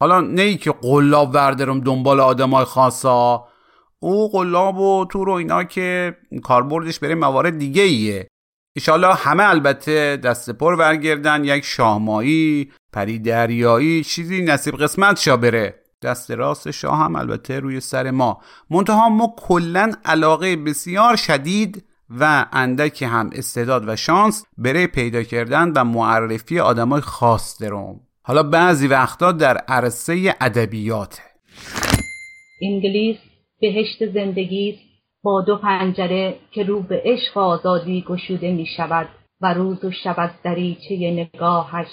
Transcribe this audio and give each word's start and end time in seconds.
حالا 0.00 0.20
نه 0.20 0.42
ای 0.42 0.56
که 0.56 0.72
قلاب 0.72 1.34
وردارم 1.34 1.80
دنبال 1.80 2.20
آدمای 2.20 2.64
خاصا 2.64 3.46
او 3.98 4.28
قلاب 4.28 4.78
و 4.78 5.06
تور 5.10 5.28
و 5.28 5.32
اینا 5.32 5.64
که 5.64 6.16
کاربردش 6.42 6.98
بره 6.98 7.14
موارد 7.14 7.58
دیگه 7.58 7.82
ایه. 7.82 8.28
ایشالا 8.76 9.14
همه 9.14 9.48
البته 9.48 10.16
دست 10.16 10.50
پر 10.50 10.74
ورگردن 10.74 11.44
یک 11.44 11.64
شاهمایی 11.64 12.72
پری 12.92 13.18
دریایی 13.18 14.04
چیزی 14.04 14.42
نصیب 14.42 14.74
قسمت 14.76 15.18
شا 15.18 15.36
بره. 15.36 15.82
دست 16.02 16.30
راست 16.30 16.70
شاه 16.70 16.98
هم 16.98 17.16
البته 17.16 17.60
روی 17.60 17.80
سر 17.80 18.10
ما. 18.10 18.40
منتها 18.70 19.08
ما 19.08 19.34
کلا 19.38 19.92
علاقه 20.04 20.56
بسیار 20.56 21.16
شدید 21.16 21.84
و 22.10 22.46
اندکی 22.52 23.04
هم 23.04 23.30
استعداد 23.32 23.88
و 23.88 23.96
شانس 23.96 24.44
برای 24.58 24.86
پیدا 24.86 25.22
کردن 25.22 25.72
و 25.76 25.84
معرفی 25.84 26.60
آدمای 26.60 27.00
خاص 27.00 27.62
درم 27.62 28.00
حالا 28.28 28.42
بعضی 28.42 28.86
وقتا 28.86 29.32
در 29.32 29.56
عرصه 29.56 30.34
ادبیاته. 30.40 31.22
انگلیس 32.62 33.16
بهشت 33.60 34.06
زندگی 34.12 34.78
با 35.22 35.42
دو 35.42 35.56
پنجره 35.56 36.36
که 36.50 36.62
رو 36.62 36.82
به 36.82 37.02
عشق 37.04 37.38
آزادی 37.38 38.04
گشوده 38.08 38.52
می 38.52 38.66
شود 38.76 39.08
و 39.40 39.54
روز 39.54 39.84
و 39.84 39.90
شب 39.90 40.14
از 40.18 40.30
دریچه 40.44 40.94
نگاهش 40.96 41.86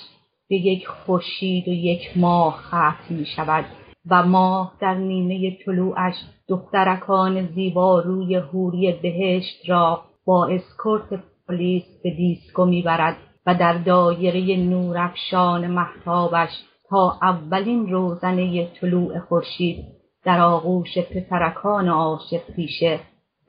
به 0.49 0.55
یک 0.55 0.87
خورشید 0.87 1.67
و 1.67 1.71
یک 1.71 2.01
ماه 2.15 2.57
ختم 2.57 3.15
می 3.15 3.25
شود 3.25 3.65
و 4.09 4.23
ماه 4.23 4.77
در 4.81 4.93
نیمه 4.93 5.57
طلوعش 5.65 6.15
دخترکان 6.47 7.47
زیبا 7.55 7.99
روی 7.99 8.35
حوری 8.35 8.91
بهشت 8.91 9.69
را 9.69 10.01
با 10.25 10.47
اسکورت 10.47 11.23
پلیس 11.47 11.83
به 12.03 12.09
دیسکو 12.09 12.65
می‌برد. 12.65 13.17
و 13.45 13.55
در 13.55 13.73
دایره 13.73 14.57
نورافشان 14.57 15.67
مهتابش 15.67 16.49
تا 16.89 17.17
اولین 17.21 17.91
روزنه 17.91 18.67
طلوع 18.81 19.19
خورشید 19.19 19.85
در 20.25 20.39
آغوش 20.39 20.97
پسرکان 20.97 21.89
عاشق 21.89 22.51
پیشه 22.55 22.99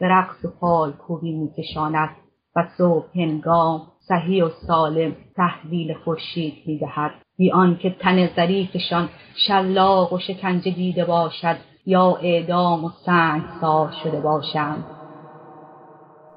به 0.00 0.08
رقص 0.08 0.44
و 0.44 0.48
پایکوبی 0.60 1.32
میکشاند 1.32 2.08
و 2.56 2.68
صبح 2.78 3.06
هنگام 3.14 3.82
صحیح 4.08 4.44
و 4.44 4.50
سالم 4.66 5.16
تحویل 5.36 5.94
خورشید 5.94 6.54
می‌دهد. 6.66 7.10
بی 7.36 7.52
آنکه 7.52 7.96
تن 8.00 8.26
ظریفشان 8.36 9.08
شلاق 9.46 10.12
و 10.12 10.18
شکنجه 10.18 10.70
دیده 10.70 11.04
باشد 11.04 11.56
یا 11.86 12.18
اعدام 12.22 12.84
و 12.84 12.90
سنگسار 13.06 13.92
شده 14.02 14.20
باشند. 14.20 14.84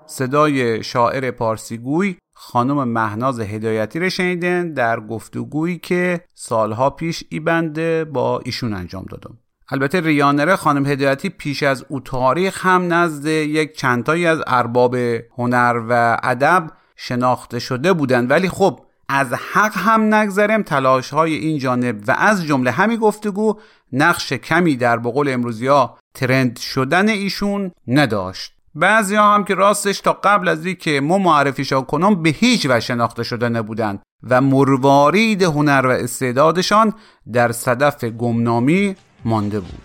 صدای 0.05 0.83
شاعر 0.83 1.31
پارسیگوی 1.31 2.15
خانم 2.39 2.83
مهناز 2.83 3.39
هدایتی 3.39 3.99
رو 3.99 4.09
شنیدن 4.09 4.73
در 4.73 4.99
گفتگویی 4.99 5.77
که 5.77 6.21
سالها 6.33 6.89
پیش 6.89 7.23
ای 7.29 7.39
بنده 7.39 8.05
با 8.05 8.39
ایشون 8.45 8.73
انجام 8.73 9.05
دادم. 9.09 9.37
البته 9.69 10.01
ریانره 10.01 10.55
خانم 10.55 10.85
هدایتی 10.85 11.29
پیش 11.29 11.63
از 11.63 11.85
او 11.89 11.99
تاریخ 11.99 12.65
هم 12.65 12.93
نزد 12.93 13.25
یک 13.25 13.77
چندتایی 13.77 14.25
از 14.25 14.39
ارباب 14.47 14.95
هنر 15.37 15.81
و 15.89 16.17
ادب 16.23 16.67
شناخته 16.95 17.59
شده 17.59 17.93
بودند 17.93 18.31
ولی 18.31 18.49
خب 18.49 18.79
از 19.09 19.33
حق 19.33 19.77
هم 19.77 20.13
نگذرم 20.13 20.63
تلاش 20.63 21.09
های 21.09 21.33
این 21.33 21.57
جانب 21.57 22.03
و 22.07 22.15
از 22.17 22.45
جمله 22.45 22.71
همین 22.71 22.97
گفتگو 22.97 23.59
نقش 23.93 24.33
کمی 24.33 24.75
در 24.75 24.97
بقول 24.97 25.29
امروزی 25.29 25.67
ها 25.67 25.97
ترند 26.13 26.59
شدن 26.59 27.09
ایشون 27.09 27.71
نداشت. 27.87 28.56
بعضی 28.75 29.15
ها 29.15 29.33
هم 29.33 29.43
که 29.43 29.55
راستش 29.55 30.01
تا 30.01 30.13
قبل 30.13 30.47
از 30.47 30.67
که 30.67 31.01
ما 31.01 31.17
معرفیشان 31.17 31.85
کنم 31.85 32.21
به 32.23 32.29
هیچ 32.29 32.65
و 32.69 32.79
شناخته 32.79 33.23
شده 33.23 33.49
نبودند 33.49 34.01
و 34.23 34.41
مروارید 34.41 35.43
هنر 35.43 35.85
و 35.85 35.89
استعدادشان 35.89 36.93
در 37.33 37.51
صدف 37.51 38.03
گمنامی 38.03 38.95
مانده 39.25 39.59
بود. 39.59 39.81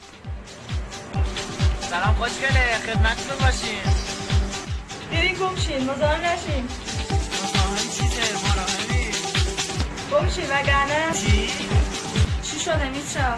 سلام 1.80 2.14
خوشگله. 2.14 2.78
خدمتتون 2.86 3.46
باشیم. 3.46 3.82
برین 5.12 5.34
گم 5.34 5.56
شین 5.56 5.90
مزاحم 5.90 6.20
نشین 6.20 6.64
مزاحم 7.44 7.76
چیزه؟ 7.76 8.22
مراهمی 8.44 9.10
گم 10.12 10.28
شین 10.28 10.44
وگرنه. 10.44 11.12
چی؟ 11.14 11.48
چی 12.42 12.60
شده 12.60 12.88
میچا 12.88 13.36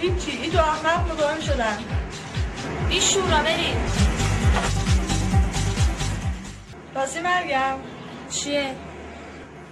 هیچی 0.00 0.38
این 0.42 0.50
دو 0.50 0.58
احمق 0.58 1.12
مزاحم 1.12 1.40
شدن. 1.40 1.78
این 2.90 3.00
شورا 3.00 3.42
برین 3.42 3.76
راستی 6.94 7.20
مرگم. 7.20 7.78
چیه؟ 8.30 8.74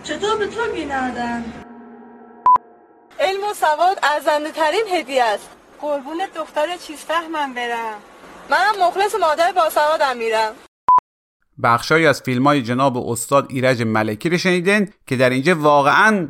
چطور 0.02 0.36
به 0.36 0.46
تو 0.46 0.72
گینادن؟ 0.74 1.44
علم 3.20 3.44
و 3.50 3.54
سواد 3.54 3.98
ارزنده 4.02 4.50
ترین 4.50 4.84
هدیه 4.92 5.24
است. 5.24 5.50
قربون 5.80 6.22
دختر 6.36 6.76
چیز 6.76 6.98
فهمم 6.98 7.54
برم 7.54 7.98
منم 8.50 8.88
مخلص 8.88 9.14
مادر 9.20 9.52
باسوادم 9.52 10.16
میرم. 10.16 10.52
بخشایی 11.62 12.06
از 12.06 12.22
فیلم 12.22 12.46
های 12.46 12.62
جناب 12.62 12.96
استاد 13.10 13.46
ایرج 13.50 13.82
ملکی 13.82 14.28
رو 14.28 14.38
شنیدن 14.38 14.88
که 15.06 15.16
در 15.16 15.30
اینجا 15.30 15.54
واقعا 15.54 16.28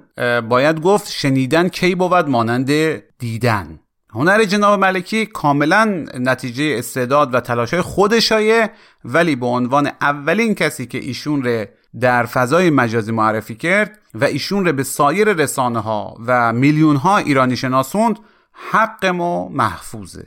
باید 0.49 0.81
گفت 0.81 1.11
شنیدن 1.11 1.69
کی 1.69 1.95
بود 1.95 2.29
مانند 2.29 2.71
دیدن. 3.19 3.81
هنر 4.15 4.45
جناب 4.45 4.81
ملکی 4.81 5.27
کاملا 5.27 5.85
نتیجه 6.15 6.75
استعداد 6.79 7.35
و 7.35 7.41
تلاش 7.41 7.75
خودشایه 7.75 8.71
ولی 9.05 9.37
به 9.37 9.47
عنوان 9.47 9.91
اولین 10.01 10.55
کسی 10.55 10.87
که 10.87 10.99
ایشون 10.99 11.43
رو 11.43 11.65
در 12.01 12.27
فضای 12.27 12.71
مجازی 12.71 13.13
معرفی 13.13 13.55
کرد 13.55 13.99
و 14.15 14.25
ایشون 14.25 14.67
رو 14.67 14.73
به 14.73 14.83
سایر 14.83 15.33
رسانه 15.33 15.81
ها 15.81 16.17
و 16.27 16.53
میلیون 16.53 16.97
ها 16.97 17.17
ایرانی 17.17 17.57
شناسوند 17.57 18.19
حق 18.53 19.07
ما 19.07 19.49
محفوظه. 19.49 20.27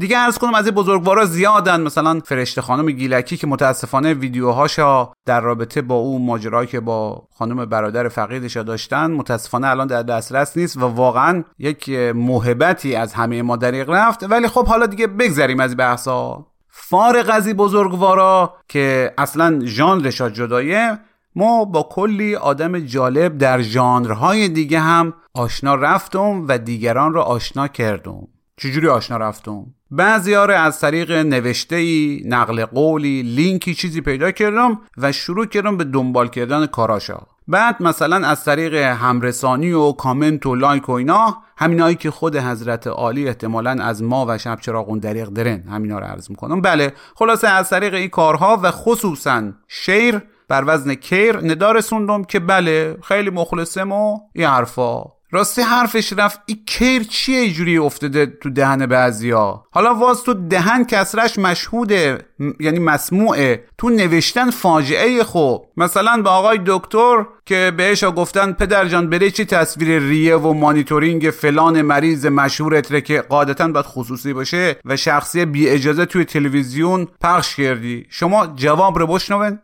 دیگه 0.00 0.18
ارز 0.18 0.38
کنم 0.38 0.54
از 0.54 0.68
بزرگوارا 0.68 1.24
زیادن. 1.24 1.80
مثلا 1.80 2.20
فرشته 2.24 2.62
خانم 2.62 2.90
گیلکی 2.90 3.36
که 3.36 3.46
متاسفانه 3.46 4.14
ویدیوهاشا 4.14 5.08
در 5.26 5.40
رابطه 5.40 5.82
با 5.82 5.94
اون 5.94 6.22
ماجرایی 6.22 6.68
که 6.68 6.80
با 6.80 7.28
خانم 7.38 7.64
برادر 7.64 8.08
فقیدش 8.08 8.56
داشتن 8.56 9.10
متاسفانه 9.10 9.68
الان 9.68 9.86
در 9.86 10.02
دسترس 10.02 10.56
نیست 10.56 10.76
و 10.76 10.80
واقعا 10.80 11.44
یک 11.58 11.88
محبتی 12.14 12.94
از 12.94 13.14
همه 13.14 13.42
ما 13.42 13.56
دریغ 13.56 13.90
رفت. 13.90 14.30
ولی 14.30 14.48
خب 14.48 14.66
حالا 14.66 14.86
دیگه 14.86 15.06
بگذریم 15.06 15.60
از 15.60 15.76
بحثا. 15.76 16.46
فارغ 16.68 17.30
از 17.32 17.46
این 17.46 17.56
بزرگوارا 17.56 18.54
که 18.68 19.14
اصلا 19.18 19.60
ژانرش 19.64 20.22
جدایه 20.22 20.98
ما 21.34 21.64
با 21.64 21.88
کلی 21.90 22.36
آدم 22.36 22.78
جالب 22.78 23.38
در 23.38 23.62
ژانرهای 23.62 24.48
دیگه 24.48 24.80
هم 24.80 25.14
آشنا 25.34 25.74
رفتم 25.74 26.46
و 26.48 26.58
دیگران 26.58 27.12
را 27.12 27.22
آشنا 27.22 27.68
کردم. 27.68 28.39
چجوری 28.60 28.88
آشنا 28.88 29.16
رفتم؟ 29.16 29.66
بعضی 29.90 30.34
از 30.34 30.80
طریق 30.80 31.12
نوشته 31.12 31.76
ای، 31.76 32.22
نقل 32.26 32.64
قولی، 32.64 33.22
لینکی 33.22 33.74
چیزی 33.74 34.00
پیدا 34.00 34.30
کردم 34.30 34.80
و 34.96 35.12
شروع 35.12 35.46
کردم 35.46 35.76
به 35.76 35.84
دنبال 35.84 36.28
کردن 36.28 36.66
کاراشا. 36.66 37.18
بعد 37.48 37.82
مثلا 37.82 38.28
از 38.28 38.44
طریق 38.44 38.74
همرسانی 38.74 39.72
و 39.72 39.92
کامنت 39.92 40.46
و 40.46 40.54
لایک 40.54 40.88
و 40.88 40.92
اینا 40.92 41.42
همینایی 41.56 41.94
که 41.94 42.10
خود 42.10 42.36
حضرت 42.36 42.86
عالی 42.86 43.28
احتمالا 43.28 43.70
از 43.70 44.02
ما 44.02 44.26
و 44.28 44.38
شب 44.38 44.60
چراغون 44.60 44.98
دریغ 44.98 45.28
درن 45.28 45.68
همینا 45.68 45.98
رو 45.98 46.06
عرض 46.06 46.30
می‌کنم. 46.30 46.60
بله 46.60 46.92
خلاصه 47.14 47.48
از 47.48 47.70
طریق 47.70 47.94
این 47.94 48.08
کارها 48.08 48.60
و 48.62 48.70
خصوصا 48.70 49.42
شیر 49.68 50.22
بر 50.48 50.64
وزن 50.66 50.94
کیر 50.94 51.36
ندا 51.36 51.72
رسوندم 51.72 52.24
که 52.24 52.40
بله 52.40 52.96
خیلی 53.02 53.30
مخلصم 53.30 53.92
و 53.92 54.18
این 54.34 54.46
حرفا. 54.46 55.19
راستی 55.32 55.62
حرفش 55.62 56.12
رفت 56.12 56.40
این 56.46 56.58
کیر 56.66 57.02
چیه 57.02 57.38
اینجوری 57.38 57.78
افتاده 57.78 58.26
تو 58.26 58.50
دهن 58.50 58.86
بعضیا؟ 58.86 59.64
حالا 59.70 59.94
واز 59.94 60.22
تو 60.22 60.34
دهن 60.34 60.84
کسرش 60.84 61.38
مشهوده 61.38 62.18
یعنی 62.60 62.78
مسموعه. 62.78 63.64
تو 63.78 63.88
نوشتن 63.88 64.50
فاجعه 64.50 65.24
خوب. 65.24 65.66
مثلا 65.76 66.22
به 66.22 66.30
آقای 66.30 66.60
دکتر 66.66 67.24
که 67.46 67.72
بهش 67.76 68.04
گفتن 68.04 68.52
پدر 68.52 68.84
جان 68.84 69.10
بره 69.10 69.30
چی 69.30 69.44
تصویر 69.44 70.02
ریه 70.02 70.36
و 70.36 70.52
مانیتورینگ 70.52 71.30
فلان 71.30 71.82
مریض 71.82 72.26
مشهورت 72.26 73.04
که 73.04 73.20
قاعدتا 73.20 73.68
باید 73.68 73.86
خصوصی 73.86 74.32
باشه 74.32 74.76
و 74.84 74.96
شخصی 74.96 75.44
بی 75.44 75.68
اجازه 75.68 76.06
توی 76.06 76.24
تلویزیون 76.24 77.08
پخش 77.20 77.56
کردی 77.56 78.06
شما 78.08 78.46
جواب 78.46 78.98
رو 78.98 79.06
بشنون 79.06 79.58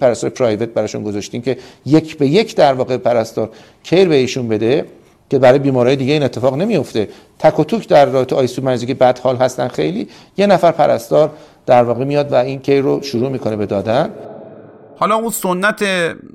پرستار 0.00 0.30
پرایوت 0.30 0.68
براشون 0.68 1.02
گذاشتیم 1.02 1.42
که 1.42 1.58
یک 1.86 2.18
به 2.18 2.28
یک 2.28 2.56
در 2.56 2.72
واقع 2.72 2.96
پرستار 2.96 3.50
کیر 3.82 4.08
به 4.08 4.14
ایشون 4.14 4.48
بده 4.48 4.84
که 5.30 5.38
برای 5.38 5.58
بیمارای 5.58 5.96
دیگه 5.96 6.12
این 6.12 6.22
اتفاق 6.22 6.54
نمیفته 6.54 7.08
تک 7.38 7.60
و 7.60 7.64
توک 7.64 7.88
در 7.88 8.06
رابطه 8.06 8.36
آیسو 8.36 8.62
مریضی 8.62 8.86
که 8.86 8.94
بد 8.94 9.18
حال 9.18 9.36
هستن 9.36 9.68
خیلی 9.68 10.08
یه 10.36 10.46
نفر 10.46 10.72
پرستار 10.72 11.30
در 11.66 11.82
واقع 11.82 12.04
میاد 12.04 12.32
و 12.32 12.34
این 12.34 12.60
کیر 12.60 12.82
رو 12.82 13.02
شروع 13.02 13.28
می‌کنه 13.28 13.56
به 13.56 13.66
دادن. 13.66 14.10
حالا 14.98 15.14
اون 15.14 15.30
سنت 15.30 15.84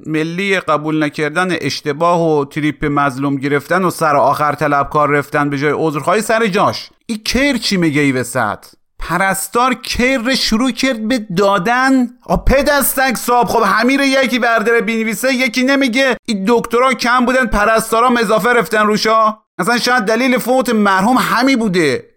ملی 0.06 0.60
قبول 0.60 1.04
نکردن 1.04 1.56
اشتباه 1.62 2.40
و 2.40 2.46
تریپ 2.46 2.86
مظلوم 2.86 3.36
گرفتن 3.36 3.84
و 3.84 3.90
سر 3.90 4.16
آخر 4.16 4.54
طلبکار 4.54 5.10
رفتن 5.10 5.50
به 5.50 5.58
جای 5.58 5.74
عذرخواهی 5.76 6.22
سر 6.22 6.48
جاش. 6.48 6.90
این 7.06 7.18
کیر 7.26 7.58
چی 7.58 7.78
میگه 7.78 8.02
ای 8.02 8.12
وسط؟ 8.12 8.66
پرستار 9.00 9.74
کیر 9.74 10.36
شروع 10.36 10.72
کرد 10.72 11.08
به 11.08 11.20
دادن. 11.38 12.08
پدستک 12.48 13.18
صاحب 13.18 13.48
خب 13.48 13.64
همین 13.66 14.00
یکی 14.00 14.40
برداره 14.40 14.82
بینویسه 14.82 15.34
یکی 15.34 15.64
نمیگه. 15.64 16.18
این 16.26 16.46
دکترها 16.48 16.94
کم 16.94 17.26
بودن 17.26 17.46
پرستارام 17.46 18.18
اضافه 18.18 18.50
رفتن 18.50 18.88
روشا. 18.88 19.38
اصلا 19.60 19.78
شاید 19.78 20.04
دلیل 20.04 20.38
فوت 20.38 20.70
مرحوم 20.70 21.18
همی 21.18 21.56
بوده. 21.56 22.10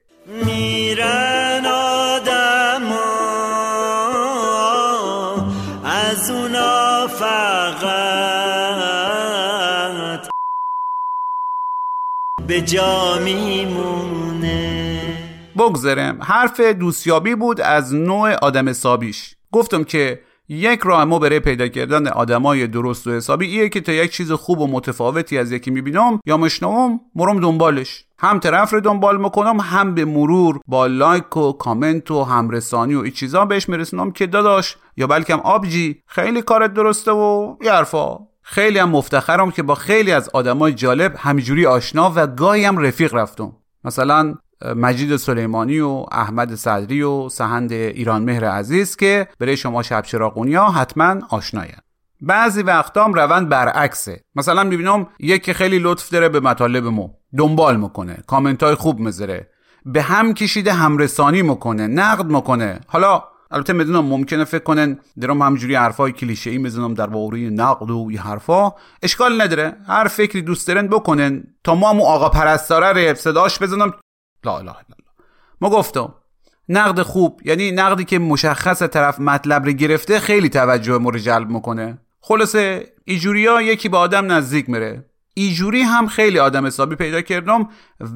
میرن 0.44 1.66
آدم 1.66 2.92
از 5.84 6.30
اونا 6.30 7.06
فقط. 7.08 8.38
به 12.46 12.60
جا 12.62 13.18
میمونه. 13.24 14.87
بگذرم 15.58 16.18
حرف 16.22 16.60
دوستیابی 16.60 17.34
بود 17.34 17.60
از 17.60 17.94
نوع 17.94 18.32
آدم 18.34 18.68
حسابیش. 18.68 19.34
گفتم 19.52 19.84
که 19.84 20.20
یک 20.48 20.80
راه 20.84 21.04
ما 21.04 21.18
برای 21.18 21.40
پیدا 21.40 21.68
کردن 21.68 22.08
آدمای 22.08 22.66
درست 22.66 23.06
و 23.06 23.10
حسابی 23.12 23.46
ایه 23.46 23.68
که 23.68 23.80
تا 23.80 23.92
یک 23.92 24.12
چیز 24.12 24.32
خوب 24.32 24.60
و 24.60 24.66
متفاوتی 24.66 25.38
از 25.38 25.52
یکی 25.52 25.70
می‌بینم 25.70 26.20
یا 26.26 26.36
مشنوم 26.36 27.00
مرم 27.14 27.40
دنبالش. 27.40 28.04
هم 28.18 28.38
طرف 28.38 28.72
رو 28.72 28.80
دنبال 28.80 29.20
می‌کنم 29.20 29.60
هم 29.60 29.94
به 29.94 30.04
مرور 30.04 30.60
با 30.66 30.86
لایک 30.86 31.36
و 31.36 31.52
کامنت 31.52 32.10
و 32.10 32.24
همرسانی 32.24 32.94
و 32.94 33.00
این 33.00 33.12
چیزا 33.12 33.44
بهش 33.44 33.68
میرسونم 33.68 34.10
که 34.10 34.26
داداش 34.26 34.76
یا 34.96 35.06
بلکم 35.06 35.40
آبجی 35.40 36.02
خیلی 36.06 36.42
کارت 36.42 36.74
درسته 36.74 37.12
و 37.12 37.56
یرفا 37.62 38.18
خیلی 38.42 38.78
هم 38.78 38.90
مفتخرم 38.90 39.50
که 39.50 39.62
با 39.62 39.74
خیلی 39.74 40.12
از 40.12 40.28
آدمای 40.28 40.72
جالب 40.72 41.14
همجوری 41.18 41.66
آشنا 41.66 42.12
و 42.16 42.26
گاهی 42.26 42.64
هم 42.64 42.78
رفیق 42.78 43.14
رفتم. 43.14 43.52
مثلا 43.84 44.34
مجید 44.76 45.16
سلیمانی 45.16 45.80
و 45.80 46.06
احمد 46.12 46.54
صدری 46.54 47.02
و 47.02 47.28
سهند 47.28 47.72
ایران 47.72 48.22
مهر 48.22 48.44
عزیز 48.44 48.96
که 48.96 49.28
برای 49.40 49.56
شما 49.56 49.82
شب 49.82 50.02
چراغونیا 50.02 50.64
حتما 50.64 51.16
آشناین 51.30 51.72
بعضی 52.20 52.62
وقتام 52.62 53.14
روند 53.14 53.48
برعکسه. 53.48 54.20
مثلا 54.34 54.64
می‌بینم 54.64 55.06
یکی 55.20 55.52
خیلی 55.52 55.78
لطف 55.78 56.10
داره 56.10 56.28
به 56.28 56.40
مطالب 56.40 56.86
مو 56.86 57.08
دنبال 57.38 57.76
می‌کنه 57.76 58.18
کامنت 58.26 58.62
های 58.62 58.74
خوب 58.74 58.98
می‌ذاره 58.98 59.50
به 59.84 60.02
هم 60.02 60.34
کشیده 60.34 60.72
همرسانی 60.72 61.42
می‌کنه 61.42 61.86
نقد 61.86 62.26
می‌کنه. 62.26 62.80
حالا 62.86 63.22
البته 63.50 63.72
می‌دونم 63.72 64.04
ممکنه 64.04 64.44
فکر 64.44 64.62
کنن 64.62 64.98
درم 65.20 65.42
همجوری 65.42 65.74
حرفای 65.74 66.12
کلیشه 66.12 66.50
ای 66.50 66.58
می‌زنم 66.58 66.94
در 66.94 67.06
باره 67.06 67.38
نقد 67.38 67.90
و 67.90 68.06
این 68.10 68.18
حرفا. 68.18 68.72
اشکال 69.02 69.42
نداره. 69.42 69.76
هر 69.86 70.08
فکری 70.08 70.42
دوست 70.42 70.68
دارن 70.68 70.86
بکنن. 70.86 71.42
تا 71.64 71.74
ما 71.74 71.90
هم 71.90 72.00
آقا 72.00 72.28
پرستاره 72.28 73.14
صداش 73.14 73.62
بزنم 73.62 73.92
لا 74.44 74.58
اله 74.58 74.70
الا 74.70 74.70
الله 74.70 75.10
ما 75.60 75.70
گفتم 75.70 76.14
نقد 76.68 77.02
خوب 77.02 77.40
یعنی 77.44 77.72
نقدی 77.72 78.04
که 78.04 78.18
مشخص 78.18 78.82
طرف 78.82 79.20
مطلب 79.20 79.64
رو 79.64 79.72
گرفته 79.72 80.20
خیلی 80.20 80.48
توجه 80.48 80.98
ما 80.98 81.10
رو 81.10 81.18
جلب 81.18 81.50
می‌کنه. 81.50 81.98
خلاصه 82.20 82.92
ایجوریا 83.04 83.62
یکی 83.62 83.88
به 83.88 83.96
آدم 83.96 84.32
نزدیک 84.32 84.70
میره. 84.70 85.10
ایجوری 85.34 85.82
هم 85.82 86.06
خیلی 86.06 86.38
آدم 86.38 86.66
حسابی 86.66 86.96
پیدا 86.96 87.20
کردم 87.20 87.68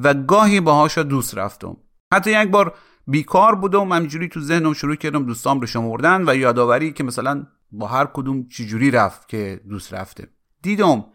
و 0.03 0.13
گاهی 0.13 0.59
باهاشا 0.59 1.03
دوست 1.03 1.37
رفتم. 1.37 1.77
حتی 2.13 2.41
یک 2.41 2.49
بار 2.49 2.73
بیکار 3.07 3.55
بودم 3.55 3.91
همجوری 3.91 4.27
تو 4.27 4.39
ذهنم 4.39 4.73
شروع 4.73 4.95
کردم 4.95 5.25
دوستام 5.25 5.59
رو 5.59 5.67
شمردن 5.67 6.29
و 6.29 6.35
یادآوری 6.35 6.93
که 6.93 7.03
مثلا 7.03 7.45
با 7.71 7.87
هر 7.87 8.05
کدوم 8.05 8.47
چجوری 8.47 8.91
رفت 8.91 9.29
که 9.29 9.61
دوست 9.69 9.93
رفته. 9.93 10.27
دیدم 10.61 11.05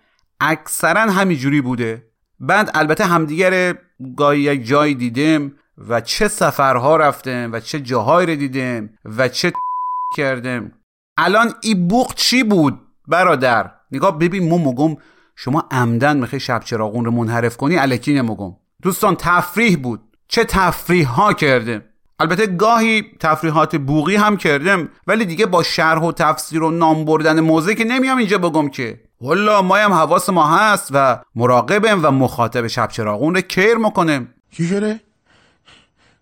اکثرا 0.41 1.01
همینجوری 1.01 1.61
بوده. 1.61 2.08
بعد 2.40 2.70
البته 2.75 3.04
همدیگر 3.04 3.75
گاهی 4.16 4.40
یک 4.40 4.66
جایی 4.66 4.95
دیدم 4.95 5.52
و 5.88 6.00
چه 6.00 6.28
سفرها 6.28 6.97
رفتم 6.97 7.50
و 7.52 7.61
چه 7.61 7.80
جاهایی 7.80 8.26
رو 8.26 8.35
دیدم 8.35 8.90
و 9.04 9.28
چه 9.28 9.52
کردم 10.16 10.73
الان 11.18 11.54
ای 11.62 11.75
بوق 11.75 12.14
چی 12.14 12.42
بود 12.42 12.80
برادر؟ 13.09 13.71
نگاه 13.92 14.18
ببین 14.18 14.49
مو 14.49 14.59
مگم 14.59 14.97
شما 15.37 15.68
عمدن 15.71 16.16
می‌خوای 16.16 16.40
شب 16.40 16.62
چراغون 16.64 17.04
رو 17.04 17.11
منحرف 17.11 17.57
کنی؟ 17.57 17.76
الکی 17.76 18.14
نمگم 18.14 18.52
دوستان 18.83 19.16
تفریح 19.18 19.76
بود. 19.76 20.00
چه 20.28 20.45
تفریح 20.45 21.09
ها 21.09 21.33
کردم 21.33 21.83
البته 22.21 22.47
گاهی 22.47 23.04
تفریحات 23.21 23.76
بوغی 23.76 24.16
هم 24.16 24.37
کردم 24.37 24.88
ولی 25.07 25.25
دیگه 25.25 25.47
با 25.47 25.62
شرح 25.62 26.02
و 26.02 26.12
تفسیر 26.12 26.62
و 26.62 26.71
نام 26.71 27.04
بردن 27.04 27.40
موزه 27.40 27.75
که 27.75 27.85
نمیام 27.85 28.18
اینجا 28.18 28.38
بگم 28.38 28.68
که. 28.68 29.00
والا 29.21 29.63
ما 29.63 29.77
هم 29.77 29.93
حواس 29.93 30.29
ما 30.29 30.47
هست 30.57 30.89
و 30.93 31.19
مراقبم 31.35 32.05
و 32.05 32.11
مخاطب 32.11 32.67
شب 32.67 32.89
چراغون 32.89 33.35
رو 33.35 33.41
کیر 33.41 33.75
می‌کنیم 33.75 34.35
چی 34.51 34.67
شده؟ 34.67 35.01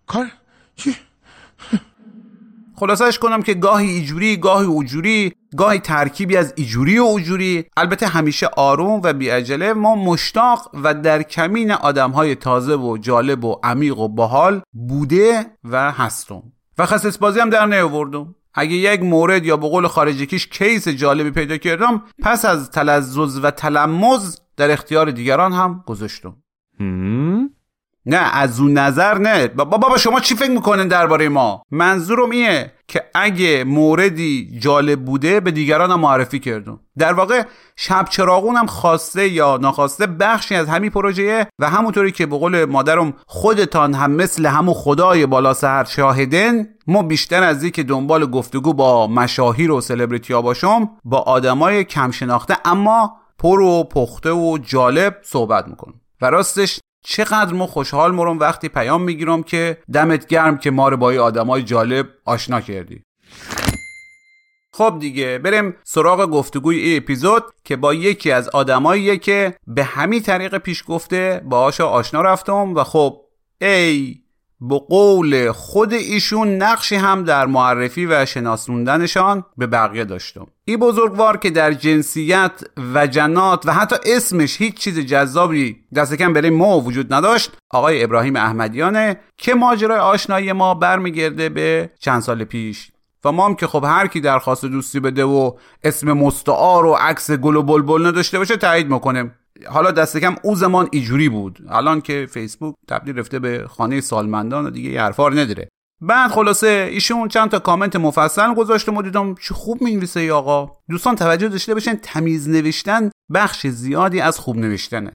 کار؟ 0.07 0.25
چی؟ 0.75 0.95
خلاصش 2.79 3.19
کنم 3.19 3.41
که 3.41 3.53
گاهی 3.53 3.89
ایجوری 3.89 4.37
گاهی 4.37 4.65
اوجوری 4.65 5.33
گاهی 5.57 5.79
ترکیبی 5.79 6.37
از 6.37 6.53
ایجوری 6.55 6.99
و 6.99 7.03
اوجوری 7.03 7.65
البته 7.77 8.07
همیشه 8.07 8.47
آروم 8.57 9.01
و 9.03 9.13
بیعجله 9.13 9.73
ما 9.73 9.95
مشتاق 9.95 10.71
و 10.83 10.93
در 10.93 11.23
کمین 11.23 11.71
آدمهای 11.71 12.35
تازه 12.35 12.75
و 12.75 12.97
جالب 12.97 13.45
و 13.45 13.59
عمیق 13.63 13.99
و 13.99 14.07
باحال 14.07 14.61
بوده 14.73 15.45
و 15.63 15.91
هستم 15.91 16.43
و 16.77 16.85
خصیص 16.85 17.17
بازی 17.17 17.39
هم 17.39 17.49
در 17.49 17.65
نیاوردم 17.65 18.35
اگه 18.57 18.73
یک 18.73 19.01
مورد 19.03 19.45
یا 19.45 19.57
به 19.57 19.67
قول 19.67 19.87
خارجیکیش 19.87 20.47
کیس 20.47 20.87
جالبی 20.87 21.31
پیدا 21.31 21.57
کردم 21.57 22.03
پس 22.23 22.45
از 22.45 22.71
تلزز 22.71 23.39
و 23.43 23.51
تلمز 23.51 24.39
در 24.57 24.71
اختیار 24.71 25.11
دیگران 25.11 25.53
هم 25.53 25.83
گذاشتم. 25.87 26.35
نه 28.07 28.17
از 28.17 28.59
اون 28.59 28.73
نظر 28.73 29.17
نه. 29.17 29.47
بابا 29.47 29.97
شما 29.97 30.19
چی 30.19 30.35
فکر 30.35 30.51
می‌کنن 30.51 30.87
درباره 30.87 31.29
ما؟ 31.29 31.61
منظورم 31.71 32.29
ایه 32.29 32.71
که 32.87 33.03
اگه 33.15 33.63
موردی 33.63 34.59
جالب 34.59 35.05
بوده 35.05 35.39
به 35.39 35.51
دیگران 35.51 35.91
هم 35.91 35.99
معرفی 35.99 36.39
کردم. 36.39 36.79
در 36.97 37.13
واقع 37.13 37.43
شب 37.75 38.05
چراغون 38.09 38.55
هم 38.55 38.65
خواسته 38.65 39.27
یا 39.27 39.57
ناخواسته 39.61 40.07
بخشی 40.07 40.55
از 40.55 40.69
همین 40.69 40.89
پروژه 40.89 41.47
و 41.59 41.69
همونطوری 41.69 42.11
که 42.11 42.25
به 42.25 42.37
قول 42.37 42.65
مادرم 42.65 43.13
خودتان 43.25 43.93
هم 43.93 44.11
مثل 44.11 44.45
همو 44.45 44.73
خدای 44.73 45.25
بالا 45.25 45.53
سهر 45.53 45.83
شاهدن 45.83 46.67
ما 46.87 47.03
بیشتر 47.03 47.43
از 47.43 47.65
که 47.65 47.83
دنبال 47.83 48.25
گفتگو 48.25 48.73
با 48.73 49.07
مشاهیر 49.07 49.71
و 49.71 49.81
سلبریتی 49.81 50.33
باشم 50.33 50.89
با 51.03 51.17
آدمای 51.17 51.83
کم 51.83 52.11
شناخته 52.11 52.57
اما 52.65 53.15
پر 53.39 53.59
و 53.59 53.83
پخته 53.83 54.31
و 54.31 54.57
جالب 54.57 55.15
صحبت 55.23 55.67
می‌کنم. 55.67 55.93
و 56.21 56.29
راستش 56.29 56.79
چقدر 57.09 57.53
ما 57.53 57.67
خوشحال 57.67 58.11
مرم 58.11 58.39
وقتی 58.39 58.69
پیام 58.69 59.01
می‌گیرم 59.01 59.43
که 59.43 59.77
دمت 59.93 60.27
گرم 60.27 60.57
که 60.57 60.71
ما 60.71 60.89
رو 60.89 60.97
با 60.97 61.13
آدمای 61.13 61.63
جالب 61.63 62.07
آشنا 62.25 62.61
کردی. 62.61 63.03
خب 64.73 64.97
دیگه 64.99 65.37
بریم 65.37 65.75
سراغ 65.83 66.29
گفتگوی 66.29 66.79
ای 66.79 66.97
اپیزود 66.97 67.43
که 67.63 67.75
با 67.75 67.93
یکی 67.93 68.31
از 68.31 68.49
آدماییه 68.49 69.17
که 69.17 69.55
به 69.67 69.83
همین 69.83 70.21
طریق 70.21 70.57
پیش 70.57 70.83
گفته 70.87 71.41
باهاش 71.45 71.81
آشنا 71.81 72.21
رفتم 72.21 72.75
و 72.75 72.83
خب 72.83 73.21
ای 73.61 74.15
به 74.61 74.79
قول 74.79 75.51
خود 75.51 75.93
ایشون 75.93 76.47
نقشی 76.55 76.95
هم 76.95 77.23
در 77.23 77.45
معرفی 77.45 78.05
و 78.05 78.25
شناسوندنشان 78.25 79.43
به 79.57 79.67
بقیه 79.67 80.05
داشتم. 80.05 80.47
این 80.65 80.77
بزرگوار 80.77 81.37
که 81.37 81.49
در 81.49 81.73
جنسیت 81.73 82.61
و 82.93 83.07
جنات 83.07 83.65
و 83.65 83.73
حتی 83.73 83.95
اسمش 84.05 84.61
هیچ 84.61 84.73
چیز 84.73 84.99
جذابی 84.99 85.77
دست 85.95 86.13
کم 86.13 86.33
برای 86.33 86.49
ما 86.49 86.79
وجود 86.79 87.13
نداشت 87.13 87.51
آقای 87.69 88.03
ابراهیم 88.03 88.35
احمدیانه 88.35 89.19
که 89.37 89.55
ماجرای 89.55 89.99
آشنایی 89.99 90.51
ما 90.51 90.73
برمیگرده 90.73 91.49
به 91.49 91.91
چند 91.99 92.21
سال 92.21 92.43
پیش. 92.43 92.91
و 93.25 93.31
ما 93.31 93.45
هم 93.45 93.55
که 93.55 93.67
خب 93.67 93.83
هر 93.83 94.07
کی 94.07 94.19
درخواست 94.19 94.65
دوستی 94.65 94.99
بده 94.99 95.23
و 95.23 95.51
اسم 95.83 96.13
مستعار 96.13 96.85
و 96.85 96.93
عکس 96.93 97.31
گل 97.31 97.55
و 97.55 97.63
بلبل 97.63 98.05
نداشته 98.05 98.37
باشه 98.37 98.57
تایید 98.57 98.91
می‌کنه 98.91 99.31
حالا 99.69 99.91
دست 99.91 100.17
کم 100.17 100.35
او 100.43 100.55
زمان 100.55 100.89
ایجوری 100.91 101.29
بود. 101.29 101.59
الان 101.69 102.01
که 102.01 102.27
فیسبوک 102.31 102.75
تبدیل 102.87 103.19
رفته 103.19 103.39
به 103.39 103.67
خانه 103.67 104.01
سالمندان 104.01 104.65
و 104.65 104.69
دیگه 104.69 105.01
حرفار 105.01 105.39
نداره. 105.39 105.69
بعد 106.01 106.31
خلاصه 106.31 106.67
ایشون 106.91 107.27
چند 107.27 107.49
تا 107.49 107.59
کامنت 107.59 107.95
مفصل 107.95 108.53
گذاشته 108.53 108.91
و 108.91 109.01
دیدم 109.01 109.35
چه 109.35 109.53
خوب 109.53 109.81
می‌نویسه 109.81 110.19
ای 110.19 110.31
آقا. 110.31 110.71
دوستان 110.89 111.15
توجه 111.15 111.47
داشته 111.47 111.73
باشن 111.73 111.95
تمیز 111.95 112.49
نوشتن 112.49 113.11
بخش 113.33 113.67
زیادی 113.67 114.21
از 114.21 114.39
خوب 114.39 114.57
نوشتنه. 114.57 115.13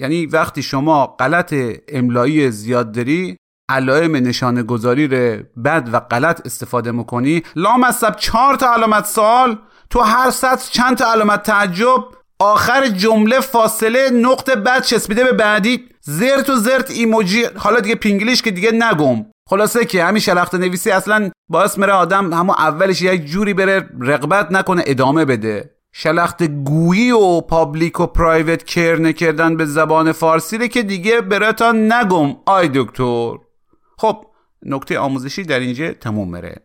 یعنی 0.00 0.26
وقتی 0.26 0.62
شما 0.62 1.06
غلط 1.06 1.54
املایی 1.88 2.50
زیاد 2.50 2.92
داری 2.92 3.36
علائم 3.70 4.16
نشانه 4.16 4.62
گذاری 4.62 5.08
رو 5.08 5.42
بد 5.64 5.88
و 5.92 6.00
غلط 6.00 6.46
استفاده 6.46 6.92
می‌کنی. 6.92 7.42
لامصب 7.56 8.16
چهار 8.16 8.56
تا 8.56 8.74
علامت 8.74 9.06
سوال 9.06 9.58
تو 9.90 10.00
هر 10.00 10.30
سطر 10.30 10.70
چند 10.70 10.96
تا 10.96 11.12
علامت 11.12 11.42
تعجب 11.42 12.04
آخر 12.40 12.88
جمله 12.88 13.40
فاصله 13.40 14.10
نقطه 14.10 14.56
بعد 14.56 14.82
چسبیده 14.82 15.24
به 15.24 15.32
بعدی. 15.32 15.84
زرت 16.00 16.50
و 16.50 16.56
زرت 16.56 16.90
ایموجی. 16.90 17.44
حالا 17.56 17.80
دیگه 17.80 17.94
پینگلیش 17.94 18.42
که 18.42 18.50
دیگه 18.50 18.70
نگم. 18.72 19.26
خلاصه 19.48 19.84
که 19.84 20.04
همین 20.04 20.20
شلخت 20.20 20.54
نویسی 20.54 20.90
اصلا 20.90 21.30
باعث 21.48 21.78
میره 21.78 21.92
آدم 21.92 22.32
همون 22.32 22.54
اولش 22.58 23.02
یک 23.02 23.24
جوری 23.24 23.54
بره 23.54 23.88
رغبت 24.00 24.52
نکنه 24.52 24.82
ادامه 24.86 25.24
بده. 25.24 25.70
شلخت 25.92 26.42
گویی 26.42 27.10
و 27.10 27.40
public 27.40 28.00
و 28.00 28.06
private 28.06 28.64
care 28.64 28.96
نکردن 28.96 29.56
به 29.56 29.64
زبان 29.64 30.12
فارسی 30.12 30.68
که 30.68 30.82
دیگه 30.82 31.20
براتان 31.20 31.92
نگم 31.92 32.36
آی 32.46 32.70
دکتر. 32.74 33.34
خب 33.98 34.24
نکته 34.62 34.98
آموزشی 34.98 35.42
در 35.42 35.60
اینجا 35.60 35.92
تموم 35.92 36.28
مره 36.28 36.56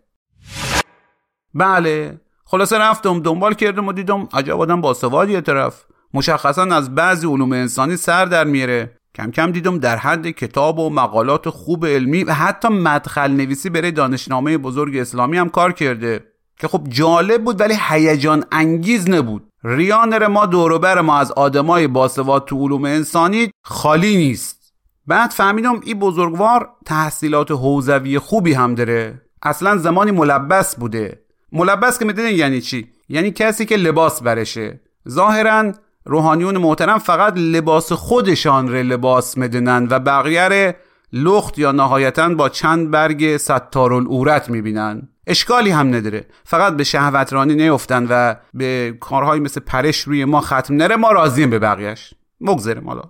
بله. 1.53 2.20
خلاصه 2.48 2.78
رفتم 2.78 3.20
دنبال 3.20 3.54
کردم 3.54 3.88
و 3.88 3.94
دیدم 3.94 4.28
عجب 4.34 4.60
آدم 4.62 4.82
باسوادیه 4.82 5.42
طرف. 5.42 5.86
مشخصا 6.14 6.64
از 6.64 6.96
بعضی 6.96 7.28
علوم 7.28 7.52
انسانی 7.52 7.98
سر 7.98 8.25
در 8.25 8.44
میره. 8.44 8.98
کم 9.16 9.32
کم 9.32 9.52
دیدم 9.52 9.80
در 9.80 9.98
حد 9.98 10.30
کتاب 10.30 10.80
و 10.80 10.90
مقالات 10.90 11.50
خوب 11.50 11.86
علمی 11.86 12.24
و 12.24 12.34
حتی 12.34 12.68
مدخل 12.68 13.32
نویسی 13.32 13.70
برای 13.70 13.92
دانشنامه 13.92 14.58
بزرگ 14.58 14.98
اسلامی 14.98 15.38
هم 15.38 15.50
کار 15.50 15.72
کرده. 15.72 16.24
که 16.60 16.68
خب 16.68 16.88
جالب 16.90 17.44
بود 17.44 17.62
ولی 17.62 17.75
هیجان 17.90 18.44
انگیز 18.52 19.10
نبود. 19.10 19.50
ریانر 19.64 20.28
ما 20.28 20.46
دوروبر 20.46 21.02
ما 21.02 21.18
از 21.18 21.32
آدمای 21.32 21.88
باسواد 21.88 22.46
تو 22.46 22.64
علوم 22.64 22.86
انسانی 22.86 23.52
خالی 23.64 24.18
نیست. 24.18 24.74
بعد 25.08 25.30
فهمیدم 25.30 25.80
این 25.84 26.00
بزرگوار 26.00 26.70
تحصیلات 26.86 27.52
حوزوی 27.52 28.20
خوبی 28.20 28.54
هم 28.54 28.75
داره. 28.75 29.22
اصلا 29.44 29.78
زمانی 29.78 30.12
ملبس 30.12 30.75
بوده. 30.75 31.25
ملبس 31.56 32.00
که 32.00 32.06
می‌دونین 32.06 32.36
یعنی 32.36 32.62
چی؟ 32.62 32.88
یعنی 33.10 33.32
کسی 33.32 33.66
که 33.66 33.78
لباس 33.78 34.24
برشه. 34.24 34.80
ظاهرا 35.10 35.72
روحانیون 36.06 36.58
محترم 36.58 36.98
فقط 36.98 37.34
لباس 37.38 37.92
خودشان 37.92 38.68
رو 38.68 38.76
لباس 38.76 39.38
می‌دونن 39.38 39.88
و 39.92 40.00
بقیه 40.00 40.76
لخت 41.14 41.60
یا 41.60 41.72
نهایتا 41.72 42.30
با 42.30 42.50
چند 42.50 42.92
برگ 42.92 43.38
ستار 43.38 43.94
الاورت 43.94 44.50
می‌بینن. 44.50 45.10
اشکالی 45.28 45.70
هم 45.70 45.96
نداره. 45.96 46.26
فقط 46.44 46.74
به 46.74 46.84
شهوترانی 46.84 47.56
نیفتن 47.56 48.08
و 48.10 48.36
به 48.54 48.98
کارهایی 49.00 49.42
مثل 49.42 49.62
پرش 49.62 50.02
روی 50.02 50.26
ما 50.26 50.42
ختم 50.42 50.76
نره 50.76 50.96
ما 50.96 51.12
راضیم 51.12 51.50
به 51.50 51.60
بقیهش 51.60 52.14
مگذرم 52.42 52.88
حالا. 52.90 53.04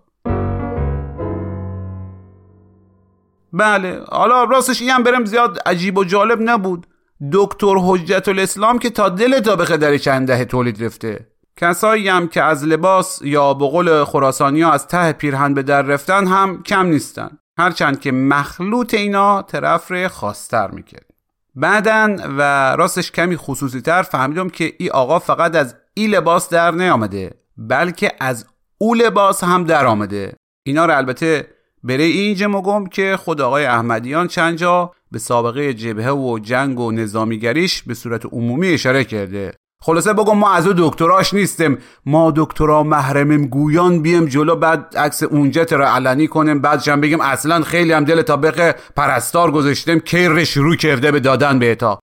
بله 3.53 4.01
حالا 4.07 4.43
راستش 4.43 4.81
این 4.81 4.89
هم 4.89 5.03
برم 5.03 5.25
زیاد 5.25 5.59
عجیب 5.65 5.97
و 5.97 6.03
جالب 6.03 6.39
نبود. 6.41 6.87
دکتر 7.33 7.75
حجت 7.77 8.27
الاسلام 8.27 8.79
که 8.79 8.89
تا 8.89 9.09
دل 9.09 9.39
تا 9.39 9.55
به 9.55 9.77
در 9.77 9.97
چند 9.97 10.27
دهه 10.27 10.45
تولید 10.45 10.83
رفته. 10.83 11.27
کسایی 11.57 12.09
هم 12.09 12.27
که 12.27 12.43
از 12.43 12.63
لباس 12.63 13.21
یا 13.21 13.53
به 13.53 13.65
قول 13.65 14.03
خراسانی 14.03 14.63
از 14.63 14.87
ته 14.87 15.11
پیرهن 15.11 15.53
به 15.53 15.63
در 15.63 15.81
رفتن 15.81 16.27
هم 16.27 16.63
کم 16.63 16.85
نیستن. 16.85 17.37
هرچند 17.57 17.99
که 17.99 18.11
مخلوط 18.11 18.93
اینا 18.93 19.41
طرف 19.41 19.91
رو 19.91 20.07
خواستر 20.07 20.71
می‌کرد. 20.71 21.05
بعدن 21.55 22.35
و 22.37 22.41
راستش 22.75 23.11
کمی 23.11 23.37
خصوصی 23.37 23.81
تر 23.81 24.01
فهمیدم 24.01 24.49
که 24.49 24.73
ای 24.77 24.89
آقا 24.89 25.19
فقط 25.19 25.55
از 25.55 25.75
ای 25.93 26.07
لباس 26.07 26.49
در 26.49 26.71
نیامده 26.71 27.33
بلکه 27.57 28.11
از 28.19 28.45
او 28.77 28.93
لباس 28.93 29.43
هم 29.43 29.63
در 29.63 29.85
آمده. 29.85 30.33
اینا 30.63 30.85
رو 30.85 30.97
البته 30.97 31.47
بره 31.83 32.03
اینجا 32.03 32.47
مگم 32.47 32.85
که 32.85 33.17
خود 33.17 33.41
آقای 33.41 33.65
احمدیان 33.65 34.27
چند 34.27 34.57
جا 34.57 34.91
به 35.15 35.19
سابقه 35.19 35.73
جبهه 35.73 36.11
و 36.11 36.39
جنگ 36.39 36.79
و 36.79 36.91
نظامیگریش 36.91 37.83
به 37.83 37.93
صورت 37.93 38.25
عمومی 38.25 38.67
اشاره 38.67 39.03
کرده. 39.03 39.53
خلاصه 39.81 40.13
بگم 40.13 40.37
ما 40.37 40.53
از 40.53 40.67
او 40.67 40.73
دکتراش 40.77 41.33
نیستیم. 41.33 41.77
ما 42.05 42.33
دکترا 42.35 42.83
محرمیم 42.83 43.45
گویان 43.45 44.01
بیم 44.01 44.25
جلو 44.25 44.55
بعد 44.55 44.97
عکس 44.97 45.23
اونجا 45.23 45.65
را 45.71 45.93
علنی 45.93 46.27
کنیم 46.27 46.61
بعدش 46.61 46.87
هم 46.87 47.01
بگیم 47.01 47.21
اصلا 47.21 47.61
خیلی 47.61 47.93
هم 47.93 48.03
دل 48.03 48.21
تا 48.21 48.37
پرستار 48.95 49.51
گذاشتیم 49.51 49.99
کیر 49.99 50.43
شروع 50.43 50.75
کرده 50.75 51.11
به 51.11 51.19
دادن 51.19 51.59
بهتا 51.59 51.99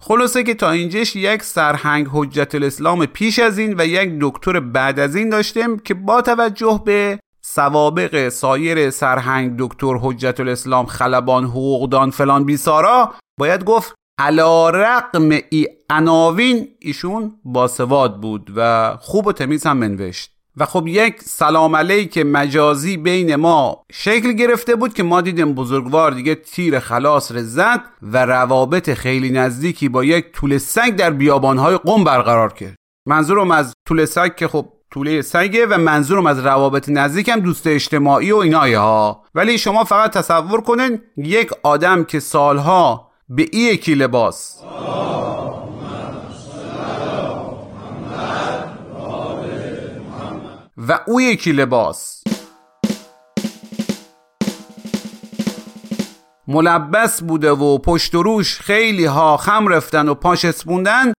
خلاصه 0.00 0.42
که 0.42 0.54
تا 0.54 0.70
اینجاش 0.70 1.16
یک 1.16 1.42
سرهنگ 1.42 2.06
حجت 2.10 2.54
الاسلام 2.54 3.06
پیش 3.06 3.38
از 3.38 3.58
این 3.58 3.74
و 3.78 3.86
یک 3.86 4.10
دکتر 4.20 4.60
بعد 4.60 4.98
از 4.98 5.16
این 5.16 5.28
داشتیم 5.28 5.78
که 5.78 5.94
با 5.94 6.22
توجه 6.22 6.82
به 6.84 7.18
سوابق 7.44 8.28
سایر 8.28 8.90
سرهنگ 8.90 9.54
دکتر 9.58 9.96
حجت 9.96 10.40
الاسلام 10.40 10.86
خلبان 10.86 11.44
حقوقدان 11.44 12.10
فلان 12.10 12.44
بیسارا 12.44 13.14
باید 13.40 13.64
گفت 13.64 13.94
علا 14.18 14.70
رقم 14.70 15.30
ای 15.50 15.68
عناوین 15.90 16.68
ایشون 16.80 17.32
باسواد 17.44 18.20
بود 18.20 18.52
و 18.56 18.92
خوب 19.00 19.26
و 19.26 19.32
تمیز 19.32 19.66
هم 19.66 19.76
منوشت 19.76 20.32
و 20.56 20.66
خب 20.66 20.86
یک 20.86 21.20
سلام 21.20 21.76
علیک 21.76 22.18
مجازی 22.18 22.96
بین 22.96 23.36
ما 23.36 23.82
شکل 23.92 24.32
گرفته 24.32 24.76
بود 24.76 24.94
که 24.94 25.02
ما 25.02 25.20
دیدیم 25.20 25.54
بزرگوار 25.54 26.10
دیگه 26.10 26.34
تیر 26.34 26.78
خلاص 26.78 27.32
رزد 27.32 27.80
و 28.02 28.26
روابط 28.26 28.90
خیلی 28.90 29.30
نزدیکی 29.30 29.88
با 29.88 30.04
یک 30.04 30.32
طول 30.32 30.58
سگ 30.58 30.96
در 30.96 31.10
بیابانهای 31.10 31.78
قم 31.78 32.04
برقرار 32.04 32.52
کرد. 32.52 32.76
منظورم 33.08 33.50
از 33.50 33.72
طول 33.88 34.04
سگ 34.04 34.36
که 34.36 34.48
خب 34.48 34.72
طوله 34.92 35.22
سگه 35.22 35.66
و 35.66 35.78
منظورم 35.78 36.26
از 36.26 36.38
روابط 36.38 36.88
نزدیکم 36.88 37.40
دوست 37.40 37.66
اجتماعی 37.66 38.32
و 38.32 38.36
اینایه 38.36 38.78
ها. 38.78 39.24
ولی 39.34 39.58
شما 39.58 39.84
فقط 39.84 40.12
تصور 40.12 40.60
کنین 40.60 41.00
یک 41.16 41.50
آدم 41.62 42.04
که 42.04 42.20
سالها 42.20 43.10
به 43.28 43.46
ای 43.52 43.60
یکی 43.60 43.94
لباس. 43.94 44.62
و 50.88 51.00
او 51.06 51.20
یکی 51.20 51.52
لباس. 51.52 52.22
ملبس 56.48 57.22
بوده 57.22 57.50
و 57.50 57.78
پشت 57.78 58.14
و 58.14 58.22
روش 58.22 58.60
خیلی 58.60 59.04
ها 59.04 59.36
خم 59.36 59.68
رفتن 59.68 60.08
و 60.08 60.14
پاش 60.14 60.44
اسپوندن 60.44 61.12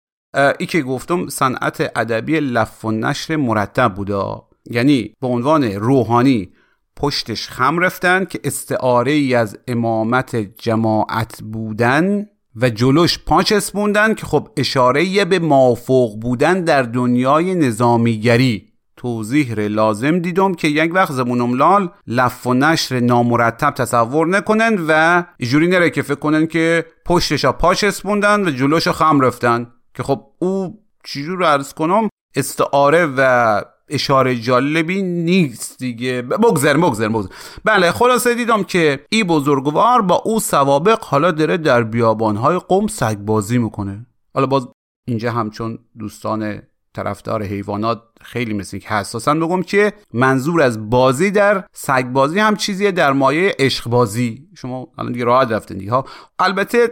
ای 0.59 0.65
که 0.65 0.81
گفتم 0.81 1.27
صنعت 1.27 1.91
ادبی 1.95 2.39
لف 2.39 2.85
و 2.85 2.91
نشر 2.91 3.35
مرتب 3.35 3.93
بوده. 3.95 4.23
یعنی 4.65 5.13
به 5.21 5.27
عنوان 5.27 5.63
روحانی 5.63 6.49
پشتش 6.95 7.49
خم 7.49 7.79
رفتن 7.79 8.25
که 8.25 8.39
استعاره 8.43 9.11
ای 9.11 9.35
از 9.35 9.57
امامت 9.67 10.35
جماعت 10.35 11.41
بودن 11.41 12.25
و 12.55 12.69
جلوش 12.69 13.19
پاچ 13.19 13.51
اسپوندن 13.51 14.13
که 14.13 14.25
خب 14.25 14.49
اشاره 14.57 15.25
به 15.25 15.39
مافوق 15.39 16.19
بودن 16.19 16.63
در 16.63 16.81
دنیای 16.83 17.55
نظامیگری. 17.55 18.73
توضیح 18.97 19.53
لازم 19.53 20.19
دیدم 20.19 20.53
که 20.53 20.67
یک 20.67 20.93
وقت 20.93 21.11
زمونم 21.11 21.53
لال 21.53 21.89
لف 22.07 22.47
و 22.47 22.53
نشر 22.53 22.99
نامرتب 22.99 23.71
تصور 23.71 24.27
نکنن 24.27 24.85
و 24.87 25.23
ایجوری 25.37 25.67
نره 25.67 25.89
که 25.89 26.01
فکر 26.01 26.15
کنن 26.15 26.47
که 26.47 26.85
پشتش 27.05 27.45
پاچ 27.45 27.83
اسپوندن 27.83 28.47
و 28.47 28.51
جلوش 28.51 28.87
خم 28.87 29.21
رفتن. 29.21 29.67
که 29.93 30.03
خب 30.03 30.25
او 30.39 30.79
چیزی 31.03 31.29
رو 31.29 31.45
عرض 31.45 31.73
کنم 31.73 32.09
استعاره 32.35 33.05
و 33.17 33.61
اشاره 33.89 34.35
جالبی 34.35 35.01
نیست 35.01 35.79
دیگه. 35.79 36.21
بگذر 36.21 36.77
بگذر 36.77 37.09
بگذر 37.09 37.29
بله 37.63 37.91
خلاصه 37.91 38.35
دیدم 38.35 38.63
که 38.63 39.05
ای 39.09 39.23
بزرگوار 39.23 40.01
با 40.01 40.15
او 40.15 40.39
سوابق 40.39 41.03
حالا 41.03 41.31
داره 41.31 41.57
در 41.57 41.83
بیابانهای 41.83 42.59
قم 42.67 42.87
سگبازی 42.87 43.57
می‌کنه. 43.57 44.05
حالا 44.33 44.47
باز 44.47 44.67
اینجا 45.07 45.31
همچون 45.31 45.79
دوستان 45.99 46.61
طرفدار 46.93 47.43
حیوانات 47.43 48.01
خیلی 48.21 48.53
مثل 48.53 48.77
که 48.77 48.89
حساسن 48.89 49.39
بگم 49.39 49.63
که 49.63 49.93
منظور 50.13 50.61
از 50.61 50.89
بازی 50.89 51.31
در 51.31 51.63
سگبازی 51.73 52.39
هم 52.39 52.55
چیزیه 52.55 52.91
در 52.91 53.13
مایه 53.13 53.55
عشق 53.59 53.89
بازی 53.89 54.47
شما 54.57 54.87
الان 54.97 55.11
دیگه 55.11 55.25
راحت 55.25 55.51
رفتین 55.51 55.77
دیگه 55.77 55.91
ها. 55.91 56.05
البته 56.39 56.89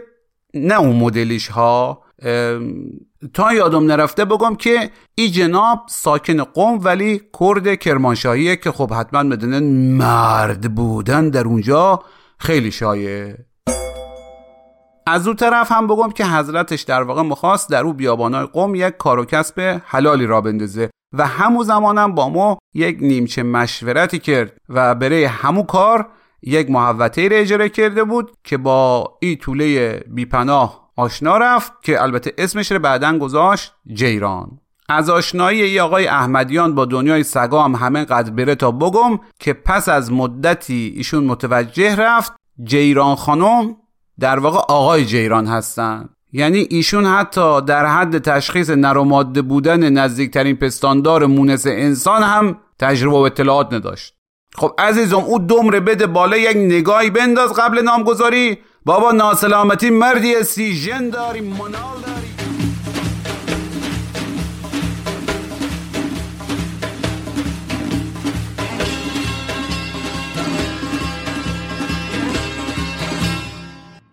نه 0.54 0.80
اون 0.80 0.96
مدلیش 0.96 1.48
ها. 1.48 2.02
تا 3.34 3.52
یادم 3.52 3.86
نرفته 3.86 4.24
بگم 4.24 4.54
که 4.54 4.90
ای 5.14 5.28
جناب 5.28 5.78
ساکن 5.88 6.44
قوم 6.44 6.84
ولی 6.84 7.22
کرد 7.32 7.76
کرمانشاهیه 7.76 8.56
که 8.56 8.70
خب 8.70 8.92
حتما 8.92 9.24
بدونن 9.24 9.62
مرد 9.96 10.74
بودن 10.74 11.28
در 11.28 11.44
اونجا 11.44 12.02
خیلی 12.38 12.70
شایه 12.70 13.36
از 15.06 15.26
اون 15.26 15.36
طرف 15.36 15.72
هم 15.72 15.86
بگم 15.86 16.10
که 16.10 16.26
حضرتش 16.26 16.82
در 16.82 17.02
واقع 17.02 17.22
مخواست 17.22 17.70
در 17.70 17.84
او 17.84 17.92
بیابانای 17.92 18.46
قوم 18.46 18.74
یک 18.74 18.96
کار 18.96 19.18
و 19.18 19.24
کسب 19.24 19.80
حلالی 19.86 20.26
را 20.26 20.40
بندازه 20.40 20.90
و 21.12 21.26
همو 21.26 21.64
زمانم 21.64 22.14
با 22.14 22.28
ما 22.28 22.58
یک 22.74 22.98
نیمچه 23.00 23.42
مشورتی 23.42 24.18
کرد 24.18 24.52
و 24.68 24.94
برای 24.94 25.24
همو 25.24 25.62
کار 25.62 26.08
یک 26.42 26.70
محوطه 26.70 27.28
را 27.28 27.36
اجاره 27.36 27.68
کرده 27.68 28.04
بود 28.04 28.30
که 28.44 28.56
با 28.56 29.12
ای 29.20 29.36
طوله 29.36 29.98
بیپناه 30.06 30.81
آشنا 30.96 31.36
رفت 31.36 31.72
که 31.82 32.02
البته 32.02 32.32
اسمش 32.38 32.72
رو 32.72 32.78
بعدا 32.78 33.18
گذاشت 33.18 33.72
جیران. 33.94 34.58
از 34.88 35.10
آشنایی 35.10 35.62
ای 35.62 35.80
آقای 35.80 36.06
احمدیان 36.06 36.74
با 36.74 36.84
دنیای 36.84 37.22
سگا 37.22 37.62
هم 37.62 37.74
همه 37.74 38.04
قدر 38.04 38.30
بره 38.30 38.54
تا 38.54 38.70
بگم 38.70 39.20
که 39.38 39.52
پس 39.52 39.88
از 39.88 40.12
مدتی 40.12 40.92
ایشون 40.96 41.24
متوجه 41.24 41.96
رفت 41.96 42.32
جیران 42.64 43.16
خانم 43.16 43.76
در 44.20 44.38
واقع 44.38 44.58
آقای 44.58 45.04
جیران 45.04 45.46
هستن. 45.46 46.08
یعنی 46.32 46.66
ایشون 46.70 47.06
حتی 47.06 47.60
در 47.60 47.86
حد 47.86 48.18
تشخیص 48.18 48.70
نروماده 48.70 49.42
بودن 49.42 49.92
نزدیکترین 49.92 50.56
پستاندار 50.56 51.26
مونس 51.26 51.66
انسان 51.66 52.22
هم 52.22 52.56
تجربه 52.78 53.16
و 53.16 53.20
اطلاعات 53.20 53.72
نداشت. 53.72 54.14
خب 54.54 54.74
عزیزم 54.78 55.16
او 55.16 55.38
دمره 55.38 55.80
بده 55.80 56.06
بالا 56.06 56.36
یک 56.36 56.56
نگاهی 56.56 57.10
بنداز 57.10 57.52
قبل 57.52 57.82
نامگذاری. 57.82 58.58
بابا 58.84 59.12
ناسلامتی 59.12 59.90
مردی 59.90 60.42
سیژن 60.42 61.08
داری 61.08 61.40
منال 61.40 61.70
داری. 61.72 62.32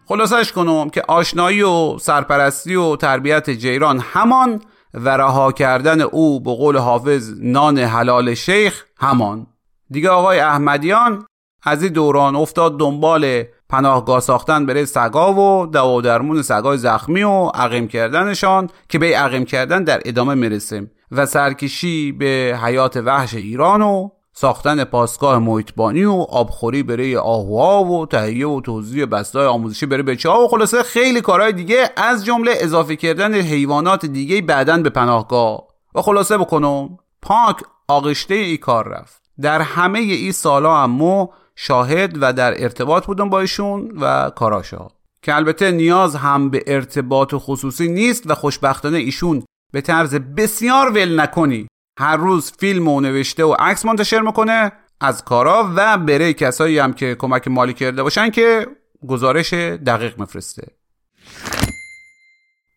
خلاصش 0.06 0.52
کنم 0.52 0.90
که 0.90 1.04
آشنایی 1.08 1.62
و 1.62 1.98
سرپرستی 1.98 2.76
و 2.76 2.96
تربیت 2.96 3.50
جیران 3.50 4.00
همان 4.00 4.62
و 4.94 5.10
رها 5.10 5.52
کردن 5.52 6.02
او 6.02 6.40
به 6.40 6.56
قول 6.56 6.78
حافظ 6.78 7.34
نان 7.40 7.78
حلال 7.78 8.34
شیخ 8.34 8.86
همان. 8.98 9.48
دیگه 9.90 10.10
آقای 10.10 10.40
احمدیان 10.40 11.26
از 11.63 11.84
این 11.84 11.94
دوران 11.94 12.36
افتاد 12.36 12.80
دنبال 12.80 13.44
پناهگاه 13.70 14.20
ساختن 14.20 14.66
برای 14.66 14.86
سگا 14.86 15.34
و 15.34 15.66
دوا 15.66 16.01
درمون 16.01 16.42
سگای 16.42 16.78
زخمی 16.78 17.24
و 17.24 17.46
عقیم 17.46 17.88
کردنشان 17.88 18.70
که 18.89 19.00
به 19.00 19.18
عقیم 19.18 19.46
کردن 19.46 19.84
در 19.84 20.01
ادامه 20.06 20.36
می‌رسیم 20.36 20.92
و 21.12 21.25
سرکشی 21.25 22.12
به 22.12 22.60
حیات 22.63 22.98
وحش 22.98 23.34
ایران 23.34 23.82
و 23.82 24.10
ساختن 24.34 24.84
پاسگاه 24.84 25.39
محیطبانی 25.39 26.04
و 26.04 26.12
آبخوری 26.12 26.84
برای 26.84 27.18
آهوها 27.18 27.83
و 27.83 28.05
تهیه 28.05 28.48
و 28.48 28.62
توزیع 28.62 29.05
بستای 29.05 29.46
آموزشی 29.46 29.86
برای 29.86 30.03
بچه 30.03 30.29
ها 30.29 30.44
و 30.44 30.48
خلاصه 30.48 30.83
خیلی 30.83 31.22
کارهای 31.22 31.53
دیگه 31.53 31.90
از 31.98 32.25
جمله 32.25 32.51
اضافه 32.55 32.96
کردن 32.96 33.33
حیوانات 33.33 34.05
دیگه 34.05 34.42
بعدا 34.42 34.77
به 34.77 34.90
پناهگاه. 34.90 35.64
و 35.96 36.01
خلاصه 36.01 36.38
بکنم 36.38 36.98
پاک 37.22 37.55
آغشته 37.88 38.33
ای 38.33 38.57
کار 38.57 38.88
رفت. 38.88 39.22
در 39.42 39.62
همه 39.62 40.00
ای 40.00 40.31
سالا 40.31 40.77
امو 40.77 41.27
شاهد 41.61 42.17
و 42.22 42.33
در 42.33 42.63
ارتباط 42.63 43.05
بودم 43.05 43.29
با 43.29 43.39
ایشون 43.39 43.91
و 44.01 44.29
کاراشا. 44.29 44.87
که 45.22 45.35
البته 45.35 45.72
نیاز 45.72 46.15
هم 46.15 46.50
به 46.50 46.63
ارتباط 46.67 47.33
خصوصی 47.35 47.87
نیست 47.87 48.24
و 48.31 48.35
خوشبختانه 48.35 48.98
ایشون 48.98 49.43
به 49.74 49.81
طرز 49.81 50.15
بسیار 50.15 50.89
ول 50.89 51.19
نکنی. 51.19 51.67
هر 52.00 52.17
روز 52.17 52.51
فیلم 52.59 52.87
و 52.87 53.01
نوشته 53.01 53.43
و 53.43 53.55
عکس 53.59 53.85
منتشر 53.85 54.22
می‌کنه 54.22 54.72
از 55.01 55.25
کارا 55.25 55.72
و 55.75 55.98
بره 55.98 56.33
کسایی 56.33 56.79
هم 56.79 56.93
که 56.93 57.15
کمک 57.15 57.48
مالی 57.48 57.74
کرده 57.74 58.03
باشن 58.03 58.29
که 58.29 58.67
گزارش 59.07 59.53
دقیق 59.53 60.22
مفرسته 60.22 60.67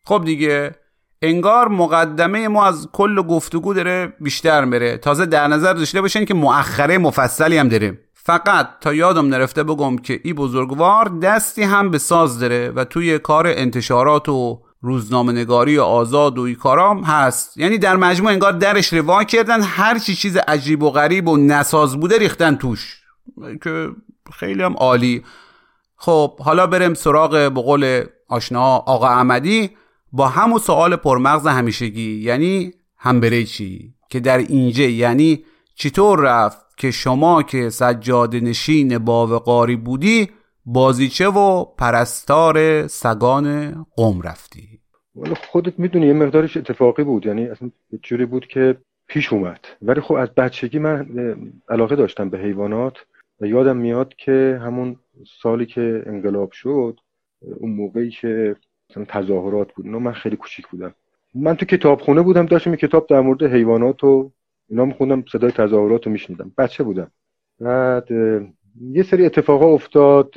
خب 0.06 0.22
دیگه 0.24 0.74
انگار 1.22 1.68
مقدمه 1.68 2.48
ما 2.48 2.66
از 2.66 2.88
کل 2.92 3.22
گفتگو 3.22 3.74
داره 3.74 4.12
بیشتر 4.20 4.64
میره. 4.64 4.96
تازه 4.96 5.26
در 5.26 5.48
نظر 5.48 5.72
داشته 5.72 6.00
باشین 6.00 6.24
که 6.24 6.34
مؤخره 6.34 6.98
مفصلی 6.98 7.58
هم 7.58 7.68
داره 7.68 7.98
فقط 8.24 8.68
تا 8.80 8.94
یادم 8.94 9.26
نرفته 9.26 9.62
بگم 9.62 9.98
که 9.98 10.20
ای 10.24 10.32
بزرگوار 10.32 11.08
دستی 11.08 11.62
هم 11.62 11.90
به 11.90 11.98
ساز 11.98 12.38
داره 12.38 12.70
و 12.70 12.84
توی 12.84 13.18
کار 13.18 13.46
انتشارات 13.46 14.28
و 14.28 14.62
روزنامه 14.80 15.32
نگاری 15.32 15.78
آزاد 15.78 16.38
و 16.38 16.54
کارام 16.54 17.04
هست. 17.04 17.56
یعنی 17.56 17.78
در 17.78 17.96
مجموع 17.96 18.32
انگار 18.32 18.52
درش 18.52 18.92
روا 18.92 19.24
کردن 19.24 19.62
هر 19.62 19.98
چی 19.98 20.14
چیز 20.14 20.36
عجیب 20.36 20.82
و 20.82 20.90
غریب 20.90 21.28
و 21.28 21.36
نساز 21.36 22.00
بوده 22.00 22.18
ریختن 22.18 22.54
توش 22.54 23.02
که 23.64 23.88
خیلی 24.32 24.62
هم 24.62 24.72
عالی. 24.72 25.24
خب 25.96 26.40
حالا 26.40 26.66
بریم 26.66 26.94
سراغ 26.94 27.30
به 27.30 27.48
قول 27.62 28.04
آشنا 28.28 28.76
آقا 28.76 29.08
احمدی 29.08 29.70
با 30.12 30.28
همون 30.28 30.58
سوال 30.58 30.96
پرمغز 30.96 31.46
همیشگی 31.46 32.20
یعنی 32.20 32.72
هم 32.98 33.20
بره 33.20 33.44
چی 33.44 33.94
که 34.10 34.20
در 34.20 34.38
اینجا 34.38 34.84
یعنی 34.84 35.44
چطور 35.74 36.20
رفت؟ 36.20 36.61
که 36.76 36.90
شما 36.90 37.42
که 37.42 37.70
سجاد 37.70 38.36
نشین 38.36 38.98
باوقاری 38.98 39.76
بودی 39.76 40.30
بازیچه 40.66 41.28
و 41.28 41.64
پرستار 41.64 42.86
سگان 42.86 43.72
قوم 43.96 44.20
رفتی. 44.22 44.80
والا 45.14 45.34
خودت 45.34 45.78
می‌دونی 45.78 46.06
یه 46.06 46.12
مقدارش 46.12 46.56
اتفاقی 46.56 47.04
بود 47.04 47.26
یعنی 47.26 47.46
اصلا 47.46 47.70
جوری 48.02 48.26
بود 48.26 48.46
که 48.46 48.76
پیش 49.06 49.32
اومد. 49.32 49.60
ولی 49.82 50.00
خب 50.00 50.14
از 50.14 50.28
بچگی 50.28 50.78
من 50.78 51.06
علاقه 51.68 51.96
داشتم 51.96 52.30
به 52.30 52.38
حیوانات 52.38 52.94
و 53.40 53.46
یادم 53.46 53.76
میاد 53.76 54.14
که 54.14 54.60
همون 54.64 54.96
سالی 55.42 55.66
که 55.66 56.02
انقلاب 56.06 56.52
شد 56.52 57.00
اون 57.60 57.70
موقعی 57.70 58.10
که 58.10 58.56
تظاهرات 59.08 59.72
بود 59.72 59.86
من 59.86 60.12
خیلی 60.12 60.36
کوچیک 60.36 60.68
بودم. 60.68 60.94
من 61.34 61.56
تو 61.56 61.66
کتابخونه 61.66 62.22
بودم 62.22 62.46
داشتم 62.46 62.76
کتاب 62.76 63.06
در 63.06 63.20
مورد 63.20 63.42
حیوانات 63.42 64.04
و 64.04 64.30
اینا 64.72 64.84
میخوندم 64.84 65.24
صدای 65.32 65.50
تظاهرات 65.50 66.06
رو 66.06 66.12
میشنیدم. 66.12 66.52
بچه 66.58 66.84
بودم. 66.84 67.10
بعد 67.60 68.10
یه 68.80 69.02
سری 69.02 69.26
اتفاقا 69.26 69.66
افتاد 69.66 70.34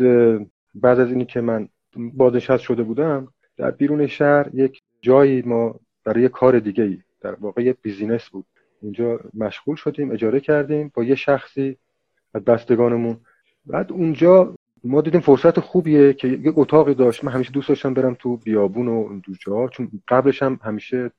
بعد 0.76 1.00
از 1.00 1.10
اینی 1.10 1.26
که 1.26 1.42
من 1.42 1.70
بازنشست 1.98 2.64
شده 2.64 2.84
بودم 2.84 3.28
در 3.58 3.72
بیرون 3.72 4.08
شهر 4.08 4.50
یک 4.54 4.82
جایی 5.02 5.42
ما 5.42 5.80
برای 6.04 6.30
کار 6.30 6.60
دیگه 6.60 6.84
ای 6.84 6.98
در 7.22 7.36
واقع 7.36 7.64
یه 7.64 7.76
بیزینس 7.82 8.30
بود. 8.30 8.46
اونجا 8.82 9.20
مشغول 9.34 9.76
شدیم 9.76 10.12
اجاره 10.12 10.40
کردیم 10.40 10.92
با 10.94 11.04
یه 11.04 11.16
شخصی 11.16 11.78
از 12.34 12.44
بستگانمون. 12.44 13.18
بعد 13.66 13.92
اونجا 13.92 14.56
ما 14.84 15.02
دیدیم 15.02 15.22
فرصت 15.22 15.60
خوبیه 15.60 16.14
که 16.14 16.28
یه 16.28 16.54
اتاقی 16.56 16.94
داشت. 16.94 17.24
من 17.24 17.32
همیشه 17.32 17.52
دوست 17.52 17.70
داشتم 17.70 17.94
برم 17.94 18.16
تو 18.20 18.38
بیابون 18.38 18.88
و 18.88 19.20
دو 19.46 19.68
چون 19.68 19.92
قبلش 20.08 20.44
هم 20.44 20.60
همیشه 20.64 21.12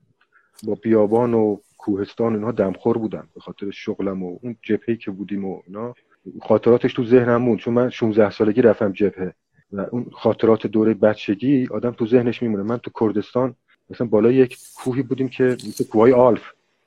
با 0.64 0.74
بیابان 0.74 1.34
و 1.34 1.56
کوهستان 1.78 2.34
اینها 2.34 2.52
دمخور 2.52 2.98
بودم 2.98 3.28
به 3.34 3.40
خاطر 3.40 3.70
شغلم 3.70 4.22
و 4.22 4.38
اون 4.42 4.56
جبهه‌ای 4.62 4.96
که 4.96 5.10
بودیم 5.10 5.44
و 5.44 5.62
اینا. 5.66 5.94
خاطراتش 6.42 6.92
تو 6.92 7.04
ذهنم 7.04 7.36
موند 7.36 7.58
چون 7.58 7.74
من 7.74 7.90
16 7.90 8.30
سالگی 8.30 8.62
رفتم 8.62 8.92
جبهه 8.92 9.34
و 9.72 9.80
اون 9.90 10.06
خاطرات 10.12 10.66
دوره 10.66 10.94
بچگی 10.94 11.68
آدم 11.70 11.90
تو 11.90 12.06
ذهنش 12.06 12.42
میمونه. 12.42 12.62
من 12.62 12.76
تو 12.76 12.90
کردستان 13.00 13.54
مثلا 13.90 14.06
بالای 14.06 14.34
یک 14.34 14.58
کوهی 14.76 15.02
بودیم 15.02 15.28
که 15.28 15.44
مثل 15.44 15.84
کوههای 15.84 16.12
آلف 16.12 16.42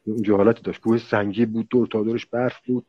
اونجا 0.07 0.37
حالت 0.37 0.63
داشت. 0.63 0.81
کوه 0.81 0.97
سنگی 0.97 1.45
بود 1.45 1.67
دور 1.69 1.87
تا 1.87 2.03
دورش 2.03 2.25
برف 2.25 2.65
بود. 2.67 2.85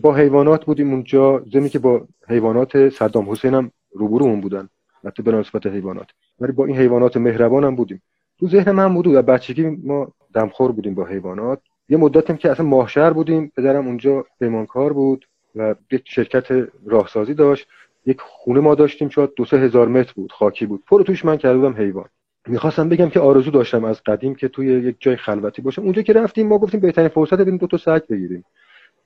با 0.00 0.14
حیوانات 0.14 0.64
بودیم 0.64 0.92
اونجا. 0.92 1.44
زمین 1.52 1.68
که 1.68 1.78
با 1.78 2.06
حیوانات 2.28 2.88
صدام 2.88 3.30
حسین 3.30 3.54
هم 3.54 3.70
روبرومون 3.92 4.40
بودن. 4.40 4.68
حتی 5.04 5.22
به 5.22 5.32
نسبت 5.32 5.66
حیوانات. 5.66 6.06
ولی 6.40 6.52
با 6.52 6.64
این 6.64 6.76
حیوانات 6.76 7.16
مهربان 7.16 7.64
هم 7.64 7.76
بودیم. 7.76 8.02
تو 8.38 8.48
ذهن 8.48 8.72
من 8.72 8.94
بود 8.94 9.06
و 9.06 9.22
بچگی 9.22 9.62
ما 9.62 10.12
دمخور 10.34 10.72
بودیم 10.72 10.94
با 10.94 11.04
حیوانات. 11.04 11.60
یه 11.88 11.96
مدتیم 11.96 12.36
که 12.36 12.50
اصلا 12.50 12.66
ماهشهر 12.66 13.10
بودیم. 13.12 13.52
پدرم 13.56 13.86
اونجا 13.86 14.24
پیمانکار 14.38 14.92
بود 14.92 15.28
و 15.56 15.74
یک 15.90 16.02
شرکت 16.04 16.68
راهسازی 16.86 17.34
داشت. 17.34 17.68
یک 18.06 18.20
خونه 18.20 18.60
ما 18.60 18.74
داشتیم 18.74 19.08
شاید 19.08 19.30
دو 19.36 19.44
سه 19.44 19.56
هزار 19.56 19.88
متر 19.88 20.12
بود 20.16 20.32
خاکی 20.32 20.66
بود. 20.66 20.82
پر 20.86 21.02
توش 21.02 21.24
من 21.24 21.36
کرده 21.36 21.58
بودم 21.58 21.76
حیوان. 21.76 22.08
می‌خواستم 22.46 22.88
بگم 22.88 23.08
که 23.08 23.20
آرزو 23.20 23.50
داشتم 23.50 23.84
از 23.84 24.02
قدیم 24.02 24.34
که 24.34 24.48
توی 24.48 24.66
یک 24.66 24.96
جای 25.00 25.16
خلوتی 25.16 25.62
باشم. 25.62 25.82
اونجا 25.82 26.02
که 26.02 26.12
رفتیم 26.12 26.48
ما 26.48 26.58
گفتیم 26.58 26.80
بهترین 26.80 27.08
فرصت 27.08 27.34
بریم 27.34 27.56
دو 27.56 27.66
تا 27.66 27.76
سگ 27.76 28.06
بگیریم. 28.06 28.44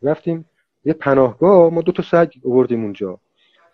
رفتیم 0.03 0.45
یه 0.85 0.93
پناهگاه 0.93 1.75
ما 1.75 1.83
دو 1.83 1.93
تا 1.93 2.03
سگ 2.03 2.33
آوردیم 2.45 2.83
اونجا. 2.83 3.19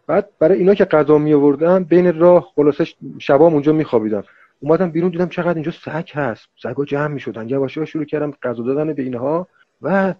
بعد 0.06 0.28
برای 0.38 0.58
اینا 0.58 0.74
که 0.74 0.84
غذا 0.84 1.18
می 1.18 1.34
آوردم 1.34 1.84
بین 1.84 2.18
راه 2.18 2.52
خلاصه 2.54 2.86
شبام 3.18 3.52
اونجا 3.52 3.72
میخوابیدم. 3.72 4.24
اومدم 4.62 4.90
بیرون 4.90 5.10
دیدم 5.10 5.28
چقدر 5.28 5.54
اینجا 5.54 5.70
سگ 5.70 6.08
هست. 6.12 6.48
سگا 6.62 6.84
جمع 6.84 7.14
می‌شدن. 7.14 7.48
یواش 7.48 7.76
یواش 7.76 7.90
شروع 7.90 8.04
کردم 8.04 8.32
غذا 8.42 8.62
دادن 8.62 8.92
به 8.92 9.02
اینها 9.02 9.48
و 9.82 10.14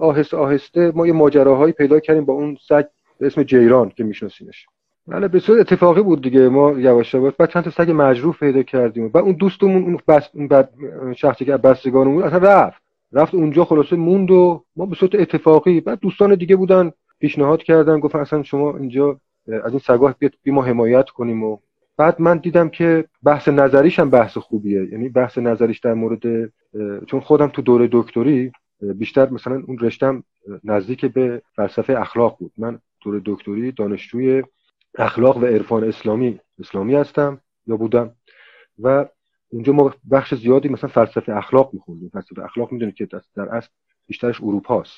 آهسته 0.00 0.36
آهسته 0.36 0.92
ما 0.94 1.06
یه 1.06 1.12
ماجراهایی 1.12 1.72
پیدا 1.72 2.00
کردیم 2.00 2.24
با 2.24 2.34
اون 2.34 2.56
سگ 2.68 2.84
به 3.18 3.26
اسم 3.26 3.42
جیران 3.42 3.88
که 3.88 4.04
میشناسینش. 4.04 4.66
بله 5.08 5.38
صورت 5.38 5.60
اتفاقی 5.60 6.02
بود 6.02 6.22
دیگه. 6.22 6.48
ما 6.48 6.72
یواش 6.72 7.14
یواش 7.14 7.34
بعد 7.38 7.50
چند 7.50 7.64
تا 7.64 7.70
سگ 7.70 7.90
مجروح 7.94 8.36
پیدا 8.36 8.62
کردیم. 8.62 9.08
بعد 9.08 9.24
اون 9.24 9.32
دوستمون 9.32 9.82
اون 9.82 9.98
بس 10.08 10.28
اون 10.34 10.48
بعد 10.48 10.70
شخصی 11.16 11.44
که 11.44 11.56
بستگانمون 11.56 12.22
اصلا 12.22 12.38
رفت. 12.38 12.82
رفت 13.12 13.34
اونجا 13.34 13.64
خلاصه 13.64 13.96
موند 13.96 14.30
و 14.30 14.64
ما 14.76 14.86
به 14.86 14.94
صورت 14.94 15.14
اتفاقی 15.14 15.80
بعد 15.80 16.00
دوستان 16.00 16.34
دیگه 16.34 16.56
بودن 16.56 16.92
پیشنهاد 17.18 17.62
کردن 17.62 18.00
گفتن 18.00 18.18
اصلا 18.18 18.42
شما 18.42 18.76
اینجا 18.76 19.20
از 19.64 19.70
این 19.70 19.78
سگاه 19.78 20.14
بیاد 20.18 20.32
بی 20.42 20.50
ما 20.50 20.62
حمایت 20.62 21.08
کنیم 21.08 21.44
و 21.44 21.58
بعد 22.00 22.20
من 22.20 22.38
دیدم 22.38 22.68
که 22.68 23.04
بحث 23.22 23.48
نظریش 23.48 23.98
هم 23.98 24.10
بحث 24.10 24.38
خوبیه. 24.38 24.84
یعنی 24.92 25.08
بحث 25.08 25.38
نظریش 25.38 25.78
در 25.78 25.94
مورد 25.94 26.52
چون 27.06 27.20
خودم 27.20 27.48
تو 27.48 27.62
دوره 27.62 27.88
دکتری 27.92 28.52
بیشتر 28.94 29.30
مثلا 29.30 29.62
اون 29.66 29.78
رشتم 29.78 30.24
نزدیک 30.64 31.04
به 31.06 31.42
فلسفه 31.56 32.00
اخلاق 32.00 32.38
بود. 32.38 32.52
من 32.58 32.78
دوره 33.04 33.22
دکتری 33.24 33.72
دانشجوی 33.72 34.42
اخلاق 34.98 35.36
و 35.36 35.46
عرفان 35.46 35.84
اسلامی 35.84 36.40
اسلامی 36.60 36.94
هستم 36.94 37.40
یا 37.66 37.76
بودم. 37.76 38.10
و 38.78 39.06
اونجا 39.52 39.72
ما 39.72 39.94
بخش 40.10 40.34
زیادی 40.34 40.68
مثلا 40.68 40.90
فلسفه 40.90 41.36
اخلاق 41.36 41.70
میخوندیم. 41.74 42.08
فلسفه 42.08 42.44
اخلاق 42.44 42.72
می‌دونید 42.72 42.94
که 42.94 43.08
در 43.36 43.48
اصل 43.48 43.68
بیشترش 44.06 44.40
اروپاست. 44.40 44.96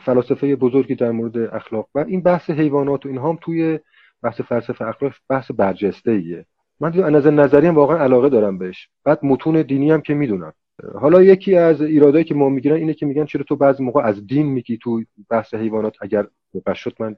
فلاسفه 0.00 0.56
بزرگی 0.56 0.94
در 0.94 1.10
مورد 1.10 1.38
اخلاق 1.38 1.88
و 1.94 1.98
این 1.98 2.22
بحث 2.22 2.50
حیوانات 2.50 3.06
و 3.06 3.08
اینها 3.08 3.28
هم 3.28 3.38
توی 3.40 3.78
بحث 4.22 4.40
فلسفه 4.40 4.88
اخلاق 4.88 5.12
بحث 5.28 5.50
برجسته 5.50 6.10
ایه 6.10 6.46
من 6.80 7.04
از 7.04 7.12
نظر 7.12 7.30
نظری 7.30 7.68
واقعا 7.68 7.98
علاقه 7.98 8.28
دارم 8.28 8.58
بهش. 8.58 8.88
بعد 9.04 9.18
متون 9.22 9.62
دینی 9.62 9.90
هم 9.90 10.00
که 10.00 10.14
می‌دونم. 10.14 10.52
حالا 10.94 11.22
یکی 11.22 11.56
از 11.56 11.82
ایرادایی 11.82 12.24
که 12.24 12.34
ما 12.34 12.48
می‌گیرن 12.48 12.76
اینه 12.76 12.94
که 12.94 13.06
میگن 13.06 13.24
چرا 13.24 13.42
تو 13.42 13.56
بعضی 13.56 13.82
موقع 13.84 14.02
از 14.02 14.26
دین 14.26 14.46
میگی 14.46 14.78
تو 14.82 15.02
بحث 15.30 15.54
حیوانات؟ 15.54 15.96
اگر 16.00 16.26
بشت 16.66 17.00
من 17.00 17.16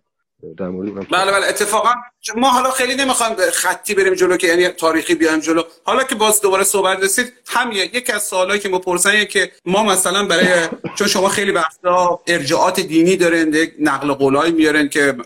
در 0.57 0.69
مورد 0.69 1.09
بله 1.11 1.33
بله 1.33 1.47
اتفاقا 1.49 1.91
ما 2.37 2.51
حالا 2.51 2.71
خیلی 2.71 2.95
نمی‌خوایم 2.95 3.37
خطی 3.53 3.95
بریم 3.95 4.15
جلو 4.15 4.37
که 4.37 4.47
یعنی 4.47 4.69
تاریخی 4.69 5.15
بیایم 5.15 5.41
جلو. 5.41 5.63
حالا 5.85 6.05
که 6.05 6.15
باز 6.15 6.41
دوباره 6.41 6.65
صحبت 6.65 7.03
رسید 7.03 7.33
هم 7.47 7.73
یکی 7.73 8.13
از 8.13 8.23
سوالایی 8.23 8.61
که 8.61 8.69
ما 8.69 8.79
پرسن 8.79 9.25
که 9.25 9.53
ما 9.65 9.85
مثلا 9.85 10.27
برای 10.27 10.69
چون 10.95 11.07
شما 11.07 11.29
خیلی 11.29 11.51
وقتا 11.51 12.21
ارجاعات 12.27 12.81
دینی 12.81 13.17
دارین 13.17 13.69
نقل 13.81 14.13
قولایی 14.13 14.53
میارن 14.53 14.89
که 14.89 15.17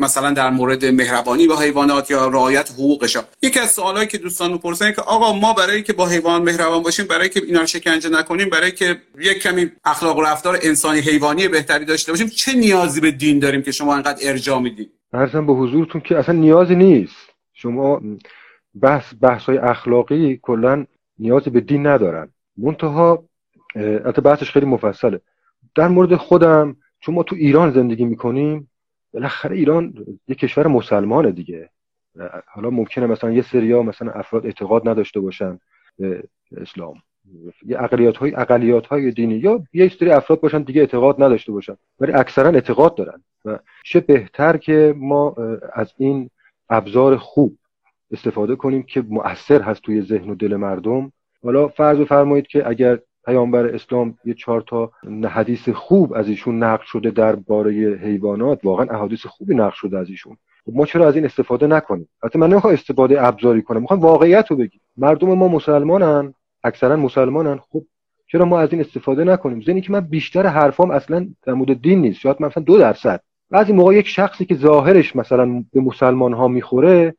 مثلا 0.00 0.30
در 0.30 0.50
مورد 0.50 0.84
مهربانی 0.84 1.46
با 1.46 1.56
حیوانات 1.56 2.10
یا 2.10 2.28
رعایت 2.28 2.70
حقوقشان 2.70 3.24
یکی 3.42 3.60
از 3.60 3.70
سوالایی 3.70 4.06
که 4.06 4.18
دوستان 4.18 4.52
می‌پرسن 4.52 4.92
که 4.92 5.00
آقا 5.00 5.32
ما 5.32 5.52
برای 5.52 5.82
که 5.82 5.92
با 5.92 6.06
حیوان 6.06 6.42
مهربان 6.42 6.82
باشیم 6.82 7.06
برای 7.06 7.28
که 7.28 7.42
اینا 7.46 7.60
رو 7.60 7.66
شکنجه 7.66 8.08
نکنیم 8.08 8.50
برای 8.50 8.72
که 8.72 9.02
یک 9.18 9.42
کمی 9.42 9.72
اخلاق 9.84 10.18
و 10.18 10.22
رفتار 10.22 10.58
انسانی 10.62 11.00
حیوانی 11.00 11.48
بهتری 11.48 11.84
داشته 11.84 12.12
باشیم 12.12 12.28
چه 12.28 12.52
نیازی 12.52 13.00
به 13.00 13.10
دین 13.10 13.38
داریم 13.38 13.62
که 13.62 13.72
شما 13.72 13.94
انقدر 13.94 14.28
ارجاع 14.28 14.57
می‌دید 14.58 14.90
ارزم 15.12 15.46
به 15.46 15.52
حضورتون 15.52 16.00
که 16.00 16.18
اصلا 16.18 16.34
نیازی 16.34 16.76
نیست. 16.76 17.30
شما 17.52 18.02
بحث 18.80 19.14
بحث 19.20 19.44
های 19.44 19.58
اخلاقی 19.58 20.36
کلا 20.42 20.86
نیازی 21.18 21.50
به 21.50 21.60
دین 21.60 21.86
ندارن. 21.86 22.28
منتها 22.56 23.24
البته 23.74 24.20
بحثش 24.20 24.50
خیلی 24.50 24.66
مفصله. 24.66 25.20
در 25.74 25.88
مورد 25.88 26.14
خودم 26.16 26.76
چون 27.00 27.14
ما 27.14 27.22
تو 27.22 27.36
ایران 27.36 27.70
زندگی 27.70 28.04
می‌کنیم 28.04 28.70
بالاخره 29.14 29.56
ایران 29.56 29.94
یه 30.28 30.34
کشور 30.34 30.66
مسلمانه 30.66 31.30
دیگه. 31.30 31.70
حالا 32.46 32.70
ممکنه 32.70 33.06
مثلا 33.06 33.32
یه 33.32 33.42
سریا 33.42 33.82
مثلا 33.82 34.12
افراد 34.12 34.46
اعتقاد 34.46 34.88
نداشته 34.88 35.20
باشن 35.20 35.58
به 35.98 36.22
اسلام. 36.56 36.94
اقلیت 37.70 38.16
های 38.16 38.34
اقلیت 38.34 38.86
های 38.86 39.10
دینی 39.10 39.34
یا 39.34 39.62
یه 39.72 39.88
سری 39.88 40.10
افراد 40.10 40.40
باشن 40.40 40.62
دیگه 40.62 40.80
اعتقاد 40.80 41.22
نداشته 41.22 41.52
باشن 41.52 41.76
ولی 42.00 42.12
اکثرا 42.12 42.50
اعتقاد 42.50 42.94
دارن 42.94 43.22
و 43.44 43.58
چه 43.84 44.00
بهتر 44.00 44.56
که 44.56 44.94
ما 44.96 45.36
از 45.72 45.92
این 45.96 46.30
ابزار 46.70 47.16
خوب 47.16 47.58
استفاده 48.10 48.56
کنیم 48.56 48.82
که 48.82 49.04
مؤثر 49.08 49.62
هست 49.62 49.82
توی 49.82 50.02
ذهن 50.02 50.30
و 50.30 50.34
دل 50.34 50.56
مردم. 50.56 51.12
حالا 51.44 51.68
فرض 51.68 51.98
بفرمایید 51.98 52.46
که 52.46 52.68
اگر 52.68 52.98
پیامبر 53.24 53.66
اسلام 53.66 54.18
یه 54.24 54.34
چهار 54.34 54.60
تا 54.60 54.92
حدیث 55.28 55.68
خوب 55.68 56.12
از 56.12 56.28
ایشون 56.28 56.62
نقل 56.62 56.84
شده 56.84 57.10
درباره 57.10 57.72
حیوانات 58.02 58.64
واقعا 58.64 58.86
احادیث 58.86 59.26
خوبی 59.26 59.54
نقل 59.54 59.74
شده 59.74 59.98
از 59.98 60.10
ایشون 60.10 60.36
خب 60.66 60.72
ما 60.76 60.86
چرا 60.86 61.08
از 61.08 61.14
این 61.14 61.24
استفاده 61.24 61.66
نکنیم؟ 61.66 62.08
البته 62.22 62.38
من 62.38 62.50
نمی‌خوام 62.50 62.72
استفاده 62.72 63.26
ابزاری 63.26 63.62
کنم 63.62 63.80
می‌خوام 63.80 64.00
واقعیت 64.00 64.50
رو 64.50 64.56
بگیم 64.56 64.80
مردم 64.96 65.34
ما 65.34 65.48
مسلمانن. 65.48 66.34
اکثرا 66.64 66.96
مسلمانن 66.96 67.58
خب 67.58 67.82
چرا 68.26 68.44
ما 68.44 68.60
از 68.60 68.72
این 68.72 68.80
استفاده 68.80 69.24
نکنیم؟ 69.24 69.60
زنی 69.60 69.80
که 69.80 69.92
من 69.92 70.00
بیشتر 70.00 70.46
حرفام 70.46 70.90
اصلا 70.90 71.28
در 71.42 71.52
مورد 71.52 71.82
دین 71.82 72.00
نیست. 72.00 72.20
شاید 72.20 72.42
مثلا 72.42 72.62
دو 72.62 72.78
درصد. 72.78 73.20
بعضی 73.50 73.72
موقع 73.72 73.94
یک 73.94 74.06
شخصی 74.06 74.44
که 74.44 74.54
ظاهرش 74.54 75.16
مثلا 75.16 75.64
به 75.72 75.80
مسلمان 75.80 76.32
ها 76.32 76.48
می‌خوره 76.48 77.14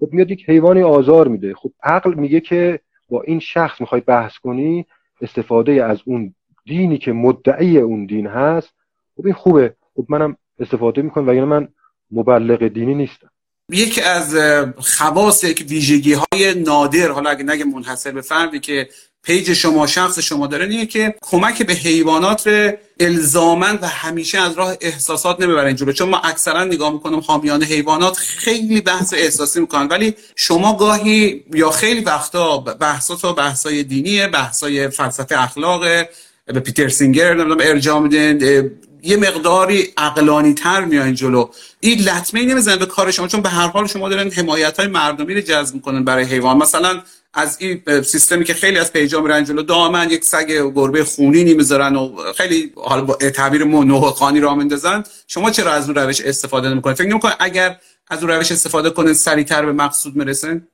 خب 0.00 0.08
میاد 0.12 0.30
یک 0.30 0.50
حیوانی 0.50 0.82
آزار 0.82 1.28
میده. 1.28 1.54
خب 1.54 1.70
عقل 1.82 2.14
میگه 2.14 2.40
که 2.40 2.80
با 3.08 3.22
این 3.22 3.38
شخص 3.38 3.80
می‌خوای 3.80 4.00
بحث 4.00 4.38
کنی 4.38 4.86
استفاده 5.20 5.84
از 5.84 6.02
اون 6.04 6.34
دینی 6.64 6.98
که 6.98 7.12
مدعی 7.12 7.78
اون 7.78 8.06
دین 8.06 8.26
هست 8.26 8.74
خب 9.16 9.26
این 9.26 9.34
خوبه. 9.34 9.74
خب 9.96 10.06
منم 10.08 10.36
استفاده 10.58 11.02
می‌کنم 11.02 11.28
و 11.28 11.46
من 11.46 11.68
مبلغ 12.10 12.68
دینی 12.68 12.94
نیستم. 12.94 13.30
یکی 13.72 14.00
از 14.00 14.36
خواص 14.78 15.44
یک 15.44 15.64
ویژگی 15.68 16.12
های 16.12 16.54
نادر 16.54 17.10
حالا 17.10 17.30
اگه 17.30 17.42
نگه 17.42 17.64
منحصر 17.64 18.10
به 18.10 18.20
فردی 18.20 18.60
که 18.60 18.88
پیج 19.22 19.52
شما 19.52 19.86
شخص 19.86 20.18
شما 20.18 20.46
داره 20.46 20.64
اینه 20.64 20.86
که 20.86 21.14
کمک 21.22 21.62
به 21.62 21.72
حیوانات 21.72 22.46
رو 22.46 22.72
الزامن 23.00 23.78
و 23.82 23.86
همیشه 23.86 24.38
از 24.38 24.52
راه 24.52 24.76
احساسات 24.80 25.40
نمی‌برن 25.40 25.76
جلو 25.76 25.92
چون 25.92 26.08
ما 26.08 26.18
اکثرا 26.18 26.64
نگاه 26.64 26.92
می‌کنم 26.92 27.18
حامیان 27.18 27.62
حیوانات 27.62 28.16
خیلی 28.16 28.80
بحث 28.80 29.14
احساسی 29.14 29.60
می‌کنن 29.60 29.86
ولی 29.86 30.14
شما 30.36 30.76
گاهی 30.76 31.44
یا 31.54 31.70
خیلی 31.70 32.00
وقتا 32.00 32.58
بحثات 32.58 33.36
بحثای 33.36 33.82
دینیه 33.82 34.28
بحثای 34.28 34.88
فلسفه 34.88 35.42
اخلاق 35.42 35.80
به 36.46 36.60
پیتر 36.60 36.88
سینگر 36.88 37.34
نمی‌دونم 37.34 37.60
ارجاع 37.60 38.00
میدن 38.00 38.38
یه 39.02 39.16
مقداری 39.16 39.88
عقلانی 39.96 40.54
تر 40.54 40.84
میان 40.84 41.14
جلو. 41.14 41.48
این 41.80 41.98
لطمه 41.98 42.44
نمی‌زنه 42.44 42.76
به 42.76 42.86
کار 42.86 43.10
شما 43.10 43.28
چون 43.28 43.40
به 43.40 43.48
هر 43.48 43.68
حال 43.68 43.86
شما 43.86 44.08
دارن 44.08 44.30
حمایت 44.30 44.78
های 44.78 44.88
مردمی 44.88 45.34
رو 45.34 45.40
جذب 45.40 45.74
می‌کنن 45.74 46.04
برای 46.04 46.24
حیوان. 46.24 46.56
مثلا 46.56 47.02
از 47.34 47.58
این 47.60 48.02
سیستمی 48.02 48.44
که 48.44 48.54
خیلی 48.54 48.78
از 48.78 48.92
پیجا 48.92 49.20
میرن 49.20 49.44
جلو 49.44 49.62
دائما 49.62 50.04
یک 50.04 50.24
سگ 50.24 50.46
گربه 50.74 51.04
خونی 51.04 51.54
می‌ذارن 51.54 51.96
و 51.96 52.16
خیلی 52.36 52.72
حالا 52.76 53.04
با 53.04 53.14
تعبیر 53.14 53.90
خانی 54.10 54.40
را 54.40 54.54
میندازن. 54.54 55.02
شما 55.26 55.50
چرا 55.50 55.72
از 55.72 55.86
اون 55.86 55.94
روش 55.94 56.20
استفاده 56.20 56.68
نمی‌کنید 56.68 56.96
فکر 56.96 57.08
نمی‌کنید 57.08 57.36
اگر 57.40 57.76
از 58.08 58.22
اون 58.22 58.32
روش 58.32 58.52
استفاده 58.52 58.90
کنید 58.90 59.12
سریعتر 59.12 59.66
به 59.66 59.72
مقصود 59.72 60.16
می‌رسن 60.16 60.68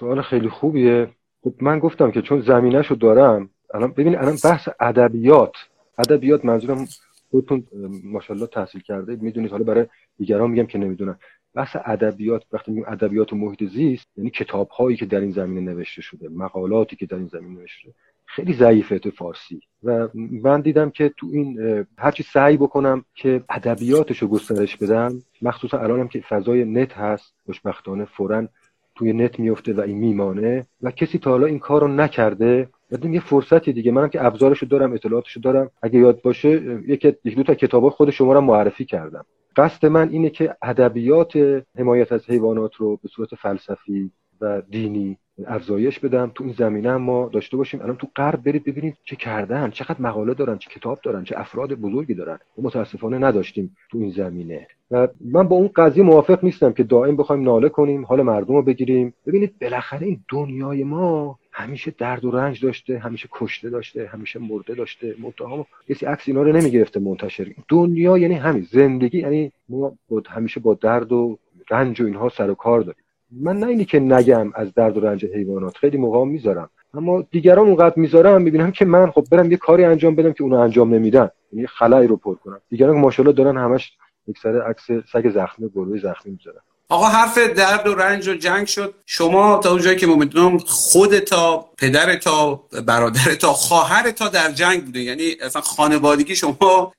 سوال 0.00 0.22
خیلی 0.22 0.48
خوبیه. 0.48 1.10
خب 1.44 1.54
من 1.60 1.78
گفتم 1.78 2.10
که 2.10 2.22
چون 2.22 2.44
زمینهشو 2.46 2.94
دارم 2.94 3.50
الان 3.74 3.92
ببینید 3.92 4.18
الان 4.18 4.38
بحث 4.44 4.68
ادبیات. 4.80 5.52
ادبیات 5.98 6.44
منظورم 6.44 6.88
خودتون 7.30 7.66
ماشاءالله 8.04 8.46
تحصیل 8.46 8.80
کرده 8.80 9.16
می‌دونید. 9.16 9.50
حالا 9.50 9.64
برای 9.64 9.86
دیگران 10.18 10.50
میگم 10.50 10.66
که 10.66 10.78
نمی‌دونن. 10.78 11.16
بحث 11.54 11.76
ادبیات 11.84 12.44
وقتی 12.52 12.72
میگم 12.72 12.86
ادبیات 12.88 13.32
و 13.32 13.36
محیط 13.36 13.64
زیست 13.64 14.08
یعنی 14.16 14.30
کتاب 14.30 14.68
هایی 14.68 14.96
که 14.96 15.06
در 15.06 15.20
این 15.20 15.30
زمینه 15.30 15.72
نوشته 15.72 16.02
شده 16.02 16.28
مقالاتی 16.28 16.96
که 16.96 17.06
در 17.06 17.16
این 17.16 17.26
زمینه 17.26 17.60
نوشته 17.60 17.80
شده 17.82 17.94
خیلی 18.26 18.52
ضعیفه 18.54 18.98
تو 18.98 19.10
فارسی. 19.10 19.60
و 19.82 20.08
من 20.14 20.60
دیدم 20.60 20.90
که 20.90 21.12
تو 21.16 21.26
این 21.32 21.58
هرچی 21.98 22.22
سعی 22.22 22.56
بکنم 22.56 23.04
که 23.14 23.44
ادبیاتش 23.48 24.18
رو 24.18 24.28
گسترش 24.28 24.76
بدم 24.76 25.22
مخصوصا 25.42 25.78
الانم 25.78 26.08
که 26.08 26.20
فضای 26.20 26.64
نت 26.64 26.92
هست 26.92 27.34
خوشبختانه 27.46 28.04
فورا 28.04 28.48
توی 28.96 29.12
نت 29.12 29.38
میفته 29.40 29.72
و 29.72 29.80
این 29.80 29.98
میمانه 29.98 30.66
و 30.82 30.90
کسی 30.90 31.18
تا 31.18 31.30
حالا 31.30 31.46
این 31.46 31.58
کار 31.58 31.80
رو 31.80 31.88
نکرده 31.88 32.68
بدیم 32.90 33.14
یه 33.14 33.20
فرصتی 33.20 33.72
دیگه. 33.72 33.92
منم 33.92 34.08
که 34.08 34.24
ابزارشو 34.24 34.66
دارم 34.66 34.92
اطلاعاتشو 34.92 35.40
دارم. 35.40 35.70
اگه 35.82 35.98
یاد 35.98 36.22
باشه 36.22 36.80
یک 36.88 37.06
دو 37.06 37.42
تا 37.42 37.54
کتاب 37.54 37.88
خود 37.88 38.10
شما 38.10 38.32
رو 38.32 38.40
معرفی 38.40 38.84
کردم. 38.84 39.24
قصد 39.56 39.86
من 39.86 40.08
اینه 40.08 40.30
که 40.30 40.56
ادبیات 40.62 41.62
حمایت 41.78 42.12
از 42.12 42.30
حیوانات 42.30 42.74
رو 42.74 42.96
به 43.02 43.08
صورت 43.08 43.34
فلسفی 43.34 44.10
و 44.40 44.62
دینی 44.70 45.18
افزایش 45.46 45.98
بدم. 45.98 46.32
تو 46.34 46.44
این 46.44 46.52
زمینه 46.52 46.96
ما 46.96 47.28
داشته 47.32 47.56
باشیم. 47.56 47.82
الان 47.82 47.96
تو 47.96 48.08
غرب 48.16 48.42
برید 48.44 48.64
ببینید 48.64 48.96
چه 49.04 49.16
کردن 49.16 49.70
چقدر 49.70 50.02
مقاله 50.02 50.34
دارن 50.34 50.58
چه 50.58 50.70
کتاب 50.70 50.98
دارن 51.02 51.24
چه 51.24 51.38
افراد 51.38 51.74
بزرگی 51.74 52.14
دارن. 52.14 52.38
ما 52.58 52.64
متاسفانه 52.64 53.18
نداشتیم 53.18 53.76
تو 53.90 53.98
این 53.98 54.10
زمینه. 54.10 54.66
و 54.90 55.08
من 55.24 55.48
با 55.48 55.56
اون 55.56 55.70
قضیه 55.76 56.02
موافق 56.02 56.44
نیستم 56.44 56.72
که 56.72 56.82
دائم 56.82 57.16
بخوایم 57.16 57.42
ناله 57.42 57.68
کنیم 57.68 58.04
حال 58.04 58.22
مردم 58.22 58.54
رو 58.54 58.62
بگیریم. 58.62 59.14
ببینید 59.26 59.58
بالاخره 59.60 60.06
این 60.06 60.20
دنیای 60.28 60.84
ما 60.84 61.38
همیشه 61.52 61.94
درد 61.98 62.24
و 62.24 62.30
رنج 62.30 62.64
داشته 62.64 62.98
همیشه 62.98 63.28
کشته 63.32 63.70
داشته 63.70 64.06
همیشه 64.06 64.38
مرده 64.38 64.74
داشته. 64.74 65.14
منتها 65.22 65.66
کسی 65.88 66.06
عکس 66.06 66.28
اینا 66.28 66.42
رو 66.42 66.52
نمی‌گرفته 66.52 67.00
منتشر. 67.00 67.46
دنیا 67.68 68.18
یعنی 68.18 68.34
همین. 68.34 68.66
زندگی 68.70 69.18
یعنی 69.18 69.52
ما 69.68 69.92
همیشه 70.26 70.60
با 70.60 70.74
درد 70.74 71.12
و 71.12 71.38
رنج 71.70 72.00
و 72.00 72.04
اینها 72.04 72.28
سر 72.28 72.50
و 72.50 72.54
کار 72.54 72.80
داریم. 72.80 73.02
من 73.30 73.58
نه 73.58 73.66
اینی 73.66 73.84
که 73.84 74.00
نگم 74.00 74.52
از 74.54 74.74
درد 74.74 74.96
و 74.96 75.00
رنج 75.00 75.24
حیوانات 75.24 75.76
خیلی 75.76 75.96
موقع 75.96 76.24
می‌ذارم. 76.24 76.70
اما 76.94 77.24
دیگران 77.30 77.66
اونقدر 77.66 77.94
می‌ذارم 77.96 78.42
می‌بینم 78.42 78.70
که 78.70 78.84
من 78.84 79.10
خب 79.10 79.24
برم 79.30 79.50
یه 79.50 79.56
کاری 79.56 79.84
انجام 79.84 80.14
بدم 80.14 80.32
که 80.32 80.42
اونو 80.42 80.56
انجام 80.56 80.94
نمیدن. 80.94 81.28
یعنی 81.52 81.66
خلایی 81.66 82.08
رو 82.08 82.16
پر 82.16 82.34
کنم. 82.34 82.60
دیگران 82.68 83.00
ماشاءالله 83.00 83.36
دارن 83.36 83.56
همش 83.56 83.92
یک 84.26 84.38
سر 84.38 84.62
عکس 84.62 84.86
سگ 85.12 85.30
زخمی 85.30 85.68
گروه 85.68 85.98
زخمی 85.98 86.32
می‌ذارن. 86.32 86.60
آقا 86.88 87.06
حرف 87.06 87.38
درد 87.38 87.86
و 87.86 87.94
رنج 87.94 88.28
و 88.28 88.34
جنگ 88.34 88.66
شد. 88.66 88.94
شما 89.06 89.58
تا 89.58 89.70
اونجایی 89.70 89.96
که 89.96 90.06
ما 90.06 90.14
می‌دونم 90.14 90.58
خود 90.58 91.18
تا 91.18 91.70
پدر 91.78 92.16
تا 92.16 92.54
برادر 92.86 93.34
تا 93.34 93.52
خواهر 93.52 94.10
تا 94.10 94.28
در 94.28 94.52
جنگ 94.52 94.84
بوده. 94.84 95.00
یعنی 95.00 95.36
اصلا 95.42 95.62
خانوادگی 95.62 96.36
شما 96.36 96.92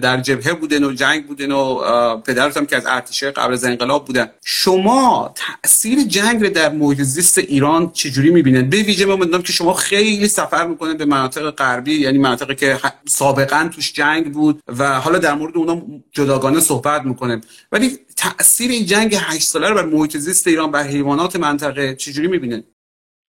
در 0.00 0.20
جبهه 0.20 0.52
بودن 0.52 0.84
و 0.84 0.92
جنگ 0.92 1.26
بودن 1.26 1.52
و 1.52 1.76
پدرت 2.16 2.56
هم 2.56 2.66
که 2.66 2.76
از 2.76 2.86
ارتش 2.86 3.24
قبل 3.24 3.52
از 3.52 3.64
انقلاب 3.64 4.04
بودن. 4.04 4.30
شما 4.44 5.34
تاثیر 5.62 6.04
جنگ 6.04 6.42
رو 6.42 6.48
در 6.48 6.68
محیط 6.68 7.00
زیست 7.00 7.38
ایران 7.38 7.90
چجوری 7.90 8.30
می‌بینن 8.30 8.70
به 8.70 8.76
ویژه 8.76 9.06
ما 9.06 9.16
می‌دونم 9.16 9.42
که 9.42 9.52
شما 9.52 9.74
خیلی 9.74 10.28
سفر 10.28 10.66
می‌کنن 10.66 10.96
به 10.96 11.04
مناطق 11.04 11.50
غربی 11.50 11.94
یعنی 11.94 12.18
مناطقی 12.18 12.54
که 12.54 12.78
سابقا 13.08 13.70
توش 13.74 13.92
جنگ 13.92 14.32
بود 14.32 14.62
و 14.78 15.00
حالا 15.00 15.18
در 15.18 15.34
مورد 15.34 15.56
اونا 15.56 15.82
جداگانه 16.12 16.60
صحبت 16.60 17.02
می‌کنه 17.02 17.40
ولی 17.72 17.98
تاثیر 18.16 18.70
این 18.70 18.84
جنگ 18.86 19.14
8 19.14 19.42
ساله 19.42 19.68
رو 19.68 19.74
بر 19.74 19.84
محیط 19.84 20.16
زیست 20.16 20.46
ایران 20.46 20.70
بر 20.70 20.82
حیوانات 20.82 21.36
منطقه 21.36 21.94
چجوری 21.94 22.28
می‌بینه؟ 22.28 22.64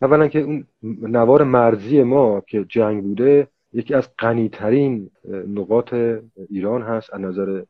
اولا 0.02 0.28
که 0.28 0.40
اون 0.40 0.66
نوار 1.02 1.44
مرزی 1.44 2.02
ما 2.02 2.40
که 2.40 2.64
جنگ 2.68 3.02
بوده 3.02 3.48
یکی 3.72 3.94
از 3.94 4.08
غنیترین 4.18 5.10
نقاط 5.48 5.94
ایران 6.50 6.82
هست 6.82 7.14
از 7.14 7.20
نظر 7.20 7.62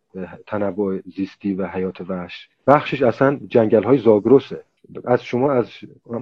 تنوع 0.47 1.01
زیستی 1.17 1.55
و 1.55 1.67
حیات 1.67 2.01
وحش. 2.01 2.49
بخشش 2.67 3.03
اصلا 3.03 3.41
جنگل 3.49 3.83
های 3.83 3.99
زاگرسه. 3.99 4.65
از 5.05 5.25
شما 5.25 5.53
از 5.53 5.67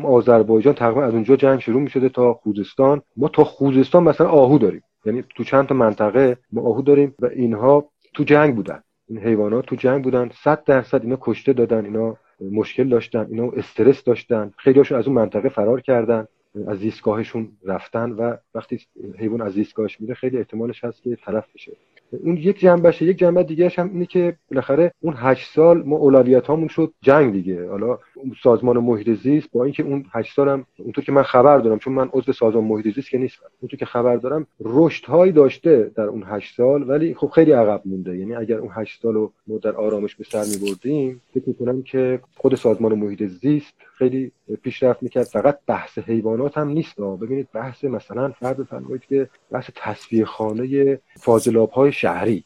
آذربایجان 0.05 0.74
تقریبا 0.74 1.05
از 1.05 1.14
اونجا 1.14 1.37
جنگ 1.37 1.61
شروع 1.61 1.81
می 1.81 1.90
شده 1.90 2.09
تا 2.09 2.35
خوزستان. 2.35 3.03
ما 3.16 3.29
تا 3.29 3.44
خوزستان 3.44 4.03
مثلا 4.03 4.29
آهو 4.29 4.59
داریم. 4.59 4.83
یعنی 5.05 5.24
تو 5.37 5.44
چند 5.44 5.66
تا 5.66 5.74
منطقه 5.74 6.38
ما 6.53 6.62
آهو 6.62 6.83
داریم 6.83 7.14
و 7.18 7.26
اینها 7.26 7.90
تو 8.14 8.24
جنگ 8.24 8.57
بودن. 8.57 8.83
این 9.11 9.18
حیوانات 9.18 9.66
تو 9.66 9.77
جنگ 9.77 10.05
بودن 10.05 10.31
صد 10.44 10.64
درصد 10.64 11.03
اینا 11.03 11.18
کشته 11.20 11.53
دادن 11.53 11.85
اینا 11.85 12.16
مشکل 12.40 12.88
داشتن 12.88 13.27
اینا 13.31 13.51
استرس 13.51 14.05
داشتن 14.05 14.53
خیلیاشون 14.57 14.99
از 14.99 15.07
اون 15.07 15.16
منطقه 15.16 15.49
فرار 15.49 15.81
کردن 15.81 16.27
از 16.68 16.79
زیستگاهشون 16.79 17.53
رفتن 17.64 18.11
و 18.11 18.37
وقتی 18.55 18.81
حیوان 19.18 19.40
از 19.42 19.53
زیستگاهش 19.53 20.01
میره 20.01 20.14
خیلی 20.14 20.38
احتمالش 20.38 20.85
هست 20.85 21.03
که 21.03 21.16
تلف 21.16 21.44
بشه. 21.55 21.73
اون 22.12 22.37
یک 22.37 22.59
جنبشه 22.59 23.05
یک 23.05 23.18
جنبه 23.18 23.42
دیگه 23.42 23.73
هم 23.77 23.90
اینه 23.92 24.07
که 24.07 24.37
بالاخره 24.51 24.92
اون 25.01 25.14
هشت 25.16 25.51
سال 25.51 25.83
ما 25.83 25.96
اولویت 25.96 26.46
هامون 26.46 26.68
شد 26.68 26.92
جنگ 27.03 27.33
دیگه. 27.33 27.68
حالا 27.68 27.99
سازمان 28.42 28.79
محیط 28.79 29.11
زیست 29.23 29.49
با 29.53 29.64
اینکه 29.64 29.83
اون 29.83 30.05
هشت 30.12 30.35
سالم 30.35 30.66
اونطور 30.79 31.05
که 31.05 31.12
من 31.12 31.23
خبر 31.23 31.59
دارم 31.59 31.79
چون 31.79 31.92
من 31.92 32.11
عضو 32.12 32.33
سازمان 32.33 32.64
محیط 32.64 32.94
زیست 32.94 33.11
که 33.11 33.18
نیستم 33.18 33.46
اونطور 33.61 33.79
که 33.79 33.87
خبر 33.87 34.16
دارم 34.16 34.46
رشد 34.61 35.05
هایی 35.05 35.33
داشته 35.33 35.90
در 35.94 36.05
اون 36.05 36.25
هشت 36.27 36.57
سال 36.57 36.90
ولی 36.90 37.14
خب 37.14 37.29
خیلی 37.29 37.53
عقب 37.53 37.83
مونده. 37.85 38.18
یعنی 38.18 38.35
اگر 38.35 38.59
اون 38.59 38.70
هشت 38.75 39.03
سال 39.03 39.14
رو 39.14 39.33
ما 39.46 39.59
در 39.59 39.73
آرامش 39.73 40.16
به 40.16 40.25
سر 40.25 40.44
میبردیم 40.44 41.20
فکر 41.35 41.44
می‌کنم 41.46 41.83
که 41.83 42.20
خود 42.37 42.55
سازمان 42.55 42.94
محیط 42.94 43.23
زیست 43.23 43.75
خیلی 44.00 44.32
پیشرفت 44.62 45.02
می‌کرد. 45.02 45.24
فقط 45.24 45.58
بحث 45.66 45.98
حیوانات 45.98 46.58
هم 46.58 46.68
نیست. 46.68 47.00
ببینید 47.00 47.48
بحث 47.52 47.84
مثلا 47.84 48.30
فرض 48.30 48.56
بفرمایید 48.56 49.04
که 49.04 49.28
بحث 49.50 49.70
تصفیه 49.74 50.24
خانه 50.24 50.98
فاضلاب 51.16 51.70
های 51.70 51.92
شهری. 51.92 52.44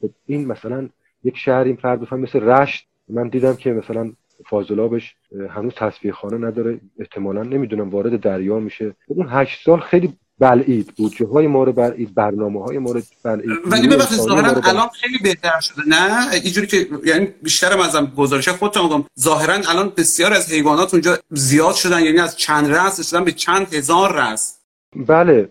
خب 0.00 0.10
این 0.26 0.46
مثلا 0.46 0.88
یک 1.24 1.36
شهر 1.36 1.64
این 1.64 1.76
فرض 1.76 1.98
بفرمایید 1.98 2.28
مثل 2.28 2.40
رشت. 2.40 2.88
من 3.08 3.28
دیدم 3.28 3.54
که 3.54 3.72
مثلا 3.72 4.12
فاضلابش 4.46 5.16
هنوز 5.50 5.74
تصفیه 5.74 6.12
خانه 6.12 6.38
نداره. 6.46 6.80
احتمالا 6.98 7.42
نمی‌دونم 7.42 7.90
وارد 7.90 8.20
دریا 8.20 8.58
میشه. 8.58 8.90
خب 9.08 9.14
اون 9.18 9.26
هشت 9.30 9.64
سال 9.64 9.80
خیلی 9.80 10.12
بلعید 10.38 10.92
بودجه 10.96 11.26
های 11.26 11.46
ما 11.46 11.64
رو 11.64 11.72
بلعید 11.72 12.14
برنامه 12.14 12.64
های 12.64 12.78
ما 12.78 12.92
رو 12.92 13.00
بلعید. 13.24 13.50
ولی 13.66 13.88
ببخشید 13.88 14.18
ظاهرا 14.18 14.60
الان 14.64 14.88
خیلی 14.88 15.18
بهتر 15.18 15.60
شده 15.60 15.82
نه؟ 15.88 16.32
اینجوری 16.32 16.66
که 16.66 16.88
یعنی 17.04 17.28
بیشتر 17.42 17.80
ازم 17.80 18.12
گزارش 18.16 18.48
خودتون 18.48 18.82
میگم. 18.82 19.04
ظاهرا 19.20 19.54
الان 19.54 19.92
بسیار 19.96 20.32
از 20.32 20.52
حیوانات 20.52 20.94
اونجا 20.94 21.18
زیاد 21.30 21.74
شدن 21.74 22.04
یعنی 22.04 22.18
از 22.18 22.36
چند 22.36 22.72
رأس 22.72 23.10
شدن 23.10 23.24
به 23.24 23.32
چند 23.32 23.74
هزار 23.74 24.12
رأس. 24.12 24.58
بله. 24.96 25.48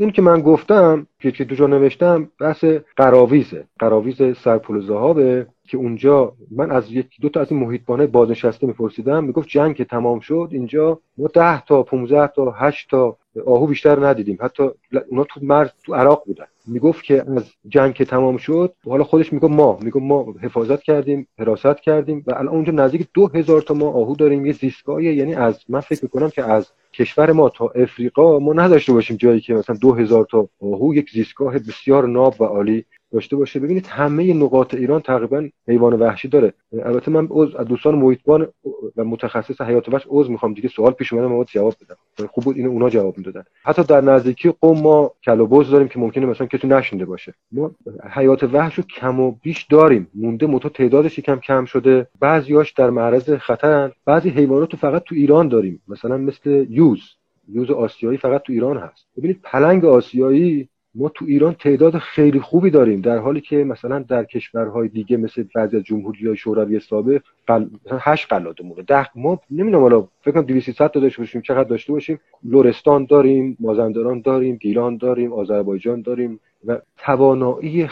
اون 0.00 0.10
که 0.10 0.22
من 0.22 0.40
گفتم 0.40 1.06
که 1.20 1.30
تو 1.30 1.54
جا 1.54 1.66
نوشتم 1.66 2.28
بحث 2.40 2.64
قراویزه. 2.96 3.64
قراویز 3.78 4.16
سرپول 4.44 4.86
زهابه. 4.86 5.46
که 5.70 5.76
اونجا 5.76 6.32
من 6.50 6.70
از 6.70 6.92
یک 6.92 7.06
دو 7.20 7.28
تا 7.28 7.40
از 7.40 7.52
این 7.52 7.60
محیطبانه 7.60 8.06
بازنشسته 8.06 8.66
میپرسیدم 8.66 9.24
می‌گفت 9.24 9.48
جنگ 9.48 9.76
که 9.76 9.84
تمام 9.84 10.20
شد 10.20 10.48
اینجا 10.52 11.00
ما 11.18 11.28
ده 11.34 11.64
تا 11.64 11.82
15 11.82 12.26
تا 12.26 12.50
8 12.50 12.90
تا 12.90 13.16
آهو 13.46 13.66
بیشتر 13.66 14.06
ندیدیم. 14.06 14.38
حتی 14.40 14.70
اونا 15.10 15.24
تو 15.24 15.40
مرز 15.42 15.68
تو 15.84 15.94
عراق 15.94 16.22
بودن. 16.26 16.44
می‌گفت 16.66 17.04
که 17.04 17.24
از 17.36 17.44
جنگ 17.68 17.94
که 17.94 18.04
تمام 18.04 18.36
شد 18.36 18.74
حالا 18.86 19.04
خودش 19.04 19.32
میگه 19.32 19.48
ما 19.48 19.78
میگه 19.82 20.00
ما 20.00 20.34
حفاظت 20.42 20.82
کردیم 20.82 21.28
حراست 21.38 21.80
کردیم 21.80 22.24
و 22.26 22.34
الان 22.34 22.48
اونجا 22.48 22.72
نزدیک 22.72 23.08
دو 23.14 23.28
هزار 23.34 23.62
تا 23.62 23.74
ما 23.74 23.88
آهو 23.88 24.16
داریم. 24.16 24.46
یه 24.46 24.52
زیستگاهی 24.52 25.14
یعنی 25.14 25.34
از 25.34 25.64
من 25.68 25.80
فکر 25.80 26.00
می‌کنم 26.02 26.30
که 26.30 26.44
از 26.44 26.72
کشور 26.94 27.32
ما 27.32 27.48
تا 27.48 27.68
افریقا 27.68 28.38
ما 28.38 28.52
نداشته 28.52 28.92
باشیم 28.92 29.16
جایی 29.16 29.40
که 29.40 29.54
مثلا 29.54 29.76
دو 29.80 29.94
هزار 29.94 30.26
تا 30.30 30.48
آهو 30.62 30.94
یک 30.94 31.10
زیستگاه 31.10 31.58
بسیار 31.58 32.08
ناب 32.08 32.34
و 32.40 32.44
عالی 32.44 32.84
داشته 33.12 33.36
باشه. 33.36 33.60
ببینید 33.60 33.86
همه 33.86 34.34
نقاط 34.34 34.74
ایران 34.74 35.00
تقریبا 35.00 35.48
حیوان 35.68 35.92
وحشی 35.92 36.28
داره. 36.28 36.52
البته 36.84 37.10
من 37.10 37.28
از 37.58 37.66
دوستان 37.66 37.94
محیطبان 37.94 38.48
و 38.96 39.04
متخصص 39.04 39.60
حیات 39.60 39.88
وحش 39.88 40.06
عضو 40.08 40.32
می‌خوام. 40.32 40.54
دیگه 40.54 40.68
سوال 40.68 40.92
پیش 40.92 41.12
اومده 41.12 41.28
ما 41.28 41.44
جواب 41.44 41.74
بدم. 41.84 42.26
خوب 42.28 42.44
بود 42.44 42.56
اینو 42.56 42.70
اونا 42.70 42.90
جواب 42.90 43.18
می‌دادن. 43.18 43.44
حتی 43.64 43.82
در 43.82 44.00
نزدیکی 44.00 44.52
قم 44.60 44.80
ما 44.80 45.12
کلوبوز 45.24 45.70
داریم 45.70 45.88
که 45.88 45.98
ممکنه 45.98 46.26
مثلا 46.26 46.46
کسی 46.46 46.66
نشینده 46.66 47.04
باشه. 47.04 47.34
ما 47.52 47.70
حیات 48.10 48.42
وحش 48.42 48.74
رو 48.74 48.84
کم 48.84 49.20
و 49.20 49.34
بیش 49.42 49.62
داریم. 49.62 50.08
مونده 50.14 50.46
متو 50.46 50.68
تعدادش 50.68 51.20
کم 51.20 51.36
کم 51.36 51.64
شده. 51.64 52.06
بعضیاش 52.20 52.72
در 52.72 52.90
معرض 52.90 53.30
خطرن 53.30 53.92
بعضی 54.04 54.30
حیوانات 54.30 54.76
فقط 54.76 55.02
تو 55.02 55.14
ایران 55.14 55.48
داریم. 55.48 55.82
مثلا 55.88 56.16
مثل 56.16 56.66
یوز 56.80 57.02
یوز 57.48 57.70
آسیایی 57.70 58.18
فقط 58.18 58.42
تو 58.42 58.52
ایران 58.52 58.76
هست. 58.76 59.06
ببینید 59.16 59.40
پلنگ 59.42 59.84
آسیایی 59.84 60.68
ما 60.94 61.08
تو 61.08 61.24
ایران 61.24 61.54
تعداد 61.54 61.98
خیلی 61.98 62.40
خوبی 62.40 62.70
داریم 62.70 63.00
در 63.00 63.18
حالی 63.18 63.40
که 63.40 63.56
مثلا 63.56 63.98
در 63.98 64.24
کشورهای 64.24 64.88
دیگه 64.88 65.16
مثل 65.16 65.44
بعضی 65.54 65.76
از 65.76 65.82
جمهوری 65.82 66.26
های 66.26 66.36
شوروی 66.36 66.80
سابق 66.80 67.22
قل... 67.46 67.66
هشت 67.90 68.26
قلادمونه 68.32 68.82
ده 68.82 69.18
ما 69.18 69.40
نمی‌دونم 69.50 69.82
حالا 69.82 70.08
فکر 70.20 70.30
کنم 70.30 70.42
200 70.42 70.70
تا 70.70 71.00
داشته 71.00 71.22
باشیم 71.22 71.40
چقدر 71.40 71.68
داشته 71.68 71.92
باشیم. 71.92 72.20
لرستان 72.44 73.04
داریم 73.04 73.56
مازندران 73.60 74.20
داریم 74.20 74.56
گیلان 74.56 74.96
داریم 74.96 75.32
آذربایجان 75.32 76.02
داریم 76.02 76.40
و 76.66 76.78
توانایی 76.98 77.88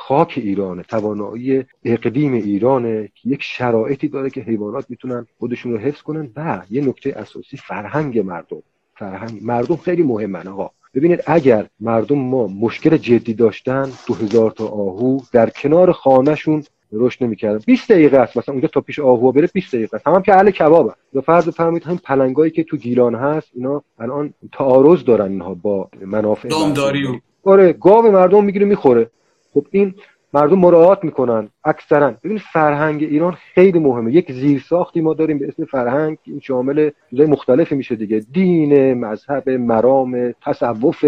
خاک 0.00 0.34
ایرانه 0.36 0.82
توانایی 0.82 1.64
اقلیم 1.84 2.32
ایرانه. 2.32 3.08
که 3.14 3.28
یک 3.28 3.42
شرایطی 3.42 4.08
داره 4.08 4.30
که 4.30 4.40
حیوانات 4.40 4.86
می‌تونن 4.88 5.26
خودشون 5.38 5.72
رو 5.72 5.78
حفظ 5.78 6.02
کنن. 6.02 6.30
و 6.36 6.62
یه 6.70 6.88
نکته 6.88 7.10
اساسی 7.16 7.56
فرهنگ 7.56 8.18
مردم. 8.18 8.62
فرهنگ 8.94 9.38
مردم 9.42 9.76
خیلی 9.76 10.02
مهمن 10.02 10.46
آقا. 10.46 10.70
ببینید 10.94 11.22
اگر 11.26 11.66
مردم 11.80 12.18
ما 12.18 12.46
مشکل 12.46 12.96
جدی 12.96 13.34
داشتن 13.34 13.90
دو 14.06 14.14
هزار 14.14 14.50
تا 14.50 14.66
آهو 14.66 15.20
در 15.32 15.50
کنار 15.50 15.92
خانهشون 15.92 16.64
رشد 16.92 17.24
نمی‌کردن. 17.24 17.60
20 17.66 17.92
دقیقه 17.92 18.16
است 18.18 18.36
مثلا 18.36 18.52
اونجا 18.52 18.68
تا 18.68 18.80
پیش 18.80 18.98
آهو 18.98 19.32
بره 19.32 19.48
20 19.54 19.74
دقیقه 19.74 19.96
است. 19.96 20.06
هم 20.06 20.22
که 20.22 20.34
اهل 20.34 20.50
کبابه 20.50 20.92
یا 21.12 21.20
فرض 21.20 21.48
بفرمایید 21.48 21.84
هم 21.84 21.96
پلنگایی 21.96 22.50
که 22.50 22.64
تو 22.64 22.76
گیلان 22.76 23.14
هست 23.14 23.48
اینا 23.54 23.82
الان 23.98 24.34
تعارض 24.52 25.04
دارن 25.04 25.30
اینها 25.32 25.54
با 25.54 25.88
منافع 26.06 26.48
دامداری 26.48 27.20
آره 27.44 27.72
گاو 27.72 28.10
مردم 28.10 28.44
می‌گیره 28.44 28.66
می‌خوره. 28.66 29.10
خب 29.54 29.66
این 29.70 29.94
مردم 30.32 30.58
مراعات 30.58 31.04
می‌کنن 31.04 31.48
اکثرا. 31.64 32.10
ببینید 32.24 32.42
فرهنگ 32.52 33.02
ایران 33.02 33.32
خیلی 33.32 33.78
مهمه. 33.78 34.14
یک 34.14 34.32
زیرساختی 34.32 35.00
ما 35.00 35.14
داریم 35.14 35.38
به 35.38 35.48
اسم 35.48 35.64
فرهنگ 35.64 36.18
این 36.24 36.40
شامل 36.40 36.90
چیزای 37.10 37.26
مختلفی 37.26 37.74
میشه 37.74 37.96
دیگه. 37.96 38.20
دین 38.32 38.94
مذهب 38.94 39.50
مرام 39.50 40.32
تصوف. 40.32 41.04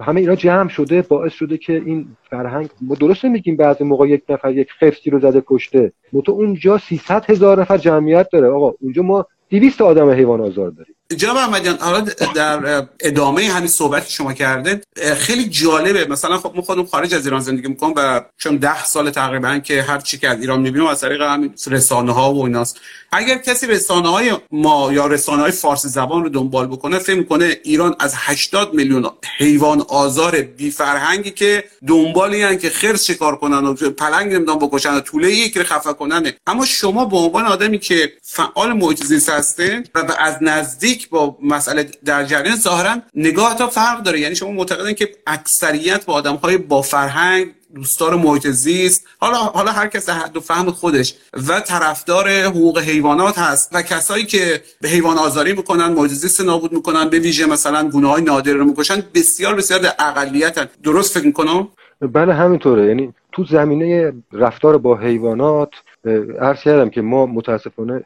همه 0.00 0.20
اینا 0.20 0.34
جمع 0.34 0.68
شده 0.68 1.02
باعث 1.02 1.32
شده 1.32 1.58
که 1.58 1.72
این 1.72 2.06
فرهنگ 2.30 2.68
ما 2.80 2.94
درست 2.94 3.24
میگیم 3.24 3.56
بعضی 3.56 3.84
موقع 3.84 4.08
یک 4.08 4.22
نفر 4.28 4.52
یک 4.52 4.72
خفتی 4.72 5.10
رو 5.10 5.20
زده 5.20 5.42
کشته. 5.46 5.92
تو 6.24 6.32
اونجا 6.32 6.78
300 6.78 7.30
هزار 7.30 7.60
نفر 7.60 7.76
جمعیت 7.76 8.28
داره. 8.32 8.48
آقا 8.48 8.74
اونجا 8.80 9.02
ما 9.02 9.26
200 9.50 9.82
آدم 9.82 10.10
حیوان 10.10 10.40
آزار 10.40 10.70
داریم. 10.70 10.94
جناب 11.16 11.36
احمدیان 11.36 11.78
حالا 11.78 12.00
در 12.34 12.86
ادامه 13.00 13.48
همین 13.48 13.68
صحبت 13.68 14.08
شما 14.08 14.32
کرده 14.32 14.80
خیلی 15.16 15.48
جالبه. 15.48 16.06
مثلا 16.06 16.38
خب 16.38 16.52
ما 16.56 16.62
خودم 16.62 16.86
خارج 16.86 17.14
از 17.14 17.24
ایران 17.24 17.40
زندگی 17.40 17.68
می‌کنم 17.68 17.92
و 17.96 18.24
چون 18.38 18.56
ده 18.56 18.84
سال 18.84 19.10
تقریبا 19.10 19.58
که 19.58 19.82
هر 19.82 19.98
چی 19.98 20.18
که 20.18 20.28
از 20.28 20.40
ایران 20.40 20.60
می‌بینم 20.60 20.86
از 20.86 21.00
طریق 21.00 21.22
همین 21.22 21.54
رسانه 21.66 22.12
ها 22.12 22.34
و 22.34 22.44
ایناست. 22.44 22.80
اگر 23.12 23.38
کسی 23.38 23.66
رسانه 23.66 24.08
های 24.08 24.32
ما 24.50 24.92
یا 24.92 25.06
رسانه 25.06 25.42
های 25.42 25.50
فارسی 25.50 25.88
زبان 25.88 26.22
رو 26.22 26.28
دنبال 26.28 26.66
بکنه 26.66 26.98
فکر 26.98 27.16
می‌کنه 27.16 27.56
ایران 27.64 27.96
از 27.98 28.14
80 28.16 28.74
میلیون 28.74 29.10
حیوان 29.38 29.80
آزار 29.80 30.40
بی 30.40 30.70
فرهنگی 30.70 31.30
که 31.30 31.64
دنبال 31.86 32.34
یعنی 32.34 32.58
که 32.58 32.70
خرس 32.70 33.04
شکار 33.04 33.36
کنن 33.36 33.66
و 33.66 33.74
پلنگ 33.74 34.32
نمی‌دونم 34.34 34.58
بکشن 34.58 34.94
و 34.94 35.00
توله 35.00 35.32
یک 35.32 35.56
رو 35.56 35.64
خفه 35.64 35.92
کنن 35.92 36.32
اما 36.46 36.64
شما 36.64 37.04
به 37.04 37.16
عنوان 37.16 37.46
آدمی 37.46 37.78
که 37.78 38.12
فعال 38.22 38.72
محیط 38.72 39.28
هستین 39.28 39.86
و 39.94 40.14
از 40.18 40.36
نزدیک 40.40 40.99
با 41.08 41.38
مسئله 41.42 41.90
در 42.04 42.24
جریان 42.24 42.56
ظاهرا 42.56 42.96
نگاه 43.14 43.54
تا 43.54 43.66
فرق 43.66 44.02
داره. 44.02 44.20
یعنی 44.20 44.34
شما 44.34 44.50
معتقدین 44.50 44.94
که 44.94 45.08
اکثریت 45.26 46.06
با 46.06 46.12
آدم 46.14 46.34
های 46.34 46.58
با 46.58 46.82
فرهنگ 46.82 47.46
دوستدار 47.74 48.14
محیط 48.14 48.46
زیست 48.46 49.06
حالا 49.18 49.36
حالا 49.36 49.72
هر 49.72 49.86
کس 49.86 50.08
حد 50.08 50.36
و 50.36 50.40
فهم 50.40 50.70
خودش 50.70 51.14
و 51.48 51.60
طرفدار 51.60 52.28
حقوق 52.30 52.78
حیوانات 52.78 53.38
هست 53.38 53.70
و 53.72 53.82
کسایی 53.82 54.24
که 54.24 54.62
به 54.80 54.88
حیوان 54.88 55.18
آزاری 55.18 55.52
می‌کنن 55.52 55.86
محیط 55.86 56.10
زیست 56.10 56.40
نابود 56.40 56.72
می‌کنن 56.72 57.08
به 57.08 57.18
ویژه 57.18 57.46
مثلا 57.46 57.88
گونه 57.88 58.08
های 58.08 58.22
نادر 58.22 58.52
رو 58.52 58.64
می‌کشن 58.64 59.02
بسیار 59.14 59.54
بسیار 59.54 59.80
در 59.80 59.92
اقلیت 59.98 60.82
درست 60.82 61.18
فکر 61.18 61.26
می‌کنم؟ 61.26 61.68
بله 62.00 62.34
همینطوره. 62.34 62.86
یعنی 62.86 63.14
تو 63.32 63.44
زمینه 63.44 64.12
رفتار 64.32 64.78
با 64.78 64.96
حیوانات 64.96 65.70
عرض 66.40 66.58
کردم 66.64 66.90
که 66.90 67.00
ما 67.02 67.26
متاسفانه 67.26 68.04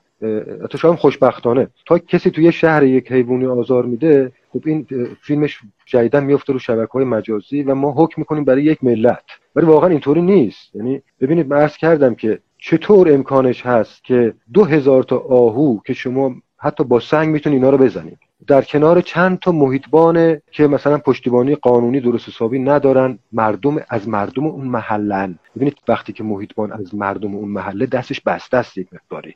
شاید 0.78 0.94
خوشبختانه. 0.94 1.68
تا 1.86 1.98
کسی 1.98 2.30
توی 2.30 2.52
شهر 2.52 2.82
یک 2.82 3.12
حیوانی 3.12 3.46
آزار 3.46 3.84
میده 3.86 4.32
خب 4.52 4.62
این 4.66 4.86
فیلمش 5.22 5.58
جدیدا 5.86 6.20
میفته 6.20 6.52
رو 6.52 6.58
شبکه 6.58 6.92
های 6.92 7.04
مجازی 7.04 7.62
و 7.62 7.74
ما 7.74 7.94
حکم 7.96 8.14
می‌کنیم 8.16 8.44
برای 8.44 8.64
یک 8.64 8.84
ملت. 8.84 9.24
ولی 9.56 9.66
واقعا 9.66 9.90
اینطوری 9.90 10.22
نیست. 10.22 10.74
یعنی 10.74 11.02
ببینید 11.20 11.48
من 11.48 11.56
عرض 11.56 11.76
کردم 11.76 12.14
که 12.14 12.38
چطور 12.58 13.12
امکانش 13.12 13.66
هست 13.66 14.04
که 14.04 14.34
دو 14.52 14.64
هزار 14.64 15.02
تا 15.02 15.18
آهو 15.18 15.78
که 15.86 15.92
شما 15.92 16.34
حتی 16.56 16.84
با 16.84 17.00
سنگ 17.00 17.28
می‌تونید 17.28 17.56
اینا 17.56 17.70
رو 17.70 17.78
بزنید. 17.78 18.18
در 18.46 18.62
کنار 18.62 19.00
چند 19.00 19.38
تا 19.38 19.52
محیطبان 19.52 20.40
که 20.50 20.66
مثلا 20.66 20.98
پشتیبانی 20.98 21.54
قانونی 21.54 22.00
درست 22.00 22.28
حسابی 22.28 22.58
ندارن 22.58 23.18
مردم 23.32 23.76
از 23.88 24.08
مردم 24.08 24.46
اون 24.46 24.66
محلن. 24.66 25.38
ببینید 25.56 25.76
وقتی 25.88 26.12
که 26.12 26.24
محیطبان 26.24 26.72
از 26.72 26.94
مردم 26.94 27.34
اون 27.34 27.48
محله 27.48 27.86
دستش 27.86 28.20
بسته 28.20 28.56
است 28.56 28.78
یک 28.78 28.88
مقداری. 28.92 29.34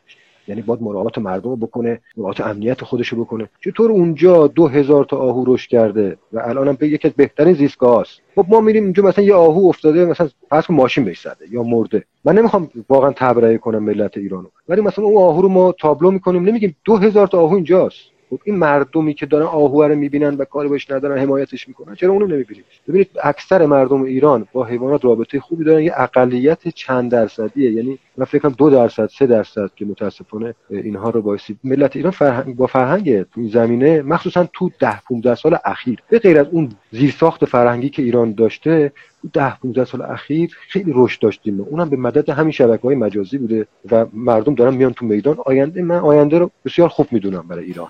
یعنی 0.48 0.62
باید 0.62 0.82
مراقبت 0.82 1.18
مردم 1.18 1.56
بکنه 1.56 2.00
مراقبت 2.16 2.40
امنیت 2.40 2.84
خودش 2.84 3.14
بکنه. 3.14 3.48
چطور 3.64 3.90
اونجا 3.90 4.46
دو 4.46 4.66
هزار 4.66 5.04
تا 5.04 5.16
آهو 5.16 5.54
رشد 5.54 5.68
کرده 5.68 6.16
و 6.32 6.38
الانم 6.38 6.72
به 6.72 6.88
یکی 6.88 7.08
از 7.08 7.14
بهترین 7.14 7.52
زیستگاه 7.52 8.00
است 8.00 8.20
خب 8.34 8.46
ما 8.48 8.61
میریم 8.61 8.84
اینجا 8.84 9.02
مثلا 9.02 9.24
یه 9.24 9.34
آهو 9.34 9.68
افتاده 9.68 10.04
مثلا 10.04 10.28
پس 10.50 10.70
ماشین 10.70 11.04
بهش 11.04 11.20
زده 11.20 11.46
یا 11.50 11.62
مرده. 11.62 12.04
من 12.24 12.38
نمی‌خوام 12.38 12.70
واقعا 12.88 13.12
تبرئه 13.12 13.58
کنم 13.58 13.82
ملت 13.82 14.16
ایرانو 14.16 14.48
ولی 14.68 14.80
مثلا 14.80 15.04
اون 15.04 15.22
آهو 15.22 15.42
رو 15.42 15.48
ما 15.48 15.72
تابلو 15.72 16.11
می‌کنیم 16.11 16.42
نمیگیم 16.42 16.76
دو 16.84 16.96
هزار 16.96 17.26
تا 17.26 17.40
آهو 17.40 17.54
اینجاست. 17.54 18.17
خب 18.31 18.41
این 18.45 18.57
مردمی 18.57 19.14
که 19.14 19.27
دارن 19.27 19.47
آهو 19.47 19.83
رو 19.83 19.95
می‌بینن 19.95 20.35
و 20.35 20.45
کاری 20.45 20.69
باش 20.69 20.91
ندارن 20.91 21.19
حمایتش 21.19 21.69
می‌کنن 21.69 21.95
چرا 21.95 22.12
اونو 22.12 22.27
نمی‌بینید 22.27 22.64
ببینید 22.88 23.11
اکثر 23.23 23.67
مردم 23.67 24.03
ایران 24.03 24.49
با 24.53 24.64
حیوانات 24.64 25.05
رابطه 25.05 25.41
خوبی 25.41 25.64
دارن 25.64 25.83
یه 25.83 25.93
اقلیت 25.97 26.69
چند 26.69 27.11
درصدیه 27.11 27.73
یعنی 27.73 27.99
من 28.17 28.25
فکر 28.25 28.38
کنم 28.38 28.55
دو 28.59 28.71
درصد 28.71 29.07
سه 29.19 29.27
درصد 29.27 29.71
که 29.77 29.85
متاسفانه 29.85 30.55
اینها 30.71 31.11
رو 31.11 31.23
باعث 31.23 31.51
ملت 31.64 31.97
ایران 31.97 32.11
فرهنگ 32.11 32.57
با 32.57 32.67
فرهنگ 32.67 33.25
این 33.37 33.49
زمینه 33.49 34.03
مخصوصا 34.03 34.49
تو 34.53 34.71
ده 34.81 35.01
15 35.01 35.35
سال 35.35 35.57
اخیر. 35.64 36.03
به 36.11 36.19
غیر 36.19 36.38
از 36.38 36.47
اون 36.53 36.69
زیرساخت 36.91 37.45
فرهنگی 37.45 37.88
که 37.88 38.03
ایران 38.03 38.33
داشته 38.33 38.93
ده 39.33 39.59
15 39.59 39.85
سال 39.85 40.03
اخیر 40.03 40.57
خیلی 40.69 40.93
رشد 40.95 41.21
داشتیم 41.21 41.61
اونم 41.61 41.91
به 41.91 41.97
مدد 41.97 42.31
همین 42.31 42.53
شبکه 42.53 42.83
های 42.83 42.97
مجازی 42.97 43.38
بوده 43.38 43.67
و 43.91 44.07
مردم 44.12 44.55
دارن 44.55 44.75
میان 44.75 44.93
تو 44.93 45.07
میدان. 45.07 45.37
آینده 45.47 45.83
من 45.83 45.99
آینده 45.99 46.38
رو 46.38 46.51
بسیار 46.64 46.88
خوب 46.88 47.07
می‌دونم 47.11 47.45
برای 47.49 47.64
ایران. 47.64 47.88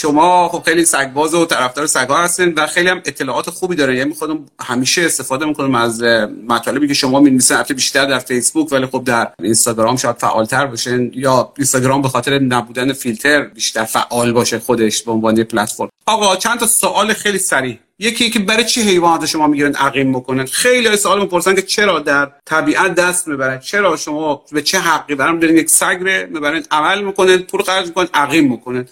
شما 0.00 0.48
خب 0.48 0.62
خیلی 0.62 0.84
سگباز 0.84 1.34
و 1.34 1.46
طرفدار 1.46 1.86
سگا 1.86 2.16
هستین 2.16 2.54
و 2.54 2.66
خیلی 2.66 2.88
هم 2.88 3.02
اطلاعات 3.04 3.50
خوبی 3.50 3.76
داره. 3.76 3.96
یعنی 3.96 4.14
خودم 4.14 4.46
همیشه 4.60 5.02
استفاده 5.02 5.46
می‌کنم 5.46 5.74
از 5.74 6.02
مطالبی 6.48 6.88
که 6.88 6.94
شما 6.94 7.20
می‌نویسین 7.20 7.56
البته 7.56 7.74
بیشتر 7.74 8.06
در 8.06 8.18
فیسبوک 8.18 8.72
ولی 8.72 8.86
خب 8.86 9.04
در 9.04 9.28
اینستاگرام 9.42 9.96
شاید 9.96 10.16
فعالتر 10.16 10.66
باشین 10.66 11.12
یا 11.14 11.52
اینستاگرام 11.56 12.02
به 12.02 12.08
خاطر 12.08 12.38
نبودن 12.38 12.92
فیلتر 12.92 13.42
بیشتر 13.42 13.84
فعال 13.84 14.32
باشه 14.32 14.58
خودش 14.58 15.02
به 15.02 15.12
عنوان 15.12 15.44
پلتفرم. 15.44 15.88
آقا 16.06 16.36
چند 16.36 16.58
تا 16.58 16.66
سوال 16.66 17.12
خیلی 17.12 17.38
سریع. 17.38 17.78
یکی 17.98 18.30
که 18.30 18.38
برای 18.38 18.64
چی 18.64 18.82
حیوانات 18.82 19.26
شما 19.26 19.46
می‌گیرن 19.46 19.74
عقیم 19.74 20.14
می‌کنن 20.14 20.46
خیلی 20.46 20.96
سوال 20.96 21.20
می‌پرسن 21.20 21.54
که 21.54 21.62
چرا 21.62 21.98
در 21.98 22.30
طبیعت 22.46 22.94
دست 22.94 23.28
می‌برن؟ 23.28 23.58
چرا 23.58 23.96
شما 23.96 24.44
به 24.52 24.62
چه 24.62 24.78
حقی 24.78 25.14
برام 25.14 25.38
دارین 25.38 25.56
یک 25.56 25.70
سگ 25.70 25.98
رو 26.00 26.26
می‌برن 26.30 26.62
عمل 26.70 27.02
می‌کنن 27.02 27.38
پول 27.38 27.62
خرج 27.62 27.86
می‌کنن 27.86 28.08
عقیم 28.14 28.50
می‌کنن 28.50 28.88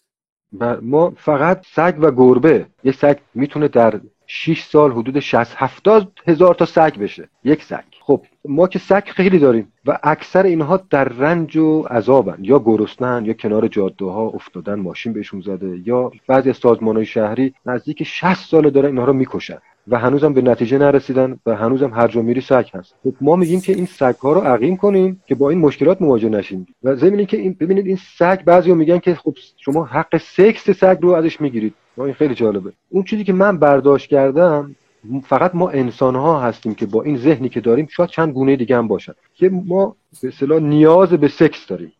ما 0.83 1.13
فقط 1.17 1.67
سگ 1.67 1.95
و 1.99 2.11
گربه 2.11 2.67
یه 2.85 2.93
سگ 2.93 3.17
می‌تونه 3.35 3.69
در 3.69 4.01
6 4.27 4.63
سال 4.63 4.93
حدود 4.93 5.21
60 5.21 5.55
70 5.57 6.13
هزار 6.27 6.55
تا 6.55 6.65
سگ 6.65 6.99
بشه 6.99 7.29
یک 7.45 7.63
سگ. 7.63 7.85
خب 8.01 8.25
ما 8.45 8.67
که 8.69 8.79
سگ 8.79 9.03
خیلی 9.07 9.39
داریم 9.39 9.73
و 9.87 9.99
اکثر 10.03 10.43
اینها 10.43 10.77
در 10.91 11.05
رنج 11.05 11.57
و 11.57 11.83
عذابن. 11.83 12.39
یا 12.41 12.59
گرسنن 12.59 13.25
یا 13.25 13.33
کنار 13.33 13.69
جاده 13.69 14.05
ها 14.05 14.23
افتادن 14.23 14.75
ماشین 14.75 15.13
بهشون 15.13 15.41
زده 15.41 15.81
یا 15.85 16.11
بعضی 16.27 16.51
از 16.51 16.57
سازمان 16.57 16.97
های 16.97 17.07
شهری 17.07 17.55
نزدیک 17.67 18.03
60 18.03 18.35
سال 18.35 18.71
دارن 18.71 18.87
اینها 18.87 19.05
رو 19.05 19.13
می‌کشن. 19.13 19.59
و 19.91 19.99
هنوزم 19.99 20.33
به 20.33 20.43
نتیجه 20.43 20.79
نرسیدن 20.79 21.39
و 21.47 21.57
هنوزم 21.57 21.95
هر 21.95 22.09
جا 22.09 22.23
میری 22.23 22.41
سگ 22.41 22.67
هست. 22.75 22.95
خب 23.05 23.15
ما 23.21 23.37
میگیم 23.37 23.61
که 23.61 23.73
این 23.73 23.87
سگ 23.87 24.15
ها 24.23 24.33
رو 24.33 24.41
عقیم 24.41 24.77
کنیم 24.77 25.23
که 25.27 25.35
با 25.35 25.51
این 25.51 25.59
مشکلات 25.59 26.03
مواجه 26.03 26.29
نشیم. 26.29 26.67
و 26.85 26.95
ضمن 26.95 27.25
که 27.25 27.37
این 27.37 27.57
ببینید 27.61 27.87
این 27.87 27.99
سگ 28.19 28.45
بعضیا 28.45 28.75
میگن 28.75 28.99
که 28.99 29.15
خب 29.15 29.35
شما 29.57 29.85
حق 29.85 30.17
سکس 30.17 30.71
سگ 30.71 30.99
رو 31.01 31.11
ازش 31.11 31.41
می‌گیرید. 31.41 31.75
ما 31.97 32.05
این 32.05 32.15
خیلی 32.15 32.35
جالبه. 32.35 32.73
اون 32.89 33.03
چیزی 33.03 33.25
که 33.25 33.33
من 33.33 33.59
برداشت 33.59 34.11
کردم 34.11 34.77
فقط 35.25 35.55
ما 35.55 35.71
انسان 35.71 36.15
ها 36.15 36.41
هستیم 36.41 36.75
که 36.75 36.87
با 36.87 37.03
این 37.03 37.17
ذهنی 37.17 37.49
که 37.49 37.61
داریم 37.61 37.87
شاید 37.91 38.11
چند 38.11 38.33
گونه 38.33 38.57
دیگه 38.57 38.77
هم 38.77 38.89
باشن. 38.89 39.13
که 39.35 39.51
ما 39.67 39.97
به 40.23 40.29
اصطلاح 40.29 40.61
نیاز 40.61 41.09
به 41.09 41.29
سکس 41.29 41.67
داریم. 41.67 41.93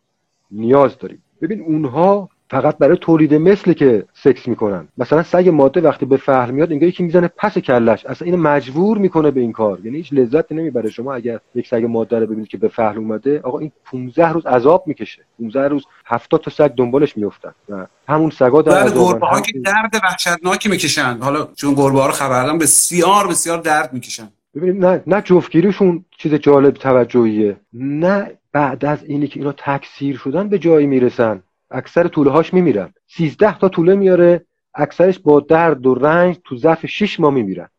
نیاز 0.51 0.97
داریم. 0.97 1.23
ببین 1.41 1.61
اونها 1.61 2.29
فقط 2.49 2.77
برای 2.77 2.97
تولید 2.97 3.33
مثل 3.33 3.73
که 3.73 4.05
سکس 4.13 4.47
می‌کنن. 4.47 4.87
مثلا 4.97 5.23
سگ 5.23 5.49
ماده 5.49 5.81
وقتی 5.81 6.05
به 6.05 6.17
فهل 6.17 6.51
میاد 6.51 6.71
اینجا 6.71 6.87
یکی 6.87 7.03
می‌زنه 7.03 7.29
پس 7.37 7.57
کلش. 7.57 8.05
اصلا 8.05 8.25
اینو 8.25 8.37
مجبور 8.37 8.97
می‌کنه 8.97 9.31
به 9.31 9.41
این 9.41 9.51
کار. 9.51 9.79
یعنی 9.83 9.97
هیچ 9.97 10.13
لذت 10.13 10.51
نمی‌بره 10.51 10.89
شما 10.89 11.13
اگر 11.13 11.39
یک 11.55 11.67
سگ 11.67 11.85
ماده 11.89 12.19
رو 12.19 12.25
ببینید 12.25 12.47
که 12.47 12.57
به 12.57 12.67
فهل 12.67 12.97
اومده 12.97 13.39
آقا 13.39 13.59
این 13.59 13.71
15 13.85 14.29
روز 14.29 14.45
عذاب 14.45 14.83
می‌کشه. 14.87 15.21
15 15.39 15.67
روز 15.67 15.85
70 16.05 16.41
تا 16.41 16.51
سگ 16.51 16.67
دنبالش 16.67 17.17
میافتن. 17.17 17.51
و 17.69 17.85
همون 18.07 18.29
سگا 18.29 18.61
در 18.61 18.89
گربه 18.89 19.27
ها 19.27 19.41
که 19.41 19.59
درد 19.59 20.01
وحشتناکی 20.03 20.69
می‌کشن. 20.69 21.17
حالا 21.21 21.47
چون 21.55 21.73
گربه 21.73 21.99
ها 21.99 22.05
رو 22.05 22.11
خبردم 22.13 22.57
بسیار 22.57 23.27
بسیار 23.27 23.57
درد 23.57 23.93
می‌کشن. 23.93 24.29
ببینید 24.55 24.85
نه 24.85 25.03
نه 25.07 25.21
جفتگیریشون 25.21 26.05
چیز 26.17 26.33
جالب 26.33 26.73
توجهیه. 26.73 27.57
نه 27.73 28.31
بعد 28.51 28.85
از 28.85 29.03
اینی 29.03 29.27
که 29.27 29.39
اینا 29.39 29.51
تکثیر 29.51 30.17
شدن 30.17 30.49
به 30.49 30.59
جایی 30.59 30.87
می‌رسن. 30.87 31.43
اکثر 31.71 32.07
طوله 32.07 32.31
هاش 32.31 32.53
میمیرن. 32.53 32.93
13 33.07 33.57
تا 33.57 33.69
طوله 33.69 33.95
میاره 33.95 34.45
اکثرش 34.75 35.19
با 35.19 35.39
درد 35.39 35.85
و 35.85 35.95
رنج 35.95 36.37
تو 36.43 36.57
ظرف 36.57 36.85
6 36.85 37.19
ماه 37.19 37.33
میمیرن. 37.33 37.69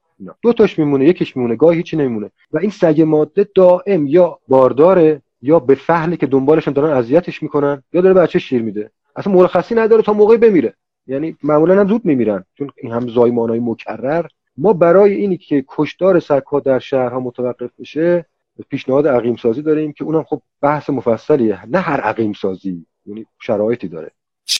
دو 0.42 0.52
تاش 0.52 0.78
میمونه 0.78 1.04
یکیش 1.04 1.36
میمونه 1.36 1.56
گاهی 1.56 1.76
هیچی 1.76 1.96
نمیمونه. 1.96 2.30
و 2.52 2.58
این 2.58 2.70
سگ 2.70 3.02
ماده 3.02 3.48
دائم 3.54 4.06
یا 4.06 4.38
بارداره 4.48 5.22
یا 5.42 5.58
به 5.58 5.74
فهله 5.74 6.16
که 6.16 6.26
دنبالشون 6.26 6.74
دارن 6.74 6.96
اذیتش 6.96 7.42
می‌کنن 7.42 7.82
یا 7.92 8.00
داره 8.00 8.14
بچه 8.14 8.38
شیر 8.38 8.62
میده. 8.62 8.90
اصلا 9.16 9.32
مرخصی 9.32 9.74
نداره 9.74 10.02
تا 10.02 10.12
موقعی 10.12 10.38
بمیره. 10.38 10.74
یعنی 11.06 11.36
معمولا 11.42 11.80
هم 11.80 11.88
زود 11.88 12.04
میمیرن. 12.04 12.44
چون 12.54 12.70
این 12.76 12.92
هم 12.92 13.08
زایمانهای 13.08 13.60
مکرر. 13.60 14.26
ما 14.56 14.72
برای 14.72 15.14
اینی 15.14 15.36
که 15.36 15.64
کشدار 15.68 16.20
سگها 16.20 16.60
در 16.60 16.78
شهرها 16.78 17.20
متوقف 17.20 17.70
بشه 17.78 18.26
پیشنهاد 18.68 19.06
عقیم 19.06 19.36
سازی 19.36 19.62
داریم 19.62 19.92
که 19.92 20.04
اونم 20.04 20.22
خب 20.22 20.42
بحث 20.62 20.90
مفصلیه. 20.90 21.66
نه 21.66 21.78
هر 21.78 22.00
عقیم 22.00 22.32
سازی 22.32 22.86
یعنی 23.10 23.26
شرایطی 23.46 23.88
داره. 23.88 24.10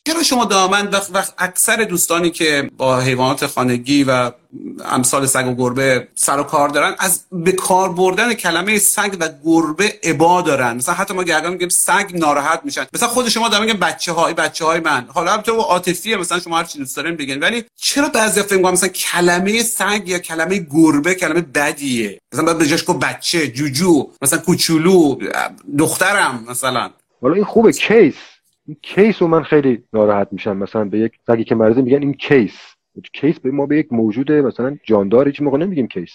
چرا 0.06 0.22
شما 0.22 0.44
دائما 0.44 0.90
وقت, 0.90 1.10
وقت 1.14 1.34
اکثر 1.38 1.76
دوستانی 1.76 2.30
که 2.30 2.70
با 2.76 3.00
حیوانات 3.00 3.46
خانگی 3.46 4.04
و 4.04 4.30
امثال 4.84 5.26
سگ 5.26 5.46
و 5.46 5.54
گربه 5.54 6.08
سر 6.14 6.40
و 6.40 6.42
کار 6.42 6.68
دارن 6.68 6.94
از 6.98 7.24
به 7.32 7.52
کار 7.52 7.92
بردن 7.92 8.34
کلمه 8.34 8.78
سگ 8.78 9.16
و 9.20 9.28
گربه 9.44 9.98
ابا 10.02 10.42
دارن. 10.42 10.76
مثلا 10.76 10.94
حتی 10.94 11.14
ما 11.14 11.22
گردن 11.22 11.52
میگیم 11.52 11.68
سگ 11.68 12.10
ناراحت 12.14 12.60
میشن. 12.64 12.86
مثلا 12.94 13.08
خود 13.08 13.28
شما 13.28 13.48
دارن 13.48 13.64
میگن 13.64 13.78
بچه 13.78 14.12
های 14.12 14.34
بچه 14.34 14.64
های 14.64 14.80
من. 14.80 15.06
حالا 15.08 15.32
هم 15.32 15.40
تو 15.40 15.56
عاطفیه 15.56 16.16
مثلا 16.16 16.40
شما 16.40 16.58
هر 16.58 16.64
چی 16.64 16.78
دوست 16.78 16.96
دارین 16.96 17.16
بگین. 17.16 17.40
ولی 17.40 17.64
چرا 17.76 18.08
بعضی 18.08 18.42
فکر 18.42 18.56
می‌کنن 18.56 18.72
مثلا 18.72 18.88
کلمه 18.88 19.62
سگ 19.62 20.02
یا 20.06 20.18
کلمه 20.18 20.66
گربه 20.70 21.14
کلمه 21.14 21.40
بدیه؟ 21.40 22.20
مثلا 22.32 22.44
بعد 22.44 22.58
بجاش 22.58 22.84
کو 22.84 22.94
بچه 22.94 23.48
جوجو 23.48 24.10
مثلا 24.22 24.38
کوچولو 24.38 25.18
دخترم 25.78 26.44
مثلا. 26.48 26.90
حالا 27.22 27.34
این 27.34 27.44
خوبه 27.44 27.72
case. 27.72 28.14
این 28.70 28.76
case 28.82 29.22
رو 29.22 29.28
من 29.28 29.42
خیلی 29.42 29.82
ناراحت 29.92 30.28
میشم. 30.32 30.56
مثلا 30.56 30.84
به 30.84 30.98
یک 30.98 31.12
سگی 31.26 31.44
که 31.44 31.54
مریضه 31.54 31.82
میگن 31.82 32.02
این 32.02 32.12
case. 32.12 32.58
case 33.12 33.40
به 33.40 33.50
ما 33.50 33.66
به 33.66 33.76
یک 33.76 33.92
موجود 33.92 34.32
مثلا 34.32 34.76
جاندار 34.84 35.26
هیچ 35.26 35.42
موقع 35.42 35.58
نمیگیم 35.58 35.88
case. 35.88 36.12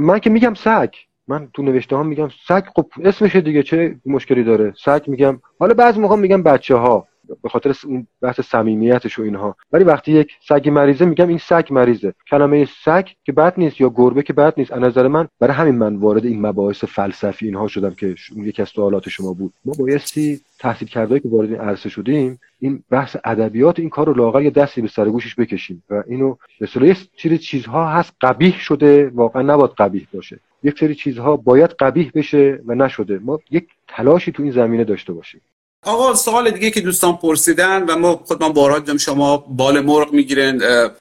من 0.00 0.18
که 0.18 0.30
میگم 0.30 0.54
سگ. 0.54 0.88
من 1.28 1.48
تو 1.54 1.62
نوشته 1.62 1.96
ها 1.96 2.02
میگم 2.02 2.28
سگ. 2.48 2.62
خب 2.76 2.86
اسمشه 3.04 3.40
دیگه. 3.40 3.62
چه 3.62 3.96
مشکلی 4.06 4.44
داره؟ 4.44 4.74
سگ 4.84 5.02
میگم. 5.06 5.40
حالا 5.58 5.74
بعضی 5.74 6.00
موقع 6.00 6.16
میگم 6.16 6.42
بچه 6.42 6.74
ها 6.74 7.08
به 7.42 7.48
خاطر 7.48 7.74
اون 7.84 8.06
بحث 8.20 8.40
صمیمیتش 8.40 9.18
و 9.18 9.22
اینها. 9.22 9.56
ولی 9.72 9.84
وقتی 9.84 10.12
یک 10.12 10.32
سگ 10.48 10.68
مریضه 10.68 11.04
میگم 11.04 11.28
این 11.28 11.38
سگ 11.38 11.66
مریضه. 11.70 12.14
کلمه 12.30 12.68
سگ 12.84 13.08
که 13.24 13.32
بد 13.32 13.54
نیست 13.56 13.80
یا 13.80 13.88
گربه 13.88 14.22
که 14.22 14.32
بد 14.32 14.54
نیست 14.56 14.72
از 14.72 14.80
نظر 14.80 15.08
من 15.08 15.28
برای 15.40 15.54
همین 15.54 15.74
من 15.74 15.96
وارد 15.96 16.24
این 16.24 16.46
مباحث 16.46 16.84
فلسفی 16.84 17.46
اینها 17.46 17.68
شدم 17.68 17.90
که 17.90 18.14
یکی 18.36 18.62
از 18.62 18.68
سوالات 18.68 19.08
شما 19.08 19.32
بود. 19.32 19.52
ما 19.64 19.72
بایستی 19.78 20.40
تحصیل 20.58 20.88
کرده 20.88 21.20
که 21.20 21.28
وارد 21.28 21.50
این 21.50 21.60
عرصه 21.60 21.88
شدیم 21.88 22.40
این 22.60 22.82
بحث 22.90 23.16
ادبیات 23.24 23.78
این 23.78 23.88
کار 23.88 24.06
رو 24.06 24.14
لااقل 24.14 24.42
یه 24.42 24.50
دستی 24.50 24.80
به 24.80 24.88
سر 24.88 25.08
گوشش 25.08 25.34
بکشیم 25.34 25.82
و 25.90 26.02
اینو 26.06 26.36
به 26.60 26.96
یه 27.24 27.38
چیزها 27.38 27.88
هست 27.88 28.12
قبیح 28.20 28.58
شده 28.58 29.10
واقعا 29.14 29.42
نباید 29.42 29.70
قبیح 29.70 30.06
باشه. 30.14 30.38
یک 30.62 30.78
سری 30.78 30.94
چیزها 30.94 31.36
باید 31.36 31.70
قبیح 31.70 32.10
بشه 32.14 32.60
و 32.66 32.74
نشده. 32.74 33.18
ما 33.18 33.40
یک 33.50 33.68
تلاشی 33.88 34.32
تو 34.32 34.42
این 34.42 34.52
زمینه 34.52 34.84
داشته 34.84 35.12
باشیم. 35.12 35.40
آقا 35.86 36.14
سوال 36.14 36.50
دیگه 36.50 36.70
که 36.70 36.80
دوستان 36.80 37.16
پرسیدن 37.16 37.82
و 37.82 37.96
ما 37.96 38.22
خودمان 38.26 38.52
بارها 38.52 38.78
دیدم 38.78 38.96
شما 38.96 39.36
بال 39.36 39.80
مرغ 39.80 40.12
می‌گیرن 40.12 40.58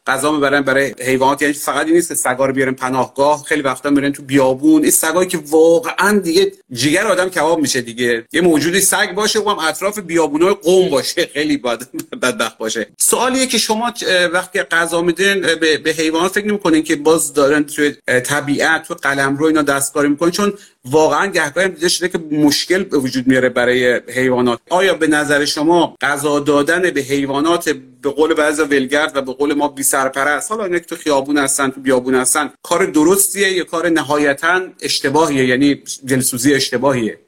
غذا 0.08 0.32
می‌برن 0.32 0.62
برای 0.62 0.96
حیوانات 1.00 1.42
یعنی 1.42 1.54
فقط 1.54 1.86
این 1.86 1.96
نیست 1.96 2.14
سگا 2.14 2.46
رو 2.46 2.54
بیارن 2.54 2.74
پناهگاه 2.74 3.44
خیلی 3.44 3.62
وقتا 3.62 3.90
میرن 3.90 4.12
تو 4.12 4.24
بیابون. 4.24 4.82
این 4.82 4.92
سگایی 4.92 5.30
که 5.30 5.40
واقعا 5.50 6.20
دیگه 6.20 6.52
جگر 6.74 7.08
آدم 7.08 7.30
کباب 7.30 7.60
میشه 7.60 7.82
دیگه. 7.82 8.26
یه 8.34 8.42
موجودی 8.42 8.82
سگ 8.82 9.14
باشه 9.16 9.40
و 9.40 9.50
هم 9.50 9.60
اطراف 9.60 10.00
بیابونای 10.00 10.54
قوم 10.54 10.90
باشه. 10.90 11.30
خیلی 11.34 11.58
بد 11.58 11.82
بدبخت 12.22 12.58
باشه. 12.58 12.88
سوالیه 13.00 13.48
که 13.48 13.58
شما 13.58 13.94
وقتی 14.34 14.62
غذا 14.62 15.02
میدین 15.02 15.42
به, 15.42 15.78
به 15.78 15.92
حیوانات 15.92 16.32
فکر 16.32 16.48
نمی‌کنین 16.48 16.84
که 16.84 16.96
باز 16.96 17.34
دارن 17.34 17.64
توی 17.64 17.96
طبیعت 18.08 18.88
تو 18.88 18.94
قلمرو 18.94 19.46
اینا 19.46 19.62
دستکاری 19.62 20.10
می‌کنن؟ 20.10 20.32
چون 20.32 20.54
واقعا 20.86 21.28
گهگاهی 21.28 21.70
دیده 21.70 21.90
شده 21.90 22.10
که 22.10 22.18
مشکل 22.32 22.84
به 22.84 22.98
وجود 22.98 23.28
میاره 23.28 23.50
برای 23.50 24.02
حیوانات. 24.08 24.60
آیا 24.70 24.94
به 24.94 25.08
نظر 25.08 25.46
شما 25.46 25.96
غذا 26.02 26.40
دادن 26.40 26.82
به 26.82 27.02
حیوانات 27.02 27.70
به 28.02 28.10
قول 28.10 28.34
بعضی 28.34 28.62
ولگرد 28.62 29.18
و 29.18 29.22
به 29.22 29.34
قول 29.34 29.54
ما 29.54 29.68
بی 29.68 29.84
سرپرست 29.84 30.52
حالا 30.52 30.64
اینا 30.64 30.80
که 30.80 30.86
تو 30.86 30.96
خیابون 30.96 31.38
هستن 31.38 31.70
تو 31.70 31.82
بیابون 31.82 32.16
هستن 32.16 32.50
کار 32.64 32.86
درستیه 32.86 33.52
یا 33.52 33.64
کار 33.64 33.90
نهایتا 33.90 34.62
اشتباهیه؟ 34.82 35.46
یعنی 35.46 35.82
دلسوزی 36.08 36.54
اشتباهیه. 36.54 37.20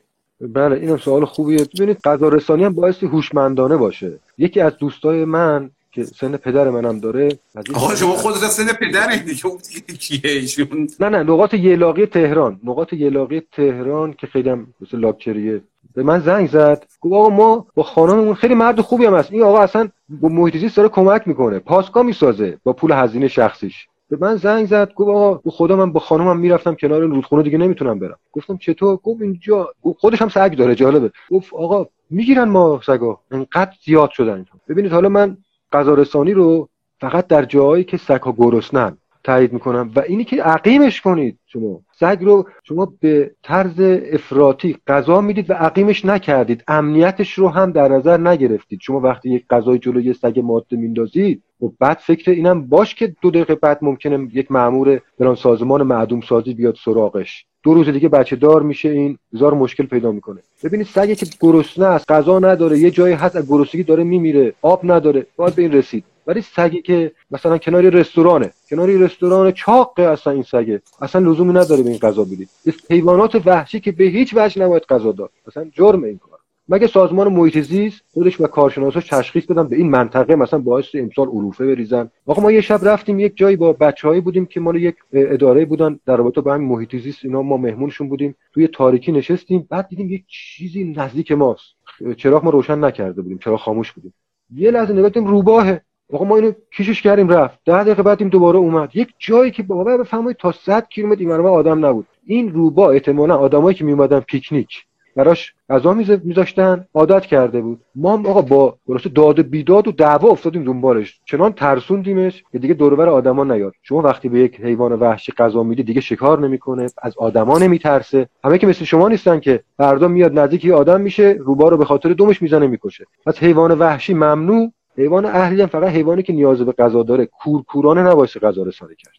بله 0.41 0.75
اینم 0.75 0.97
سوال 0.97 1.25
خوبیه. 1.25 1.65
ببینید 1.75 1.97
غذا 2.03 2.29
رسانی 2.29 2.63
هم 2.63 2.73
باعث 2.73 3.03
هوشمندانه 3.03 3.77
باشه. 3.77 4.19
یکی 4.37 4.59
از 4.59 4.77
دوستای 4.77 5.25
من 5.25 5.69
که 5.93 6.03
سن 6.03 6.37
پدر 6.37 6.69
منم 6.69 6.99
داره 6.99 7.29
آقا 7.73 7.95
شما 7.95 8.13
خودت 8.13 8.37
سن 8.37 8.73
پدر 8.73 9.07
دیگه 9.15 9.97
کیه 9.99 10.31
ایشون؟ 10.31 10.87
نه 10.99 11.09
نه 11.09 11.23
نقاط 11.23 11.53
یلاقی 11.53 12.05
تهران 12.05 12.59
نقاط 12.63 12.93
یلاقی 12.93 13.41
تهران 13.51 14.13
که 14.13 14.27
خیلی 14.27 14.49
هم 14.49 14.67
مثل 14.81 14.97
لاکچریه. 14.97 15.61
به 15.95 16.03
من 16.03 16.19
زنگ 16.19 16.49
زد 16.49 16.85
گفت 17.01 17.13
آقا 17.13 17.29
ما 17.29 17.67
با 17.75 17.83
خانممون 17.83 18.33
خیلی 18.33 18.55
مرد 18.55 18.81
خوبی 18.81 19.05
هم 19.05 19.13
هست. 19.13 19.31
این 19.31 19.43
آقا 19.43 19.59
اصلا 19.59 19.89
با 20.09 20.29
محیط 20.29 20.75
داره 20.75 20.89
کمک 20.89 21.27
می‌کنه 21.27 21.59
پاسکا 21.59 22.03
می‌سازه 22.03 22.57
با 22.63 22.73
پول 22.73 22.91
هزینه 22.91 23.27
شخصیش. 23.27 23.87
به 24.09 24.17
من 24.21 24.35
زنگ 24.35 24.67
زد 24.67 24.93
گفت 24.93 25.09
آقا 25.09 25.49
خدا 25.49 25.75
من 25.75 25.91
با 25.91 25.99
خانمم 25.99 26.39
می‌رفتم 26.39 26.75
کنار 26.75 27.01
رودخونه 27.01 27.43
دیگه 27.43 27.57
نمی‌تونم 27.57 27.99
برم. 27.99 28.17
گفتم 28.31 28.57
چطور؟ 28.57 28.95
گفت 28.95 29.21
اینجا 29.21 29.69
خودش 29.97 30.21
هم 30.21 30.29
سگ 30.29 30.55
داره 30.55 30.75
جالبه. 30.75 31.11
گفت 31.31 31.53
آقا 31.53 31.87
می‌گیرن 32.09 32.49
ما 32.49 32.81
سگا. 32.85 33.19
انقدر 33.31 33.71
زیاد 33.85 34.09
شدن. 34.09 34.45
ببینید 34.69 34.91
حالا 34.91 35.09
من 35.09 35.37
غذا 35.73 35.93
رو 35.93 36.69
فقط 36.99 37.27
در 37.27 37.45
جایی 37.45 37.83
که 37.83 37.97
سگها 37.97 38.35
گرسنن 38.37 38.97
تایید 39.23 39.53
می‌کنم. 39.53 39.91
و 39.95 39.99
اینی 39.99 40.23
که 40.23 40.43
عقیمش 40.43 41.01
کنید 41.01 41.39
شما. 41.45 41.81
سگ 41.99 42.17
رو 42.21 42.49
شما 42.63 42.93
به 42.99 43.31
طرز 43.43 43.79
افراطی 44.13 44.77
غذا 44.87 45.21
می‌دید 45.21 45.49
و 45.49 45.53
عقیمش 45.53 46.05
نکردید. 46.05 46.63
امنیتش 46.67 47.33
رو 47.33 47.49
هم 47.49 47.71
در 47.71 47.87
نظر 47.87 48.17
نگرفتید. 48.17 48.79
شما 48.81 48.99
وقتی 48.99 49.29
یک 49.29 49.45
غذای 49.49 49.79
جلو 49.79 50.01
یه 50.01 50.13
سگ 50.13 50.39
ماده 50.43 50.77
میندازید 50.77 51.43
و 51.61 51.65
بعد 51.79 51.97
فکر 51.97 52.31
اینم 52.31 52.67
باش 52.67 52.95
که 52.95 53.15
دو 53.21 53.31
دقیقه 53.31 53.55
بعد 53.55 53.79
ممکنه 53.81 54.27
یک 54.33 54.51
مامور 54.51 55.01
بران 55.19 55.35
سازمان 55.35 55.83
معدوم 55.83 56.21
سازی 56.21 56.53
بیاد 56.53 56.75
سراغش. 56.85 57.45
دو 57.63 57.73
روز 57.73 57.89
دیگه 57.89 58.09
بچه 58.09 58.35
دار 58.35 58.61
میشه 58.61 58.89
این 58.89 59.17
هزار 59.33 59.53
مشکل 59.53 59.85
پیدا 59.85 60.11
می‌کنه. 60.11 60.39
ببینید 60.63 60.87
سگی 60.87 61.15
که 61.15 61.25
گرسنه 61.39 61.85
است 61.85 62.11
غذا 62.11 62.39
نداره 62.39 62.79
یه 62.79 62.91
جایی 62.91 63.13
هست 63.13 63.35
از 63.35 63.47
گرسنگی 63.47 63.83
داره 63.83 64.03
میمیره 64.03 64.53
آب 64.61 64.91
نداره 64.91 65.25
باید 65.35 65.55
به 65.55 65.61
این 65.61 65.71
رسید. 65.71 66.03
ولی 66.27 66.41
سگی 66.41 66.81
که 66.81 67.11
مثلا 67.31 67.57
کناری 67.57 67.89
رستورانه 67.89 68.51
کناری 68.69 68.97
رستوران 68.97 69.51
چاقه 69.51 70.03
اصلا 70.03 70.33
این 70.33 70.43
سگه. 70.43 70.81
اصلا 71.01 71.31
لزومی 71.31 71.53
نداره 71.53 71.83
به 71.83 71.89
این 71.89 71.99
غذا 71.99 72.23
بدید. 72.23 72.49
حیوانات 72.89 73.41
وحشی 73.45 73.79
که 73.79 73.91
به 73.91 74.03
هیچ 74.03 74.33
وجه 74.35 74.61
نباید 74.61 74.83
غذا 74.83 75.11
داد. 75.11 75.29
اصلا 75.47 75.65
جرم 75.73 76.03
این 76.03 76.17
کار. 76.17 76.32
مگه 76.69 76.87
سازمان 76.87 77.33
محیط 77.33 77.59
زیست 77.59 78.01
خودش 78.13 78.41
و 78.41 78.47
کارشناساش 78.47 79.07
تشخیص 79.07 79.45
بدن 79.45 79.67
به 79.67 79.75
این 79.75 79.89
منطقه 79.89 80.35
مثلا 80.35 80.59
باعث 80.59 80.85
امسال 80.93 81.27
علوفه 81.27 81.65
بریزن؟ 81.65 82.11
آقا 82.25 82.41
ما 82.41 82.51
یه 82.51 82.61
شب 82.61 82.79
رفتیم 82.83 83.19
یک 83.19 83.37
جایی 83.37 83.55
با 83.55 83.73
بچههایی 83.73 84.21
بودیم 84.21 84.45
که 84.45 84.59
مال 84.59 84.75
یک 84.75 84.95
اداره 85.13 85.65
بودن 85.65 85.99
در 86.05 86.17
رابطه 86.17 86.41
با 86.41 86.53
همین 86.53 86.67
محیط 86.67 86.95
زیست. 86.95 87.25
اینا 87.25 87.41
ما 87.41 87.57
مهمونشون 87.57 88.09
بودیم. 88.09 88.35
توی 88.53 88.67
تاریکی 88.67 89.11
نشستیم 89.11 89.67
بعد 89.69 89.87
دیدیم 89.87 90.09
یک 90.09 90.23
چیزی 90.27 90.93
نزدیک 90.97 91.31
ماست. 91.31 91.75
چراغ 92.17 92.43
ما 92.43 92.49
روشن 92.49 92.83
نکرده 92.83 93.21
بودیم 93.21 93.37
چرا 93.37 93.57
خاموش 93.57 93.91
بودیم. 93.91 94.13
یه 94.55 94.71
لحظه 94.71 94.93
نگاه 94.93 95.27
روباهه. 95.27 95.81
آقا 96.13 96.25
ما 96.25 96.35
اینو 96.35 96.51
کشش 96.77 97.01
کردیم 97.01 97.29
رفت. 97.29 97.59
ده 97.65 97.83
دقیقه 97.83 98.03
بعد 98.03 98.21
این 98.21 98.29
دوباره 98.29 98.57
اومد. 98.57 98.89
یک 98.93 99.13
جایی 99.19 99.51
که 99.51 99.63
بابا 99.63 99.97
بفهمید 99.97 100.35
تا 100.35 100.51
100 100.51 100.87
کیلومتر 100.87 101.19
این 101.19 101.31
آدم 101.31 101.85
نبود. 101.85 102.07
این 102.25 102.51
روبا 102.51 102.91
احتمالاً 102.91 103.37
آدمایی 103.37 103.77
که 103.77 103.85
میومدن 103.85 104.19
پیکنیک. 104.19 104.85
براش 105.15 105.53
غذا 105.69 105.93
میذاشتن 106.23 106.85
عادت 106.93 107.25
کرده 107.25 107.61
بود. 107.61 107.81
ما 107.95 108.13
آقا 108.13 108.41
با 108.41 108.77
درست 108.87 109.07
داد 109.07 109.39
و 109.39 109.43
بیداد 109.43 109.87
و 109.87 109.91
دعوا 109.91 110.29
افتادیم 110.29 110.63
دنبالش. 110.63 111.19
چنان 111.25 111.53
ترسوندیمش 111.53 112.43
که 112.51 112.59
دیگه 112.59 112.73
دوربر 112.73 113.09
آدما 113.09 113.43
نیاد. 113.43 113.73
شما 113.83 114.01
وقتی 114.01 114.29
به 114.29 114.39
یک 114.39 114.61
حیوان 114.61 114.91
وحشی 114.91 115.31
غذا 115.31 115.63
میدی 115.63 115.83
دیگه 115.83 116.01
شکار 116.01 116.39
نمی‌کنه 116.39 116.87
از 117.01 117.13
آدما 117.17 117.57
نمیترسه. 117.57 118.29
همه 118.43 118.57
که 118.57 118.67
مثل 118.67 118.85
شما 118.85 119.07
نیستن 119.07 119.39
که 119.39 119.63
فردا 119.77 120.07
میاد 120.07 120.39
نزدیک 120.39 120.65
آدم 120.65 121.01
میشه 121.01 121.37
روبا 121.39 121.69
رو 121.69 121.77
به 121.77 121.85
خاطر 121.85 122.13
دومش 122.13 122.41
می‌زنه 122.41 122.67
می‌کشه. 122.67 123.05
از 123.25 123.39
حیوان 123.39 123.71
وحشی 123.71 124.13
ممنوع. 124.13 124.71
حیوان 124.97 125.25
اهلی 125.25 125.61
هم 125.61 125.67
فقط 125.67 125.89
حیوانی 125.89 126.23
که 126.23 126.33
نیاز 126.33 126.61
به 126.61 126.71
غذا 126.71 127.03
داره. 127.03 127.25
کورکورانه 127.25 128.03
نباشه 128.03 128.39
غذا 128.39 128.63
رسانی 128.63 128.95
کرد 128.95 129.13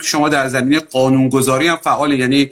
شما 0.00 0.28
در 0.28 0.48
زمینه 0.48 0.80
قانونگذاری 0.80 1.68
هم 1.68 1.76
فعال 1.76 2.12
یعنی 2.12 2.50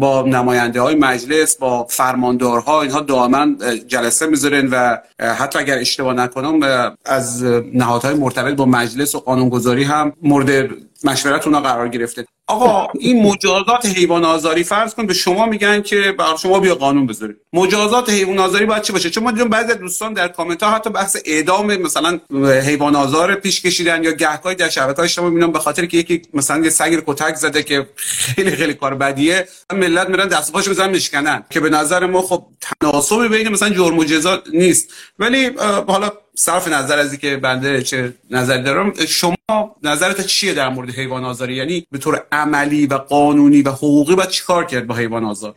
با 0.00 0.22
نماینده 0.22 0.80
های 0.80 0.94
مجلس 0.94 1.56
با 1.56 1.84
فرماندارها 1.84 2.82
اینها 2.82 3.00
دائما 3.00 3.46
جلسه 3.86 4.26
می‌ذارن 4.26 4.68
و 4.72 4.98
حتی 5.18 5.58
اگر 5.58 5.78
اشتباه 5.78 6.14
نکنم 6.14 6.60
از 7.04 7.44
نهادهای 7.74 8.14
مرتبط 8.14 8.54
با 8.54 8.64
مجلس 8.64 9.14
و 9.14 9.18
قانونگذاری 9.20 9.84
هم 9.84 10.12
مورد 10.22 10.70
مشورت 11.04 11.46
اونا 11.46 11.60
قرار 11.60 11.88
گرفته. 11.88 12.26
آقا 12.46 12.88
این 12.98 13.22
مجازات 13.22 13.86
حیوان 13.86 14.24
آزاری 14.24 14.64
فرض 14.64 14.94
کن 14.94 15.06
به 15.06 15.14
شما 15.14 15.46
میگن 15.46 15.82
که 15.82 16.14
بر 16.18 16.36
شما 16.36 16.60
بیا 16.60 16.74
قانون 16.74 17.06
بذارید 17.06 17.36
مجازات 17.52 18.10
حیوان 18.10 18.38
آزاری 18.38 18.66
باید 18.66 18.82
چی 18.82 18.92
باشه؟ 18.92 19.10
چون 19.10 19.24
ما 19.24 19.30
دیدیم 19.30 19.48
بعضی 19.48 19.74
دوستان 19.74 20.12
در 20.12 20.28
کامنت 20.28 20.62
ها 20.62 20.70
حتی 20.70 20.90
بحث 20.90 21.16
اعدام 21.24 21.76
مثلا 21.76 22.20
حیوان 22.62 22.96
آزار 22.96 23.34
پیش 23.34 23.62
کشیدن 23.62 24.04
یا 24.04 24.12
گهگاهی 24.12 24.54
در 24.54 24.68
شبکه‌های 24.68 25.04
اجتماعی 25.04 25.30
می‌بینم 25.34 25.52
به 25.52 25.58
خاطر 25.58 25.86
که 25.86 25.96
یکی 25.96 26.22
مثلا 26.34 26.64
یه 26.64 26.70
سگ 26.70 27.02
کتک 27.06 27.34
زده 27.34 27.62
که 27.62 27.88
خیلی 27.96 28.50
خیلی 28.50 28.74
کار 28.74 28.94
بدیه. 28.94 29.48
ملت 29.72 30.08
میرن 30.08 30.28
دست 30.28 30.52
پاشو 30.52 30.70
بزنن 30.70 30.90
میشکنن 30.90 31.44
که 31.50 31.60
به 31.60 31.70
نظر 31.70 32.06
ما 32.06 32.22
خب 32.22 32.46
تناسبی 32.80 33.28
بین 33.28 33.48
مثلا 33.48 33.70
جرم 33.70 33.98
و 33.98 34.04
جزا 34.04 34.42
نیست. 34.52 34.92
ولی 35.18 35.50
حالا 35.86 36.10
صرف 36.34 36.68
نظر 36.68 36.98
از 36.98 37.12
اینکه 37.12 37.36
بنده 37.36 37.82
چه 37.82 38.14
نظری 38.30 38.62
دارم 38.62 38.92
شما 39.08 39.36
نظرت 39.82 40.26
چیه 40.26 40.54
در 40.54 40.68
مورد 40.68 40.90
حیوان 40.90 41.24
آزاری؟ 41.24 41.54
یعنی 41.54 41.86
به 41.90 41.98
طور 41.98 42.26
عملی 42.32 42.86
و 42.86 42.94
قانونی 42.94 43.62
و 43.62 43.70
حقوقی 43.70 44.14
باید 44.14 44.28
چیکار 44.28 44.64
کرد 44.64 44.86
با 44.86 44.94
حیوان 44.94 45.24
آزار؟ 45.24 45.54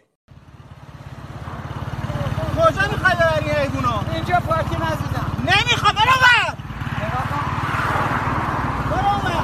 کجا 2.55 2.87
می‌خوای 2.91 3.13
ببری 3.15 3.49
حیونا 3.49 4.05
اینجا 4.13 4.39
پارکینگ 4.39 4.81
عزیزم 4.81 5.37
نمی‌خوام 5.39 5.95
برو 5.95 6.11
اون 8.91 9.21
برو 9.21 9.39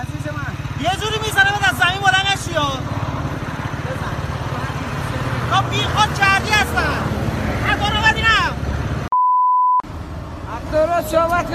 عزیز 0.00 0.32
من 0.32 0.82
یه 0.84 0.90
جوری 1.00 1.18
می‌زنه 1.26 1.68
از 1.68 1.76
زمین 1.76 2.00
بلند 2.00 2.26
نشی 2.32 2.54
خب 5.50 5.70
بی 5.70 5.82
خود 5.82 6.14
کردی 6.18 6.50
هستن 6.50 7.02
برو 7.80 8.12
بدینم 8.12 8.56
درست 10.72 11.08
صحبت 11.08 11.46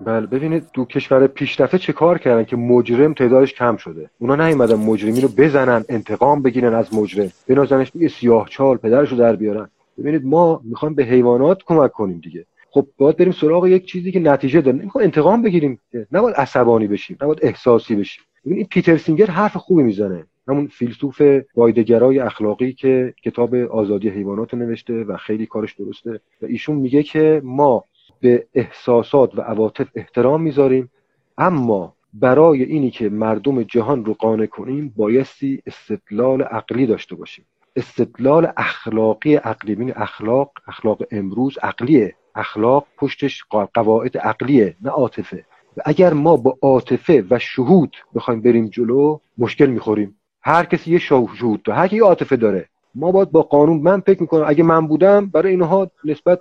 بله 0.00 0.26
ببینید 0.26 0.66
دو 0.72 0.84
کشور 0.84 1.26
پیشرفته 1.26 1.78
چه 1.78 1.92
کار 1.92 2.18
کردن 2.18 2.44
که 2.44 2.56
مجرم 2.56 3.14
تعدادش 3.14 3.54
کم 3.54 3.76
شده؟ 3.76 4.10
اونا 4.18 4.46
نیومدن 4.46 4.74
مجرمین 4.74 5.22
رو 5.22 5.28
بزنن 5.28 5.84
انتقام 5.88 6.42
بگیرن 6.42 6.74
از 6.74 6.94
مجرم. 6.94 7.32
بنازنش 7.48 7.92
سیاه 8.18 8.48
چال 8.48 8.76
پدرش 8.76 9.10
رو 9.10 9.16
در 9.16 9.36
بیارن. 9.36 9.68
ببینید 9.98 10.26
ما 10.26 10.60
می‌خوایم 10.64 10.94
به 10.94 11.04
حیوانات 11.04 11.58
کمک 11.66 11.92
کنیم 11.92 12.20
دیگه. 12.20 12.46
خب 12.70 12.86
باید 12.98 13.16
بریم 13.16 13.32
سراغ 13.32 13.66
یک 13.66 13.86
چیزی 13.86 14.12
که 14.12 14.20
نتیجه 14.20 14.60
داره. 14.60 14.76
نمی‌خوام 14.76 15.04
انتقام 15.04 15.42
بگیریم. 15.42 15.80
نباید 16.12 16.36
عصبانی 16.36 16.86
بشیم 16.86 17.16
نباید 17.22 17.38
احساسی 17.42 17.96
بشیم. 17.96 18.24
ببینید 18.46 18.68
پیتر 18.68 18.96
سینگر 18.96 19.26
حرف 19.26 19.56
خوبی 19.56 19.82
می‌زنه. 19.82 20.24
همون 20.48 20.66
فیلسوف 20.66 21.22
وایدگرای 21.56 22.18
اخلاقی 22.18 22.72
که 22.72 23.14
کتاب 23.24 23.54
آزادی 23.54 24.08
حیوانات 24.08 24.54
نوشته 24.54 25.04
و 25.04 25.16
خیلی 25.16 25.46
کارش 25.46 25.74
درسته. 25.74 26.20
و 26.42 26.46
ایشون 26.46 26.76
میگه 26.76 27.02
که 27.02 27.40
ما 27.44 27.84
به 28.20 28.46
احساسات 28.54 29.38
و 29.38 29.40
عواطف 29.40 29.88
احترام 29.94 30.42
می‌ذاریم 30.42 30.90
اما 31.38 31.94
برای 32.14 32.62
اینی 32.62 32.90
که 32.90 33.08
مردم 33.08 33.62
جهان 33.62 34.04
رو 34.04 34.14
قانع 34.14 34.46
کنیم 34.46 34.92
بایستی 34.96 35.62
استدلال 35.66 36.42
عقلی 36.42 36.86
داشته 36.86 37.14
باشیم. 37.14 37.44
استدلال 37.76 38.52
اخلاقی 38.56 39.34
عقلی 39.34 39.74
بین 39.74 39.92
اخلاق 39.96 40.52
اخلاق 40.68 41.02
امروز 41.10 41.58
عقلیه 41.62 42.14
اخلاق 42.34 42.86
پشتش 42.96 43.44
قواعد 43.74 44.18
عقلیه 44.18 44.76
نه 44.82 44.90
عاطفه. 44.90 45.44
و 45.76 45.82
اگر 45.84 46.12
ما 46.12 46.36
با 46.36 46.58
عاطفه 46.62 47.24
و 47.30 47.38
شهود 47.38 47.96
بخوایم 48.14 48.40
بریم 48.40 48.68
جلو 48.68 49.18
مشکل 49.38 49.66
می‌خوریم. 49.66 50.16
هر 50.46 50.64
کسی 50.64 50.90
یه 50.92 50.98
شهود 50.98 51.62
داره 51.62 51.78
هر 51.78 51.88
کی 51.88 51.98
عاطفه 51.98 52.36
داره. 52.36 52.68
ما 52.94 53.12
باید 53.12 53.30
با 53.30 53.42
قانون 53.42 53.76
من 53.76 54.00
فکر 54.00 54.20
می‌کنم 54.20 54.44
اگه 54.46 54.62
من 54.62 54.86
بودم 54.86 55.26
برای 55.26 55.50
اینها 55.50 55.90
نسبت 56.04 56.40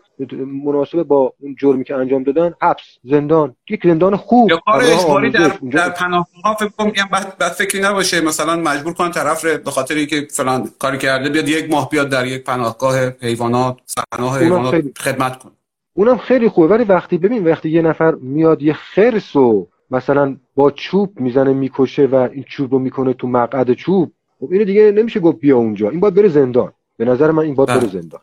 مناسب 0.66 1.04
با 1.04 1.34
اون 1.40 1.56
جرمی 1.60 1.84
که 1.84 1.96
انجام 1.96 2.24
دادن 2.24 2.54
حبس 2.62 2.84
زندان. 3.04 3.56
یک 3.70 3.82
زندان 3.84 4.16
خوب. 4.16 4.50
یا 4.50 4.58
کار 4.66 4.84
اجباری 4.84 5.32
در, 5.32 5.48
در 5.72 5.90
پناهگاه 5.90 6.58
فکر 6.60 6.70
کنم 6.70 6.92
بعد 7.12 7.38
بعد 7.38 7.52
فکری 7.52 7.82
نباشه. 7.82 8.22
مثلا 8.22 8.56
مجبور 8.56 8.94
کنن 8.94 9.12
طرف 9.12 9.46
رو 9.46 9.58
به 9.58 9.72
خاطر 9.72 9.96
اینکه 9.96 10.28
فلان 10.32 10.70
کاری 10.80 10.98
کرده 10.98 11.30
بیاد 11.30 11.50
یک 11.50 11.72
ماه 11.72 11.90
بیاد 11.90 12.10
در 12.10 12.26
یک 12.26 12.44
پناهگاه 12.44 12.96
حیوانات 13.22 13.78
پناه 14.12 14.40
حیوانات 14.40 14.84
خدمت 14.98 15.40
کنه. 15.40 15.52
اونم 15.94 16.18
خیلی 16.18 16.50
خوبه. 16.50 16.68
ولی 16.68 16.84
وقتی 16.84 17.18
ببین 17.18 17.48
وقتی 17.48 17.70
یه 17.70 17.82
نفر 17.82 18.16
میاد 18.16 18.62
یه 18.62 18.74
خرسو 18.74 19.68
مثلا 19.92 20.38
با 20.56 20.72
چوب 20.72 21.20
می‌زنه 21.20 21.54
می‌کشه 21.54 22.06
و 22.06 22.16
این 22.16 22.44
چوب 22.44 22.74
رو 22.74 22.80
می‌کنه 22.80 23.14
تو 23.14 23.28
مقعد 23.28 23.74
چوب. 23.74 24.12
خب 24.40 24.52
اینو 24.52 24.66
دیگه 24.66 24.92
نمیشه 24.92 25.20
گفت 25.20 25.40
بیا 25.40 25.58
اونجا. 25.58 25.90
این 25.90 26.00
باید 26.00 26.14
بره 26.14 26.30
زندان. 26.30 26.74
به 26.98 27.06
نظر 27.06 27.32
من 27.32 27.44
این 27.44 27.56
باید 27.56 27.70
بله. 27.70 27.80
بره 27.80 27.88
زندان. 27.90 28.22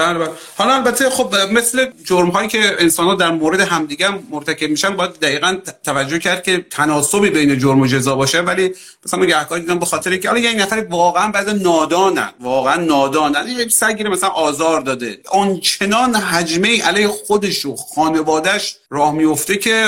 بله 0.00 0.18
بله. 0.18 0.30
حالا 0.56 0.74
البته 0.74 1.10
خب 1.10 1.34
مثل 1.52 1.86
جرم 2.04 2.28
هایی 2.28 2.48
که 2.48 2.76
انسان 2.78 3.06
ها 3.06 3.14
در 3.14 3.30
مورد 3.30 3.60
همدیگه 3.60 4.08
مرتکب 4.30 4.70
میشن 4.70 4.96
باید 4.96 5.10
دقیقا 5.10 5.56
توجه 5.84 6.18
کرد 6.18 6.42
که 6.42 6.66
تناسبی 6.70 7.30
بین 7.30 7.58
جرم 7.58 7.80
و 7.80 7.86
جزا 7.86 8.16
باشه. 8.16 8.40
ولی 8.40 8.74
مثلا 9.06 9.24
گهگاهی 9.24 9.60
دیدم 9.60 9.78
به 9.78 9.86
خاطر 9.86 10.16
که 10.16 10.28
حالا 10.28 10.40
یه 10.40 10.54
نفر 10.54 10.86
واقعا 10.90 11.32
بعد 11.32 11.50
نادانن 11.50 12.30
واقعا 12.40 12.76
نادانن. 12.76 13.48
یه 13.48 13.68
سگی 13.68 14.04
مثلا 14.04 14.30
آزار 14.30 14.80
داده. 14.80 15.18
آنچنان 15.30 16.14
حجمه 16.14 16.82
علیه 16.82 17.08
خودش 17.08 17.66
و 17.66 17.76
خانوادهش 17.76 18.76
راه 18.90 19.14
میفته 19.14 19.56
که 19.56 19.86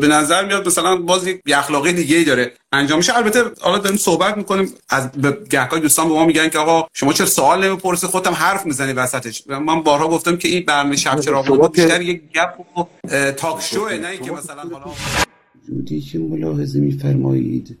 به 0.00 0.08
نظر 0.08 0.44
میاد 0.44 0.66
مثلا 0.66 0.96
باز 0.96 1.26
یک 1.26 1.40
اخلاقی 1.46 1.92
دیگه 1.92 2.16
ای 2.16 2.24
داره. 2.24 2.52
انجام 2.72 2.98
میشه. 2.98 3.16
البته 3.16 3.42
حالا 3.60 3.78
داریم 3.78 3.98
صحبت 3.98 4.36
می‌کنیم. 4.36 4.68
از 4.88 5.10
گهگاه 5.50 5.80
دوستان 5.80 6.08
به 6.08 6.14
ما 6.14 6.26
میگن 6.26 6.48
که 6.48 6.58
آقا 6.58 6.88
شما 6.92 7.12
چرا 7.12 7.26
سوال 7.26 7.68
نمی‌پرسی 7.68 8.06
خودم 8.06 8.32
حرف 8.32 8.66
می‌زنی 8.66 8.92
وسطش. 8.92 9.44
من 9.46 9.82
بارها 9.82 10.08
گفتم 10.08 10.36
که 10.36 10.48
این 10.48 10.64
برنامه 10.66 10.96
شب 10.96 11.20
چراغ 11.20 11.72
بیشتر 11.72 12.02
یک 12.02 12.22
گپ 12.32 12.78
و 12.78 12.84
تاک 13.30 13.62
شو 13.62 13.88
نه 13.88 14.08
اینکه 14.08 14.32
مثلا 14.32 14.62
حالا 14.62 14.94
جودی 15.68 16.00
که 16.00 16.18
ملاحظه 16.18 16.80
میفرمایید 16.80 17.78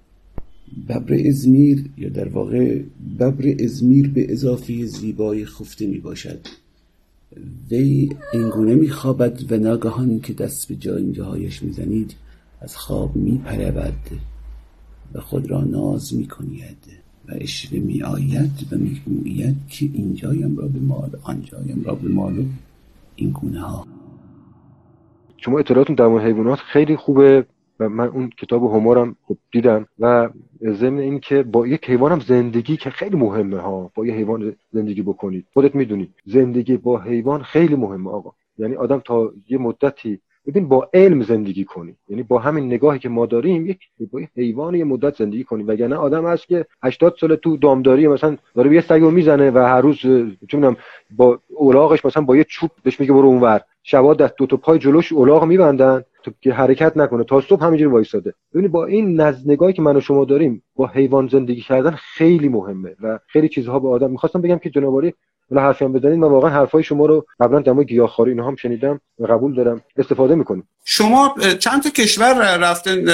ببر 0.88 1.28
ازمیر 1.28 1.84
یا 1.96 2.08
در 2.08 2.28
واقع 2.28 2.80
ببر 3.20 3.64
ازمیر 3.64 4.08
به 4.10 4.32
اضافه 4.32 4.86
زیبای 4.86 5.46
خفته 5.46 5.86
می 5.86 5.98
باشد 5.98 6.46
وی 7.70 8.16
اینگونه 8.32 8.74
میخوابد 8.74 9.52
و 9.52 9.56
ناگهان 9.56 10.20
که 10.20 10.32
دست 10.32 10.68
به 10.68 10.76
جایگاهایش 10.76 11.62
می‌زنید 11.62 12.14
از 12.60 12.76
خواب 12.76 13.16
میپرود. 13.16 13.94
و 15.14 15.20
خود 15.20 15.50
را 15.50 15.60
ناز 15.60 16.14
می‌کنید 16.14 16.98
و 17.28 17.32
اشوه 17.34 17.78
میآید 17.78 18.66
و 18.72 18.76
می‌گوید 18.76 19.56
که 19.68 19.88
اینجایم 19.94 20.56
را 20.56 20.68
به 20.68 20.78
مال 20.78 21.10
آنجایم 21.22 21.82
را 21.84 21.94
به 21.94 22.08
مال 22.08 22.44
این 23.16 23.30
گونه 23.30 23.60
ها. 23.60 23.86
شما 25.36 25.58
اطلاعاتون 25.58 25.96
در 25.96 26.06
مورد 26.06 26.24
حیوانات 26.24 26.58
خیلی 26.58 26.96
خوبه 26.96 27.46
و 27.80 27.88
من 27.88 28.08
اون 28.08 28.30
کتاب 28.30 28.74
همارم 28.74 29.16
خب 29.22 29.36
دیدم 29.52 29.86
و 29.98 30.28
ضمن 30.62 30.98
این 30.98 31.20
که 31.20 31.42
با 31.42 31.66
یک 31.66 31.90
حیوانم 31.90 32.20
زندگی 32.20 32.76
که 32.76 32.90
خیلی 32.90 33.16
مهمه 33.16 33.58
ها 33.58 33.90
با 33.94 34.06
یه 34.06 34.14
حیوان 34.14 34.56
زندگی 34.72 35.02
بکنید. 35.02 35.46
خودت 35.52 35.74
می‌دونی 35.74 36.08
زندگی 36.26 36.76
با 36.76 37.00
حیوان 37.00 37.42
خیلی 37.42 37.74
مهمه 37.74 38.10
آقا. 38.10 38.32
یعنی 38.58 38.74
آدم 38.74 39.02
تا 39.04 39.32
یه 39.48 39.58
مدتی 39.58 40.20
ببین 40.48 40.68
با 40.68 40.88
علم 40.94 41.22
زندگی 41.22 41.64
کنی. 41.64 41.94
یعنی 42.08 42.22
با 42.22 42.38
همین 42.38 42.66
نگاهی 42.66 42.98
که 42.98 43.08
ما 43.08 43.26
داریم 43.26 43.66
یک 43.66 43.78
با 44.12 44.20
حیوان 44.36 44.74
یه 44.74 44.84
مدت 44.84 45.16
زندگی 45.16 45.44
کنی. 45.44 45.62
وگرنه 45.62 45.96
آدم 45.96 46.26
هست 46.26 46.46
که 46.46 46.66
80 46.82 47.14
سال 47.20 47.36
تو 47.36 47.56
دامداری 47.56 48.08
مثلا 48.08 48.36
داره 48.54 48.74
یه 48.74 48.80
سگو 48.80 49.10
می‌زنه 49.10 49.50
و 49.50 49.58
هر 49.58 49.80
روز 49.80 49.98
چون 50.48 50.76
با 51.16 51.40
اولاغش 51.48 52.04
مثلا 52.04 52.22
با 52.22 52.36
یه 52.36 52.44
چوب 52.44 52.70
بهش 52.82 53.00
میگه 53.00 53.12
برو 53.12 53.26
اونور. 53.26 53.60
شبا 53.82 54.14
دست 54.14 54.34
دو 54.36 54.46
تا 54.46 54.56
پای 54.56 54.78
جلوش 54.78 55.12
اولاغ 55.12 55.44
میبندن 55.44 56.04
تو 56.22 56.30
که 56.40 56.52
حرکت 56.52 56.96
نکنه. 56.96 57.24
تا 57.24 57.40
صبح 57.40 57.64
همینجوری 57.64 57.90
وایساده. 57.90 58.34
ببینید 58.52 58.72
با 58.72 58.86
این 58.86 59.20
نزد 59.20 59.50
نگاهی 59.50 59.72
که 59.72 59.82
من 59.82 59.96
و 59.96 60.00
شما 60.00 60.24
داریم 60.24 60.62
با 60.76 60.86
حیوان 60.86 61.28
زندگی 61.28 61.60
کردن 61.60 61.90
خیلی 61.90 62.48
مهمه 62.48 62.96
و 63.02 63.18
خیلی 63.26 63.48
چیزها 63.48 63.78
به 63.78 63.88
آدم 63.88 64.10
می‌خواستم 64.10 64.40
بگم 64.40 64.58
که 64.58 64.70
جنابالی 64.70 65.14
حالا 65.50 65.62
حرفی 65.62 65.84
هم 65.84 65.92
بزنید 65.92 66.18
من 66.18 66.28
واقعا 66.28 66.50
حرفای 66.50 66.82
شما 66.82 67.06
رو 67.06 67.26
قبلا 67.40 67.72
مورد 67.74 67.86
گیاهخواری 67.88 68.30
اینها 68.30 68.48
هم 68.48 68.56
شنیدم 68.56 69.00
و 69.18 69.26
قبول 69.26 69.54
دارم. 69.54 69.82
استفاده 69.96 70.34
می‌کنیم. 70.34 70.68
شما 70.84 71.34
چند 71.58 71.82
تا 71.82 71.90
کشور 71.90 72.56
رفتن 72.56 73.08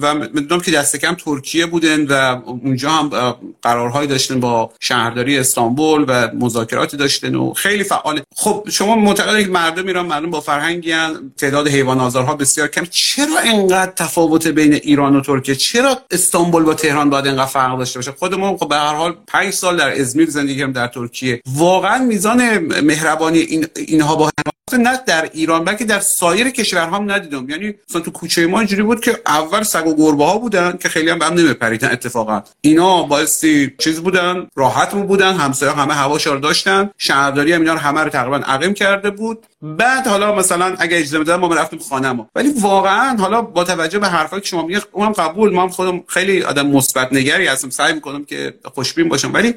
و 0.00 0.14
می‌دونم 0.14 0.60
که 0.60 0.70
دست 0.70 0.96
کم 0.96 1.14
ترکیه 1.14 1.66
بودن 1.66 2.06
و 2.06 2.40
اونجا 2.46 2.90
هم 2.90 3.34
قرارهایی 3.62 4.08
داشتن 4.08 4.40
با 4.40 4.72
شهرداری 4.80 5.38
استانبول 5.38 6.04
و 6.08 6.28
مذاکراتی 6.34 6.96
داشتن 6.96 7.34
و 7.34 7.52
خیلی 7.52 7.84
فعال. 7.84 8.20
خب 8.36 8.68
شما 8.70 8.96
معتقدید 8.96 9.46
که 9.46 9.52
مردم 9.52 9.86
ایران 9.86 10.06
مردم 10.06 10.30
با 10.30 10.40
فرهنگی 10.40 10.94
تعداد 11.36 11.68
حیوان 11.68 12.00
آزارها 12.00 12.36
بسیار 12.36 12.68
کم. 12.68 12.84
چرا 12.90 13.38
اینقدر 13.44 13.92
تفاوت 13.92 14.46
بین 14.46 14.72
ایران 14.72 15.16
و 15.16 15.20
ترکیه؟ 15.20 15.54
چرا 15.54 15.98
استانبول 16.10 16.62
با 16.62 16.74
تهران 16.74 17.10
باید 17.10 17.26
اینقدر 17.26 17.46
فرق 17.46 17.78
داشته 17.78 17.98
باشه؟ 17.98 18.12
خودمون 18.12 18.56
خب 18.56 18.68
به 18.68 18.76
هر 18.76 18.94
حال 18.94 19.16
5 19.28 19.52
سال 19.52 19.76
در 19.76 20.00
ازمیر 20.00 20.30
زندگی 20.30 20.58
کردم 20.58 20.72
در 20.72 20.86
ترکیه. 20.86 21.40
واقعا 21.70 21.98
میزان 21.98 22.58
مهربانی 22.58 23.38
این 23.38 23.66
اینها 23.76 24.16
با 24.16 24.30
نه 24.78 25.00
در 25.06 25.30
ایران 25.32 25.64
بلکه 25.64 25.84
در 25.84 26.00
سایر 26.00 26.50
کشورها 26.50 26.96
هم 26.96 27.10
ندیدم. 27.10 27.50
یعنی 27.50 27.74
مثلا 27.88 28.02
تو 28.02 28.10
کوچه 28.10 28.46
ما 28.46 28.58
اینجوری 28.58 28.82
بود 28.82 29.00
که 29.00 29.20
اول 29.26 29.62
سگ 29.62 29.86
و 29.86 29.96
گربه 29.96 30.24
ها 30.24 30.38
بودن 30.38 30.78
که 30.82 30.88
خیلی 30.88 31.10
هم 31.10 31.18
به 31.18 31.24
هم 31.24 31.34
نمیپریدن 31.34 31.90
اتفاقا. 31.90 32.42
اینا 32.60 33.02
بایستی 33.02 33.74
چیز 33.78 34.00
بودن 34.00 34.46
راحت 34.54 34.94
بودن 34.94 35.34
همسایه 35.34 35.72
همه 35.72 35.94
هواشار 35.94 36.36
داشتن 36.36 36.90
شهرداری 36.98 37.52
هم 37.52 37.60
اینا 37.60 37.72
رو 37.72 37.78
همه 37.78 38.00
رو 38.00 38.08
تقریبا 38.08 38.36
عقیم 38.36 38.74
کرده 38.74 39.10
بود. 39.10 39.46
بعد 39.62 40.06
حالا 40.06 40.34
مثلا 40.34 40.76
اگه 40.78 40.96
اجازه 40.96 41.18
بدن 41.18 41.36
ما 41.36 41.54
رفتیم 41.54 41.80
ما 42.12 42.30
ولی 42.34 42.52
واقعا 42.60 43.16
حالا 43.16 43.42
با 43.42 43.64
توجه 43.64 43.98
به 43.98 44.08
حرفایی 44.08 44.42
شما 44.44 44.66
میگید 44.66 44.82
اونم 44.92 45.12
قبول. 45.12 45.52
ما 45.52 45.68
خودم 45.68 46.02
خیلی 46.06 46.42
آدم 46.42 46.66
مثبت 46.66 47.12
نگری 47.12 47.46
هستم. 47.46 47.70
سعی 47.70 47.92
می‌کنم 47.92 48.24
که 48.24 48.54
خوشبین 48.74 49.08
باشم. 49.08 49.34
ولی 49.34 49.54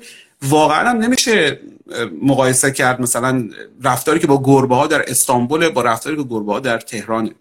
واقعا 0.49 0.89
هم 0.89 0.97
نمیشه 0.97 1.59
مقایسه 2.21 2.71
کرد 2.71 3.01
مثلا 3.01 3.49
رفتاری 3.83 4.19
که 4.19 4.27
با 4.27 4.41
گربه 4.43 4.75
ها 4.75 4.87
در 4.87 5.01
استانبول 5.07 5.69
با 5.69 5.81
رفتاری 5.81 6.15
که 6.15 6.23
گربه 6.23 6.53
ها 6.53 6.59
در 6.59 6.77
تهرانه 6.77 7.31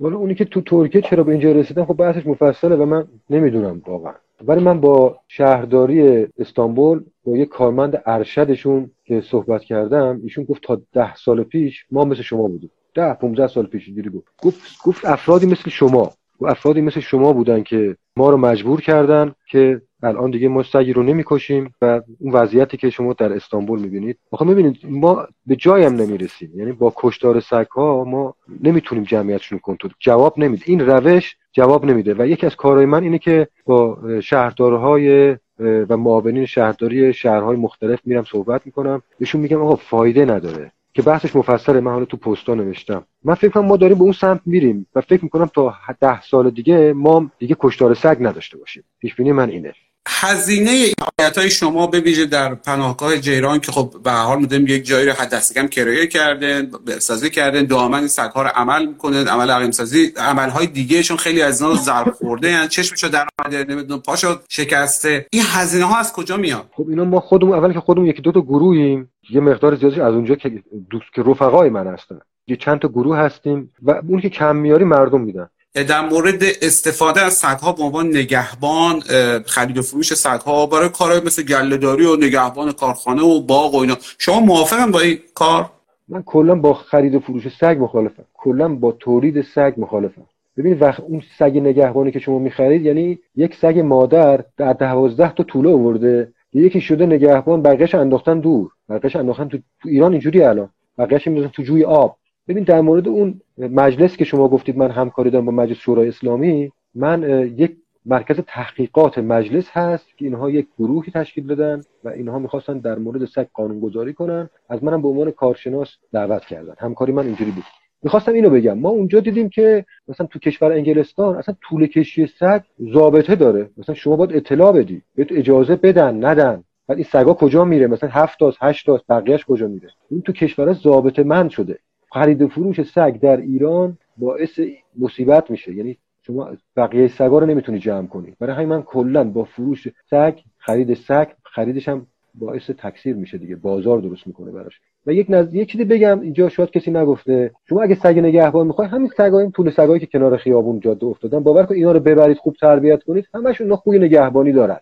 ولی 0.00 0.14
اونی 0.14 0.34
که 0.34 0.44
تو 0.44 0.60
ترکیه 0.60 1.02
چرا 1.02 1.24
به 1.24 1.32
اینجا 1.32 1.52
رسیدن 1.52 1.84
خب 1.84 1.94
بحثش 1.94 2.26
مفصله 2.26 2.76
و 2.76 2.84
من 2.84 3.08
نمی‌دونم 3.30 3.82
واقعا. 3.86 4.14
ولی 4.46 4.60
من 4.60 4.80
با 4.80 5.18
شهرداری 5.28 6.26
استانبول 6.38 7.04
با 7.24 7.36
یه 7.36 7.46
کارمند 7.46 8.02
ارشدشون 8.06 8.90
که 9.04 9.20
صحبت 9.30 9.62
کردم 9.62 10.20
ایشون 10.22 10.44
گفت 10.44 10.62
تا 10.62 10.80
ده 10.92 11.16
سال 11.16 11.42
پیش 11.42 11.84
ما 11.90 12.04
مثل 12.04 12.22
شما 12.22 12.48
بودیم. 12.48 12.70
ده 12.94 13.14
15 13.14 13.48
سال 13.48 13.66
پیش 13.66 13.86
اینجوری 13.86 14.08
بود. 14.08 14.24
گفت 14.42 14.82
گفت 14.84 15.04
افرادی 15.04 15.46
مثل 15.46 15.70
شما. 15.70 16.12
افرادی 16.42 16.80
مثل 16.80 17.00
شما 17.00 17.32
بودن 17.32 17.62
که 17.62 17.96
ما 18.16 18.30
رو 18.30 18.36
مجبور 18.36 18.80
کردن 18.80 19.34
که 19.50 19.80
الان 20.02 20.30
دیگه 20.30 20.48
ما 20.48 20.62
سگی 20.62 20.92
رو 20.92 21.02
نمی‌کشیم 21.02 21.74
و 21.82 22.00
اون 22.20 22.32
وضعیتی 22.32 22.76
که 22.76 22.90
شما 22.90 23.12
در 23.12 23.32
استانبول 23.32 23.80
می‌بینید. 23.80 24.18
آخه 24.30 24.44
می‌بینید 24.44 24.78
ما 24.84 25.26
به 25.46 25.56
جایی 25.56 25.84
هم 25.84 25.94
نمی‌رسیم. 25.94 26.52
یعنی 26.54 26.72
با 26.72 26.92
کشتار 26.96 27.40
سگ 27.40 27.66
ها 27.70 28.04
ما 28.04 28.34
نمی‌تونیم 28.62 29.04
جمعیتشون 29.04 29.58
کنترل 29.58 29.90
جواب 30.00 30.38
نمیده. 30.38 30.62
این 30.66 30.80
روش 30.80 31.36
جواب 31.52 31.84
نمیده. 31.84 32.14
و 32.18 32.26
یکی 32.26 32.46
از 32.46 32.56
کارهای 32.56 32.86
من 32.86 33.02
اینه 33.02 33.18
که 33.18 33.48
با 33.66 33.98
شهردارهای 34.20 35.36
و 35.60 35.96
معاونین 35.96 36.46
شهرداری 36.46 37.12
شهرهای 37.12 37.56
مختلف 37.56 38.00
میرم 38.04 38.24
صحبت 38.24 38.66
می‌کنم. 38.66 39.02
بهشون 39.18 39.40
میگم 39.40 39.62
آقا 39.62 39.76
فایده 39.76 40.24
نداره. 40.24 40.72
که 40.94 41.02
بحثش 41.02 41.36
مفصله 41.36 41.80
من 41.80 41.92
حالا 41.92 42.04
تو 42.04 42.16
پستا 42.16 42.54
نوشتم. 42.54 43.06
من 43.24 43.34
فکر 43.34 43.50
کنم 43.50 43.64
ما 43.64 43.76
داریم 43.76 43.98
به 43.98 44.04
اون 44.04 44.12
سمت 44.12 44.40
میریم 44.46 44.86
و 44.94 45.00
فکر 45.00 45.24
می‌کنم 45.24 45.46
تا 45.46 45.74
ده 46.00 46.22
سال 46.22 46.50
دیگه 46.50 46.92
ما 46.92 47.30
دیگه 47.38 47.56
کشتار 47.60 47.94
سگ 47.94 48.16
نداشته 48.20 48.58
باشیم. 48.58 48.84
پیش 49.00 49.14
بینی 49.14 49.32
من 49.32 49.50
اینه. 49.50 49.74
هزینه 50.08 50.70
حمایت 50.70 51.38
های 51.38 51.50
شما 51.50 51.86
به 51.86 52.00
ویژه 52.00 52.26
در 52.26 52.54
پناهگاه 52.54 53.18
جیران 53.18 53.60
که 53.60 53.72
خب 53.72 53.94
به 54.04 54.10
حال 54.10 54.38
می‌دونیم 54.38 54.66
یک 54.66 54.84
جایی 54.84 55.06
رو 55.06 55.12
حد 55.12 55.52
کم 55.54 55.66
کرایه 55.66 56.06
کردن 56.06 56.70
سازی 56.98 57.30
کردن 57.30 57.64
دائما 57.64 57.96
این 57.96 58.08
سگ 58.08 58.30
ها 58.30 58.42
رو 58.42 58.48
عمل 58.54 58.86
می‌کنه 58.86 59.24
عمل 59.24 59.50
عقیم 59.50 59.70
سازی 59.70 60.12
عمل 60.16 60.48
های 60.48 60.66
دیگه 60.66 61.02
چون 61.02 61.16
خیلی 61.16 61.42
از 61.42 61.62
اینا 61.62 61.74
ضرب 61.74 62.10
خورده 62.10 62.50
یعنی 62.50 62.68
چشمشو 62.68 63.08
در 63.08 63.26
اومده 63.38 63.64
نمی‌دونم 63.64 64.00
پاشو 64.00 64.36
شکسته. 64.48 65.26
این 65.32 65.42
هزینه 65.46 65.84
ها 65.84 65.98
از 65.98 66.12
کجا 66.12 66.36
میاد؟ 66.36 66.70
خب 66.72 66.86
اینا 66.88 67.04
ما 67.04 67.20
خودمون 67.20 67.58
اول 67.58 67.72
که 67.72 67.80
خودمون 67.80 68.06
یکی 68.06 68.22
دو 68.22 68.32
تا 68.32 68.40
گروهیم 68.40 69.10
یه 69.30 69.40
مقدار 69.40 69.76
زیادی 69.76 70.00
از 70.00 70.14
اونجا 70.14 70.34
که 70.34 70.62
دوست 70.90 71.06
که 71.14 71.22
رفقای 71.22 71.70
من 71.70 71.86
هستن. 71.86 72.18
یه 72.46 72.56
چند 72.56 72.78
تا 72.78 72.88
گروه 72.88 73.16
هستیم 73.16 73.72
و 73.82 74.00
اون 74.08 74.20
که 74.20 74.28
کم 74.28 74.56
میاری 74.56 74.84
مردم 74.84 75.20
میدن. 75.20 75.48
در 75.74 76.08
مورد 76.08 76.42
استفاده 76.62 77.20
از 77.20 77.32
سگها 77.32 77.72
به 77.72 77.82
عنوان 77.82 78.08
نگهبان 78.08 79.00
خرید 79.46 79.78
و 79.78 79.82
فروش 79.82 80.14
سگها 80.14 80.66
برای 80.66 80.88
کارهای 80.88 81.20
مثل 81.20 81.42
گلهداری 81.42 82.06
و 82.06 82.16
نگهبان 82.16 82.72
کارخانه 82.72 83.22
و 83.22 83.40
باغ 83.40 83.74
و 83.74 83.78
اینا. 83.78 83.96
شما 84.18 84.40
موافقم 84.40 84.90
با 84.90 85.00
این 85.00 85.18
کار؟ 85.34 85.70
من 86.08 86.22
کلا 86.22 86.54
با 86.54 86.74
خرید 86.74 87.14
و 87.14 87.20
فروش 87.20 87.48
سگ 87.60 87.76
مخالفم. 87.80 88.24
کلا 88.34 88.74
با 88.74 88.92
تولید 88.92 89.44
سگ 89.54 89.74
مخالفم. 89.76 90.26
ببینید 90.56 90.82
وقت 90.82 91.00
اون 91.00 91.22
سگ 91.38 91.58
نگهبانی 91.58 92.12
که 92.12 92.18
شما 92.18 92.38
می‌خرید 92.38 92.82
یعنی 92.86 93.18
یک 93.36 93.54
سگ 93.54 93.78
مادر 93.78 94.44
در 94.56 94.72
دوازده 94.72 95.32
تا 95.34 95.42
طوله 95.42 95.70
آورده. 95.70 96.32
یکی 96.52 96.80
شده 96.80 97.06
نگهبان 97.06 97.62
بقیه‌اش 97.62 97.94
انداختن 97.94 98.40
دور. 98.40 98.70
بقیه‌اش 98.88 99.16
انداختن 99.16 99.48
تو, 99.48 99.58
ایران 99.84 100.12
اینجوری 100.12 100.42
الان. 100.42 100.68
بقیه‌اش 100.98 101.26
می‌ذارن 101.26 101.50
تو 101.50 101.62
جوی 101.62 101.84
آب. 101.84 102.16
ببین 102.48 102.64
در 102.64 102.80
مورد 102.80 103.08
اون 103.08 103.40
مجلس 103.58 104.16
که 104.16 104.24
شما 104.24 104.48
گفتید 104.48 104.78
من 104.78 104.90
همکاری 104.90 105.30
دارم 105.30 105.44
با 105.44 105.52
مجلس 105.52 105.76
شورای 105.76 106.08
اسلامی 106.08 106.72
من 106.94 107.52
یک 107.56 107.76
مرکز 108.06 108.40
تحقیقات 108.46 109.18
مجلس 109.18 109.70
هست 109.70 110.18
که 110.18 110.24
اینها 110.24 110.50
یک 110.50 110.66
گروهی 110.78 111.12
تشکیل 111.12 111.46
دادن 111.46 111.80
و 112.04 112.08
اینها 112.08 112.38
می‌خواستن 112.38 112.78
در 112.78 112.98
مورد 112.98 113.24
سگ 113.24 113.46
گذاری 113.82 114.12
کنن. 114.12 114.50
از 114.68 114.84
منم 114.84 115.02
به 115.02 115.08
عنوان 115.08 115.30
کارشناس 115.30 115.88
دعوت 116.12 116.44
کردن. 116.44 116.74
همکاری 116.78 117.12
من 117.12 117.26
اینجوری 117.26 117.50
بود. 117.50 117.64
می‌خواستم 118.02 118.32
اینو 118.32 118.50
بگم. 118.50 118.78
ما 118.78 118.88
اونجا 118.88 119.20
دیدیم 119.20 119.48
که 119.48 119.84
مثلا 120.08 120.26
تو 120.26 120.38
کشور 120.38 120.72
انگلستان 120.72 121.36
اصلا 121.36 121.54
طول 121.60 121.86
کشی 121.86 122.26
سگ 122.26 122.62
ضابطه 122.92 123.34
داره. 123.34 123.70
مثلا 123.76 123.94
شما 123.94 124.16
باید 124.16 124.36
اطلاع 124.36 124.72
بدی. 124.72 125.02
بهت 125.14 125.32
اجازه 125.32 125.76
بدن 125.76 126.24
ندن. 126.24 126.64
بعد 126.88 126.98
این 126.98 127.06
سگا 127.12 127.34
کجا 127.34 127.64
میره؟ 127.64 127.86
مثلا 127.86 128.10
هفت 128.10 128.38
تا 128.38 128.52
هشت 128.60 128.86
تا 128.86 129.00
بقیه‌اش 129.08 129.44
کجا 129.46 129.68
میره؟ 129.68 129.88
این 130.10 130.22
تو 130.22 130.32
کشورها 130.32 130.74
ضابطه 130.74 131.22
مند 131.22 131.50
شده. 131.50 131.78
خرید 132.14 132.42
و 132.42 132.48
فروش 132.48 132.82
سگ 132.82 133.20
در 133.20 133.36
ایران 133.36 133.98
باعث 134.16 134.60
مصیبت 134.98 135.50
میشه. 135.50 135.74
یعنی 135.74 135.96
شما 136.22 136.50
بقیه 136.76 137.08
سگا 137.08 137.38
رو 137.38 137.46
نمی‌تونی 137.46 137.78
جمع 137.78 138.06
کنی. 138.06 138.32
برای 138.38 138.56
همین 138.56 138.68
من 138.68 138.82
کلا 138.82 139.24
با 139.24 139.44
فروش 139.44 139.88
سگ 140.10 140.38
خرید 140.58 140.94
سگ 140.94 141.26
خریدش 141.42 141.88
هم 141.88 142.06
باعث 142.34 142.70
تکثیر 142.70 143.16
میشه 143.16 143.38
دیگه. 143.38 143.56
بازار 143.56 143.98
درست 143.98 144.26
می‌کنه 144.26 144.50
براش. 144.50 144.80
و 145.06 145.12
یک 145.12 145.26
نز... 145.28 145.54
یک 145.54 145.68
چیزی 145.68 145.84
بگم 145.84 146.20
اینجا 146.20 146.48
شاید 146.48 146.70
کسی 146.70 146.90
نگفته. 146.90 147.50
شما 147.68 147.82
اگه 147.82 147.94
سگ 147.94 148.18
نگهبان 148.18 148.66
می‌خوای 148.66 148.88
همین 148.88 149.10
سگای 149.16 149.50
طول 149.50 149.70
سگایی 149.70 150.00
که 150.00 150.06
کنار 150.06 150.36
خیابون 150.36 150.80
جاده 150.80 151.06
افتادن 151.06 151.40
باور 151.40 151.66
کن 151.66 151.74
اینا 151.74 151.92
رو 151.92 152.00
ببرید 152.00 152.36
خوب 152.36 152.54
تربیت 152.60 153.02
کنید. 153.02 153.28
همشون 153.34 153.78
اینا 153.86 154.04
نگهبانی 154.04 154.52
دارن. 154.52 154.78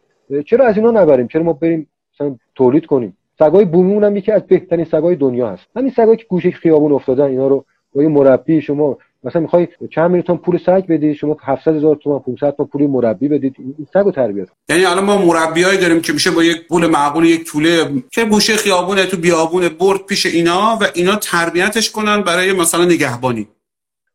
چرا 0.46 0.66
از 0.66 0.76
اینا 0.76 0.90
نبریم؟ 0.90 1.26
چرا 1.26 1.42
ما 1.42 1.52
بریم 1.52 1.88
مثلا 2.14 2.36
تولید 2.54 2.86
کنیم؟ 2.86 3.16
سگای 3.42 3.64
بومون 3.64 4.04
هم 4.04 4.16
یکی 4.16 4.32
از 4.32 4.42
بهترین 4.42 4.84
سگای 4.84 5.16
دنیا 5.16 5.48
هست. 5.48 5.62
همین 5.76 5.92
سگایی 5.96 6.16
که 6.16 6.24
گوشه 6.28 6.50
خیابون 6.50 6.92
افتادن 6.92 7.24
اینا 7.24 7.46
رو 7.48 7.64
با 7.94 8.02
یه 8.02 8.08
مربی 8.08 8.60
شما 8.60 8.98
مثلا 9.24 9.42
می‌خوای 9.42 9.68
چند 9.90 10.10
میلیون 10.10 10.38
پول 10.38 10.58
سگ 10.58 10.86
بدی 10.86 11.14
شما 11.14 11.36
700 11.42 11.76
هزار 11.76 11.96
تومان 11.96 12.20
500 12.20 12.56
تومان 12.56 12.68
پول 12.68 12.86
مربی 12.86 13.28
بدید 13.28 13.54
این 13.58 13.86
سگو 13.94 14.10
تربیت 14.10 14.48
یعنی 14.68 14.84
الان 14.84 15.04
ما 15.04 15.18
مربیایی 15.18 15.78
داریم 15.78 16.00
که 16.00 16.12
میشه 16.12 16.30
با 16.30 16.44
یک 16.44 16.68
پول 16.68 16.86
معقول 16.86 17.24
یک 17.24 17.44
طوله 17.44 18.02
که 18.10 18.24
گوشه 18.24 18.56
خیابون 18.56 19.04
تو 19.04 19.16
بیابون 19.16 19.68
برد 19.68 20.06
پیش 20.08 20.26
اینا 20.26 20.78
و 20.80 20.84
اینا 20.94 21.16
تربیتش 21.16 21.90
کنن 21.90 22.22
برای 22.22 22.52
مثلا 22.52 22.84
نگهبانی. 22.84 23.48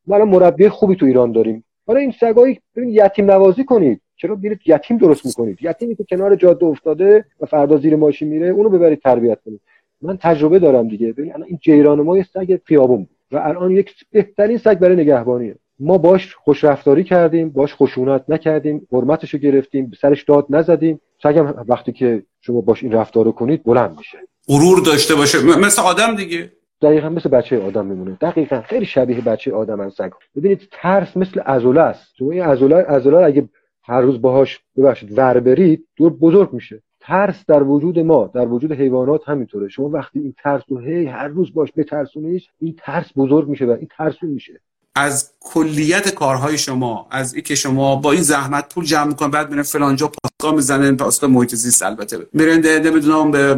ما 0.07 0.25
مربی 0.25 0.69
خوبی 0.69 0.95
تو 0.95 1.05
ایران 1.05 1.31
داریم. 1.31 1.63
حالا 1.87 1.99
این 1.99 2.13
سگایی 2.19 2.59
یتیم 2.75 3.31
نوازی 3.31 3.63
کنید. 3.63 4.01
چرا 4.17 4.35
بیرید 4.35 4.59
یتیم 4.65 4.97
درست 4.97 5.25
می‌کنید 5.25 5.57
یتیمی 5.61 5.95
که 5.95 6.03
کنار 6.09 6.35
جاده 6.35 6.65
افتاده 6.65 7.25
و 7.39 7.45
فردا 7.45 7.77
زیر 7.77 7.95
ماشین 7.95 8.27
میره 8.27 8.47
اونو 8.47 8.69
ببرید 8.69 9.01
تربیت 9.01 9.39
کنید. 9.45 9.61
من 10.01 10.17
تجربه 10.17 10.59
دارم 10.59 10.87
دیگه. 10.87 11.13
ببین 11.13 11.33
الان 11.33 11.47
این 11.47 11.59
جیران 11.61 12.01
ما 12.01 12.17
یه 12.17 12.25
سگ 12.33 12.59
خیابون 12.65 13.07
و 13.31 13.37
الان 13.37 13.71
یک 13.71 13.91
بهترین 14.11 14.57
سگ 14.57 14.79
برای 14.79 14.95
نگهبانیه. 14.95 15.55
ما 15.79 15.97
باش 15.97 16.35
خوش 16.35 16.63
رفتاری 16.63 17.03
کردیم 17.03 17.49
باش 17.49 17.75
خشونت 17.75 18.23
نکردیم 18.29 18.87
حرمتش 18.91 19.33
رو 19.33 19.39
گرفتیم 19.39 19.91
سرش 20.01 20.23
داد 20.23 20.45
نزدیم. 20.49 21.01
سگم 21.23 21.53
وقتی 21.67 21.91
که 21.91 22.23
شما 22.41 22.61
باش 22.61 22.83
این 22.83 22.91
رفتار 22.91 23.25
رو 23.25 23.31
کنید 23.31 23.63
بلند 23.63 23.97
میشه. 23.97 24.17
غرور 24.47 24.79
داشته 24.85 25.15
باشه. 25.15 25.45
مثل 25.59 25.81
آدم 25.81 26.15
دیگه. 26.15 26.51
دقیقا 26.81 27.09
مثل 27.09 27.29
بچه 27.29 27.59
آدم 27.59 27.85
میمونه. 27.85 28.17
دقیقا 28.21 28.61
خیلی 28.61 28.85
شبیه 28.85 29.21
بچه 29.21 29.53
آدم 29.53 29.79
ان 29.79 29.89
سگ 29.89 30.11
ببینید 30.35 30.67
ترس 30.71 31.17
مثل 31.17 31.39
عضله 31.39 31.81
است. 31.81 32.15
شما 32.19 32.31
این 32.31 32.41
عضله 32.41 32.75
عضله 32.75 33.17
اگه 33.17 33.49
هر 33.87 34.01
روز 34.01 34.21
باهاش 34.21 34.59
ببخشید 34.77 35.17
ور 35.17 35.39
برید 35.39 35.87
دور 35.95 36.13
بزرگ 36.13 36.53
میشه. 36.53 36.81
ترس 36.99 37.45
در 37.47 37.63
وجود 37.63 37.99
ما 37.99 38.27
در 38.27 38.47
وجود 38.47 38.71
حیوانات 38.71 39.29
همینطوره. 39.29 39.67
شما 39.67 39.89
وقتی 39.89 40.19
این 40.19 40.33
ترس 40.37 40.63
رو 40.67 40.79
هی 40.79 41.05
هر 41.05 41.27
روز 41.27 41.53
باش 41.53 41.69
بترسونیش 41.77 42.49
این 42.59 42.75
ترس 42.77 43.11
بزرگ 43.15 43.49
میشه 43.49 43.65
و 43.65 43.69
این 43.71 43.87
ترسون 43.97 44.29
میشه. 44.29 44.61
از 44.97 45.29
کلیت 45.39 46.09
کارهای 46.15 46.57
شما 46.57 47.07
از 47.11 47.33
اینکه 47.33 47.55
شما 47.55 47.95
با 47.95 48.11
این 48.11 48.21
زحمت 48.21 48.73
پول 48.73 48.85
جمع 48.85 49.03
می‌کنن 49.03 49.31
بعد 49.31 49.49
میرن 49.49 49.63
فلانجا 49.63 50.07
پاستا 50.07 50.55
می‌زنن 50.55 50.97
پاستا 50.97 51.27
محیط 51.27 51.55
زیست 51.55 51.83
البته. 51.83 52.27
میرن 52.33 52.59
نمی‌دونم 52.59 53.31
به 53.31 53.57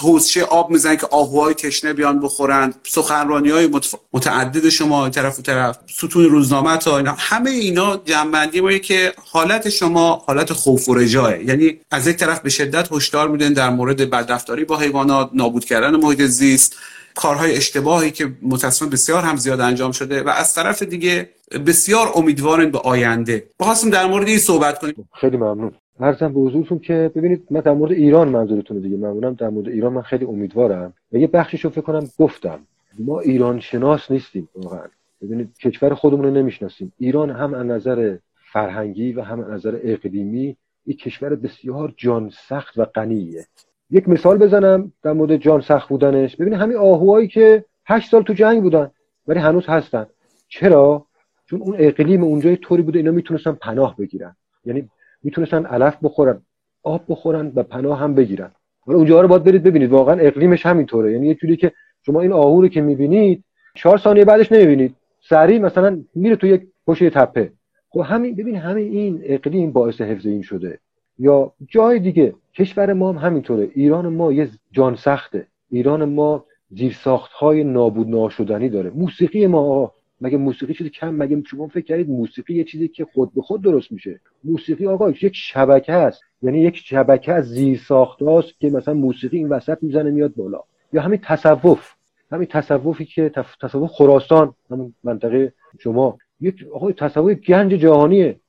حوزچه 0.00 0.44
آب 0.44 0.70
می‌زنن 0.70 0.96
که 0.96 1.06
آهوهای 1.10 1.54
تشنه 1.54 1.92
بیان 1.92 2.20
بخورن 2.20 2.74
سخنرانی 2.88 3.50
های 3.50 3.70
متعدد 4.12 4.68
شما 4.68 5.08
طرف 5.08 5.38
و 5.38 5.42
طرف 5.42 5.78
ستون 5.96 6.24
روزنامه 6.24 6.76
تا 6.76 6.98
اینا. 6.98 7.14
همه 7.18 7.50
اینا 7.50 7.96
جنبندی 8.04 8.60
ما 8.60 8.72
که 8.72 9.12
حالت 9.32 9.68
شما 9.68 10.22
حالت 10.26 10.52
خوف 10.52 10.88
و 10.88 10.94
رجاه 10.94 11.44
یعنی 11.44 11.78
از 11.90 12.06
یک 12.06 12.16
طرف 12.16 12.40
به 12.40 12.50
شدت 12.50 12.92
هشدار 12.92 13.28
میدن 13.28 13.52
در 13.52 13.70
مورد 13.70 14.10
بدرفتاری 14.10 14.64
با 14.64 14.78
حیوانات 14.78 15.30
نابود 15.34 15.64
کردن 15.64 15.96
محیط 15.96 16.22
زیست 16.22 16.76
کارهای 17.14 17.56
اشتباهی 17.56 18.10
که 18.10 18.32
متاسفانه 18.42 18.92
بسیار 18.92 19.22
هم 19.22 19.36
زیاد 19.36 19.60
انجام 19.60 19.92
شده 19.92 20.22
و 20.22 20.28
از 20.28 20.54
طرف 20.54 20.82
دیگه 20.82 21.28
بسیار 21.66 22.08
امیدوارن 22.14 22.70
به 22.70 22.78
آینده. 22.78 23.46
بخواستم 23.60 23.90
در 23.90 24.06
مورد 24.06 24.28
این 24.28 24.38
صحبت 24.38 24.78
کنیم. 24.78 25.08
خیلی 25.20 25.36
ممنون. 25.36 25.72
ارزم 26.00 26.32
به 26.32 26.40
حضورتون 26.40 26.78
که 26.78 27.10
ببینید 27.14 27.46
من 27.50 27.60
در 27.60 27.72
مورد 27.72 27.92
ایران 27.92 28.28
منظورتون 28.28 28.80
دیگه 28.80 28.96
معمولا 28.96 29.30
در 29.30 29.48
مورد 29.48 29.68
ایران 29.68 29.92
من 29.92 30.02
خیلی 30.02 30.24
امیدوارم 30.24 30.94
و 31.12 31.16
یه 31.16 31.26
بخشیشو 31.26 31.70
فکر 31.70 31.80
کنم 31.80 32.08
گفتم. 32.18 32.58
ما 32.98 33.20
ایران 33.20 33.60
شناس 33.60 34.10
نیستیم 34.10 34.48
واقعا. 34.56 34.86
ببینید 35.22 35.58
کشور 35.58 35.94
خودمون 35.94 36.24
رو 36.24 36.30
نمی‌شناسیم. 36.30 36.92
ایران 36.98 37.30
هم 37.30 37.54
از 37.54 37.66
نظر 37.66 38.16
فرهنگی 38.52 39.12
و 39.12 39.22
هم 39.22 39.40
از 39.40 39.50
نظر 39.50 39.78
اقلیمی 39.82 40.56
یک 40.86 40.98
کشور 40.98 41.34
بسیار 41.34 41.94
جان 41.96 42.30
سخت 42.48 42.78
و 42.78 42.84
غنیه. 42.84 43.46
یک 43.92 44.08
مثال 44.08 44.38
بزنم 44.38 44.92
در 45.02 45.12
مورد 45.12 45.36
جان 45.36 45.60
سخت 45.60 45.88
بودنش. 45.88 46.36
ببینید 46.36 46.60
همین 46.60 46.76
آهوهایی 46.76 47.28
که 47.28 47.64
هشت 47.86 48.10
سال 48.10 48.22
تو 48.22 48.32
جنگ 48.32 48.62
بودن 48.62 48.90
ولی 49.26 49.38
هنوز 49.38 49.66
هستن. 49.66 50.06
چرا؟ 50.48 51.06
چون 51.46 51.60
اون 51.62 51.76
اقلیم 51.78 52.24
اونجا 52.24 52.56
طوری 52.56 52.82
بوده 52.82 52.98
اینا 52.98 53.10
می‌تونستن 53.10 53.52
پناه 53.52 53.96
بگیرن. 53.96 54.36
یعنی 54.64 54.88
می‌تونستن 55.22 55.66
علف 55.66 55.96
بخورن 56.02 56.42
آب 56.82 57.04
بخورن 57.08 57.52
و 57.54 57.62
پناه 57.62 57.98
هم 57.98 58.14
بگیرن. 58.14 58.50
حالا 58.80 58.98
اونجا 58.98 59.20
رو 59.20 59.28
باید 59.28 59.44
برید 59.44 59.62
ببینید. 59.62 59.90
واقعا 59.90 60.20
اقلیمش 60.20 60.66
همینطوره. 60.66 61.12
یعنی 61.12 61.26
یه 61.26 61.34
جوری 61.34 61.56
که 61.56 61.72
شما 62.06 62.20
این 62.20 62.32
آهو 62.32 62.60
رو 62.60 62.68
که 62.68 62.80
می‌بینید 62.80 63.44
چهار 63.74 63.98
ثانیه 63.98 64.24
بعدش 64.24 64.52
نمی‌بینید. 64.52 64.96
سریع 65.28 65.58
مثلا 65.58 66.02
میره 66.14 66.36
تو 66.36 66.46
یک 66.46 66.62
پشت 66.86 67.08
تپه. 67.08 67.52
خب 67.90 68.00
همین 68.00 68.34
ببین 68.34 68.56
همین 68.56 68.92
این 68.92 69.20
اقلیم 69.24 69.72
باعث 69.72 70.00
حفظ 70.00 70.26
این 70.26 70.42
شده. 70.42 70.78
یا 71.18 71.52
جای 71.68 71.98
دیگه 71.98 72.34
کشور 72.54 72.92
ما 72.92 73.12
هم 73.12 73.18
همینطوره. 73.18 73.70
ایران 73.74 74.08
ما 74.08 74.32
یه 74.32 74.48
جان 74.72 74.96
سخته. 74.96 75.46
ایران 75.70 76.04
ما 76.04 76.44
زیرساخت 76.70 77.32
های 77.32 77.64
نابود 77.64 78.08
ناشدنی 78.08 78.68
داره. 78.68 78.90
موسیقی 78.90 79.46
ما 79.46 79.92
مگه 80.20 80.36
موسیقی 80.36 80.74
چیزی 80.74 80.90
کم؟ 80.90 81.14
مگه 81.14 81.42
شما 81.46 81.68
فکر 81.68 81.84
کردید 81.84 82.10
موسیقی 82.10 82.54
یه 82.54 82.64
چیزی 82.64 82.88
که 82.88 83.04
خود 83.04 83.34
به 83.34 83.42
خود 83.42 83.62
درست 83.62 83.92
میشه؟ 83.92 84.20
موسیقی 84.44 84.86
آقا 84.86 85.10
یک 85.10 85.32
شبکه 85.34 85.92
است. 85.92 86.22
یعنی 86.42 86.58
یک 86.58 86.76
شبکه 86.76 87.32
از 87.32 87.48
زیرساخت 87.48 88.22
هاست 88.22 88.60
که 88.60 88.70
مثلا 88.70 88.94
موسیقی 88.94 89.36
این 89.36 89.48
وسط 89.48 89.78
می‌زنه 89.82 90.10
میاد 90.10 90.34
بالا. 90.34 90.60
یا 90.92 91.02
همین 91.02 91.20
تصوف. 91.22 91.92
همین 92.32 92.46
تصوفی 92.46 93.04
که 93.04 93.32
تصوف 93.60 93.90
خراسان 93.90 94.54
همون 94.70 94.94
منطقه 95.04 95.52
شما. 95.78 96.18
یک 96.40 96.66
آقای 96.72 96.92
تصوف 96.92 97.32
گنج 97.32 97.72
جهانیه. 97.72 98.40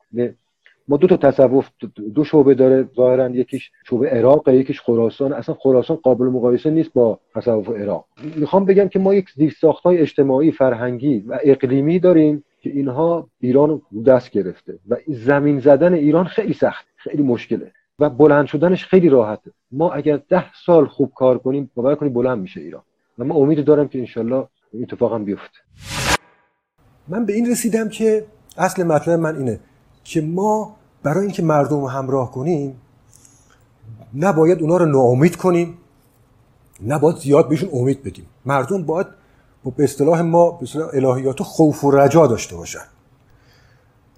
ما 0.88 0.98
دو 0.98 1.08
تا 1.08 1.18
تصوف 1.18 1.70
دو 2.16 2.24
شعبه 2.24 2.54
داره 2.54 2.90
ظاهرا 2.96 3.30
یکیش 3.30 3.72
شعبه 3.90 4.10
عراق 4.10 4.50
یکیش 4.50 4.82
خراسان. 4.82 5.34
اصلا 5.34 5.56
خراسان 5.56 5.98
قابل 5.98 6.26
مقایسه 6.26 6.70
نیست 6.70 6.94
با 6.94 7.20
تصوف 7.36 7.70
عراق. 7.70 8.06
می‌خوام 8.36 8.66
بگم 8.66 8.88
که 8.88 9.00
ما 9.00 9.14
یک 9.14 9.30
های 9.84 9.98
اجتماعی 9.98 10.52
فرهنگی 10.52 11.20
و 11.20 11.40
اقلیمی 11.44 12.00
داریم 12.00 12.44
که 12.62 12.70
اینها 12.70 13.28
ایران 13.40 13.82
دست 14.06 14.32
گرفته 14.32 14.80
و 14.90 14.96
زمین 15.08 15.60
زدن 15.60 15.94
ایران 15.94 16.26
خیلی 16.26 16.54
سخت 16.54 16.86
خیلی 16.96 17.24
مشکله 17.24 17.72
و 18.00 18.10
بلند 18.10 18.46
شدنش 18.46 18.86
خیلی 18.86 19.10
راحته. 19.10 19.52
ما 19.72 19.92
اگر 19.92 20.18
ده 20.30 20.54
سال 20.66 20.86
خوب 20.86 21.12
کار 21.16 21.38
کنیم 21.38 21.72
باور 21.76 21.96
کنیم 21.96 22.14
بلند 22.14 22.42
میشه 22.42 22.62
ایران. 22.62 22.84
و 23.20 23.24
من 23.24 23.36
امید 23.36 23.66
دارم 23.66 23.88
که 23.88 24.00
انشالله 24.00 24.48
این 24.74 24.84
اتفاق 24.84 25.14
هم 25.14 25.26
بیفته. 25.26 25.60
من 27.08 27.26
به 27.26 27.34
این 27.34 27.52
رسیدم 27.52 27.90
که 27.90 28.26
اصل 28.58 28.84
مطلب 28.84 29.20
من 29.20 29.36
اینه. 29.36 29.60
که 30.04 30.22
ما 30.22 30.76
برای 31.04 31.24
اینکه 31.24 31.44
مردم 31.44 31.82
رو 31.82 31.90
همراه 31.90 32.32
کنیم 32.32 32.82
نباید 34.16 34.62
اونا 34.62 34.78
رو 34.78 34.86
ناامید 34.86 35.36
کنیم 35.36 35.78
نباید 36.88 37.18
زیاد 37.18 37.50
بهشون 37.50 37.70
امید 37.74 38.04
بدیم. 38.04 38.26
مردم 38.46 38.84
باید 38.84 39.08
به 39.78 39.84
اصطلاح 39.84 40.22
ما 40.22 40.52
به 40.52 40.64
اصطلاح 40.64 40.90
الهیات 40.94 41.44
خوف 41.44 41.84
و 41.84 41.92
رجا 41.92 42.28
داشته 42.28 42.56
باشن. 42.56 42.86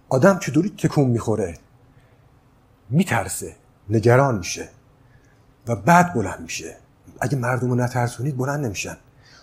آدم 0.10 0.40
چطوری 0.40 0.70
تکون 0.70 1.10
می‌خوره؟ 1.10 1.58
میترسه 2.90 3.56
نگران 3.90 4.38
میشه 4.38 4.70
و 5.68 5.76
بعد 5.76 6.14
بلند 6.14 6.42
میشه. 6.42 6.78
اگه 7.20 7.38
مردم 7.38 7.70
رو 7.70 7.76
نترسونید 7.76 8.38
بلند 8.38 8.66
نمیشن. 8.66 8.98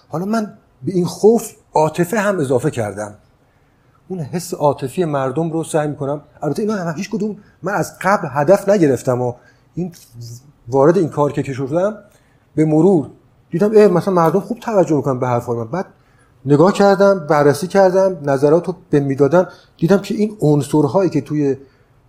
حالا 0.09 0.25
من 0.25 0.59
به 0.83 0.93
این 0.93 1.05
خوف 1.05 1.53
عاطفه 1.75 2.19
هم 2.19 2.41
اضافه 2.41 2.71
کردم. 2.71 3.15
اون 4.13 4.21
حس 4.21 4.55
عاطفی 4.55 5.05
مردم 5.05 5.51
رو 5.51 5.65
سعی 5.65 5.89
می‌کنم. 5.89 6.21
البته 6.43 6.63
اینا 6.63 6.75
هم 6.75 6.95
هیچ 6.97 7.11
کدوم 7.11 7.37
من 7.63 7.73
از 7.73 7.99
قبل 8.01 8.29
هدف 8.31 8.69
نگرفتم 8.69 9.21
و 9.23 9.35
این 9.75 9.93
وارد 10.69 10.99
این 10.99 11.09
کار 11.09 11.33
که 11.33 11.53
شدم 11.53 11.95
به 12.55 12.65
مرور 12.65 13.11
دیدم 13.51 13.71
اه 13.77 13.87
مثلا 13.87 14.15
مردم 14.15 14.41
خوب 14.41 14.59
توجه 14.59 14.97
می‌کنن 14.97 15.19
به 15.19 15.27
حرفای 15.27 15.57
من. 15.57 15.65
بعد 15.65 15.87
نگاه 16.45 16.73
کردم 16.73 17.27
بررسی 17.27 17.67
کردم 17.67 18.31
نظرات 18.31 18.67
رو 18.67 18.75
به 18.91 19.01
می‌دادن. 19.01 19.47
دیدم 19.77 19.99
که 19.99 20.15
این 20.15 20.37
عنصرهایی 20.41 21.11
که 21.11 21.21
توی 21.21 21.57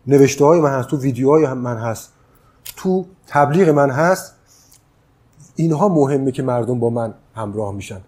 نوشته 0.07 0.45
های 0.45 0.59
من 0.61 0.79
هست 0.79 0.87
تو 0.87 0.97
ویدیوهای 0.97 1.53
من 1.53 1.77
هست 1.77 2.13
تو 2.75 3.05
تبلیغ 3.27 3.69
من 3.69 3.89
هست 3.89 4.35
اینها 5.55 5.89
مهمه 5.89 6.31
که 6.31 6.43
مردم 6.43 6.79
با 6.79 6.89
من 6.89 7.13
همراه 7.35 7.73
میشن. 7.73 8.01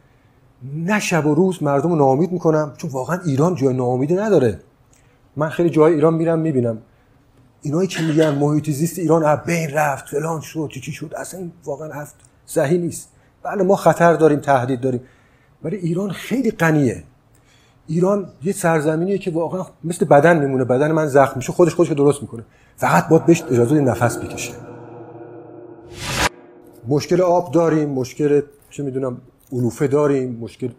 نه 0.64 1.00
شب 1.00 1.26
و 1.26 1.36
روز 1.36 1.64
مردم 1.64 1.90
رو 1.90 1.96
ناامید 1.96 2.32
می‌کنم 2.32 2.74
چون 2.78 2.92
واقعا 2.92 3.20
ایران 3.26 3.56
جای 3.56 3.74
ناامیدی 3.74 4.16
نداره. 4.16 4.60
من 5.36 5.50
خیلی 5.50 5.70
جای 5.70 5.94
ایران 5.94 6.14
میرم 6.14 6.40
می‌بینم. 6.40 6.78
اینایی 7.62 7.88
که 7.88 8.04
میگن 8.04 8.36
محیط 8.36 8.70
زیست 8.70 9.00
ایران 9.00 9.24
از 9.24 9.40
بین 9.46 9.70
رفت 9.70 10.10
فلان 10.10 10.42
شد 10.42 10.70
چی 10.70 10.92
شد 10.92 11.14
اصلا 11.18 11.50
واقعا 11.66 11.92
حرف 11.94 12.14
صحیح 12.46 12.80
نیست. 12.80 13.10
بله 13.44 13.64
ما 13.64 13.76
خطر 13.76 14.14
داریم 14.14 14.40
تهدید 14.40 14.82
داریم. 14.82 15.02
ولی 15.64 15.76
ایران 15.76 16.10
خیلی 16.10 16.52
غنیه. 16.52 17.04
ایران 17.88 18.28
یه 18.44 18.54
سرزمینیه 18.54 19.18
که 19.18 19.32
واقعا 19.32 19.66
مثل 19.84 20.06
بدن 20.06 20.40
میمونه. 20.40 20.64
بدن 20.64 20.92
من 20.92 21.08
زخم 21.08 21.34
میشه 21.36 21.52
خودش 21.52 21.76
خودش 21.76 21.92
درست 21.92 22.22
می‌کنه. 22.22 22.46
فقط 22.78 23.08
باید 23.08 23.26
بهش 23.26 23.44
اجازه 23.44 23.80
نفس 23.82 24.18
بکشه. 24.18 24.54
مشکل 26.88 27.22
آب 27.22 27.52
داریم 27.52 27.90
مشکل 27.90 28.42
چه 28.70 28.84
می‌دونم 28.84 29.18
علوفه 29.52 29.88
داریم 29.88 30.38
مشکل 30.42 30.70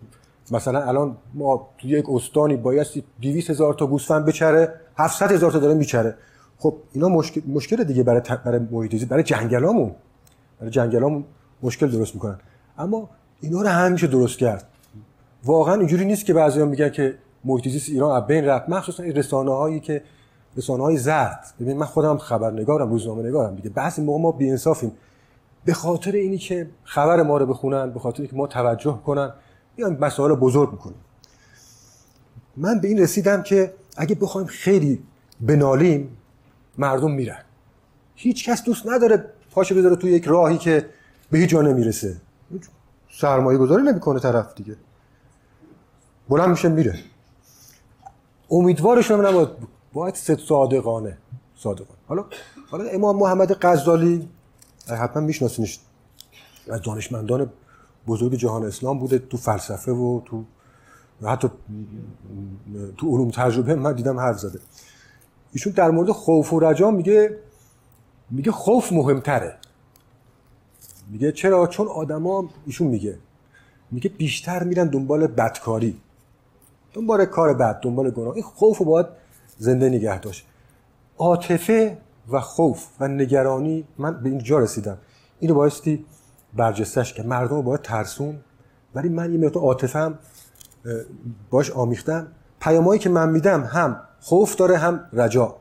مثلا 0.50 0.82
الان 0.82 1.16
ما 1.34 1.68
تو 1.78 1.88
یک 1.88 2.04
استانی 2.08 2.56
باید 2.56 3.04
200 3.22 3.50
هزار 3.50 3.74
تا 3.74 3.86
گوسفند 3.86 4.24
بچره 4.24 4.74
700 4.96 5.32
هزار 5.32 5.52
تا 5.52 5.58
داره 5.58 5.74
میچره. 5.74 6.14
خب 6.58 6.74
اینا 6.92 7.08
مشکل 7.08 7.40
مشکل 7.46 7.84
دیگه 7.84 8.02
برای 8.02 8.22
برای 8.44 8.60
محیط 8.70 9.04
برای 9.04 9.22
جنگلامون. 9.22 9.94
برای 10.60 10.70
جنگلامون 10.70 11.24
مشکل 11.62 11.90
درست 11.90 12.14
می‌کنن. 12.14 12.38
اما 12.78 13.08
اینا 13.40 13.62
رو 13.62 13.68
همیشه 13.68 14.06
درست 14.06 14.38
کرد. 14.38 14.68
واقعا 15.44 15.74
اینجوری 15.74 16.04
نیست 16.04 16.24
که 16.24 16.34
بعضیا 16.34 16.64
میگن 16.64 16.88
که 16.88 17.18
محیط 17.44 17.68
زیست 17.68 17.88
ایران 17.88 18.16
از 18.22 18.26
بین 18.26 18.44
رفت. 18.44 18.68
مخصوصا 18.68 19.02
این 19.02 19.14
رسانه 19.14 19.54
هایی 19.54 19.80
که 19.80 20.02
رسانه 20.56 20.82
های 20.82 20.96
زرد. 20.96 21.54
ببین 21.60 21.76
من 21.76 21.86
خودم 21.86 22.18
خبرنگارم 22.18 22.90
روزنامه 22.90 23.22
نگارم 23.22 23.54
دیگه. 23.54 23.70
بعضی 23.70 24.02
موقع 24.02 24.20
ما 24.20 24.32
بی‌انصافیم. 24.32 24.92
به 25.66 25.74
خاطر 25.74 26.12
اینی 26.12 26.38
که 26.38 26.70
خبر 26.84 27.22
ما 27.22 27.36
رو 27.36 27.46
بخونن 27.46 27.90
به 27.90 28.00
خاطر 28.00 28.22
اینکه 28.22 28.36
ما 28.36 28.46
توجه 28.46 29.00
کنن 29.06 29.32
بیان 29.76 29.96
مسائل 30.00 30.34
بزرگ 30.34 30.72
می‌کنیم 30.72 30.96
من 32.56 32.80
به 32.80 32.88
این 32.88 32.98
رسیدم 32.98 33.42
که 33.42 33.74
اگه 33.96 34.14
بخوایم 34.14 34.46
خیلی 34.46 35.02
بنالیم 35.40 36.16
مردم 36.78 37.10
میرن. 37.10 37.42
هیچ 38.14 38.48
کس 38.48 38.64
دوست 38.64 38.86
نداره 38.86 39.24
پاشو 39.50 39.74
بذاره 39.74 39.96
توی 39.96 40.12
یک 40.12 40.24
راهی 40.24 40.58
که 40.58 40.88
به 41.30 41.38
هیچ 41.38 41.50
جا 41.50 41.62
نمی‌رسه. 41.62 42.16
سرمایه 43.10 43.58
گذاری 43.58 43.82
نمی‌کنه 43.82 44.20
طرف 44.20 44.54
دیگه. 44.54 44.76
بلند 46.28 46.48
میشه 46.48 46.68
میره. 46.68 46.98
امیدوارش 48.50 49.10
نباید 49.10 49.48
باید 49.92 50.14
صادقانه. 50.48 51.18
صادقانه. 51.56 52.00
حالا 52.08 52.24
حالا 52.70 52.84
امام 52.84 53.16
محمد 53.16 53.52
غزالی 53.62 54.28
حتما 54.94 55.22
میشناسینش. 55.22 55.78
از 56.70 56.82
دانشمندان 56.82 57.50
بزرگ 58.06 58.34
جهان 58.34 58.64
اسلام 58.64 58.98
بوده 58.98 59.18
تو 59.18 59.36
فلسفه 59.36 59.92
و 59.92 60.20
تو 60.24 60.44
حتی 61.22 61.48
تو 62.96 63.10
علوم 63.10 63.30
تجربه 63.30 63.74
من 63.74 63.92
دیدم 63.92 64.18
حرف 64.20 64.38
زده. 64.38 64.58
ایشون 65.52 65.72
در 65.72 65.90
مورد 65.90 66.10
خوف 66.10 66.52
و 66.52 66.60
رجا 66.60 66.90
میگه 66.90 67.38
میگه 68.30 68.52
خوف 68.52 68.92
مهمتره. 68.92 69.56
میگه 71.10 71.32
چرا؟ 71.32 71.66
چون 71.66 71.88
آدما 71.88 72.48
ایشون 72.66 72.86
میگه 72.86 73.18
میگه 73.90 74.10
بیشتر 74.10 74.64
میرن 74.64 74.86
دنبال 74.86 75.26
بدکاری. 75.26 76.00
دنبال 76.92 77.24
کار 77.24 77.54
بد 77.54 77.80
دنبال 77.80 78.10
گناه. 78.10 78.34
این 78.34 78.42
خوف 78.42 78.78
رو 78.78 78.84
باید 78.84 79.06
زنده 79.58 79.88
نگه 79.88 80.20
داشت. 80.20 80.46
عاطفه 81.18 81.98
و 82.30 82.40
خوف 82.40 82.86
و 83.00 83.08
نگرانی 83.08 83.88
من 83.98 84.22
به 84.22 84.28
اینجا 84.28 84.58
رسیدم. 84.58 84.98
اینو 85.38 85.54
بایستی 85.54 86.04
برجستش 86.54 87.14
که 87.14 87.22
مردم 87.22 87.56
رو 87.56 87.62
باید 87.62 87.82
ترسون. 87.82 88.38
ولی 88.94 89.08
من 89.08 89.32
یه 89.32 89.38
مقدار 89.38 89.62
عاطفم 89.62 90.18
باش 91.50 91.70
آمیختم. 91.70 92.26
پیامایی 92.60 93.00
که 93.00 93.08
من 93.08 93.30
میدم 93.30 93.64
هم 93.64 94.00
خوف 94.20 94.56
داره 94.56 94.76
هم 94.76 95.00
رجا. 95.12 95.56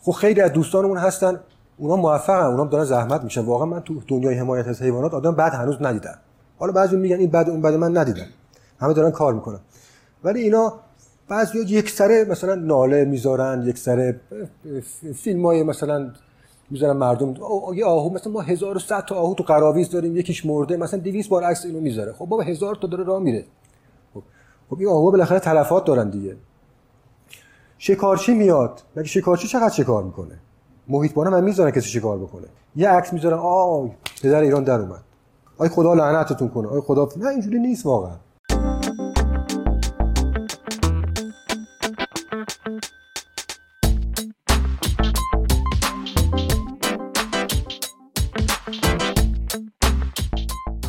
خب 0.00 0.12
خیلی 0.12 0.40
از 0.40 0.52
دوستانمون 0.52 0.98
هستن 0.98 1.40
اونا 1.76 1.96
موفقن 1.96 2.46
اونا 2.46 2.64
دارن 2.64 2.84
زحمت 2.84 3.24
میشن. 3.24 3.40
واقعا 3.40 3.66
من 3.66 3.80
تو 3.80 4.00
دنیای 4.08 4.34
حمایت 4.34 4.68
از 4.68 4.82
حیوانات 4.82 5.14
آدم 5.14 5.34
بعد 5.34 5.54
هنوز 5.54 5.76
ندیدم. 5.80 6.18
حالا 6.58 6.72
بعضی 6.72 6.96
میگن 6.96 7.16
این 7.16 7.30
بعد 7.30 7.50
اون 7.50 7.60
بعد 7.60 7.74
من 7.74 7.96
ندیدم. 7.96 8.26
همه 8.80 8.92
دارن 8.92 9.10
کار 9.10 9.34
می‌کنن. 9.34 9.60
ولی 10.24 10.40
اینا 10.40 10.74
بعضی 11.28 11.58
یک 11.58 11.90
سره 11.90 12.24
مثلا 12.24 12.54
ناله 12.54 13.04
می‌ذارن 13.04 13.62
یک 13.66 13.78
سره 13.78 14.20
فیلم 15.14 15.46
های 15.46 15.62
مثلا 15.62 16.10
می‌ذارن 16.70 16.96
مردم. 16.96 17.34
یه 17.74 17.84
آهو 17.84 18.14
مثلا 18.14 18.32
ما 18.32 18.40
1100 18.40 19.04
تا 19.04 19.14
آهو 19.14 19.34
تو 19.34 19.44
قراویز 19.44 19.90
داریم 19.90 20.16
یکیش 20.16 20.46
مرده 20.46 20.76
مثلا 20.76 21.00
200 21.00 21.30
بار 21.30 21.44
عکس 21.44 21.64
اینو 21.64 21.80
می‌ذاره. 21.80 22.12
خب 22.12 22.26
بابا 22.26 22.42
هزار 22.42 22.74
تا 22.74 22.86
داره 22.86 23.04
راه 23.04 23.22
میره. 23.22 23.44
خب 24.14 24.22
خب 24.70 24.78
این 24.78 24.88
آهو 24.88 25.10
بالاخره 25.10 25.38
تلفات 25.38 25.84
دارن 25.84 26.10
دیگه. 26.10 26.36
شکارچی 27.78 28.34
میاد. 28.34 28.80
مگه 28.96 29.08
شکارچی 29.08 29.48
چقدر 29.48 29.74
شکار 29.74 30.02
می‌کنه؟ 30.02 30.38
محیط 30.88 31.14
بانه 31.14 31.30
من 31.30 31.44
می‌ذارن 31.44 31.70
کسی 31.70 31.88
شکار 31.88 32.18
بکنه. 32.18 32.46
یه 32.76 32.88
عکس 32.88 33.12
می‌ذارن 33.12 33.38
آ 33.38 33.86
پدر 34.22 34.40
ایران 34.40 34.64
در 34.64 34.80
اومد. 34.80 35.02
آی 35.58 35.68
خدا 35.68 35.94
لعنتتون 35.94 36.48
کنه. 36.48 36.68
آی 36.68 36.80
خدا 36.80 37.08
نه 37.16 37.28
اینجوری 37.28 37.58
نیست 37.58 37.86
واقعا. 37.86 38.16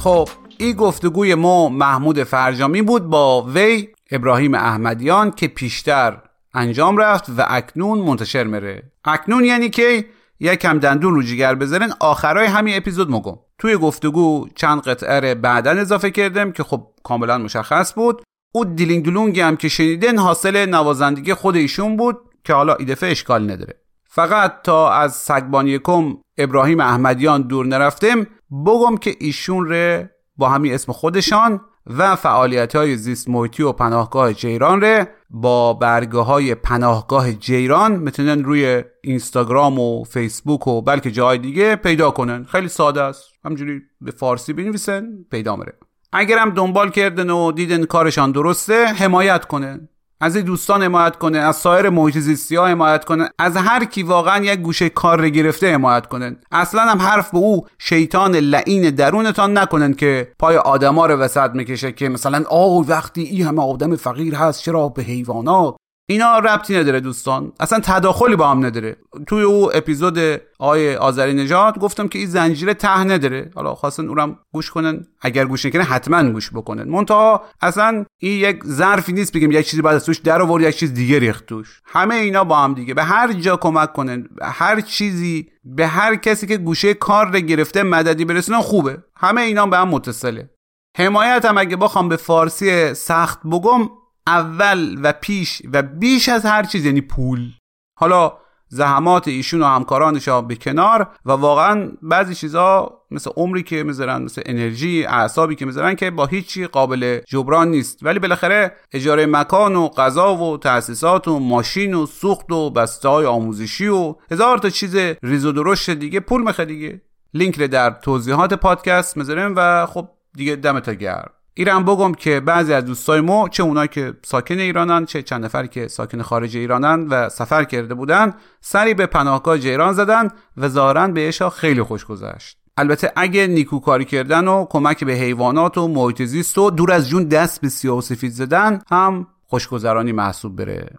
خب 0.03 0.29
این 0.57 0.75
گفتگوی 0.75 1.35
ما 1.35 1.69
محمود 1.69 2.23
فرجامی 2.23 2.81
بود 2.81 3.09
با 3.09 3.41
وی 3.41 3.87
ابراهیم 4.11 4.53
احمدیان 4.53 5.31
که 5.31 5.47
پیشتر 5.47 6.21
انجام 6.53 6.97
رفت 6.97 7.29
و 7.29 7.45
اکنون 7.47 7.99
منتشر 7.99 8.43
مره 8.43 8.91
اکنون 9.05 9.45
یعنی 9.45 9.69
که 9.69 10.05
یکم 10.39 10.79
دندون 10.79 11.15
رو 11.15 11.23
جگر 11.23 11.55
بذارن 11.55 11.93
آخرای 11.99 12.45
همین 12.45 12.77
اپیزود 12.77 13.11
مگم 13.11 13.35
توی 13.57 13.77
گفتگو 13.77 14.47
چند 14.55 14.81
قطعه 14.81 15.35
بعدا 15.35 15.71
اضافه 15.71 16.11
کردم 16.11 16.51
که 16.51 16.63
خب 16.63 16.87
کاملا 17.03 17.37
مشخص 17.37 17.93
بود. 17.93 18.23
او 18.53 18.65
دیلینگ 18.65 19.05
دلونگی 19.05 19.41
هم 19.41 19.55
که 19.55 19.69
شنیدن 19.69 20.17
حاصل 20.17 20.65
نوازندگی 20.65 21.33
خود 21.33 21.55
ایشون 21.55 21.97
بود 21.97 22.17
که 22.43 22.53
حالا 22.53 22.75
ایدفه 22.75 23.07
اشکال 23.07 23.51
نداره. 23.51 23.83
فقط 24.15 24.61
تا 24.63 24.91
از 24.91 25.15
سگبانی 25.15 25.79
کم 25.79 26.17
ابراهیم 26.37 26.79
احمدیان 26.79 27.41
دور 27.41 27.65
نرفتم 27.65 28.27
بگم 28.65 28.97
که 28.97 29.15
ایشون 29.19 29.69
ره 29.69 30.09
با 30.37 30.49
همین 30.49 30.73
اسم 30.73 30.91
خودشان 30.91 31.61
و 31.87 32.15
فعالیت 32.15 32.75
های 32.75 32.95
زیست 32.95 33.29
محیطی 33.29 33.63
و 33.63 33.71
پناهگاه 33.71 34.33
جیران 34.33 34.81
ره. 34.81 35.07
با 35.29 35.73
برگه 35.73 36.19
های 36.19 36.55
پناهگاه 36.55 37.33
جیران 37.33 37.95
می‌تونن 37.95 38.43
روی 38.43 38.83
اینستاگرام 39.03 39.79
و 39.79 40.03
فیسبوک 40.03 40.67
و 40.67 40.81
بلکه 40.81 41.11
جای 41.11 41.37
دیگه 41.37 41.75
پیدا 41.75 42.11
کنن. 42.11 42.43
خیلی 42.43 42.67
ساده 42.67 43.01
است. 43.01 43.23
همجوری 43.45 43.81
به 44.01 44.11
فارسی 44.11 44.53
بنویسن 44.53 45.07
پیدا 45.31 45.55
مره 45.55 45.73
اگرم 46.13 46.49
دنبال 46.49 46.89
کردن 46.89 47.29
و 47.29 47.51
دیدن 47.51 47.85
کارشان 47.85 48.31
درسته 48.31 48.85
حمایت 48.85 49.45
کنن. 49.45 49.89
از 50.23 50.37
دوستان 50.37 50.83
حمایت 50.83 51.15
کنه 51.15 51.37
از 51.37 51.55
سایر 51.55 51.89
محیط 51.89 52.53
ها 52.53 52.67
حمایت 52.67 53.05
کنه 53.05 53.29
از 53.39 53.57
هر 53.57 53.85
کی 53.85 54.03
واقعا 54.03 54.43
یک 54.43 54.59
گوشه 54.59 54.89
کار 54.89 55.21
رو 55.21 55.29
گرفته 55.29 55.73
حمایت 55.73 56.05
کنن. 56.05 56.37
اصلا 56.51 56.81
هم 56.81 57.01
حرف 57.01 57.31
به 57.31 57.37
او 57.37 57.65
شیطان 57.79 58.35
لعین 58.35 58.89
درونتان 58.89 59.57
نکنن 59.57 59.93
که 59.93 60.31
پای 60.39 60.57
آدما 60.57 61.05
رو 61.05 61.15
وسط 61.15 61.49
می‌کشه 61.53 61.91
که 61.91 62.09
مثلا 62.09 62.43
آه 62.49 62.87
وقتی 62.87 63.21
این 63.21 63.47
همه 63.47 63.61
آدم 63.61 63.95
فقیر 63.95 64.35
هست 64.35 64.61
چرا 64.61 64.89
به 64.89 65.03
حیوانات 65.03 65.75
اینا 66.05 66.39
ربطی 66.39 66.77
نداره 66.77 66.99
دوستان. 66.99 67.51
اصلا 67.59 67.79
تداخلی 67.79 68.35
با 68.35 68.51
هم 68.51 68.65
نداره. 68.65 68.97
توی 69.27 69.43
او 69.43 69.75
اپیزود 69.75 70.19
آقای 70.59 70.95
آذری 70.95 71.33
نژاد 71.33 71.79
گفتم 71.79 72.07
که 72.07 72.19
این 72.19 72.27
زنجیره 72.27 72.73
ته 72.73 73.03
نداره. 73.03 73.51
حالا 73.55 73.75
خواستن 73.75 74.07
اونم 74.07 74.39
گوش 74.53 74.71
کنن. 74.71 75.05
اگر 75.21 75.45
گوش 75.45 75.65
نکنه 75.65 75.83
حتما 75.83 76.23
گوش 76.31 76.51
بکنن. 76.51 76.83
منتها 76.89 77.43
اصلا 77.61 78.05
این 78.17 78.39
یک 78.39 78.63
ظرفی 78.65 79.13
نیست 79.13 79.33
بگیم 79.33 79.51
یک 79.51 79.67
چیزی 79.67 79.81
بعد 79.81 79.95
از 79.95 80.05
توش 80.05 80.17
در 80.17 80.41
آورد 80.41 80.63
یک 80.63 80.77
چیز 80.77 80.93
دیگه 80.93 81.19
ریخت 81.19 81.45
توش. 81.45 81.81
همه 81.85 82.15
اینا 82.15 82.43
با 82.43 82.57
هم 82.57 82.73
دیگه. 82.73 82.93
به 82.93 83.03
هر 83.03 83.33
جا 83.33 83.57
کمک 83.57 83.93
کنن 83.93 84.21
به 84.21 84.47
هر 84.47 84.81
چیزی 84.81 85.49
به 85.63 85.87
هر 85.87 86.15
کسی 86.15 86.47
که 86.47 86.57
گوشه 86.57 86.93
کار 86.93 87.25
رو 87.25 87.39
گرفته 87.39 87.83
مددی 87.83 88.25
برسونن 88.25 88.59
خوبه. 88.59 88.97
همه 89.15 89.41
اینا 89.41 89.65
به 89.65 89.77
هم 89.77 89.87
متصله. 89.89 90.49
حمایت 90.97 91.45
هم 91.45 91.57
اگه 91.57 91.75
بخوام 91.75 92.09
به 92.09 92.15
فارسی 92.15 92.93
سخت 92.93 93.39
بگم 93.43 93.89
اول 94.27 94.99
و 95.03 95.13
پیش 95.21 95.61
و 95.73 95.81
بیش 95.81 96.29
از 96.29 96.45
هر 96.45 96.63
چیز 96.63 96.85
یعنی 96.85 97.01
پول. 97.01 97.51
حالا 97.99 98.37
زحمات 98.67 99.27
ایشون 99.27 99.61
و 99.61 99.65
همکارانش 99.65 100.29
به 100.29 100.55
کنار 100.55 101.07
و 101.25 101.31
واقعا 101.31 101.91
بعضی 102.01 102.35
چیزها 102.35 103.01
مثل 103.11 103.31
عمری 103.35 103.63
که 103.63 103.83
می‌ذارن 103.83 104.21
مثل 104.21 104.41
انرژی 104.45 105.05
اعصابی 105.05 105.55
که 105.55 105.65
می‌ذارن 105.65 105.95
که 105.95 106.11
با 106.11 106.25
هیچی 106.25 106.67
قابل 106.67 107.19
جبران 107.27 107.67
نیست. 107.67 107.99
ولی 108.01 108.19
بالاخره 108.19 108.75
اجاره 108.91 109.25
مکان 109.25 109.75
و 109.75 109.87
غذا 109.87 110.35
و 110.35 110.57
تاسیسات 110.57 111.27
و 111.27 111.39
ماشین 111.39 111.93
و 111.93 112.05
سوخت 112.05 112.51
و 112.51 112.69
بسته 112.69 113.09
های 113.09 113.25
آموزشی 113.25 113.87
و 113.87 114.15
هزار 114.31 114.57
تا 114.57 114.69
چیز 114.69 114.95
ریز 115.23 115.45
و 115.45 115.51
درشت 115.51 115.89
دیگه. 115.89 116.19
پول 116.19 116.43
میخه 116.43 116.65
دیگه. 116.65 117.01
لینک 117.33 117.59
رو 117.59 117.67
در 117.67 117.89
توضیحات 117.89 118.53
پادکست 118.53 119.17
می‌ذاریم 119.17 119.53
و 119.55 119.85
خب 119.85 120.09
دیگه 120.33 120.55
دمتا 120.55 120.93
گرم. 120.93 121.31
ایران 121.55 121.85
بگم 121.85 122.13
که 122.13 122.39
بعضی 122.39 122.73
از 122.73 122.85
دوستای 122.85 123.21
ما 123.21 123.49
چه 123.49 123.63
اونایی 123.63 123.87
که 123.87 124.13
ساکن 124.25 124.59
ایرانن 124.59 125.05
چه 125.05 125.21
چند 125.21 125.45
نفری 125.45 125.67
که 125.67 125.87
ساکن 125.87 126.21
خارج 126.21 126.57
ایرانن 126.57 127.07
و 127.07 127.29
سفر 127.29 127.63
کرده 127.63 127.93
بودن 127.93 128.33
سری 128.61 128.93
به 128.93 129.05
پناهگاه 129.05 129.57
جیران 129.57 129.93
زدن 129.93 130.29
و 130.57 130.69
ظاهرا 130.69 131.07
بهشا 131.07 131.49
خیلی 131.49 131.83
خوش 131.83 132.05
گذشت. 132.05 132.57
البته 132.77 133.11
اگه 133.15 133.47
نیکوکاری 133.47 134.05
کردن 134.05 134.47
و 134.47 134.65
کمک 134.69 135.03
به 135.03 135.13
حیوانات 135.13 135.77
و 135.77 135.87
محیط 135.87 136.21
زیست 136.21 136.57
و 136.57 136.69
دور 136.69 136.91
از 136.91 137.09
جون 137.09 137.23
دست 137.23 137.61
به 137.61 137.69
سیاه 137.69 137.97
و 137.97 138.01
سفید 138.01 138.31
زدن 138.31 138.81
هم 138.91 139.27
خوشگذرانی 139.47 140.11
محسوب 140.11 140.55
بره. 140.55 140.89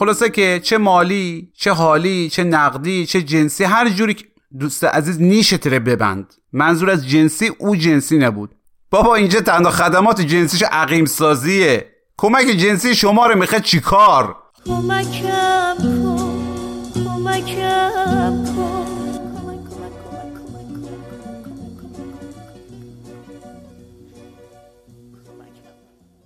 خلاصه 0.00 0.30
که 0.30 0.60
چه 0.62 0.78
مالی 0.78 1.50
چه 1.54 1.72
حالی 1.72 2.28
چه 2.28 2.44
نقدی 2.44 3.06
چه 3.06 3.22
جنسی 3.22 3.64
هر 3.64 3.88
جوری 3.88 4.16
دوست 4.58 4.84
عزیز 4.84 5.20
نیشت 5.20 5.66
رو 5.66 5.80
ببند. 5.80 6.34
منظور 6.52 6.90
از 6.90 7.08
جنسی 7.08 7.52
او 7.58 7.76
جنسی 7.76 8.18
نبود. 8.18 8.54
بابا 8.90 9.14
اینجا 9.14 9.40
تنها 9.40 9.70
خدمات 9.70 10.20
جنسیش 10.20 10.62
عقیم 10.62 11.04
سازیه 11.04 11.92
کمک 12.18 12.46
جنسی 12.46 12.94
شما 12.94 13.26
رو 13.26 13.38
می‌خواد 13.38 13.62
چیکار؟ 13.62 14.36
کمکم 14.66 15.76
کن 15.78 17.04
کمکم 17.04 18.44
کن. 18.56 18.86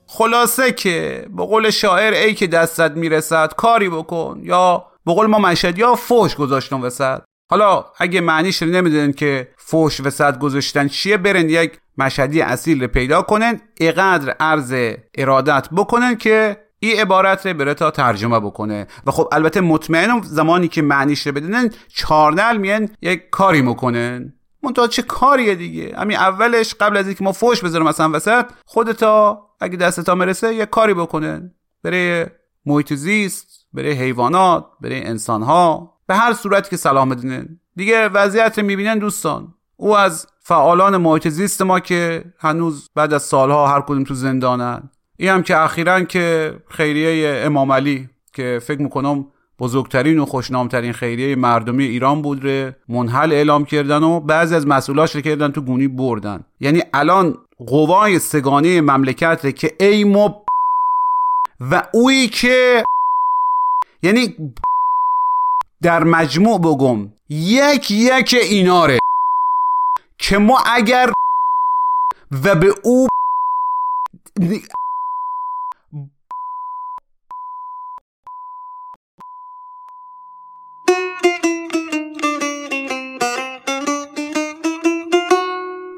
خلاصه 0.07 0.73
که 0.73 1.27
به 1.37 1.47
قول 1.47 1.71
شاعر 1.71 2.13
ای 2.13 2.35
که 2.35 2.47
دستت 2.47 2.91
می‌رسد 2.91 3.53
کاری 3.57 3.89
بکن. 3.89 4.41
یا 4.43 4.87
به 5.07 5.13
قول 5.13 5.27
ما 5.27 5.39
مشهد 5.39 5.79
یا 5.79 5.95
فوش 5.95 6.37
گذاشتم 6.37 6.83
وسط. 6.83 7.21
حالا 7.51 7.85
اگه 7.99 8.21
معنیش 8.21 8.63
رو 8.63 8.69
نمی‌دونن 8.69 9.13
که 9.13 9.49
فوش 9.57 10.01
وسط 10.01 10.39
گذاشتن 10.39 10.89
چیه 10.89 11.17
برن 11.17 11.49
یک 11.49 11.79
مشهدی 11.99 12.41
اصیل 12.41 12.83
رو 12.83 12.89
پیدا 12.89 13.23
کنن 13.23 13.61
اقدر 13.81 14.37
عرض 14.41 14.95
ارادت 15.15 15.69
بکنن 15.77 16.17
که 16.17 16.57
این 16.79 17.01
عبارت 17.01 17.47
رو 17.47 17.55
بره 17.55 17.75
تا 17.75 17.91
ترجمه 17.91 18.41
بکنه. 18.41 18.87
و 19.07 19.11
خب 19.11 19.29
البته 19.33 19.61
مطمئنم 19.61 20.21
زمانی 20.23 20.69
که 20.69 20.83
معنیش 20.83 21.27
رو 21.27 21.33
بدونن 21.33 21.71
چارنل 21.95 22.57
میان 22.57 22.89
یک 23.03 23.31
کاری 23.31 23.63
می‌کنن 23.63 24.33
منتها 24.63 24.87
چه 24.87 25.03
کاریه 25.03 25.55
دیگه؟ 25.55 25.95
همین 25.97 26.17
اولش 26.17 26.75
قبل 26.75 26.97
از 26.97 27.07
اینکه 27.07 27.25
ما 27.25 27.33
فوش 27.33 27.65
بذارم 27.65 27.89
مثلا 27.89 28.11
وسط 28.11 28.47
خودتا 28.65 29.47
اگه 29.61 29.77
دستتا 29.77 30.15
مرسه 30.15 30.55
یک 30.55 30.71
کاری 30.71 30.95
بکنن 30.95 31.55
برای 31.83 32.27
محیط 32.67 32.95
زیست 32.95 33.47
برای 33.73 33.93
حیوانات 33.93 34.67
برای 34.81 35.05
انسانها. 35.05 35.95
به 36.11 36.17
هر 36.17 36.33
صورتی 36.33 36.71
که 36.71 36.77
سلام 36.77 37.09
بدینن 37.09 37.61
دیگه 37.77 38.09
وضعیت 38.09 38.59
می‌بینن 38.59 38.99
دوستان. 38.99 39.55
او 39.77 39.97
از 39.97 40.27
فعالان 40.41 40.97
محیط 40.97 41.29
زیست 41.29 41.63
ما 41.63 41.81
که 41.81 42.25
هنوز 42.39 42.91
بعد 42.95 43.15
از 43.15 43.23
سالها 43.23 43.69
هر 43.69 43.81
کدوم 43.81 44.05
تو 44.05 44.15
زندانن. 44.15 44.91
این 45.17 45.29
هم 45.29 45.43
که 45.43 45.59
اخیرا 45.59 46.01
که 46.01 46.55
خیریه 46.69 47.43
امام 47.47 47.73
علی 47.73 48.09
که 48.33 48.61
فکر 48.63 48.83
می‌کنم 48.83 49.27
بزرگترین 49.59 50.19
و 50.19 50.27
خوشنامترین 50.27 50.93
خیریه 50.93 51.37
مردمی 51.37 51.85
ایران 51.85 52.23
بود 52.23 52.45
ره 52.45 52.77
منحل 52.89 53.33
اعلام 53.33 53.65
کردن 53.65 54.03
و 54.03 54.21
بعضی 54.21 54.55
از 54.55 54.67
مسئولاش 54.67 55.15
رو 55.15 55.21
کردن 55.21 55.53
تو 55.53 55.61
گونی 55.61 55.89
بردن. 55.89 56.45
یعنی 56.61 56.83
الان 56.95 57.39
قوای 57.67 58.19
سگانه 58.19 58.81
مملکت 58.81 59.57
که 59.57 59.77
ای 59.81 60.05
مب 60.05 60.43
و 61.61 61.83
اویی 61.95 62.29
که 62.29 62.85
یعنی 64.03 64.37
در 65.83 66.05
مجموع 66.05 66.59
بگم 66.59 67.13
یک 67.29 67.91
یک 67.91 68.37
ایناره. 68.43 68.99
که 70.19 70.39
ما 70.39 70.59
اگر 70.67 71.13
و 72.45 72.55
به 72.55 72.75
او 72.85 73.07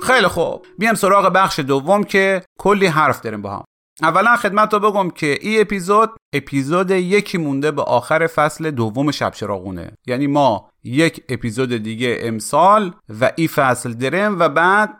خیلی 0.02 0.28
خوب. 0.28 0.66
بیام 0.78 0.94
سراغ 0.94 1.32
بخش 1.34 1.58
دوم 1.58 2.04
که 2.04 2.44
کلی 2.58 2.86
حرف 2.86 3.20
داریم 3.20 3.42
با 3.42 3.50
هم. 3.50 3.64
اولا 4.02 4.36
خدمت 4.36 4.74
رو 4.74 4.80
بگم 4.80 5.10
که 5.10 5.38
این 5.40 5.60
اپیزود 5.60 6.10
اپیزود 6.32 6.90
یکی 6.90 7.38
مونده 7.38 7.70
به 7.70 7.82
آخر 7.82 8.26
فصل 8.26 8.70
دوم 8.70 9.10
شب 9.10 9.30
چراغونه. 9.30 9.92
یعنی 10.06 10.26
ما 10.26 10.70
یک 10.84 11.24
اپیزود 11.28 11.76
دیگه 11.82 12.18
امسال 12.20 12.92
و 13.20 13.32
ای 13.36 13.48
فصل 13.48 13.92
درم 13.92 14.38
و 14.38 14.48
بعد 14.48 14.90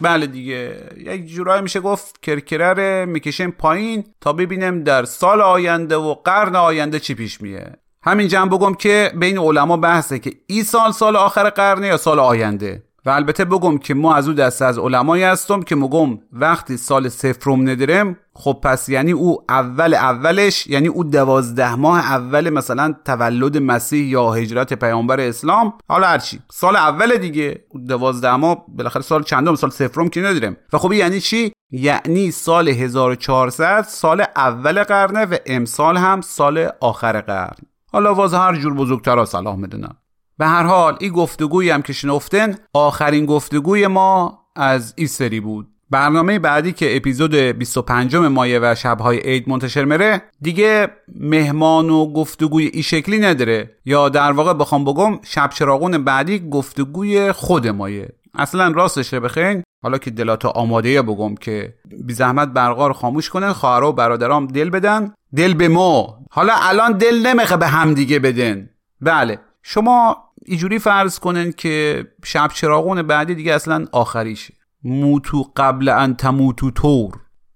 بله 0.00 0.26
دیگه. 0.26 0.90
یک 0.96 1.26
جورایی 1.26 1.62
میشه 1.62 1.80
گفت 1.80 2.20
کرکره 2.22 2.72
رو 2.72 3.06
می‌کشیم 3.06 3.50
پایین 3.50 4.04
تا 4.20 4.32
ببینیم 4.32 4.82
در 4.82 5.04
سال 5.04 5.40
آینده 5.40 5.96
و 5.96 6.14
قرن 6.14 6.56
آینده 6.56 7.00
چی 7.00 7.14
پیش 7.14 7.40
میه. 7.40 7.72
همین 8.02 8.28
جمع 8.28 8.50
بگم 8.50 8.74
که 8.74 9.12
بین 9.16 9.38
علما 9.38 9.76
بحثه 9.76 10.18
که 10.18 10.32
ای 10.46 10.62
سال 10.62 10.92
سال 10.92 11.16
آخر 11.16 11.50
قرنه 11.50 11.86
یا 11.86 11.96
سال 11.96 12.18
آینده. 12.18 12.85
و 13.06 13.10
البته 13.10 13.44
بگم 13.44 13.78
که 13.78 13.94
ما 13.94 14.14
از 14.14 14.28
او 14.28 14.34
دسته 14.34 14.64
از 14.64 14.78
علمایی 14.78 15.22
هستم 15.22 15.62
که 15.62 15.76
مگم 15.76 16.18
وقتی 16.32 16.76
سال 16.76 17.08
سفرم 17.08 17.68
ندارم 17.68 18.16
خب 18.34 18.58
پس 18.62 18.88
یعنی 18.88 19.12
او 19.12 19.44
اول 19.48 19.94
اولش 19.94 20.66
یعنی 20.66 20.88
او 20.88 21.04
دوازده 21.04 21.74
ماه 21.74 21.98
اول 21.98 22.50
مثلا 22.50 22.94
تولد 23.04 23.58
مسیح 23.58 24.06
یا 24.06 24.30
هجرت 24.30 24.74
پیامبر 24.74 25.20
اسلام. 25.20 25.72
حالا 25.88 26.06
هرچی 26.06 26.40
سال 26.50 26.76
اول 26.76 27.16
دیگه 27.16 27.64
دوازده 27.88 28.36
ماه 28.36 28.64
بالاخره 28.68 29.02
سال 29.02 29.22
چندم؟ 29.22 29.54
سال 29.54 29.70
سفرم 29.70 30.08
که 30.08 30.20
ندارم 30.20 30.56
و 30.72 30.78
خب 30.78 30.92
یعنی 30.92 31.20
چی؟ 31.20 31.52
یعنی 31.70 32.30
سال 32.30 32.68
1400 32.68 33.84
سال 33.88 34.24
اول 34.36 34.82
قرنه 34.82 35.24
و 35.24 35.36
امسال 35.46 35.96
هم 35.96 36.20
سال 36.20 36.68
آخر 36.80 37.20
قرن. 37.20 37.56
حالا 37.92 38.14
واز 38.14 38.34
هر 38.34 38.56
جور 38.56 38.74
بزرگتر 38.74 39.24
سلام 39.24 39.60
می‌دونم. 39.60 39.96
به 40.38 40.46
هر 40.46 40.62
حال 40.62 40.96
این 41.00 41.12
گفتگویی 41.12 41.70
هم 41.70 41.82
که 41.82 41.92
شنفتن 41.92 42.54
آخرین 42.72 43.26
گفتگوی 43.26 43.86
ما 43.86 44.38
از 44.56 44.94
این 44.96 45.06
سری 45.06 45.40
بود. 45.40 45.68
برنامه 45.90 46.38
بعدی 46.38 46.72
که 46.72 46.96
اپیزود 46.96 47.34
25 47.34 48.16
مایه 48.16 48.60
و 48.62 48.74
شبهای 48.74 49.18
عید 49.18 49.48
منتشر 49.48 49.84
مره 49.84 50.22
دیگه 50.40 50.88
مهمان 51.20 51.90
و 51.90 52.12
گفتگوی 52.12 52.66
ای 52.66 52.82
شکلی 52.82 53.18
نداره. 53.18 53.70
یا 53.84 54.08
در 54.08 54.32
واقع 54.32 54.52
بخوام 54.52 54.84
بگم 54.84 55.18
شب 55.22 55.50
چراغون 55.50 56.04
بعدی 56.04 56.48
گفتگوی 56.50 57.32
خود 57.32 57.68
مایه. 57.68 58.08
اصلا 58.34 58.68
راستش 58.68 59.14
بخین. 59.14 59.62
حالا 59.82 59.98
که 59.98 60.10
دلاتا 60.10 60.48
آماده 60.48 61.02
بگم 61.02 61.34
که 61.34 61.74
بی 62.04 62.14
زحمت 62.14 62.48
برقا 62.48 62.86
رو 62.86 62.92
خاموش 62.92 63.30
کنن 63.30 63.52
خواهر 63.52 63.84
و 63.84 63.92
برادرام 63.92 64.46
دل 64.46 64.70
بدن. 64.70 65.14
دل 65.36 65.54
به 65.54 65.68
ما. 65.68 66.18
حالا 66.30 66.52
الان 66.62 66.92
دل 66.92 67.26
نمیخه 67.26 67.56
به 67.56 67.66
همدیگه 67.66 68.18
بدن. 68.18 68.68
بله. 69.00 69.38
شما 69.62 70.25
اینجوری 70.46 70.78
فرض 70.78 71.18
کنن 71.18 71.52
که 71.52 72.04
شب 72.24 72.50
چراغون 72.54 73.02
بعدی 73.02 73.34
دیگه 73.34 73.54
اصلا 73.54 73.86
آخریشه. 73.92 74.54
موتو 74.84 75.52
قبل 75.56 75.88
ان 75.88 76.14
تموتو 76.14 76.70
تور 76.70 77.12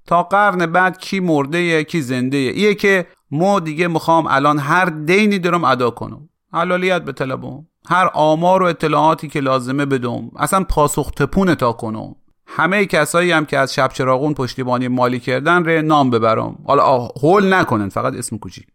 تا 0.06 0.22
قرن 0.22 0.66
بعد 0.66 0.98
کی 0.98 1.20
مرده 1.20 1.84
کی 1.84 2.00
زنده 2.00 2.36
ایه 2.36 2.74
که 2.74 3.06
ما 3.30 3.60
دیگه 3.60 3.88
می‌خوام 3.88 4.26
الان 4.26 4.58
هر 4.58 4.84
دینی 4.84 5.38
دارم 5.38 5.64
ادا 5.64 5.90
کنم. 5.90 6.28
حلالیت 6.52 7.02
به 7.02 7.12
طلبم. 7.12 7.66
هر 7.88 8.10
آمار 8.14 8.62
و 8.62 8.66
اطلاعاتی 8.66 9.28
که 9.28 9.40
لازمه 9.40 9.86
بدم. 9.86 10.30
اصلا 10.36 10.64
پاسخ 10.64 11.10
تپون 11.10 11.54
تا 11.54 11.72
کنم. 11.72 12.14
همه 12.46 12.86
کسایی 12.86 13.32
هم 13.32 13.44
که 13.46 13.58
از 13.58 13.74
شب 13.74 13.90
چراغون 13.92 14.34
پشتیبانی 14.34 14.88
مالی 14.88 15.20
کردن 15.20 15.64
ره 15.64 15.82
نام 15.82 16.10
ببرم. 16.10 16.58
حالا 16.66 16.98
هول 17.22 17.54
نکنن 17.54 17.88
فقط 17.88 18.14
اسم 18.14 18.38
کوچیک. 18.38 18.66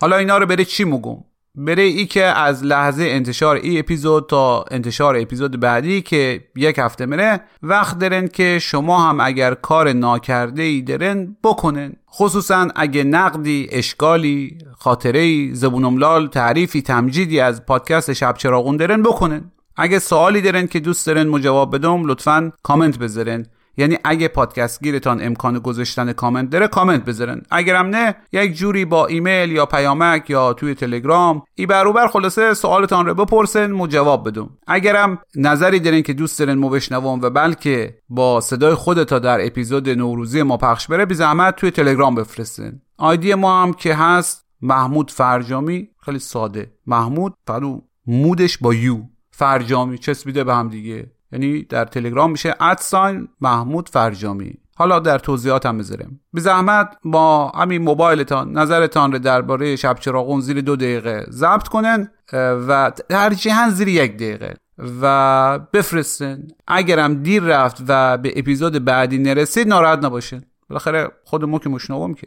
حالا 0.00 0.16
اینا 0.16 0.38
رو 0.38 0.46
بره 0.46 0.64
چی 0.64 0.84
میگم؟ 0.84 1.16
بره 1.54 1.82
ای 1.82 2.06
که 2.06 2.24
از 2.24 2.64
لحظه 2.64 3.04
انتشار 3.04 3.56
ای 3.56 3.78
اپیزود 3.78 4.28
تا 4.28 4.64
انتشار 4.70 5.16
اپیزود 5.16 5.60
بعدی 5.60 6.02
که 6.02 6.44
یک 6.56 6.78
هفته 6.78 7.06
مره 7.06 7.40
وقت 7.62 7.98
دارن 7.98 8.28
که 8.28 8.58
شما 8.58 9.08
هم 9.08 9.20
اگر 9.20 9.54
کار 9.54 9.92
ناکرده 9.92 10.62
ای 10.62 10.82
دارن 10.82 11.36
بکنن. 11.44 11.92
خصوصا 12.10 12.68
اگه 12.76 13.04
نقدی 13.04 13.68
اشکالی 13.72 14.58
خاطره 14.78 15.20
ای 15.20 15.54
زبونم 15.54 15.84
لال 15.84 16.28
تعریفی 16.28 16.82
تمجیدی 16.82 17.40
از 17.40 17.66
پادکست 17.66 18.12
شب 18.12 18.34
چراغون 18.36 18.76
دارن 18.76 19.02
بکنن. 19.02 19.52
اگه 19.76 19.98
سوالی 19.98 20.40
دارن 20.40 20.66
که 20.66 20.80
دوست 20.80 21.06
دارن 21.06 21.28
مو 21.28 21.46
جواب 21.46 21.74
بدم 21.74 22.06
لطفا 22.06 22.52
کامنت 22.62 22.98
بذارن. 22.98 23.46
یعنی 23.78 23.98
اگه 24.04 24.28
پادکست 24.28 24.82
گیرتان 24.82 25.22
امکان 25.22 25.58
گذاشتن 25.58 26.12
کامنت 26.12 26.50
داره 26.50 26.68
کامنت 26.68 27.04
بذارن. 27.04 27.42
اگرم 27.50 27.86
نه 27.86 28.14
یک 28.32 28.54
جوری 28.54 28.84
با 28.84 29.06
ایمیل 29.06 29.52
یا 29.52 29.66
پیامک 29.66 30.30
یا 30.30 30.52
توی 30.52 30.74
تلگرام 30.74 31.42
ای 31.54 31.66
بروبر 31.66 32.06
خلاصه 32.06 32.54
سوالتان 32.54 33.06
رو 33.06 33.14
بپرسن 33.14 33.70
مو 33.70 33.86
جواب 33.86 34.28
بدم. 34.28 34.50
اگرم 34.66 35.18
نظری 35.36 35.80
دارین 35.80 36.02
که 36.02 36.12
دوست 36.12 36.38
دارین 36.38 36.58
مو 36.58 36.68
بشنوم 36.68 37.20
و 37.20 37.30
بلکه 37.30 37.98
با 38.08 38.40
صدای 38.40 38.74
خودتا 38.74 39.18
در 39.18 39.46
اپیزود 39.46 39.88
نوروزی 39.88 40.42
ما 40.42 40.56
پخش 40.56 40.86
بره 40.86 41.06
بی 41.06 41.14
زحمت 41.14 41.56
توی 41.56 41.70
تلگرام 41.70 42.14
بفرستین. 42.14 42.80
آیدی 42.96 43.34
ما 43.34 43.62
هم 43.62 43.72
که 43.72 43.94
هست 43.94 44.44
محمود 44.62 45.10
فرجامی. 45.10 45.88
خیلی 46.00 46.18
ساده. 46.18 46.72
محمود 46.86 47.34
فقط 47.46 47.62
مودش 48.06 48.58
با 48.58 48.74
یو. 48.74 49.02
فرجامی 49.30 49.98
چسبیده 49.98 50.44
به 50.44 50.54
هم 50.54 50.68
دیگه. 50.68 51.10
یعنی 51.32 51.62
در 51.62 51.84
تلگرام 51.84 52.30
میشه 52.30 52.54
ادساین 52.60 53.28
محمود 53.40 53.88
فرجامی. 53.88 54.54
حالا 54.76 54.98
در 54.98 55.18
توضیحات 55.18 55.66
هم 55.66 55.78
بذارم 55.78 56.20
به 56.32 56.40
زحمت 56.40 56.96
با 57.04 57.48
همین 57.48 57.82
موبایلتان 57.82 58.58
نظرتان 58.58 59.12
رو 59.12 59.18
درباره 59.18 59.76
شب 59.76 59.98
چراغون 59.98 60.40
زیر 60.40 60.60
دو 60.60 60.76
دقیقه 60.76 61.26
ضبط 61.30 61.68
کنن 61.68 62.10
و 62.32 62.92
جهان 63.38 63.70
زیر 63.70 63.88
یک 63.88 64.16
دقیقه. 64.16 64.54
و 65.00 65.58
بفرستن 65.58 66.42
اگرم 66.66 67.22
دیر 67.22 67.42
رفت 67.42 67.82
و 67.88 68.18
به 68.18 68.32
اپیزود 68.36 68.84
بعدی 68.84 69.18
نرسید 69.18 69.68
ناراحت 69.68 70.04
نباشین. 70.04 70.42
بالاخره 70.68 71.08
خود 71.24 71.44
ما 71.44 71.58
که 71.58 71.68
مشنوم 71.68 72.14
که. 72.14 72.26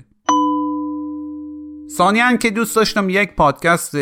ثانیا 1.97 2.37
که 2.37 2.49
دوست 2.49 2.75
داشتم 2.75 3.09
یک 3.09 3.35
پادکست 3.35 3.95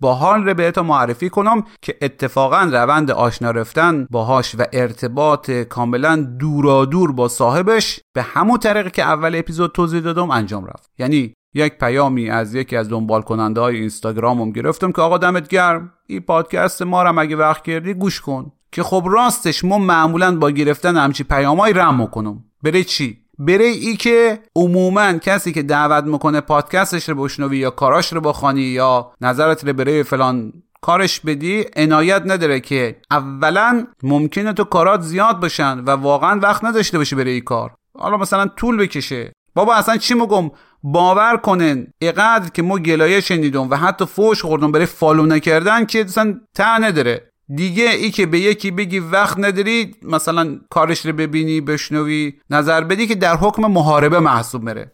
باحال 0.00 0.44
رو 0.44 0.54
بهتون 0.54 0.86
معرفی 0.86 1.28
کنم 1.28 1.64
که 1.82 1.96
اتفاقا 2.02 2.68
روند 2.72 3.10
آشنا 3.10 3.50
رفتن 3.50 4.06
باهاش 4.10 4.54
و 4.54 4.64
ارتباط 4.72 5.50
کاملا 5.50 6.16
دورادور 6.40 7.12
با 7.12 7.28
صاحبش 7.28 8.00
به 8.14 8.22
همون 8.22 8.58
طریق 8.58 8.92
که 8.92 9.02
اول 9.02 9.34
اپیزود 9.36 9.72
توضیح 9.72 10.00
دادم 10.00 10.30
انجام 10.30 10.66
رفت. 10.66 10.90
یعنی 10.98 11.34
یک 11.54 11.78
پیامی 11.78 12.30
از 12.30 12.54
یکی 12.54 12.76
از 12.76 12.88
دنبال 12.88 13.22
کننده 13.22 13.60
های 13.60 13.76
اینستاگرامم 13.76 14.50
گرفتم 14.50 14.92
که 14.92 15.02
آقا 15.02 15.18
دمت 15.18 15.48
گرم 15.48 15.92
این 16.06 16.20
پادکست 16.20 16.82
ما 16.82 17.02
رو 17.02 17.18
اگه 17.18 17.36
وقت 17.36 17.64
کردی 17.64 17.94
گوش 17.94 18.20
کن. 18.20 18.52
که 18.72 18.82
خب 18.82 19.04
راستش 19.06 19.64
ما 19.64 19.78
معمولا 19.78 20.36
با 20.36 20.50
گرفتن 20.50 20.96
همچی 20.96 21.24
پیامای 21.24 21.72
رم 21.72 22.00
می‌کنم. 22.00 22.44
بره 22.62 22.84
چی؟ 22.84 23.23
بره 23.38 23.64
ای 23.64 23.96
که 23.96 24.38
عموما 24.56 25.12
کسی 25.12 25.52
که 25.52 25.62
دعوت 25.62 26.04
می‌کنه 26.04 26.40
پادکستش 26.40 27.08
رو 27.08 27.14
بشنوی 27.14 27.58
یا 27.58 27.70
کاراش 27.70 28.12
رو 28.12 28.20
بخوانی 28.20 28.62
یا 28.62 29.12
نظرت 29.20 29.64
رو 29.64 29.72
بره 29.72 30.02
فلان 30.02 30.52
کارش 30.80 31.20
بدی 31.20 31.64
عنایت 31.76 32.22
نداره 32.26 32.60
که 32.60 32.96
اولا 33.10 33.86
ممکنه 34.02 34.52
تو 34.52 34.64
کارات 34.64 35.00
زیاد 35.00 35.40
باشن 35.40 35.78
و 35.78 35.90
واقعا 35.90 36.40
وقت 36.40 36.64
نداشته 36.64 36.98
باشی 36.98 37.16
بره 37.16 37.30
ای 37.30 37.40
کار. 37.40 37.74
حالا 37.98 38.16
مثلا 38.16 38.46
طول 38.46 38.76
بکشه. 38.76 39.32
بابا 39.54 39.74
اصلا 39.74 39.96
چی 39.96 40.14
میگم؟ 40.14 40.50
باور 40.82 41.36
کنن. 41.36 41.86
اقدر 42.00 42.48
که 42.48 42.62
ما 42.62 42.78
گلایه 42.78 43.20
شنیدم 43.20 43.70
و 43.70 43.74
حتی 43.74 44.06
فوش 44.06 44.42
خوردم 44.42 44.72
برای 44.72 44.86
فالو 44.86 45.26
نکردن 45.26 45.84
که 45.84 46.04
اصلا 46.04 46.40
ته 46.54 46.78
نداره. 46.78 47.30
دیگه 47.48 47.90
ای 47.90 48.10
که 48.10 48.26
به 48.26 48.40
یکی 48.40 48.70
بگی 48.70 48.98
وقت 48.98 49.38
نداری 49.38 49.94
مثلا 50.02 50.60
کارش 50.70 51.06
رو 51.06 51.12
ببینی 51.12 51.60
بشنوی 51.60 52.32
نظر 52.50 52.84
بدی 52.84 53.06
که 53.06 53.14
در 53.14 53.36
حکم 53.36 53.62
محاربه 53.62 54.20
محسوب 54.20 54.62
مره 54.62 54.92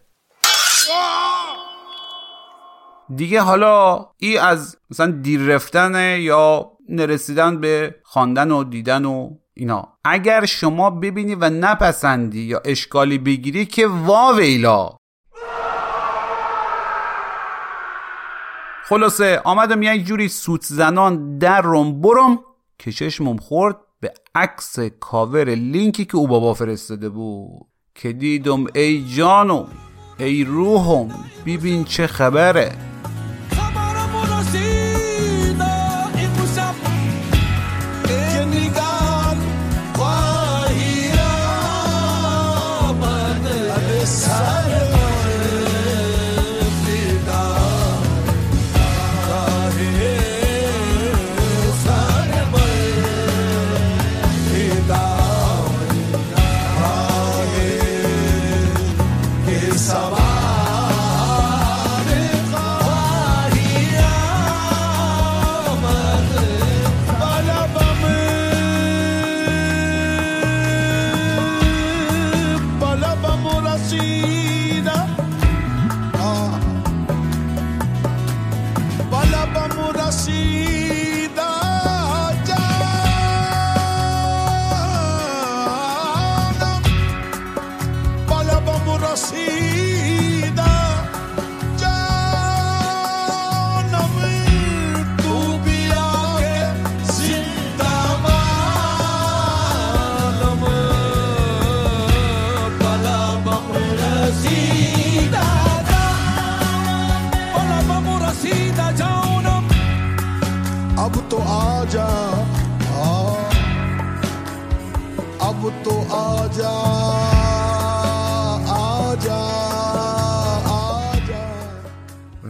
دیگه 3.15 3.41
حالا 3.41 4.05
ای 4.17 4.37
از 4.37 4.77
مثلا 4.91 5.11
دیر 5.11 5.41
رفتن 5.41 6.19
یا 6.19 6.71
نرسیدن 6.89 7.61
به 7.61 7.95
خواندن 8.03 8.51
و 8.51 8.63
دیدن 8.63 9.05
و 9.05 9.29
اینا. 9.53 9.97
اگر 10.05 10.45
شما 10.45 10.89
ببینی 10.89 11.35
و 11.35 11.49
نپسندی 11.49 12.41
یا 12.41 12.61
اشکالی 12.65 13.17
بگیری 13.17 13.65
که 13.65 13.87
واویلا 13.87 14.89
خلاصه 18.91 19.41
آمدم 19.43 19.83
یک 19.83 20.05
جوری 20.05 20.27
سوت 20.27 20.65
زنان 20.65 21.37
در 21.37 21.61
روم 21.61 22.01
برم 22.01 22.39
که 22.79 22.91
چشمم 22.91 23.37
خورد 23.37 23.75
به 23.99 24.13
عکس 24.35 24.79
کاور 24.79 25.49
لینکی 25.49 26.05
که 26.05 26.17
او 26.17 26.27
بابا 26.27 26.53
فرستاده 26.53 27.09
بود. 27.09 27.67
که 27.95 28.13
دیدم 28.13 28.65
ای 28.75 29.05
جانم 29.15 29.67
ای 30.19 30.43
روحم 30.43 31.09
ببین 31.45 31.83
چه 31.83 32.07
خبره. 32.07 32.90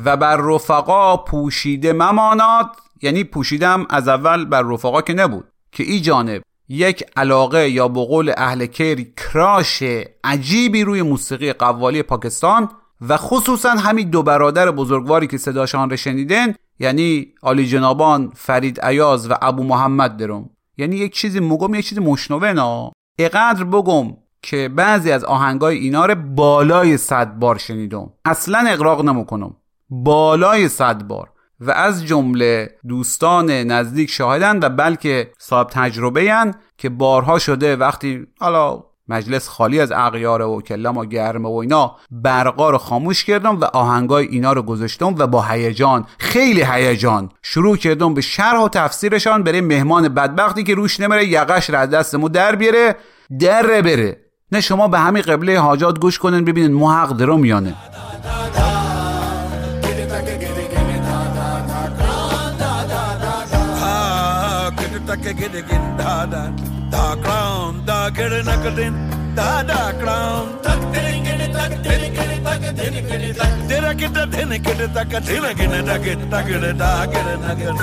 و 0.06 0.18
بر 0.18 0.38
رفقا 0.38 1.18
پوشیده 1.18 1.93
مماناد 1.93 2.70
یعنی 3.02 3.24
پوشیدم 3.24 3.86
از 3.89 4.08
اول 4.08 4.45
بر 4.45 4.62
رفقا 4.62 5.02
که 5.02 5.14
نبود. 5.14 5.47
که 5.72 5.84
ای 5.84 5.99
جانب 5.99 6.41
یک 6.70 7.04
علاقه 7.16 7.70
یا 7.70 7.88
به 7.88 8.36
اهل 8.38 8.66
کیر 8.66 9.14
کراش 9.18 9.84
عجیبی 10.24 10.84
روی 10.84 11.02
موسیقی 11.02 11.54
قوالی 11.54 12.04
پاکستان 12.04 12.70
و 13.10 13.18
خصوصا 13.18 13.70
همین 13.70 14.10
دو 14.10 14.24
برادر 14.24 14.72
بزرگواری 14.72 15.28
که 15.28 15.38
صداشان 15.38 15.89
را 15.89 15.95
شنیدن 15.95 16.56
یعنی 16.80 17.28
آلی 17.41 17.68
جنابان 17.68 18.32
فرید 18.36 18.86
ایاز 18.86 19.32
و 19.32 19.34
ابو 19.41 19.64
محمد 19.64 20.18
درم. 20.18 20.49
یعنی 20.78 20.95
یک 20.95 21.14
چیزی 21.14 21.39
مگم 21.39 21.76
یک 21.76 21.88
چیزی 21.88 22.02
مشنوه 22.02 22.54
نا. 22.54 22.91
اقدر 23.20 23.64
بگم 23.64 24.18
که 24.41 24.70
بعضی 24.70 25.12
از 25.12 25.24
آهنگای 25.24 25.78
اینا 25.78 26.06
رو 26.06 26.16
بالای 26.16 26.97
صد 26.97 27.34
بار 27.39 27.58
شنیدم. 27.58 28.10
اصلا 28.26 28.66
اقراق 28.68 29.06
نمی‌کنم. 29.06 29.56
بالای 29.92 30.68
صد 30.68 31.04
بار. 31.04 31.30
و 31.60 31.72
از 31.72 32.06
جمله 32.06 32.70
دوستان 32.88 33.52
نزدیک 33.52 34.10
شاهدن 34.10 34.60
و 34.64 34.70
بلکه 34.70 35.32
صاحب 35.39 35.68
تجربه 35.72 36.32
هن 36.32 36.54
که 36.78 36.89
بارها 36.89 37.39
شده 37.39 37.76
وقتی 37.76 38.28
حالا 38.39 38.84
مجلس 39.08 39.48
خالی 39.48 39.80
از 39.80 39.92
اغیاره 39.92 40.46
و 40.46 40.62
کلم 40.62 40.98
و 40.98 41.06
گرمه 41.06 41.50
و 41.50 41.54
اینا 41.54 41.96
برقا 42.12 42.70
رو 42.70 42.78
خاموش 42.78 43.24
کردم 43.24 43.60
و 43.60 43.66
آهنگای 43.66 44.26
اینا 44.26 44.54
رو 44.54 44.62
گذاشتم 44.62 45.16
و 45.18 45.28
با 45.28 45.42
هیجان 45.42 46.06
خیلی 46.20 46.64
هیجان 46.64 47.30
شروع 47.42 47.78
کردم 47.78 48.14
به 48.14 48.22
شرح 48.22 48.60
و 48.60 48.70
تفسیرشان 48.70 49.44
برای 49.44 49.62
مهمان 49.62 50.10
بدبختی 50.10 50.64
که 50.64 50.76
روش 50.76 51.00
نمیره 51.00 51.28
یقش 51.28 51.70
را 51.70 51.80
از 51.80 51.89
دستمو 51.89 52.30
در 52.30 52.56
بیاره 52.56 52.96
در 53.39 53.82
بره. 53.82 54.18
نه 54.52 54.62
شما 54.62 54.88
به 54.88 55.00
همین 55.00 55.22
قبله 55.22 55.60
حاجات 55.60 56.00
گوش 56.00 56.20
کنن 56.20 56.46
ببینین 56.46 56.74
مو 56.74 56.92
حق 56.92 57.18
درم 57.18 57.46
یا 57.46 57.60
نه 57.60 57.76
ਕਿਦਕਿਨ 65.34 65.96
ਦਾਦਾ 65.98 66.46
ਦਾ 66.92 67.04
ਕਰਾਉਂ 67.16 67.74
ਦਾ 67.86 68.10
ਕਿੜ 68.10 68.32
ਨਕਦਿਨ 68.46 68.96
ਦਾਦਾ 69.36 69.92
ਕਰਾਉਂ 69.92 70.46
ਤੱਕ 70.64 70.82
ਤਿਰਕਿਨ 70.94 71.52
ਤੱਕ 71.54 71.76
ਤਿਰਕਿਨ 71.84 72.44
ਤੱਕ 72.44 72.64
ਤਿਰਕਿਨ 72.78 73.34
ਤੱਕ 73.34 73.68
ਤੇਰਾ 73.70 73.94
ਕਿਤ 73.94 74.18
ਦਿਨ 74.30 74.58
ਕਿੜ 74.64 74.88
ਤੱਕ 74.88 75.18
ਤਿਰਕਿਨ 75.20 75.86
ਤੱਕ 75.86 76.04
ਤਕੜ 76.32 76.72
ਦਾ 76.74 77.06
ਕਿੜ 77.06 77.26
ਨਕਦਿਨ 77.40 77.78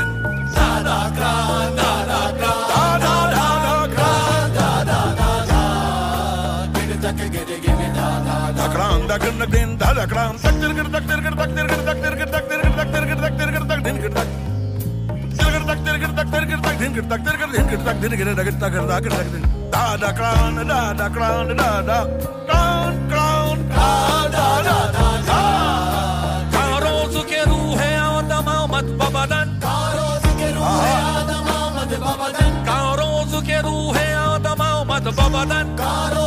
ਦਾਦਾ 0.55 0.99
ਕਰਾਉਂ 1.17 1.77
ਦਾਦਾ 1.77 2.19
ਕਰਾਉਂ 2.33 2.99
ਦਾਦਾ 2.99 3.31
ਦਾਦਾ 3.31 3.87
ਕਰਾਉਂ 3.89 4.49
ਦਾਦਾ 4.51 5.05
ਦਾਦਾ 5.15 5.61
ਕਿੜ 6.75 6.97
ਤੱਕ 7.03 7.23
ਕਿੜ 7.29 7.45
ਕਿੜ 7.57 7.77
ਦਾਦਾ 7.95 8.51
ਦਾ 8.53 8.67
ਕਰਾਉਂ 8.67 9.07
ਦਾ 9.09 9.19
ਕਿੜ 9.19 9.33
ਨਕਦਿਨ 9.35 9.77
ਦਾਦਾ 9.77 10.07
ਕਰਾਉਂ 10.07 10.35
ਤੱਕ 10.35 10.61
ਤਿਰਕਿਨ 10.61 10.91
ਤੱਕ 10.91 11.07
ਤਿਰਕਿਨ 11.07 11.37
ਤੱਕ 11.37 11.55
ਤਿਰਕਿਨ 11.55 11.85
ਤੱਕ 11.87 12.03
ਤਿਰਕਿਨ 12.03 12.27
ਤੱਕ 12.27 12.49
ਤਿਰਕਿਨ 12.49 12.68
روح 33.63 33.97
ہے 33.97 34.13
آدم 34.15 34.63
آمد 34.63 35.09
بابا 35.17 35.45
دن 35.45 36.18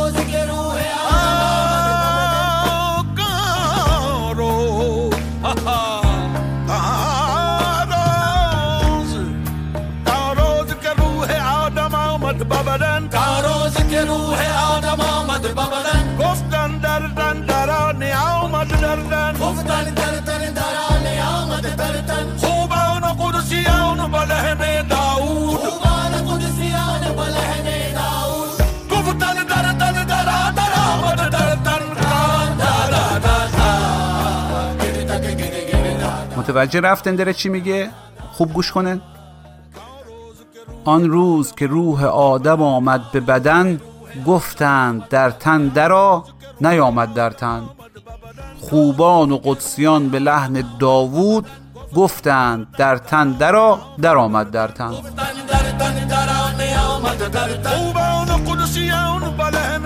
متوجه 36.42 36.80
رفتن 36.80 37.16
داره 37.16 37.32
چی 37.32 37.48
میگه؟ 37.48 37.90
خوب 38.32 38.52
گوش 38.52 38.72
کنن. 38.72 39.00
آن 40.84 41.10
روز 41.10 41.54
که 41.54 41.66
روح 41.66 42.04
آدم 42.04 42.62
آمد 42.62 43.00
به 43.12 43.20
بدن 43.20 43.80
گفتند 44.26 45.08
در 45.08 45.30
تن 45.30 45.68
درا 45.68 46.24
نیامد 46.60 47.14
در 47.14 47.30
تن. 47.30 47.62
خوبان 48.60 49.32
و 49.32 49.38
قدسیان 49.44 50.08
به 50.08 50.18
لحن 50.18 50.64
داوود 50.78 51.46
گفتند 51.96 52.66
در 52.78 52.96
تن 52.96 53.32
درا 53.32 53.78
در 54.00 54.16
آمد 54.16 54.50
در 54.50 54.68
تن. 54.68 54.90
خوبان 57.64 58.28
و 58.30 58.50
قدسیان 58.50 59.36
به 59.36 59.44
لحن 59.44 59.81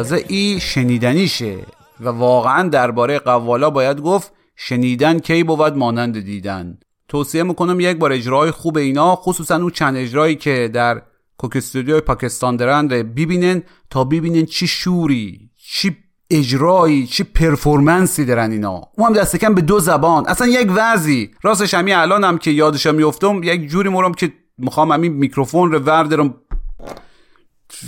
تازه 0.00 0.24
ای 0.28 0.60
شنیدنیشه 0.60 1.58
و 2.00 2.08
واقعا 2.08 2.68
درباره 2.68 3.18
قوالا 3.18 3.70
باید 3.70 4.00
گفت 4.00 4.32
شنیدن 4.56 5.18
کی 5.18 5.42
بود 5.44 5.76
مانند 5.76 6.20
دیدن. 6.20 6.78
توصیه 7.08 7.42
می‌کنم 7.42 7.80
یک 7.80 7.96
بار 7.96 8.12
اجرای 8.12 8.50
خوب 8.50 8.76
اینا 8.76 9.16
خصوصا 9.16 9.56
اون 9.56 9.70
چند 9.70 9.96
اجرایی 9.96 10.34
که 10.34 10.70
در 10.74 11.02
کوک 11.38 11.56
استودیو 11.56 12.00
پاکستان 12.00 12.56
دارن 12.56 12.88
ببینن 12.88 13.62
تا 13.90 14.04
ببینن 14.04 14.44
چی 14.44 14.66
شوری 14.66 15.50
چی 15.56 15.96
اجرایی 16.30 17.06
چی 17.06 17.24
پرفورمنسی 17.24 18.24
دارن 18.24 18.50
اینا. 18.50 18.82
اون 18.98 19.08
هم 19.08 19.12
دست 19.12 19.36
کم 19.36 19.54
به 19.54 19.60
دو 19.60 19.80
زبان. 19.80 20.26
اصلا 20.28 20.46
یک 20.46 20.72
وضعی. 20.74 21.30
راستش 21.42 21.74
همین 21.74 21.94
الان 21.94 22.24
هم 22.24 22.38
که 22.38 22.50
یادشم 22.50 22.94
میفتم 22.94 23.42
یک 23.42 23.68
جوری 23.68 23.88
مورم 23.88 24.14
که 24.14 24.32
می‌خوام 24.58 24.92
همین 24.92 25.12
میکروفون 25.12 25.72
رو 25.72 25.78
وردارم 25.78 26.34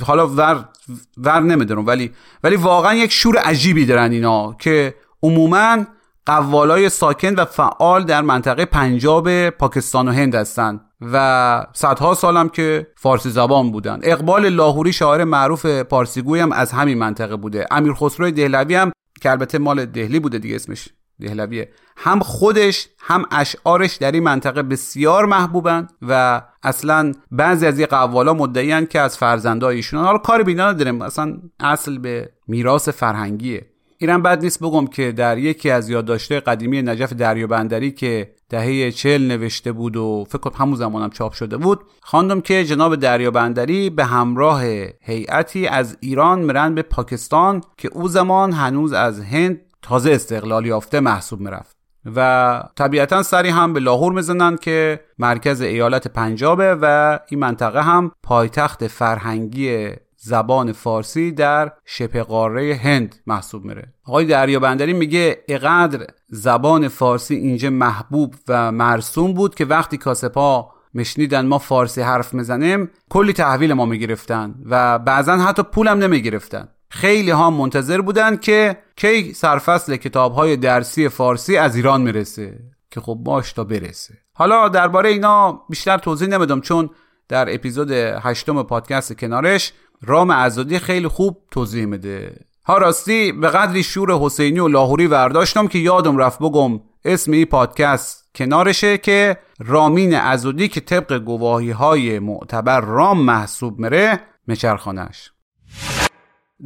حالا 0.06 0.26
ور 0.28 0.68
ور 1.16 1.40
نمی‌دونم 1.40 1.86
ولی 1.86 2.12
ولی 2.44 2.56
واقعا 2.56 2.94
یک 2.94 3.12
شور 3.12 3.36
عجیبی 3.38 3.86
دارن 3.86 4.12
اینا 4.12 4.56
که 4.58 4.94
عموما 5.22 5.84
قوالای 6.26 6.88
ساکن 6.88 7.34
و 7.34 7.44
فعال 7.44 8.04
در 8.04 8.22
منطقه 8.22 8.64
پنجاب 8.64 9.50
پاکستان 9.50 10.08
و 10.08 10.12
هند 10.12 10.34
هستند 10.34 10.80
و 11.12 11.66
صدها 11.72 12.14
سالم 12.14 12.48
که 12.48 12.86
فارسی 12.96 13.30
زبان 13.30 13.72
بودن. 13.72 14.00
اقبال 14.02 14.48
لاهوری 14.48 14.92
شاعر 14.92 15.24
معروف 15.24 15.66
پارسیگوی 15.66 16.40
هم 16.40 16.52
از 16.52 16.72
همین 16.72 16.98
منطقه 16.98 17.36
بوده. 17.36 17.66
امیر 17.70 17.92
خسرو 17.92 18.30
دهلوی 18.30 18.74
هم 18.74 18.92
که 19.20 19.30
البته 19.30 19.58
مال 19.58 19.86
دهلی 19.86 20.20
بوده 20.20 20.38
دیگه 20.38 20.54
اسمش. 20.54 20.88
دهلویه 21.20 21.68
هم 21.96 22.20
خودش 22.20 22.88
هم 22.98 23.24
اشعارش 23.30 23.96
در 23.96 24.12
این 24.12 24.22
منطقه 24.22 24.62
بسیار 24.62 25.26
محبوبن 25.26 25.88
و 26.02 26.42
اصلا 26.62 27.12
بعضی 27.30 27.66
از 27.66 27.78
این 27.78 27.86
قوالا 27.86 28.34
مدعیان 28.34 28.86
که 28.86 29.00
از 29.00 29.18
فرزندای 29.18 29.76
ایشون 29.76 30.04
حالا 30.04 30.18
کاری 30.18 30.44
بینا 30.44 30.70
نداریم. 30.70 31.02
اصلا 31.02 31.36
اصل 31.60 31.98
به 31.98 32.30
میراث 32.48 32.88
فرهنگیه. 32.88 33.66
اینم 33.98 34.22
بد 34.22 34.44
نیست 34.44 34.62
بگم 34.62 34.86
که 34.86 35.12
در 35.12 35.38
یکی 35.38 35.70
از 35.70 35.90
یادداشته 35.90 36.40
قدیمی 36.40 36.82
نجف 36.82 37.12
دریابندری 37.12 37.90
که 37.90 38.34
دهه 38.48 38.90
چل 38.90 39.22
نوشته 39.22 39.72
بود 39.72 39.96
و 39.96 40.24
فکر 40.28 40.38
کنم 40.38 40.54
همون 40.58 40.74
زمانم 40.74 41.10
چاپ 41.10 41.32
شده 41.32 41.56
بود 41.56 41.80
خواندم 42.00 42.40
که 42.40 42.64
جناب 42.64 42.96
دریابندری 42.96 43.90
به 43.90 44.04
همراه 44.04 44.62
هیئتی 45.00 45.66
از 45.66 45.96
ایران 46.00 46.40
مرن 46.40 46.74
به 46.74 46.82
پاکستان 46.82 47.60
که 47.76 47.88
او 47.92 48.08
زمان 48.08 48.52
هنوز 48.52 48.92
از 48.92 49.20
هند 49.20 49.60
تازه 49.82 50.10
استقلال 50.12 50.66
یافته 50.66 51.00
محسوب 51.00 51.40
می‌رفت. 51.40 51.76
و 52.16 52.62
طبیعتا 52.76 53.22
سری 53.22 53.48
هم 53.48 53.72
به 53.72 53.80
لاهور 53.80 54.12
می‌زنن 54.12 54.56
که 54.56 55.00
مرکز 55.18 55.60
ایالت 55.60 56.08
پنجابه 56.08 56.74
و 56.82 57.18
این 57.28 57.40
منطقه 57.40 57.82
هم 57.82 58.12
پایتخت 58.22 58.86
فرهنگی 58.86 59.90
زبان 60.16 60.72
فارسی 60.72 61.32
در 61.32 61.72
شبه 61.84 62.22
قاره 62.22 62.80
هند 62.82 63.14
محسوب 63.26 63.64
میره. 63.64 63.92
آقای 64.04 64.24
دریابندری 64.24 64.92
میگه 64.92 65.44
اقدر 65.48 66.06
زبان 66.28 66.88
فارسی 66.88 67.34
اینجا 67.34 67.70
محبوب 67.70 68.34
و 68.48 68.72
مرسوم 68.72 69.34
بود 69.34 69.54
که 69.54 69.64
وقتی 69.64 69.96
کاسپا 69.96 70.70
مشنیدن 70.94 71.46
ما 71.46 71.58
فارسی 71.58 72.00
حرف 72.00 72.34
می‌زنیم 72.34 72.90
کلی 73.10 73.32
تحویل 73.32 73.72
ما 73.72 73.86
می‌گرفتن 73.86 74.54
و 74.70 74.98
بعضا 74.98 75.36
حتی 75.36 75.62
پولم 75.62 75.98
نمی‌گرفتن. 75.98 76.68
خیلی 76.92 77.30
ها 77.30 77.50
منتظر 77.50 78.00
بودند 78.00 78.40
که 78.40 78.76
کی 78.96 79.34
سرفصل 79.34 79.96
کتاب 79.96 80.34
های 80.34 80.56
درسی 80.56 81.08
فارسی 81.08 81.56
از 81.56 81.76
ایران 81.76 82.02
می‌رسه 82.02 82.58
که 82.90 83.00
خب 83.00 83.14
باش 83.14 83.52
تا 83.52 83.64
برسه. 83.64 84.14
حالا 84.34 84.68
درباره 84.68 85.10
اینا 85.10 85.52
بیشتر 85.70 85.98
توضیح 85.98 86.28
نمیدم 86.28 86.60
چون 86.60 86.90
در 87.28 87.54
اپیزود 87.54 87.90
هشتم 87.90 88.62
پادکست 88.62 89.18
کنارش 89.18 89.72
رام 90.02 90.30
ازادی 90.30 90.78
خیلی 90.78 91.08
خوب 91.08 91.36
توضیح 91.50 91.84
میده. 91.84 92.46
ها 92.64 92.78
راستی 92.78 93.32
به 93.32 93.48
قدری 93.48 93.82
شور 93.82 94.18
حسینی 94.18 94.60
و 94.60 94.68
لاهوری 94.68 95.06
ورداشتم 95.06 95.68
که 95.68 95.78
یادم 95.78 96.16
رفت 96.18 96.38
بگم 96.38 96.80
اسم 97.04 97.32
این 97.32 97.44
پادکست 97.44 98.30
کنارشه 98.34 98.98
که 98.98 99.36
رامین 99.58 100.14
ازودی 100.14 100.68
که 100.68 100.80
طبق 100.80 101.18
گواهی 101.18 101.70
های 101.70 102.18
معتبر 102.18 102.80
رام 102.80 103.24
محسوب 103.24 103.80
مره 103.80 104.20
مچرخانش 104.48 105.30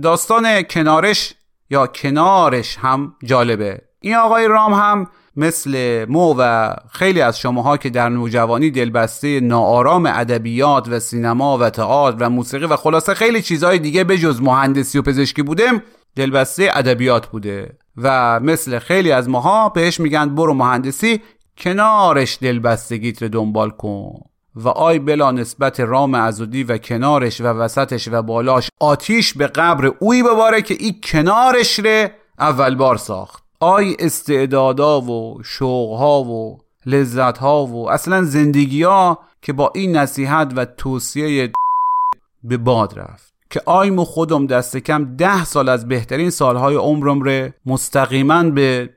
داستان 0.02 0.62
کنارش 0.62 1.34
یا 1.70 1.86
کنارش 1.86 2.76
هم 2.78 3.14
جالبه. 3.24 3.80
این 4.00 4.14
آقای 4.14 4.48
رام 4.48 4.74
هم 4.74 5.06
مثل 5.36 6.04
مو 6.08 6.34
و 6.38 6.74
خیلی 6.92 7.20
از 7.20 7.38
شماها 7.38 7.76
که 7.76 7.90
در 7.90 8.08
نوجوانی 8.08 8.70
دلبسته 8.70 9.40
ناآرام 9.40 10.06
ادبیات 10.06 10.88
و 10.88 11.00
سینما 11.00 11.58
و 11.58 11.70
تئاتر 11.70 12.16
و 12.20 12.30
موسیقی 12.30 12.64
و 12.66 12.76
خلاصه 12.76 13.14
خیلی 13.14 13.42
چیزهای 13.42 13.78
دیگه 13.78 14.04
به 14.04 14.18
جز 14.18 14.42
مهندسی 14.42 14.98
و 14.98 15.02
پزشکی 15.02 15.42
بودم 15.42 15.82
دلبسته 16.16 16.70
ادبیات 16.74 17.26
بوده. 17.26 17.78
و 17.96 18.40
مثل 18.40 18.78
خیلی 18.78 19.12
از 19.12 19.28
ماها 19.28 19.68
بهش 19.68 20.00
میگن 20.00 20.34
برو 20.34 20.54
مهندسی 20.54 21.20
کنارش 21.58 22.38
دلبستگیت 22.40 23.22
رو 23.22 23.28
دنبال 23.28 23.70
کن. 23.70 24.20
و 24.56 24.68
آی 24.68 24.98
بلا 24.98 25.30
نسبت 25.30 25.80
رام 25.80 26.14
ازودی 26.14 26.64
و 26.64 26.78
کنارش 26.78 27.40
و 27.40 27.44
وسطش 27.44 28.08
و 28.12 28.22
بالاش 28.22 28.70
آتیش 28.80 29.34
به 29.34 29.46
قبر 29.46 29.92
اوی 29.98 30.22
بباره 30.22 30.62
که 30.62 30.76
ای 30.80 31.00
کنارش 31.04 31.80
ره 31.80 32.14
اول 32.38 32.74
بار 32.74 32.96
ساخت. 32.96 33.44
آی 33.60 33.96
استعدادا 33.98 35.00
و 35.00 35.42
شوقها 35.44 36.22
و 36.22 36.58
لذتها 36.86 37.66
و 37.66 37.90
اصلا 37.90 38.22
زندگی 38.22 38.82
ها 38.82 39.18
که 39.42 39.52
با 39.52 39.72
این 39.74 39.96
نصیحت 39.96 40.52
و 40.56 40.64
توصیه 40.64 41.52
به 42.44 42.56
باد 42.56 42.98
رفت. 42.98 43.34
که 43.50 43.62
آیمو 43.66 44.04
خودم 44.04 44.46
دست 44.46 44.76
کم 44.76 45.16
ده 45.16 45.44
سال 45.44 45.68
از 45.68 45.88
بهترین 45.88 46.30
سالهای 46.30 46.76
عمرم 46.76 47.22
ره 47.22 47.54
مستقیما 47.66 48.42
به 48.42 48.90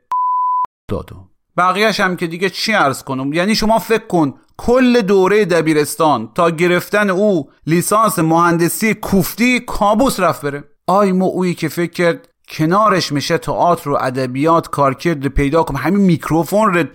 دادم. 0.88 1.30
بقیهش 1.58 2.00
هم 2.00 2.16
که 2.16 2.28
دیگه 2.28 2.50
چی 2.50 2.74
ارز 2.74 3.04
کنم؟ 3.04 3.34
یعنی 3.34 3.56
شما 3.56 3.80
فکر 3.80 4.08
کن 4.08 4.34
کل 4.62 5.02
دوره 5.02 5.46
دبیرستان 5.46 6.30
تا 6.36 6.50
گرفتن 6.50 7.10
او 7.10 7.50
لیسانس 7.68 8.20
مهندسی 8.20 8.94
کوفتی 8.94 9.60
کابوس 9.60 10.20
رفت 10.20 10.46
بره. 10.46 10.64
آیمو 10.88 11.26
اویی 11.26 11.54
که 11.54 11.68
فکر 11.68 11.92
کرد 11.92 12.28
کنارش 12.50 13.12
میشه 13.12 13.38
تئاتر 13.38 13.90
و 13.90 13.98
ادبیات 14.02 14.70
کارکرد 14.70 15.28
پیدا 15.28 15.64
کنم 15.64 15.78
همین 15.78 16.02
میکروفون 16.02 16.74
ر 16.74 16.86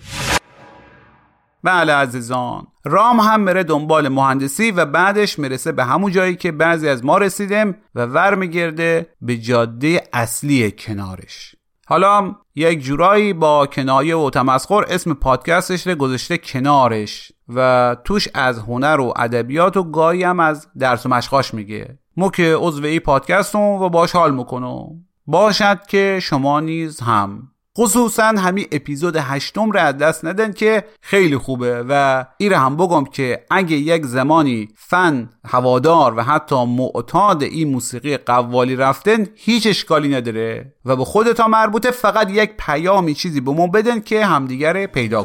بله 1.62 1.92
عزیزان. 1.92 2.66
رام 2.84 3.20
هم 3.20 3.40
میره 3.40 3.62
دنبال 3.62 4.08
مهندسی 4.08 4.70
و 4.70 4.84
بعدش 4.84 5.38
می‌رسه 5.38 5.72
به 5.72 5.84
همون 5.84 6.12
جایی 6.12 6.36
که 6.36 6.52
بعضی 6.52 6.88
از 6.88 7.04
ما 7.04 7.18
رسیدیم 7.18 7.76
و 7.94 8.06
ور 8.06 8.34
میگرده 8.34 9.06
به 9.20 9.36
جاده 9.36 10.02
اصلی 10.12 10.70
کنارش. 10.70 11.54
حالا 11.86 12.34
یک 12.54 12.80
جورایی 12.80 13.32
با 13.32 13.66
کنایه 13.66 14.16
و 14.16 14.30
تمسخر 14.30 14.84
اسم 14.88 15.14
پادکستش 15.14 15.86
رو 15.86 15.94
گذاشته 15.94 16.38
کنارش. 16.38 17.32
و 17.48 17.96
توش 18.04 18.28
از 18.34 18.58
هنر 18.58 19.00
و 19.00 19.12
ادبیات 19.16 19.76
و 19.76 19.82
گاهی 19.82 20.22
هم 20.22 20.40
از 20.40 20.66
درس 20.78 21.06
و 21.06 21.08
مشقاش 21.08 21.54
میگه. 21.54 21.98
مو 22.16 22.30
که 22.30 22.56
عضو 22.58 22.84
ای 22.84 23.00
پادکستم 23.00 23.58
و 23.58 23.88
باش 23.88 24.12
حال 24.12 24.34
می‌کنم 24.34 24.86
باشد 25.26 25.86
که 25.86 26.18
شما 26.22 26.60
نیز 26.60 27.00
هم. 27.00 27.48
خصوصا 27.78 28.22
همین 28.22 28.66
اپیزود 28.72 29.16
هشتم 29.16 29.70
رو 29.70 29.80
از 29.80 29.98
دست 29.98 30.24
ندن 30.24 30.52
که 30.52 30.84
خیلی 31.00 31.36
خوبه 31.36 31.84
و 31.88 32.24
ایره 32.38 32.58
هم 32.58 32.76
بگم 32.76 33.04
که 33.04 33.44
اگه 33.50 33.76
یک 33.76 34.06
زمانی 34.06 34.68
فن 34.76 35.30
هوادار 35.44 36.14
و 36.16 36.22
حتی 36.22 36.64
معتاد 36.64 37.42
این 37.42 37.70
موسیقی 37.70 38.16
قوالی 38.16 38.76
رفتن 38.76 39.26
هیچ 39.34 39.66
اشکالی 39.66 40.08
نداره 40.08 40.74
و 40.84 40.96
به 40.96 41.04
خودتا 41.04 41.48
مربوطه 41.48 41.90
فقط 41.90 42.30
یک 42.30 42.50
پیامی 42.58 43.14
چیزی 43.14 43.40
به 43.40 43.52
ما 43.52 43.66
بدن 43.66 44.00
که 44.00 44.26
همدیگر 44.26 44.86
پیدا 44.86 45.22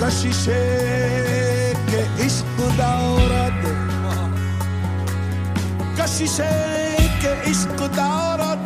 کنه 0.00 0.08
کشیشه 5.98 6.96
که 7.22 7.28
عشق 7.28 7.76
دارد 7.76 8.58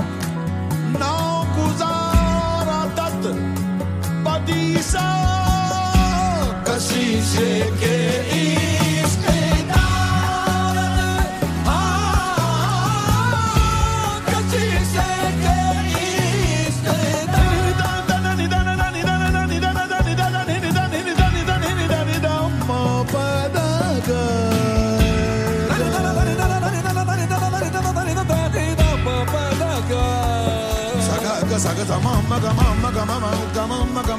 ناگذارد 1.01 2.13
بدیسا 4.25 5.13
کشیشه 6.67 7.61
که 7.81 8.25
عشق 8.31 8.72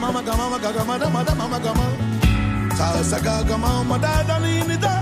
mama 0.04 0.22
gama 0.22 0.46
maga 0.50 0.70
gama 0.78 0.96
da 1.02 1.08
mada 1.16 1.34
mama 1.40 1.60
gama 1.66 1.86
sa 2.78 2.88
saga 3.12 3.36
gama 3.50 3.72
mada 3.90 4.14
da 4.30 4.36
ni 4.44 4.54
ni 4.70 4.76
da. 4.84 4.94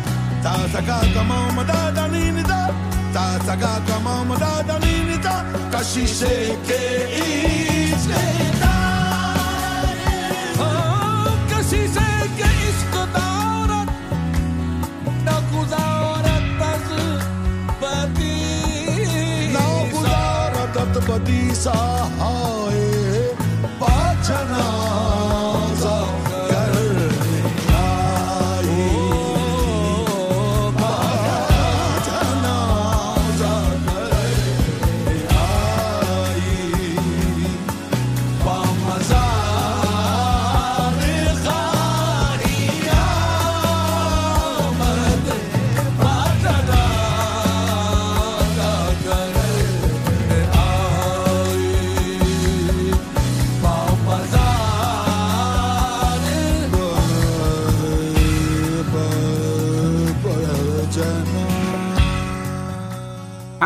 Sa 0.43 0.51
saga 0.73 0.97
gama 1.15 1.37
mada 1.57 1.79
da 1.97 2.03
ni 2.13 2.23
ni 2.35 2.43
da. 2.51 2.59
Sa 3.15 3.23
saga 3.47 3.71
gama 3.87 4.13
mada 4.29 4.51
da 4.69 4.75
ni 4.83 4.93
ni 5.09 5.17
da. 5.25 5.35
Kashishe 5.73 6.33
oh, 6.53 6.57
ke 6.67 6.81
iske 7.23 8.21
da. 8.61 8.75
Kashishe 11.51 12.09
ke 12.39 12.49
iske 12.69 13.03
da 13.15 13.27
na 15.27 15.35
guzarat 15.51 16.45
baz 16.61 16.87
badi 17.81 18.37
na 19.57 19.65
guzarat 19.93 20.75
badi 21.09 21.41
sa 21.65 21.77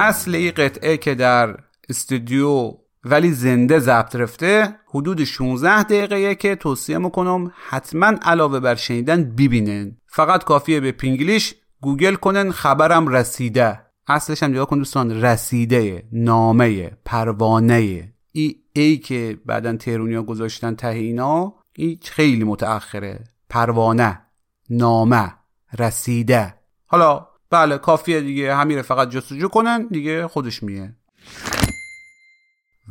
اصل 0.05 0.35
این 0.35 0.51
قطعه 0.51 0.97
که 0.97 1.15
در 1.15 1.57
استودیو 1.89 2.73
ولی 3.03 3.31
زنده 3.31 3.79
ضبط 3.79 4.15
رفته 4.15 4.75
حدود 4.87 5.23
16 5.23 5.83
دقیقه 5.83 6.35
که 6.35 6.55
توصیه 6.55 6.97
می‌کنم 6.97 7.51
حتما 7.69 8.13
علاوه 8.21 8.59
بر 8.59 8.75
شنیدن 8.75 9.23
ببینن. 9.23 9.97
فقط 10.07 10.43
کافیه 10.43 10.79
به 10.79 10.91
پینگلیش 10.91 11.55
گوگل 11.81 12.15
کنن 12.15 12.51
خبرم 12.51 13.07
رسیده. 13.07 13.81
اصلش 14.07 14.43
هم 14.43 14.49
نگاه 14.51 14.65
کن 14.65 14.77
دوستان 14.77 15.11
رسیده 15.11 16.07
نامه 16.11 16.91
پروانه. 17.05 18.13
ای 18.31 18.55
ای 18.73 18.97
که 18.97 19.39
بعدا 19.45 19.77
تهرونیا 19.77 20.23
گذاشتن 20.23 20.75
ته 20.75 20.87
اینا 20.87 21.53
این 21.75 21.99
خیلی 22.03 22.43
متأخره. 22.43 23.23
پروانه 23.49 24.21
نامه 24.69 25.33
رسیده. 25.79 26.55
حالا 26.85 27.27
بله 27.49 27.77
کافیه 27.77 28.21
دیگه. 28.21 28.55
همین 28.55 28.81
فقط 28.81 29.09
جستجو 29.09 29.47
کنن 29.47 29.87
دیگه 29.87 30.27
خودش 30.27 30.63
میه. 30.63 30.95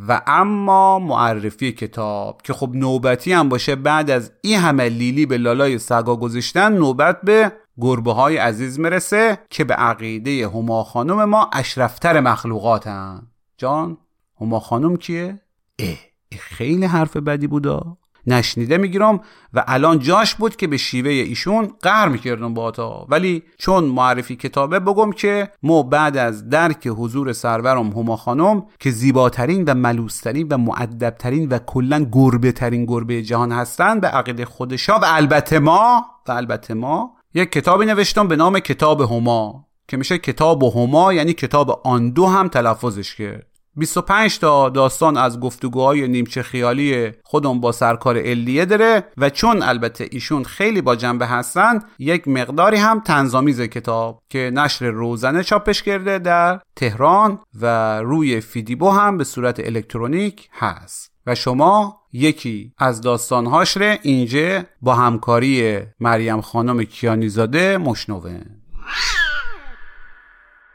و 0.08 0.22
اما 0.26 0.98
معرفی 0.98 1.72
کتاب 1.72 2.42
که 2.42 2.52
خب 2.52 2.70
نوبتی 2.74 3.32
هم 3.32 3.48
باشه 3.48 3.76
بعد 3.76 4.10
از 4.10 4.32
این 4.42 4.58
همه 4.58 4.88
لیلی 4.88 5.26
به 5.26 5.36
لالای 5.38 5.78
سگا 5.78 6.16
گذاشتن 6.16 6.72
نوبت 6.72 7.20
به 7.20 7.52
گربه 7.80 8.12
های 8.12 8.36
عزیز 8.36 8.80
مرسه 8.80 9.38
که 9.50 9.64
به 9.64 9.74
عقیده 9.74 10.48
هما 10.48 10.84
خانم 10.84 11.24
ما 11.24 11.50
اشرفتر 11.52 12.20
مخلوقات 12.20 12.86
هم 12.86 13.26
جان 13.58 13.98
هما 14.40 14.60
خانم 14.60 14.96
کیه؟ 14.96 15.40
اه, 15.78 15.88
اه 16.32 16.38
خیلی 16.38 16.86
حرف 16.86 17.16
بدی 17.16 17.46
بودا. 17.46 17.96
نشنیده 18.26 18.78
می‌گیرم 18.78 19.20
و 19.54 19.64
الان 19.66 19.98
جاش 19.98 20.34
بود 20.34 20.56
که 20.56 20.66
به 20.66 20.76
شیوه 20.76 21.10
ایشون 21.10 21.72
قهر 21.82 22.08
می‌کردم 22.08 22.54
با 22.54 22.70
تا. 22.70 23.06
ولی 23.08 23.42
چون 23.58 23.84
معرفی 23.84 24.36
کتابه 24.36 24.80
بگم 24.80 25.12
که 25.12 25.50
ما 25.62 25.82
بعد 25.82 26.16
از 26.16 26.48
درک 26.48 26.86
حضور 26.86 27.32
سرورم 27.32 27.88
هما 27.88 28.16
خانم 28.16 28.66
که 28.80 28.90
زیباترین 28.90 29.64
و 29.64 29.74
ملوسترین 29.74 30.48
و 30.50 30.58
معدبترین 30.58 31.48
و 31.48 31.58
کلا 31.58 32.06
گربه 32.12 32.52
ترین 32.52 32.84
گربه 32.84 33.22
جهان 33.22 33.52
هستن 33.52 34.00
به 34.00 34.08
عقیده 34.08 34.44
خودشا 34.44 34.98
و 34.98 35.04
البته 35.04 35.58
ما 35.58 36.04
و 36.28 36.32
البته 36.32 36.74
ما 36.74 37.10
یک 37.34 37.52
کتابی 37.52 37.86
نوشتم 37.86 38.28
به 38.28 38.36
نام 38.36 38.58
کتاب 38.58 39.00
هما 39.00 39.66
که 39.88 39.96
میشه 39.96 40.18
کتاب 40.18 40.62
هما 40.62 41.12
یعنی 41.12 41.32
کتاب 41.32 41.80
آن 41.84 42.10
دو 42.10 42.26
هم 42.26 42.48
تلفظش 42.48 43.14
کرد. 43.14 43.53
25 43.76 44.38
تا 44.38 44.68
داستان 44.68 45.16
از 45.16 45.40
گفتگوهای 45.40 46.08
نیمچه 46.08 46.42
خیالی 46.42 47.12
خودم 47.22 47.60
با 47.60 47.72
سرکار 47.72 48.16
الیه 48.16 48.64
داره 48.64 49.04
و 49.16 49.30
چون 49.30 49.62
البته 49.62 50.08
ایشون 50.10 50.44
خیلی 50.44 50.82
با 50.82 50.96
جنبه 50.96 51.26
هستن 51.26 51.80
یک 51.98 52.28
مقداری 52.28 52.76
هم 52.76 53.00
تنظامیز 53.00 53.60
کتاب 53.60 54.22
که 54.28 54.50
نشر 54.54 54.86
روزنه 54.86 55.42
چاپش 55.42 55.82
کرده 55.82 56.18
در 56.18 56.60
تهران 56.76 57.38
و 57.60 57.98
روی 58.00 58.40
فیدیبو 58.40 58.90
هم 58.90 59.18
به 59.18 59.24
صورت 59.24 59.60
الکترونیک 59.60 60.48
هست 60.52 61.12
و 61.26 61.34
شما 61.34 62.00
یکی 62.12 62.72
از 62.78 63.00
داستانهاش 63.00 63.76
رو 63.76 63.96
اینجا 64.02 64.62
با 64.82 64.94
همکاری 64.94 65.80
مریم 66.00 66.40
خانم 66.40 66.82
کیانیزاده 66.84 67.78
مشنوه 67.78 68.40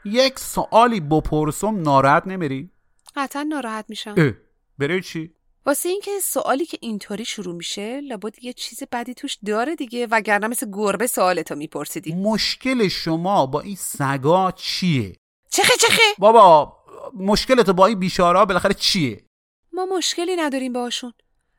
یک 0.04 0.38
سوالی 0.38 1.00
بپرسم 1.00 1.82
ناراحت 1.82 2.26
نمیری؟ 2.26 2.70
قطعا 3.16 3.42
ناراحت 3.42 3.84
میشم 3.88 4.14
اه 4.18 4.32
برای 4.78 5.00
چی؟ 5.00 5.34
واسه 5.66 5.88
اینکه 5.88 6.10
سوالی 6.22 6.66
که 6.66 6.78
اینطوری 6.80 7.24
شروع 7.24 7.54
میشه 7.54 8.00
لابد 8.00 8.44
یه 8.44 8.52
چیز 8.52 8.82
بدی 8.92 9.14
توش 9.14 9.38
داره 9.46 9.76
دیگه 9.76 10.06
وگرنه 10.10 10.46
مثل 10.46 10.70
گربه 10.72 11.06
سوالتو 11.06 11.54
میپرسیدی 11.54 12.14
مشکل 12.14 12.88
شما 12.88 13.46
با 13.46 13.60
این 13.60 13.76
سگا 13.76 14.52
چیه؟ 14.52 15.16
چخه 15.50 15.76
چخه؟ 15.80 16.02
بابا 16.18 16.76
مشکلت 17.14 17.70
با 17.70 17.86
این 17.86 17.98
بیشارا 17.98 18.44
بالاخره 18.44 18.74
چیه؟ 18.74 19.24
ما 19.72 19.86
مشکلی 19.86 20.36
نداریم 20.36 20.72
باشون 20.72 21.12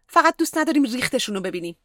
فقط 0.07 0.38
دوست 0.38 0.57
نداریم 0.57 0.84
ریختشون 0.84 1.36
رو 1.36 1.41
ببینیم 1.41 1.76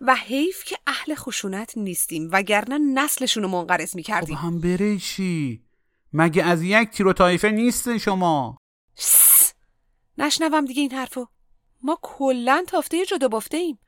و 0.00 0.14
حیف 0.14 0.64
که 0.64 0.78
اهل 0.86 1.14
خشونت 1.14 1.76
نیستیم 1.76 2.28
وگرنه 2.32 2.78
نسلشون 2.78 3.42
رو 3.42 3.48
منقرض 3.48 3.96
می‌کردیم 3.96 4.36
هم 4.36 4.60
بره 4.60 4.98
چی؟ 4.98 5.62
مگه 6.12 6.44
از 6.44 6.62
یک 6.62 6.88
تیرو 6.90 7.12
تایفه 7.12 7.50
نیستن 7.50 7.98
شما؟ 7.98 8.61
نشنوم 10.18 10.64
دیگه 10.64 10.82
این 10.82 10.92
حرفو. 10.92 11.26
ما 11.82 11.98
کلا 12.02 12.64
تافته 12.68 13.06
جدا 13.06 13.28
بافته 13.28 13.56
ایم. 13.56 13.78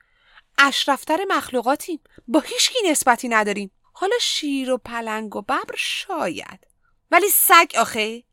اشرفتر 0.58 1.18
مخلوقاتیم. 1.28 2.00
با 2.28 2.40
هیچکی 2.40 2.78
نسبتی 2.90 3.28
نداریم. 3.28 3.70
حالا 3.92 4.16
شیر 4.20 4.70
و 4.70 4.78
پلنگ 4.78 5.36
و 5.36 5.42
ببر 5.42 5.74
شاید. 5.76 6.66
ولی 7.10 7.28
سگ 7.28 7.72
آخه! 7.78 8.24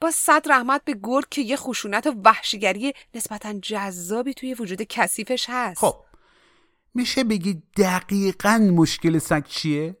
با 0.00 0.10
صد 0.10 0.42
رحمت 0.46 0.84
به 0.84 0.96
گرگ 1.02 1.28
که 1.30 1.42
یه 1.42 1.56
خشونت 1.56 2.06
و 2.06 2.14
وحشیگری 2.24 2.92
نسبتا 3.14 3.52
جذابی 3.52 4.34
توی 4.34 4.54
وجود 4.54 4.82
کثیفش 4.82 5.46
هست. 5.48 5.80
خب 5.80 5.94
میشه 6.94 7.24
بگی 7.24 7.62
دقیقا 7.76 8.70
مشکل 8.74 9.18
سگ 9.18 9.46
چیه؟ 9.46 9.96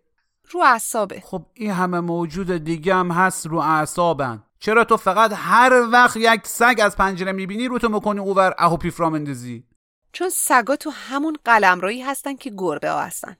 رو 0.50 0.60
اعصابه. 0.60 1.20
خب 1.20 1.46
این 1.54 1.70
همه 1.70 2.00
موجود 2.00 2.64
دیگه 2.64 2.94
هم 2.94 3.10
هست 3.10 3.46
رو 3.46 3.58
اعصابن. 3.58 4.42
چرا 4.60 4.84
تو 4.84 4.96
فقط 4.96 5.32
هر 5.34 5.88
وقت 5.92 6.16
یک 6.16 6.46
سگ 6.46 6.80
از 6.82 6.96
پنجره 6.96 7.32
می‌بینی 7.32 7.68
رو 7.68 7.78
تو 7.78 7.88
مکنی 7.88 8.20
اوور 8.20 8.54
اهو 8.58 8.76
پیفرا 8.76 9.10
مندازی 9.10 9.64
چون 10.12 10.28
سگا 10.30 10.76
تو 10.76 10.90
همون 10.90 11.36
قلمرویی 11.44 12.02
هستن 12.02 12.36
که 12.36 12.52
گربه 12.58 12.90
ها 12.90 13.02
هستن. 13.02 13.36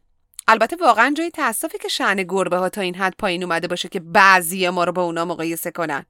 البته 0.49 0.77
واقعا 0.77 1.15
جای 1.17 1.31
تاسفی 1.31 1.79
که 1.79 1.89
شعن 1.89 2.23
گربه 2.23 2.57
ها 2.57 2.69
تا 2.69 2.81
این 2.81 2.95
حد 2.95 3.15
پایین 3.19 3.43
اومده 3.43 3.69
باشه 3.69 3.89
که 3.89 4.01
بعضی 4.01 4.69
ما 4.69 4.85
رو 4.85 4.93
با 4.93 5.03
اونا 5.03 5.25
مقایسه 5.25 5.71
کنن. 5.71 6.07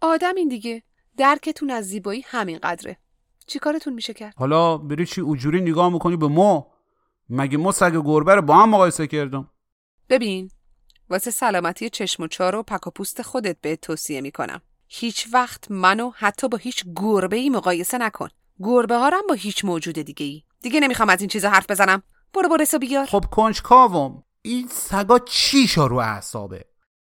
آدم 0.00 0.34
این 0.36 0.48
دیگه 0.48 0.82
درکتون 1.16 1.70
از 1.70 1.84
زیبایی 1.84 2.24
همین 2.26 2.58
قدره. 2.58 2.96
چی 3.46 3.58
کارتون 3.58 3.92
میشه 3.94 4.14
کرد؟ 4.14 4.34
حالا 4.36 4.78
بری 4.78 5.06
چی 5.06 5.20
اجوری 5.20 5.60
نگاه 5.60 5.92
می‌کنی 5.92 6.16
به 6.16 6.28
ما 6.28 6.66
مگه 7.30 7.58
ما 7.58 7.72
سگ 7.72 8.02
گربه 8.04 8.34
رو 8.34 8.42
با 8.42 8.56
هم 8.56 8.70
مقایسه 8.70 9.06
کردم؟ 9.06 9.50
ببین 10.08 10.50
واسه 11.10 11.30
سلامتی 11.30 11.90
چشم 11.90 12.22
و 12.22 12.26
چار 12.26 12.56
و 12.56 12.62
پک 12.62 12.86
و 12.86 12.90
پوست 12.90 13.22
خودت 13.22 13.56
به 13.60 13.76
توصیه 13.76 14.20
می‌کنم. 14.20 14.60
هیچ 14.88 15.28
وقت 15.32 15.70
منو 15.70 16.10
حتی 16.14 16.48
با 16.48 16.58
هیچ 16.58 16.84
گربه 16.96 17.36
ای 17.36 17.50
مقایسه 17.50 17.98
نکن. 17.98 18.28
گربه 18.60 18.96
ها 18.96 19.10
با 19.28 19.34
هیچ 19.34 19.64
موجود 19.64 19.98
دیگه 19.98 20.26
ای 20.26 20.42
دیگه 20.62 20.80
نمی‌خوام 20.80 21.08
از 21.08 21.20
این 21.20 21.28
چیزا 21.28 21.50
حرف 21.50 21.70
بزنم. 21.70 22.02
برو 22.34 22.48
برسو 22.48 22.78
بیار. 22.78 23.06
خب 23.06 23.24
کنجکاوم. 23.30 24.22
این 24.42 24.68
سگا 24.68 25.18
چیشا 25.18 25.86
رو 25.86 25.96
اعصابه؟ 25.96 26.64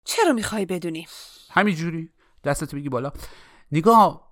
چرا 0.05 0.33
می‌خوای 0.33 0.65
بدونی؟ 0.65 1.07
همینجوری. 1.49 2.09
دستت 2.43 2.75
بگی 2.75 2.89
بالا. 2.89 3.11
نگاه 3.71 4.31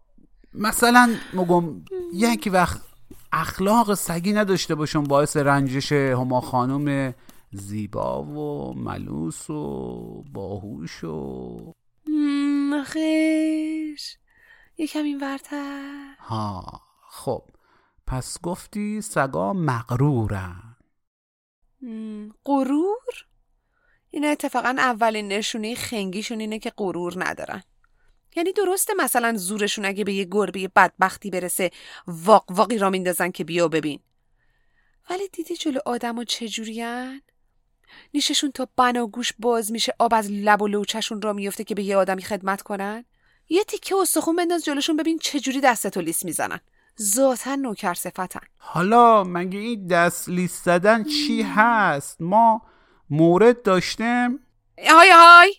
مثلا 0.53 1.15
مگم 1.33 1.85
یک 2.13 2.49
وقت 2.53 2.81
اخلاق 3.31 3.93
سگی 3.93 4.33
نداشته 4.33 4.75
باشم 4.75 5.03
باعث 5.03 5.37
رنجش 5.37 5.91
هما 5.91 6.41
خانم 6.41 7.13
زیبا 7.51 8.23
و 8.23 8.73
ملوس 8.73 9.49
و 9.49 10.23
باهوش 10.33 11.03
و 11.03 11.73
خیش 12.83 14.17
یکم 14.77 15.03
این 15.03 15.19
ورتر. 15.21 16.15
ها 16.19 16.81
خب. 17.09 17.43
پس 18.07 18.41
گفتی 18.41 19.01
سگا 19.01 19.53
مغرورن. 19.53 20.75
غرور؟ 22.45 23.25
اینا 24.09 24.27
اتفاقا 24.27 24.75
اولین 24.77 25.27
نشونه 25.27 25.75
خنگیشون 25.75 26.39
اینه 26.39 26.59
که 26.59 26.73
غرور 26.77 27.13
ندارن. 27.25 27.63
یعنی 28.35 28.51
درسته 28.51 28.93
مثلا 28.93 29.33
زورشون 29.37 29.85
اگه 29.85 30.03
به 30.03 30.13
یه 30.13 30.27
گربه 30.31 30.67
بدبختی 30.67 31.29
برسه 31.29 31.71
واق 32.07 32.45
واقی 32.49 32.77
را 32.77 32.89
میندازن 32.89 33.31
که 33.31 33.43
بیا 33.43 33.67
ببین. 33.67 33.99
ولی 35.09 35.27
دیدی 35.27 35.55
جلو 35.55 35.79
آدم 35.85 36.17
و 36.17 36.23
چجورین؟ 36.23 37.21
نیششون 38.13 38.51
تا 38.51 38.67
بناگوش 38.75 39.33
باز 39.39 39.71
میشه 39.71 39.93
آب 39.99 40.13
از 40.13 40.31
لب 40.31 40.61
و 40.61 40.67
لوچشون 40.67 41.21
را 41.21 41.33
میفته 41.33 41.63
که 41.63 41.75
به 41.75 41.83
یه 41.83 41.97
آدمی 41.97 42.21
خدمت 42.21 42.61
کنن؟ 42.61 43.05
یه 43.49 43.63
تیکه 43.63 43.95
استخون 43.95 44.35
بنداز 44.35 44.65
جلوشون 44.65 44.97
ببین 44.97 45.19
چجوری 45.19 45.61
دستتو 45.61 46.01
لیس 46.01 46.25
می‌زنن. 46.25 46.59
ذاتا 47.01 47.55
نوکر 47.55 47.93
صفتن. 47.93 48.39
حالا 48.57 49.23
مگه 49.23 49.59
این 49.59 49.87
دست 49.87 50.29
لیس 50.29 50.63
زدن 50.63 51.03
چی 51.03 51.41
هست؟ 51.41 52.21
ما 52.21 52.61
مورد 53.09 53.61
داشتیم. 53.61 54.39
های 54.87 55.09
های! 55.13 55.53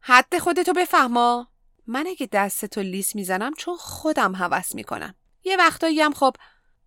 حد 0.00 0.38
خودتو 0.38 0.72
بفهما. 0.72 1.48
من 1.86 2.06
اگه 2.06 2.28
دستتو 2.32 2.80
لیس 2.80 3.14
می‌زنم 3.14 3.54
چون 3.54 3.76
خودم 3.76 4.34
هوس 4.34 4.74
می‌کنم. 4.74 5.14
یه 5.44 5.56
وقتایی 5.56 6.00
هم 6.00 6.12
خب 6.12 6.36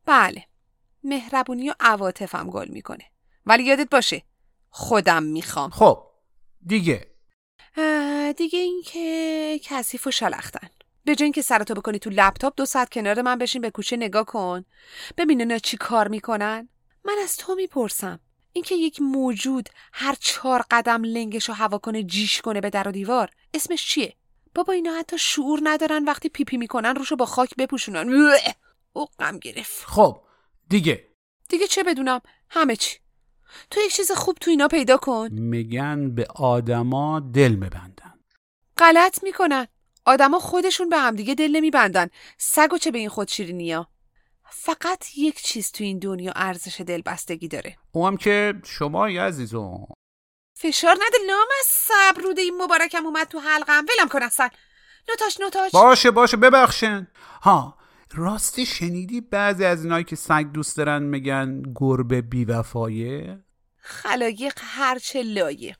بله 0.06 0.46
مهربونی 1.04 1.70
و 1.70 1.74
عواطفم 1.80 2.50
گل 2.50 2.68
می‌کنه. 2.68 3.06
ولی 3.46 3.64
یادت 3.64 3.90
باشه 3.90 4.24
خودم 4.70 5.24
می‌خوام. 5.24 5.70
خب 5.70 6.08
دیگه. 6.66 7.08
دیگه 8.38 8.60
این 8.60 8.82
که 8.86 9.60
کثیف 9.64 10.08
و 10.08 10.12
شلختن. 10.12 10.70
به 11.06 11.16
جای 11.16 11.26
اینکه 11.26 11.42
سرتو 11.42 11.74
بکنی 11.74 12.00
تو 12.00 12.10
لپتاپ 12.10 12.54
دو 12.58 12.66
ساعت 12.66 12.90
کنار 12.90 13.22
من 13.22 13.38
بشین 13.38 13.62
به 13.62 13.70
کوچه 13.72 13.98
نگاه 13.98 14.26
کن. 14.26 14.66
ببین 15.18 15.40
اینا 15.40 15.58
چی 15.58 15.78
کار 15.78 16.08
می‌کنن. 16.08 16.70
من 17.06 17.16
از 17.24 17.38
تو 17.38 17.56
می‌پرسم. 17.56 18.20
اینکه 18.54 18.76
یک 18.76 19.02
موجود 19.02 19.70
هر 19.94 20.16
چهار 20.20 20.66
قدم 20.72 21.04
لنگش 21.04 21.50
رو 21.50 21.56
هوا 21.56 21.78
کنه 21.78 22.04
جیش 22.04 22.42
کنه 22.42 22.62
به 22.62 22.70
در 22.70 22.88
و 22.88 22.92
دیوار 22.92 23.30
اسمش 23.54 23.88
چیه؟ 23.88 24.16
بابا 24.56 24.74
اینا 24.74 24.94
حتی 24.94 25.18
شعور 25.18 25.60
ندارن 25.64 26.04
وقتی 26.04 26.30
پیپی 26.30 26.58
می‌کنن 26.58 26.96
روشو 26.96 27.16
با 27.16 27.26
خاک 27.26 27.56
بپوشونن. 27.56 28.34
او 28.94 29.06
غم 29.06 29.40
گرفت. 29.40 29.86
خب 29.86 30.22
دیگه. 30.70 31.08
دیگه 31.50 31.68
چه 31.68 31.84
بدونم؟ 31.84 32.22
همه 32.50 32.76
چی. 32.76 32.98
تو 33.72 33.80
یک 33.80 33.94
چیز 33.94 34.12
خوب 34.12 34.38
تو 34.42 34.52
اینا 34.52 34.68
پیدا 34.68 34.98
کن. 34.98 35.30
میگن 35.32 36.16
به 36.16 36.28
آدما 36.36 37.20
دل 37.20 37.52
میبندن 37.52 38.20
غلط 38.78 39.24
می‌کنن. 39.24 39.68
آدما 40.06 40.40
خودشون 40.40 40.90
به 40.90 40.98
همدیگه 40.98 41.36
دل 41.36 41.52
نمیبندن. 41.52 42.08
سگ 42.38 42.74
و 42.74 42.78
چه 42.78 42.92
به 42.92 42.98
این 42.98 43.10
خود 43.10 43.28
شیرینیا 43.28 43.88
فقط 44.52 45.18
یک 45.18 45.42
چیز 45.42 45.72
تو 45.72 45.84
این 45.84 46.00
دنیا 46.00 46.32
ارزش 46.36 46.82
دلبستگی 46.82 47.48
داره. 47.48 47.78
او 47.92 48.08
هم 48.08 48.18
که 48.18 48.54
شما 48.66 49.08
عزیزم 49.08 49.88
فشار 50.58 50.96
نده. 50.96 51.18
لام 51.28 51.48
از 51.60 51.66
صبر. 51.68 52.22
روده 52.22 52.42
این 52.42 52.62
مبارکم 52.62 53.06
اومد 53.06 53.28
تو 53.28 53.40
حلقم. 53.40 53.86
ولم 53.86 54.10
کن 54.10 54.24
اصلا. 54.24 54.50
نوتاش 55.10 55.40
نوتاش. 55.40 55.72
باشه 55.72 56.12
باشه. 56.12 56.38
ببخشن 56.38 57.08
ها 57.42 57.79
راستی 58.14 58.66
شنیدی 58.66 59.22
بعضی 59.22 59.66
از 59.66 59.84
اینایی 59.84 60.04
که 60.04 60.16
سگ 60.16 60.46
دوست 60.54 60.78
دارن 60.78 61.04
میگن 61.04 61.62
گربه 61.76 62.22
بیوفایه؟ 62.22 63.44
خلایق 63.78 64.54
هرچه 64.58 65.22
لایق. 65.24 65.78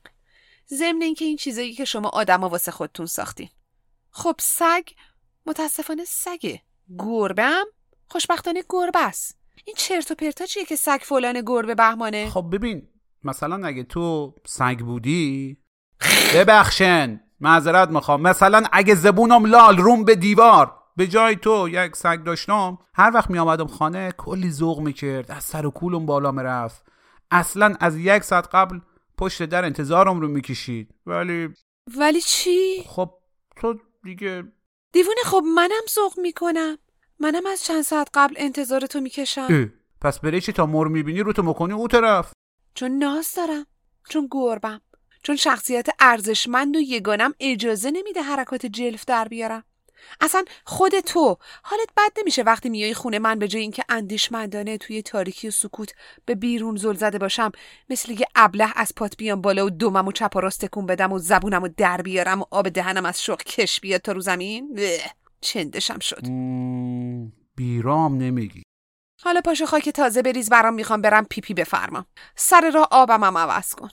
ضمن 0.68 1.02
اینکه 1.02 1.24
این 1.24 1.36
چیزایی 1.36 1.74
که 1.74 1.84
شما 1.84 2.08
آدما 2.08 2.48
واسه 2.48 2.70
خودتون 2.70 3.06
ساختین. 3.06 3.48
خب 4.10 4.34
سگ 4.38 4.88
متاسفانه 5.46 6.04
سگه 6.04 6.62
گربه 6.98 7.44
هم 7.44 7.66
خوشبختانه 8.08 8.64
گربه 8.68 9.06
است. 9.06 9.38
این 9.64 9.76
چرت 9.78 10.10
و 10.10 10.14
پرتا 10.14 10.46
چیه 10.46 10.64
که 10.64 10.76
سگ 10.76 11.00
فلان 11.02 11.42
گربه 11.46 11.74
بهمانه؟ 11.74 12.30
خب 12.30 12.50
ببین 12.52 12.88
مثلا 13.24 13.66
اگه 13.66 13.82
تو 13.82 14.34
سگ 14.46 14.78
بودی 14.78 15.58
ببخشن 16.34 17.20
معذرت 17.40 17.88
می‌خوام. 17.88 18.22
مثلا 18.22 18.62
اگه 18.72 18.94
زبونم 18.94 19.46
لال 19.46 19.76
روم 19.76 20.04
به 20.04 20.14
دیوار. 20.14 20.79
به 20.96 21.06
جای 21.06 21.36
تو 21.36 21.68
یک 21.68 21.96
سگ 21.96 22.22
داشتم 22.24 22.78
هر 22.94 23.10
وقت 23.14 23.30
می 23.30 23.38
آمدم 23.38 23.66
خانه 23.66 24.12
کلی 24.12 24.50
ذوق 24.50 24.80
می‌کرد 24.80 25.30
از 25.30 25.44
سر 25.44 25.66
و 25.66 25.70
کولم 25.70 26.06
بالا 26.06 26.32
می‌رفت. 26.32 26.84
اصلا 27.30 27.76
از 27.80 27.96
یک 27.96 28.22
ساعت 28.22 28.48
قبل 28.52 28.78
پشت 29.18 29.42
در 29.42 29.64
انتظارم 29.64 30.20
رو 30.20 30.28
می‌کشید. 30.28 30.94
ولی 31.06 31.48
ولی 31.96 32.20
چی؟ 32.20 32.84
خب 32.86 33.10
تو 33.56 33.74
دیگه 34.04 34.44
دیوونه 34.92 35.20
خب 35.24 35.42
منم 35.56 35.82
ذوق 35.94 36.18
می‌کنم. 36.18 36.78
منم 37.20 37.46
از 37.46 37.64
چند 37.64 37.82
ساعت 37.82 38.08
قبل 38.14 38.34
انتظار 38.38 38.80
تو 38.80 39.00
می‌کشم. 39.00 39.72
پس 40.00 40.18
بری 40.18 40.40
چی 40.40 40.52
تا 40.52 40.66
مر 40.66 40.86
می‌بینی 40.86 41.20
رو 41.20 41.32
تو 41.32 41.42
مکنی 41.42 41.72
او 41.72 41.88
طرف. 41.88 42.32
چون 42.74 42.90
ناز 42.90 43.34
دارم 43.36 43.66
چون 44.08 44.28
گربم 44.30 44.80
چون 45.22 45.36
شخصیت 45.36 45.88
ارزشمند 46.00 46.76
و 46.76 46.80
یگانم 46.80 47.34
اجازه 47.40 47.90
نمیده 47.90 48.22
حرکات 48.22 48.66
جلف 48.66 49.04
در 49.04 49.28
بیارم. 49.28 49.64
اصلا 50.20 50.44
خود 50.64 51.00
تو 51.00 51.36
حالت 51.62 51.88
بد 51.96 52.12
نمیشه 52.18 52.42
وقتی 52.42 52.68
میای 52.68 52.94
خونه 52.94 53.18
من 53.18 53.38
به 53.38 53.48
جای 53.48 53.62
اینکه 53.62 53.84
اندیشمندانه 53.88 54.78
توی 54.78 55.02
تاریکی 55.02 55.48
و 55.48 55.50
سکوت 55.50 55.92
به 56.24 56.34
بیرون 56.34 56.76
زل 56.76 56.94
زده 56.94 57.18
باشم 57.18 57.52
مثل 57.90 58.12
یه 58.12 58.26
ابله 58.34 58.72
از 58.76 58.92
پات 58.96 59.16
بیام 59.16 59.40
بالا 59.40 59.66
و 59.66 59.70
دومم 59.70 60.08
و 60.08 60.12
چپ 60.12 60.36
و 60.36 60.40
راست 60.40 60.64
تکون 60.64 60.86
بدم 60.86 61.12
و 61.12 61.18
زبونم 61.18 61.62
و 61.62 61.68
در 61.76 62.02
بیارم 62.02 62.40
و 62.40 62.44
آب 62.50 62.68
دهنم 62.68 63.06
از 63.06 63.22
شوق 63.22 63.42
کش 63.42 63.80
بیاد 63.80 64.00
تا 64.00 64.12
رو 64.12 64.20
زمین؟ 64.20 64.80
چندشم 65.40 65.98
شد. 65.98 66.26
بیرام 67.56 68.16
نمیگی. 68.16 68.62
حالا 69.22 69.40
پاشو 69.40 69.66
خاک 69.66 69.88
تازه 69.88 70.22
بریز 70.22 70.50
برام 70.50 70.74
می‌خوام 70.74 71.02
برم 71.02 71.24
پیپی 71.24 71.54
بفرمام 71.54 72.06
سر 72.36 72.70
راه 72.74 72.88
آبم 72.90 73.24
هم 73.24 73.38
عوض 73.38 73.74
کن. 73.74 73.88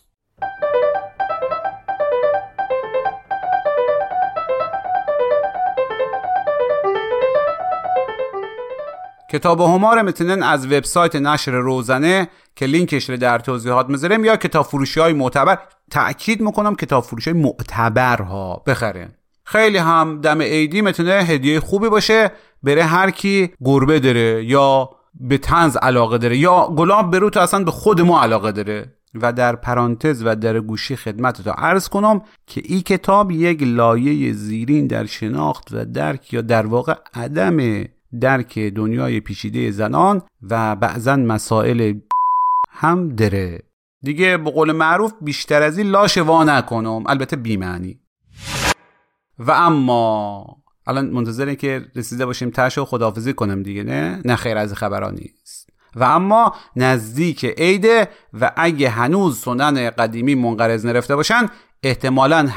کتاب 9.29 9.61
همار 9.61 10.01
می‌تونن 10.01 10.43
از 10.43 10.65
وبسایت 10.65 11.15
نشر 11.15 11.51
روزنه 11.51 12.27
که 12.55 12.65
لینکش 12.65 13.09
رو 13.09 13.17
در 13.17 13.39
توضیحات 13.39 13.89
می‌ذارم 13.89 14.25
یا 14.25 14.35
کتاب 14.35 14.65
فروشی 14.65 14.99
های 14.99 15.13
معتبر 15.13 15.57
تأکید 15.91 16.41
می‌کنم 16.41 16.75
کتاب 16.75 17.03
فروشی 17.03 17.31
معتبر 17.31 18.21
ها 18.21 18.63
بخرین. 18.67 19.07
خیلی 19.43 19.77
هم 19.77 20.21
دم 20.21 20.41
عیدی 20.41 20.81
می‌تونه 20.81 21.11
هدیه 21.11 21.59
خوبی 21.59 21.89
باشه 21.89 22.31
بره 22.63 22.83
هر 22.83 23.11
کی 23.11 23.49
گربه 23.65 23.99
داره 23.99 24.45
یا 24.45 24.89
به 25.19 25.37
تنز 25.37 25.77
علاقه 25.77 26.17
داره 26.17 26.37
یا 26.37 26.67
گلاب 26.77 27.11
برو 27.11 27.29
تو 27.29 27.39
اصلا 27.39 27.63
به 27.63 27.71
خود 27.71 28.01
ما 28.01 28.21
علاقه 28.21 28.51
داره. 28.51 28.93
و 29.21 29.33
در 29.33 29.55
پرانتز 29.55 30.23
و 30.25 30.35
در 30.35 30.59
گوشی 30.59 30.95
خدمت 30.95 31.41
تا 31.41 31.51
عرض 31.51 31.89
کنم 31.89 32.21
که 32.47 32.61
این 32.65 32.81
کتاب 32.81 33.31
یک 33.31 33.63
لایه 33.63 34.33
زیرین 34.33 34.87
در 34.87 35.05
شناخت 35.05 35.67
و 35.71 35.85
درک 35.85 36.33
یا 36.33 36.41
در 36.41 36.65
واقع 36.65 36.93
عدم 37.13 37.85
درک 38.21 38.59
دنیای 38.59 39.19
پیچیده 39.19 39.71
زنان 39.71 40.21
و 40.49 40.75
بعضا 40.75 41.15
مسائل 41.15 41.93
هم 42.69 43.09
داره 43.09 43.63
دیگه 44.01 44.37
به 44.37 44.51
قول 44.51 44.71
معروف 44.71 45.13
بیشتر 45.21 45.61
از 45.61 45.77
این 45.77 45.87
لاش 45.87 46.17
وا 46.17 46.43
نکنم. 46.43 47.03
البته 47.07 47.35
بیمعنی. 47.35 47.99
و 49.39 49.51
اما 49.51 50.45
الان 50.87 51.09
منتظره 51.09 51.55
که 51.55 51.85
رسیده 51.95 52.25
باشیم 52.25 52.49
تش 52.49 52.77
و 52.77 52.85
خداحافظی 52.85 53.33
کنم 53.33 53.63
دیگه 53.63 53.83
نه؟ 53.83 54.21
نه 54.25 54.35
خیر 54.35 54.57
از 54.57 54.73
خبران 54.73 55.13
نیست. 55.13 55.69
و 55.95 56.03
اما 56.03 56.55
نزدیک 56.75 57.45
عیده 57.45 58.07
و 58.41 58.51
اگه 58.55 58.89
هنوز 58.89 59.39
سنن 59.39 59.89
قدیمی 59.89 60.35
منقرض 60.35 60.85
نرفته 60.85 61.15
باشن 61.15 61.49
احتمالا 61.83 62.49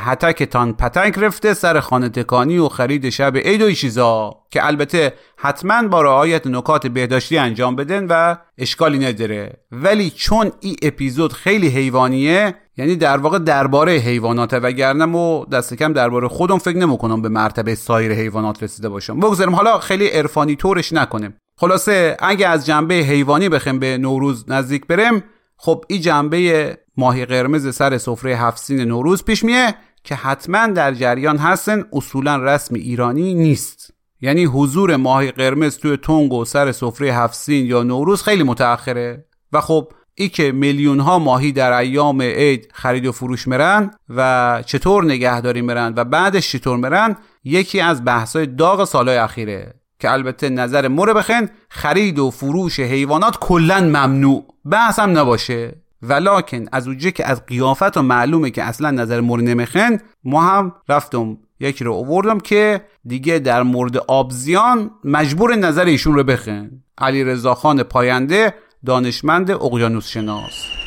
تان 0.51 0.73
پتک 0.73 1.19
رفته 1.19 1.55
سر 1.55 1.81
خانه 1.81 2.09
تکانی 2.09 2.59
و 2.59 2.69
خرید 2.69 3.09
شب 3.09 3.37
عید 3.37 3.63
و 3.63 3.73
چیزا 3.73 4.37
که 4.51 4.67
البته 4.67 5.15
حتما 5.37 5.89
با 5.89 6.03
رعایت 6.03 6.47
نکات 6.47 6.87
بهداشتی 6.87 7.39
انجام 7.39 7.77
بدن 7.77 8.07
و 8.07 8.37
اشکالی 8.59 8.99
نداره. 8.99 9.61
ولی 9.73 10.11
چون 10.11 10.53
این 10.61 10.77
اپیزود 10.83 11.33
خیلی 11.33 11.69
حیوانیه 11.69 12.55
یعنی 12.77 12.97
در 12.97 13.17
واقع 13.17 13.39
درباره 13.39 13.93
حیوانات 13.93 14.55
وگرنه 14.55 15.07
و 15.07 15.45
دست 15.45 15.75
کم 15.75 15.93
درباره 15.93 16.29
خودم 16.29 16.59
فکر 16.59 16.77
نمی‌کنم 16.77 17.23
به 17.23 17.29
مرتبه 17.29 17.75
سایر 17.75 18.13
حیوانات 18.13 18.63
رسیده 18.63 18.89
باشم. 18.89 19.21
بگذاریم 19.21 19.55
حالا 19.55 19.79
خیلی 19.79 20.07
عرفانی 20.07 20.57
طورش 20.57 20.93
نکنیم. 20.93 21.37
خلاصه 21.61 22.17
اگه 22.21 22.49
از 22.49 22.67
جنبه 22.67 22.95
حیوانی 22.95 23.49
بخیم 23.49 23.79
به 23.79 23.99
نوروز 23.99 24.45
نزدیک 24.49 24.87
بریم 24.87 25.25
خب 25.63 25.85
این 25.89 26.01
جنبه 26.01 26.79
ماهی 26.97 27.25
قرمز 27.25 27.75
سر 27.75 27.99
سفره 27.99 28.37
هفسین 28.37 28.81
نوروز 28.81 29.25
پیش 29.25 29.45
میه 29.45 29.75
که 30.05 30.15
حتما 30.15 30.67
در 30.67 30.95
جریان 30.95 31.37
هستن 31.37 31.85
اصولا 31.93 32.37
رسم 32.37 32.75
ایرانی 32.75 33.35
نیست. 33.35 33.95
یعنی 34.21 34.45
حضور 34.45 34.97
ماهی 34.97 35.31
قرمز 35.31 35.79
توی 35.79 35.97
تنگ 35.97 36.33
و 36.33 36.45
سر 36.45 36.73
سفره 36.73 37.15
هفسین 37.15 37.67
یا 37.67 37.83
نوروز 37.83 38.23
خیلی 38.23 38.43
متأخره. 38.43 39.25
و 39.53 39.61
خب 39.61 39.93
ای 40.15 40.29
که 40.29 40.53
میلیون 40.53 41.01
ها 41.01 41.19
ماهی 41.19 41.53
در 41.53 41.73
ایام 41.73 42.23
عید 42.23 42.69
خرید 42.75 43.07
و 43.07 43.13
فروش 43.13 43.49
مرن 43.49 43.91
و 44.09 44.63
چطور 44.67 45.05
نگهداری 45.05 45.63
مرن 45.63 45.93
و 45.97 46.05
بعدش 46.05 46.53
چطور 46.53 46.77
مرن 46.77 47.17
یکی 47.45 47.81
از 47.81 48.05
بحثای 48.05 48.47
داغ 48.47 48.85
سالهای 48.85 49.17
اخیره. 49.17 49.80
که 50.01 50.11
البته 50.13 50.49
نظر 50.49 50.89
مور 50.89 51.15
بخن 51.15 51.49
خرید 51.69 52.19
و 52.19 52.31
فروش 52.31 52.81
حیوانات 52.81 53.37
کلا 53.41 53.81
ممنوع. 53.81 54.45
بحث 54.71 54.99
هم 54.99 55.19
نباشه. 55.19 55.75
ولیکن 56.03 56.67
از 56.73 56.89
اوجه 56.89 57.11
که 57.11 57.27
از 57.27 57.47
قیافت 57.47 57.97
و 57.97 58.03
معلومه 58.03 58.51
که 58.51 58.65
اصلا 58.65 58.91
نظر 58.91 59.21
مور 59.21 59.41
نمیخن 59.41 59.99
ما 60.25 60.43
هم 60.43 60.73
رفتم 60.89 61.39
یکی 61.61 61.85
رو 61.85 61.93
اووردم 61.93 62.41
که 62.41 62.81
دیگه 63.07 63.39
در 63.39 63.63
مورد 63.63 63.97
آبزیان 63.97 64.91
مجبور 65.05 65.57
نظر 65.57 65.85
ایشون 65.85 66.15
رو 66.15 66.25
بخن 66.25 66.71
علی 66.99 67.25
رضاخان 67.25 67.83
پاینده 67.83 68.55
دانشمند 68.87 69.51
اقیانوس 69.51 70.09
شناس. 70.09 70.80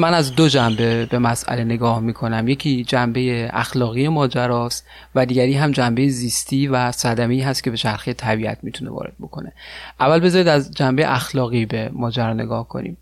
من 0.00 0.14
از 0.14 0.34
دو 0.34 0.48
جنبه 0.48 1.06
به 1.06 1.18
مسئله 1.18 1.64
نگاه 1.64 2.00
می‌کنم. 2.00 2.48
یکی 2.48 2.84
جنبه 2.84 3.50
اخلاقی 3.52 4.08
ماجراست 4.08 4.86
و 5.14 5.26
دیگری 5.26 5.54
هم 5.54 5.72
جنبه 5.72 6.08
زیستی 6.08 6.66
و 6.66 6.92
صدمی 6.92 7.40
هست 7.40 7.64
که 7.64 7.70
به 7.70 7.76
چرخه 7.76 8.12
طبیعت 8.12 8.58
می‌تونه 8.62 8.90
وارد 8.90 9.12
بکنه. 9.20 9.52
اول 10.00 10.20
بذارید 10.20 10.48
از 10.48 10.70
جنبه 10.70 11.12
اخلاقی 11.14 11.66
به 11.66 11.90
ماجرا 11.92 12.32
نگاه 12.32 12.68
کنیم. 12.68 12.96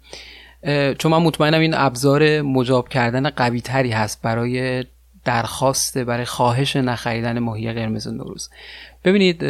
چون 0.98 1.12
من 1.12 1.18
مطمئنم 1.18 1.60
این 1.60 1.74
ابزار 1.74 2.40
مجاب 2.40 2.88
کردن 2.88 3.30
قوی 3.30 3.60
تری 3.60 3.90
هست 3.90 4.22
برای 4.22 4.84
درخواست 5.24 5.98
برای 5.98 6.24
خواهش 6.24 6.76
نخریدن 6.76 7.38
ماهی 7.38 7.72
قرمز 7.72 8.08
نوروز. 8.08 8.50
ببینید 9.04 9.42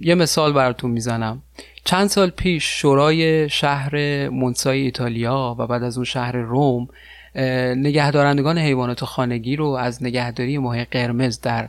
یه 0.00 0.14
مثال 0.14 0.52
براتون 0.52 0.90
می‌زنم. 0.90 1.42
چند 1.84 2.08
سال 2.08 2.30
پیش 2.30 2.80
شورای 2.80 3.48
شهر 3.48 4.28
مونسای 4.28 4.80
ایتالیا 4.80 5.56
و 5.58 5.66
بعد 5.66 5.82
از 5.82 5.96
اون 5.96 6.04
شهر 6.04 6.36
روم 6.36 6.88
نگهدارندگان 7.76 8.58
حیوانات 8.58 9.04
خانگی 9.04 9.56
رو 9.56 9.66
از 9.66 10.02
نگهداری 10.02 10.58
ماهی 10.58 10.84
قرمز 10.84 11.40
در 11.40 11.68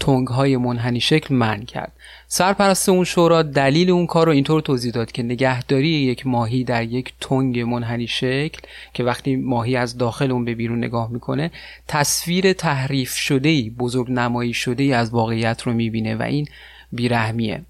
تنگ 0.00 0.28
های 0.28 0.56
منحنی 0.56 1.00
شکل 1.00 1.34
من 1.34 1.62
کرد. 1.62 1.92
سرپرست 2.28 2.88
اون 2.88 3.04
شورا 3.04 3.42
دلیل 3.42 3.90
اون 3.90 4.06
کار 4.06 4.26
رو 4.26 4.32
اینطور 4.32 4.60
توضیح 4.60 4.92
داد 4.92 5.12
که 5.12 5.22
نگهداری 5.22 5.88
یک 5.88 6.26
ماهی 6.26 6.64
در 6.64 6.82
یک 6.82 7.12
تنگ 7.20 7.60
منحنی 7.60 8.06
شکل 8.06 8.60
که 8.94 9.04
وقتی 9.04 9.36
ماهی 9.36 9.76
از 9.76 9.98
داخل 9.98 10.30
اون 10.30 10.44
به 10.44 10.54
بیرون 10.54 10.78
نگاه 10.78 11.10
می‌کنه 11.10 11.50
تصویر 11.88 12.52
تحریف 12.52 13.16
شده 13.16 13.70
بزرگ 13.70 14.10
نمایی 14.10 14.52
شده 14.52 14.96
از 14.96 15.10
واقعیت 15.10 15.62
رو 15.62 15.72
می‌بینه 15.72 16.14
و 16.14 16.22
این 16.22 16.46
بیرحمیه. 16.92 17.62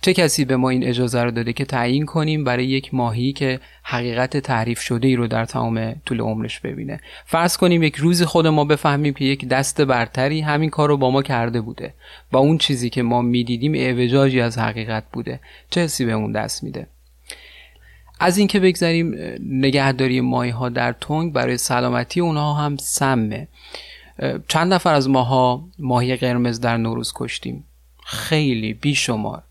چه 0.00 0.14
کسی 0.14 0.44
به 0.44 0.56
ما 0.56 0.70
این 0.70 0.84
اجازه 0.84 1.22
رو 1.22 1.30
داده 1.30 1.52
که 1.52 1.64
تعیین 1.64 2.06
کنیم 2.06 2.44
برای 2.44 2.66
یک 2.66 2.94
ماهی 2.94 3.32
که 3.32 3.60
حقیقت 3.82 4.36
تعریف 4.36 4.80
شده 4.80 5.08
ای 5.08 5.16
رو 5.16 5.26
در 5.26 5.44
تمام 5.44 5.94
طول 6.06 6.20
عمرش 6.20 6.60
ببینه؟ 6.60 7.00
فرض 7.26 7.56
کنیم 7.56 7.82
یک 7.82 7.96
روزی 7.96 8.24
خود 8.24 8.46
ما 8.46 8.64
بفهمیم 8.64 9.14
که 9.14 9.24
یک 9.24 9.48
دست 9.48 9.80
برتری 9.80 10.40
همین 10.40 10.70
کار 10.70 10.88
رو 10.88 10.96
با 10.96 11.10
ما 11.10 11.22
کرده 11.22 11.60
بوده. 11.60 11.94
و 12.32 12.36
اون 12.36 12.58
چیزی 12.58 12.90
که 12.90 13.02
ما 13.02 13.22
می‌دیدیم 13.22 13.74
اعوجاجی 13.74 14.40
از 14.40 14.58
حقیقت 14.58 15.04
بوده. 15.12 15.40
چه 15.70 15.80
حسی 15.80 16.04
به 16.04 16.12
اون 16.12 16.32
دست 16.32 16.62
میده؟ 16.62 16.86
از 18.20 18.38
اینکه 18.38 18.60
بگذاریم 18.60 19.14
نگهداری 19.50 20.20
ماهی 20.20 20.50
ها 20.50 20.68
در 20.68 20.92
تنگ 20.92 21.32
برای 21.32 21.56
سلامتی 21.56 22.20
اونها 22.20 22.54
هم 22.54 22.76
سمه. 22.76 23.48
چند 24.48 24.74
نفر 24.74 24.94
از 24.94 25.08
ماها 25.08 25.64
ماهی 25.78 26.16
قرمز 26.16 26.60
در 26.60 26.76
نوروز 26.76 27.12
کشتیم؟ 27.16 27.64
خیلی 28.04 28.74
بیشمار. 28.74 29.42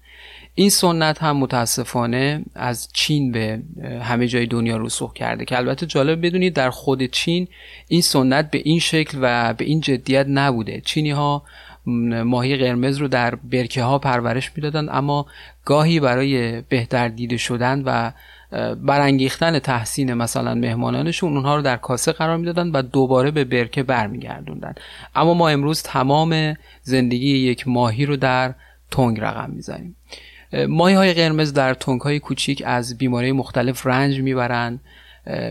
این 0.56 0.70
سنت 0.70 1.24
هم 1.24 1.38
متاسفانه 1.38 2.44
از 2.56 2.90
چین 2.94 3.32
به 3.32 3.62
همه 4.02 4.28
جای 4.28 4.46
دنیا 4.46 4.78
رسوخ 4.78 5.14
کرده 5.14 5.46
که 5.46 5.58
البته 5.58 5.86
جالب 5.86 6.26
بدونید 6.26 6.54
در 6.54 6.70
خود 6.70 7.06
چین 7.06 7.48
این 7.88 8.02
سنت 8.02 8.52
به 8.52 8.62
این 8.66 8.80
شکل 8.80 9.18
و 9.22 9.54
به 9.54 9.66
این 9.66 9.82
جدیت 9.82 10.26
نبوده. 10.30 10.82
چینی 10.86 11.12
ها 11.12 11.44
ماهی 12.26 12.58
قرمز 12.58 12.98
رو 12.98 13.08
در 13.08 13.36
برکه 13.36 13.84
ها 13.84 14.00
پرورش 14.00 14.52
می‌دادن 14.56 14.90
اما 14.90 15.26
گاهی 15.66 16.00
برای 16.00 16.62
بهتر 16.62 17.08
دیده 17.08 17.38
شدن 17.38 17.84
و 17.86 18.12
برانگیختن 18.76 19.60
تحسین 19.60 20.14
مثلا 20.14 20.56
مهمانانشون 20.56 21.34
اونها 21.34 21.56
رو 21.56 21.62
در 21.62 21.78
کاسه 21.78 22.12
قرار 22.12 22.38
می‌دادن 22.38 22.68
و 22.68 22.82
دوباره 22.82 23.32
به 23.32 23.44
برکه 23.44 23.84
برمیگردوندن. 23.84 24.74
اما 25.16 25.34
ما 25.34 25.50
امروز 25.50 25.82
تمام 25.82 26.58
زندگی 26.82 27.38
یک 27.38 27.68
ماهی 27.68 28.06
رو 28.06 28.18
در 28.18 28.54
تنگ 28.92 29.20
رقم 29.20 29.50
می‌زنیم. 29.50 29.96
ماهی 30.68 30.96
های 30.96 31.14
قرمز 31.14 31.54
در 31.54 31.74
تنگ 31.74 32.02
های 32.02 32.20
کوچیک 32.20 32.64
از 32.66 32.98
بیماری 32.98 33.32
مختلف 33.32 33.88
رنج 33.88 34.20
می‌برند. 34.20 34.80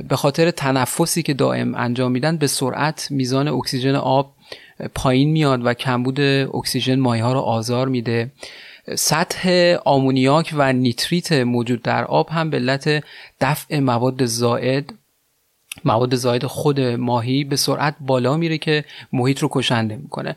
به 0.08 0.16
خاطر 0.16 0.50
تنفسی 0.50 1.22
که 1.22 1.34
دائم 1.34 1.74
انجام 1.74 2.12
میدن 2.12 2.36
به 2.36 2.46
سرعت 2.46 3.08
میزان 3.10 3.48
اکسیژن 3.48 3.94
آب 3.94 4.34
پایین 4.94 5.30
میاد 5.30 5.66
و 5.66 5.74
کمبود 5.74 6.20
اکسیژن 6.54 6.98
مایه 6.98 7.24
ها 7.24 7.32
رو 7.32 7.40
آزار 7.40 7.88
میده. 7.88 8.32
سطح 8.94 9.76
آمونیاک 9.84 10.54
و 10.56 10.72
نیتریت 10.72 11.32
موجود 11.32 11.82
در 11.82 12.04
آب 12.04 12.28
هم 12.28 12.50
به 12.50 12.56
علت 12.56 13.04
دفع 13.40 13.78
مواد 13.78 14.24
زائد 14.24 14.92
مواد 15.84 16.14
زائد 16.14 16.46
خود 16.46 16.80
ماهی 16.80 17.44
به 17.44 17.56
سرعت 17.56 17.94
بالا 18.00 18.36
میره 18.36 18.58
که 18.58 18.84
محیط 19.12 19.38
رو 19.38 19.48
کشنده 19.52 19.96
می‌کنه. 19.96 20.36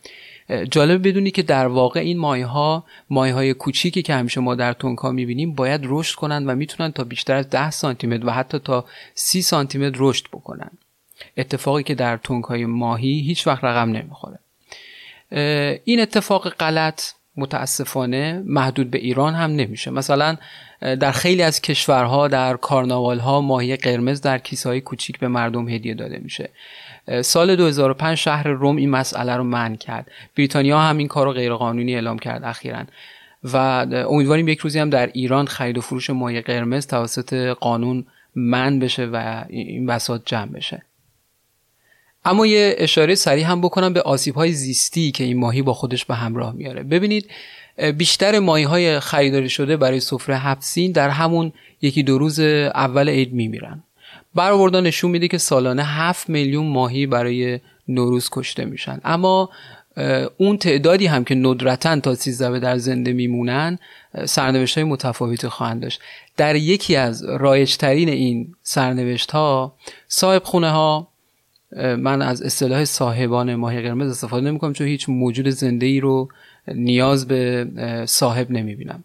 جالب 0.72 1.07
بدونی 1.07 1.31
که 1.31 1.41
در 1.41 1.67
واقع 1.67 1.99
این 1.99 2.17
مایه 2.17 2.45
ها 2.45 2.84
مایه 3.09 3.34
های 3.34 3.53
کوچیکی 3.53 4.01
که 4.01 4.13
همیشه 4.13 4.41
ما 4.41 4.55
در 4.55 4.73
تونکا 4.73 5.11
می‌بینیم 5.11 5.55
باید 5.55 5.81
رشد 5.84 6.15
کنند 6.15 6.49
و 6.49 6.55
می‌تونن 6.55 6.91
تا 6.91 7.03
بیشتر 7.03 7.35
از 7.35 7.49
10 7.49 7.72
سانتی 7.72 8.07
و 8.07 8.31
حتی 8.31 8.59
تا 8.59 8.85
30 9.15 9.41
سانتی 9.41 9.80
رشد 9.95 10.26
بکنن. 10.27 10.69
اتفاقی 11.38 11.84
که 11.84 11.95
در 11.95 12.17
تونک 12.17 12.45
های 12.45 12.65
ماهی 12.65 13.19
هیچ 13.19 13.47
وقت 13.47 13.63
رقم 13.63 13.91
نمی‌خوره. 13.91 14.39
این 15.84 15.99
اتفاق 15.99 16.49
غلط 16.49 17.01
متاسفانه 17.38 18.43
محدود 18.45 18.91
به 18.91 18.97
ایران 18.97 19.34
هم 19.34 19.51
نمیشه. 19.51 19.91
مثلا 19.91 20.38
در 20.81 21.11
خیلی 21.11 21.41
از 21.41 21.61
کشورها 21.61 22.27
در 22.27 22.57
کارناوال 22.57 23.19
ها 23.19 23.41
ماهی 23.41 23.76
قرمز 23.76 24.22
در 24.22 24.38
کیسه 24.38 24.69
های 24.69 24.81
کوچیک 24.81 25.19
به 25.19 25.27
مردم 25.27 25.69
هدیه 25.69 25.93
داده 25.93 26.17
میشه. 26.17 26.49
سال 27.22 27.56
2005 27.56 28.18
شهر 28.18 28.48
روم 28.48 28.76
این 28.76 28.90
مسئله 28.90 29.36
رو 29.36 29.44
من 29.44 29.76
کرد. 29.76 30.11
بریتانیا 30.38 30.80
هم 30.80 30.98
این 30.98 31.07
کار 31.07 31.26
رو 31.26 31.34
غیرقانونی 31.34 31.95
اعلام 31.95 32.19
کرد 32.19 32.44
اخیرا. 32.44 32.84
و 33.44 33.57
امیدواریم 34.10 34.48
یک 34.48 34.60
روزی 34.60 34.80
هم 34.80 34.90
در 34.90 35.07
ایران 35.14 35.48
خرید 35.48 35.77
و 35.77 35.82
فروش 35.82 36.10
ماهی 36.10 36.41
قرمز 36.41 36.88
توسط 36.88 37.34
قانون 37.60 38.06
من 38.36 38.80
بشه 38.80 39.06
و 39.06 39.45
این 39.49 39.86
بساط 39.86 40.22
جمع 40.26 40.52
بشه. 40.52 40.82
اما 42.26 42.45
یه 42.45 42.76
اشاره 42.77 43.15
سریع 43.15 43.45
هم 43.45 43.61
بکنم 43.61 43.94
به 43.94 44.02
آسیب 44.02 44.36
های 44.36 44.52
زیستی 44.52 45.11
که 45.11 45.23
این 45.23 45.40
ماهی 45.40 45.61
با 45.61 45.73
خودش 45.73 46.06
به 46.06 46.15
همراه 46.15 46.53
میاره. 46.53 46.84
ببینید 46.84 47.32
بیشتر 47.98 48.40
ماهی 48.40 48.64
های 48.64 48.99
خریداری 48.99 49.49
شده 49.49 49.77
برای 49.77 49.99
سفره 49.99 50.38
هفت 50.38 50.80
در 50.80 51.10
همون 51.10 51.53
یکی 51.82 52.03
دو 52.03 52.18
روز 52.18 52.40
اول 52.40 53.10
عید 53.10 53.34
میمیرن. 53.34 53.84
برآوردن 54.36 54.84
نشون 54.84 55.12
میده 55.12 55.28
که 55.28 55.38
سالانه 55.38 55.84
7 55.84 56.30
میلیون 56.30 56.66
ماهی 56.66 57.06
برای 57.06 57.60
نوروز 57.88 58.30
کشته 58.32 58.66
میشن. 58.66 58.99
اما 59.03 59.49
اون 60.38 60.57
تعدادی 60.57 61.06
هم 61.06 61.24
که 61.24 61.36
ندرتا 61.36 61.99
تا 61.99 62.16
13 62.16 62.60
در 62.60 62.78
زنده 62.78 63.14
میمونن 63.14 63.80
سرنوشت 64.26 64.76
های 64.78 64.84
متفاوتی 64.84 65.48
خواهند 65.48 65.82
داشت. 65.82 66.02
در 66.38 66.56
یکی 66.56 66.95
از 66.95 67.24
رایجترین 67.24 68.10
این 68.10 68.56
سرنوشت 68.64 69.32
ها 69.32 69.76
صاحب 70.07 70.44
خونه 70.44 70.70
ها 70.70 71.07
من 71.78 72.22
از 72.22 72.41
اصطلاح 72.41 72.86
صاحبان 72.86 73.56
ماهی 73.56 73.82
قرمز 73.82 74.12
استفاده 74.12 74.48
نمی 74.48 74.60
کنم 74.60 74.74
چون 74.74 74.88
هیچ 74.88 75.10
موجود 75.10 75.49
زنده 75.49 75.86
ای 75.86 75.99
رو 75.99 76.30
نیاز 76.68 77.28
به 77.28 77.68
صاحب 78.06 78.52
نمی 78.52 78.76
بینم 78.76 79.03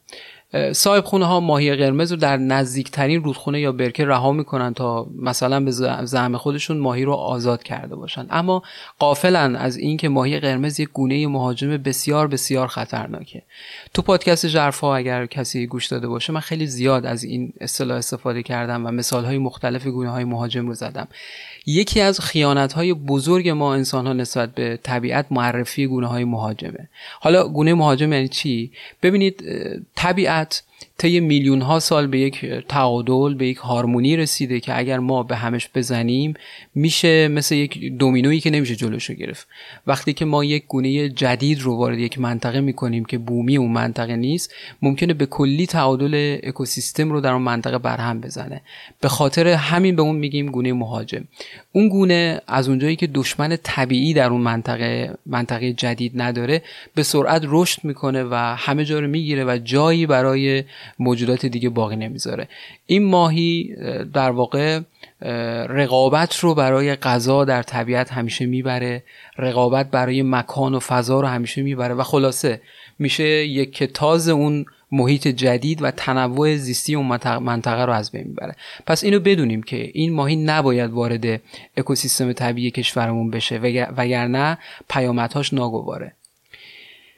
صاحب 0.72 1.04
خونه 1.04 1.24
ها 1.24 1.40
ماهی 1.40 1.76
قرمز 1.76 2.10
رو 2.10 2.16
در 2.16 2.36
نزدیکترین 2.36 3.24
رودخونه 3.24 3.60
یا 3.60 3.72
برکه 3.72 4.04
رها 4.04 4.32
می‌کنن 4.32 4.74
تا 4.74 5.06
مثلا 5.18 5.60
به 5.60 5.70
زعم 6.04 6.36
خودشون 6.36 6.78
ماهی 6.78 7.04
رو 7.04 7.12
آزاد 7.12 7.62
کرده 7.62 7.96
باشن. 7.96 8.26
اما 8.30 8.62
قافلا 8.98 9.58
از 9.58 9.76
اینکه 9.76 10.08
ماهی 10.08 10.40
قرمز 10.40 10.80
یک 10.80 10.88
گونه 10.92 11.26
مهاجم 11.26 11.76
بسیار 11.76 12.28
بسیار 12.28 12.66
خطرناکه. 12.66 13.42
تو 13.94 14.02
پادکست 14.02 14.48
ژرفا 14.48 14.94
اگر 14.94 15.26
کسی 15.26 15.66
گوش 15.66 15.86
داده 15.86 16.08
باشه 16.08 16.32
من 16.32 16.40
خیلی 16.40 16.66
زیاد 16.66 17.06
از 17.06 17.24
این 17.24 17.52
اصطلاح 17.60 17.96
استفاده 17.96 18.42
کردم 18.42 18.86
و 18.86 18.90
مثال 18.90 19.24
های 19.24 19.38
مختلف 19.38 19.86
گونه 19.86 20.10
های 20.10 20.24
مهاجم 20.24 20.66
رو 20.66 20.74
زدم. 20.74 21.08
یکی 21.66 22.00
از 22.00 22.20
خیانت 22.20 22.72
های 22.72 22.94
بزرگ 22.94 23.48
ما 23.48 23.74
انسان 23.74 24.06
ها 24.06 24.12
نسبت 24.12 24.54
به 24.54 24.78
طبیعت 24.82 25.26
معرفی 25.30 25.86
گونه 25.86 26.06
های 26.06 26.24
مهاجمه. 26.24 26.88
حالا 27.20 27.48
گونه 27.48 27.74
مهاجم 27.74 28.12
یعنی 28.12 28.28
چی؟ 28.28 28.70
ببینید 29.02 29.44
طبیعت 29.94 30.39
that 30.40 30.62
طی 30.98 31.20
میلیون 31.20 31.60
ها 31.60 31.80
سال 31.80 32.06
به 32.06 32.18
یک 32.18 32.44
تعادل 32.68 33.34
به 33.34 33.48
یک 33.48 33.56
هارمونی 33.56 34.16
رسیده 34.16 34.60
که 34.60 34.78
اگر 34.78 34.98
ما 34.98 35.22
به 35.22 35.36
همش 35.36 35.68
بزنیم 35.74 36.34
میشه 36.74 37.28
مثل 37.28 37.54
یک 37.54 37.92
دومینویی 37.98 38.40
که 38.40 38.50
نمیشه 38.50 38.76
جلوشو 38.76 39.14
گرفت. 39.14 39.48
وقتی 39.86 40.12
که 40.12 40.24
ما 40.24 40.44
یک 40.44 40.64
گونه 40.66 41.08
جدید 41.08 41.60
رو 41.60 41.76
وارد 41.76 41.98
یک 41.98 42.18
منطقه 42.18 42.60
می‌کنیم 42.60 43.04
که 43.04 43.18
بومی 43.18 43.56
اون 43.56 43.72
منطقه 43.72 44.16
نیست 44.16 44.54
ممکنه 44.82 45.14
به 45.14 45.26
کلی 45.26 45.66
تعادل 45.66 46.38
اکوسیستم 46.42 47.12
رو 47.12 47.20
در 47.20 47.32
اون 47.32 47.42
منطقه 47.42 47.78
برهم 47.78 48.20
بزنه. 48.20 48.62
به 49.00 49.08
خاطر 49.08 49.48
همین 49.48 49.96
به 49.96 50.02
اون 50.02 50.16
میگیم 50.16 50.46
گونه 50.46 50.72
مهاجم. 50.72 51.24
اون 51.72 51.88
گونه 51.88 52.40
از 52.46 52.68
اونجایی 52.68 52.96
که 52.96 53.06
دشمن 53.06 53.56
طبیعی 53.62 54.14
در 54.14 54.30
اون 54.30 54.40
منطقه 54.40 55.14
منطقه 55.26 55.72
جدید 55.72 56.12
نداره 56.14 56.62
به 56.94 57.02
سرعت 57.02 57.42
رشد 57.44 57.84
می‌کنه 57.84 58.24
و 58.24 58.34
همه 58.34 58.84
جا 58.84 59.00
رو 59.00 59.08
می‌گیره 59.08 59.44
و 59.44 59.58
جایی 59.64 60.06
برای 60.06 60.64
موجودات 60.98 61.46
دیگه 61.46 61.68
باقی 61.68 61.96
نمی‌ذاره. 61.96 62.48
این 62.86 63.04
ماهی 63.04 63.76
در 64.12 64.30
واقع 64.30 64.80
رقابت 65.68 66.38
رو 66.38 66.54
برای 66.54 66.96
غذا 66.96 67.44
در 67.44 67.62
طبیعت 67.62 68.12
همیشه 68.12 68.46
می‌بره. 68.46 69.02
رقابت 69.38 69.90
برای 69.90 70.22
مکان 70.22 70.74
و 70.74 70.78
فضا 70.78 71.20
رو 71.20 71.26
همیشه 71.26 71.62
می‌بره. 71.62 71.94
و 71.94 72.02
خلاصه 72.02 72.60
میشه 72.98 73.24
یک 73.24 73.72
کتاز 73.72 74.28
اون 74.28 74.64
محیط 74.92 75.28
جدید 75.28 75.82
و 75.82 75.90
تنوع 75.90 76.56
زیستی 76.56 76.94
اون 76.94 77.06
منطقه 77.38 77.84
رو 77.84 77.92
از 77.92 78.10
بین 78.10 78.24
می‌بره. 78.24 78.56
پس 78.86 79.04
اینو 79.04 79.20
بدونیم 79.20 79.62
که 79.62 79.90
این 79.94 80.12
ماهی 80.12 80.36
نباید 80.36 80.90
وارد 80.90 81.40
اکوسیستم 81.76 82.32
طبیعی 82.32 82.70
کشورمون 82.70 83.30
بشه 83.30 83.58
وگرنه 83.96 84.58
پیامدهاش 84.88 85.52
ناگواره. 85.52 86.12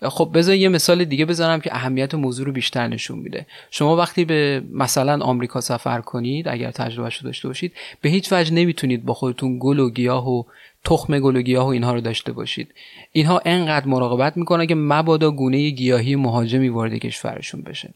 خب 0.09 0.31
بذار 0.35 0.55
یه 0.55 0.69
مثال 0.69 1.05
دیگه 1.05 1.25
بذارم 1.25 1.61
که 1.61 1.75
اهمیت 1.75 2.15
موضوع 2.15 2.47
رو 2.47 2.53
بیشتر 2.53 2.89
نشون 2.89 3.19
میده. 3.19 3.47
شما 3.71 3.97
وقتی 3.97 4.25
به 4.25 4.63
مثلا 4.73 5.25
آمریکا 5.25 5.61
سفر 5.61 6.01
کنید 6.01 6.49
اگر 6.49 6.71
تجربهش 6.71 7.17
رو 7.17 7.27
داشته 7.27 7.49
باشید 7.49 7.73
به 8.01 8.09
هیچ 8.09 8.33
وجه 8.33 8.55
نمی‌تونید 8.55 9.05
با 9.05 9.15
خودتون 9.15 9.57
گل 9.61 9.79
و 9.79 9.91
گیاه 9.91 10.29
و 10.29 10.43
تخم 10.85 11.19
گل 11.19 11.37
و 11.37 11.43
گیاه 11.43 11.67
و 11.67 11.69
اینها 11.69 11.95
رو 11.95 12.01
داشته 12.01 12.33
باشید. 12.33 12.75
اینها 13.13 13.43
انقدر 13.45 13.87
مراقبت 13.87 14.37
می‌کنن 14.37 14.67
که 14.67 14.75
مبادا 14.75 15.31
گونه 15.31 15.71
گیاهی 15.71 16.17
مهاجمی 16.17 16.69
وارد 16.69 16.95
کشورشون 16.95 17.63
بشه. 17.63 17.95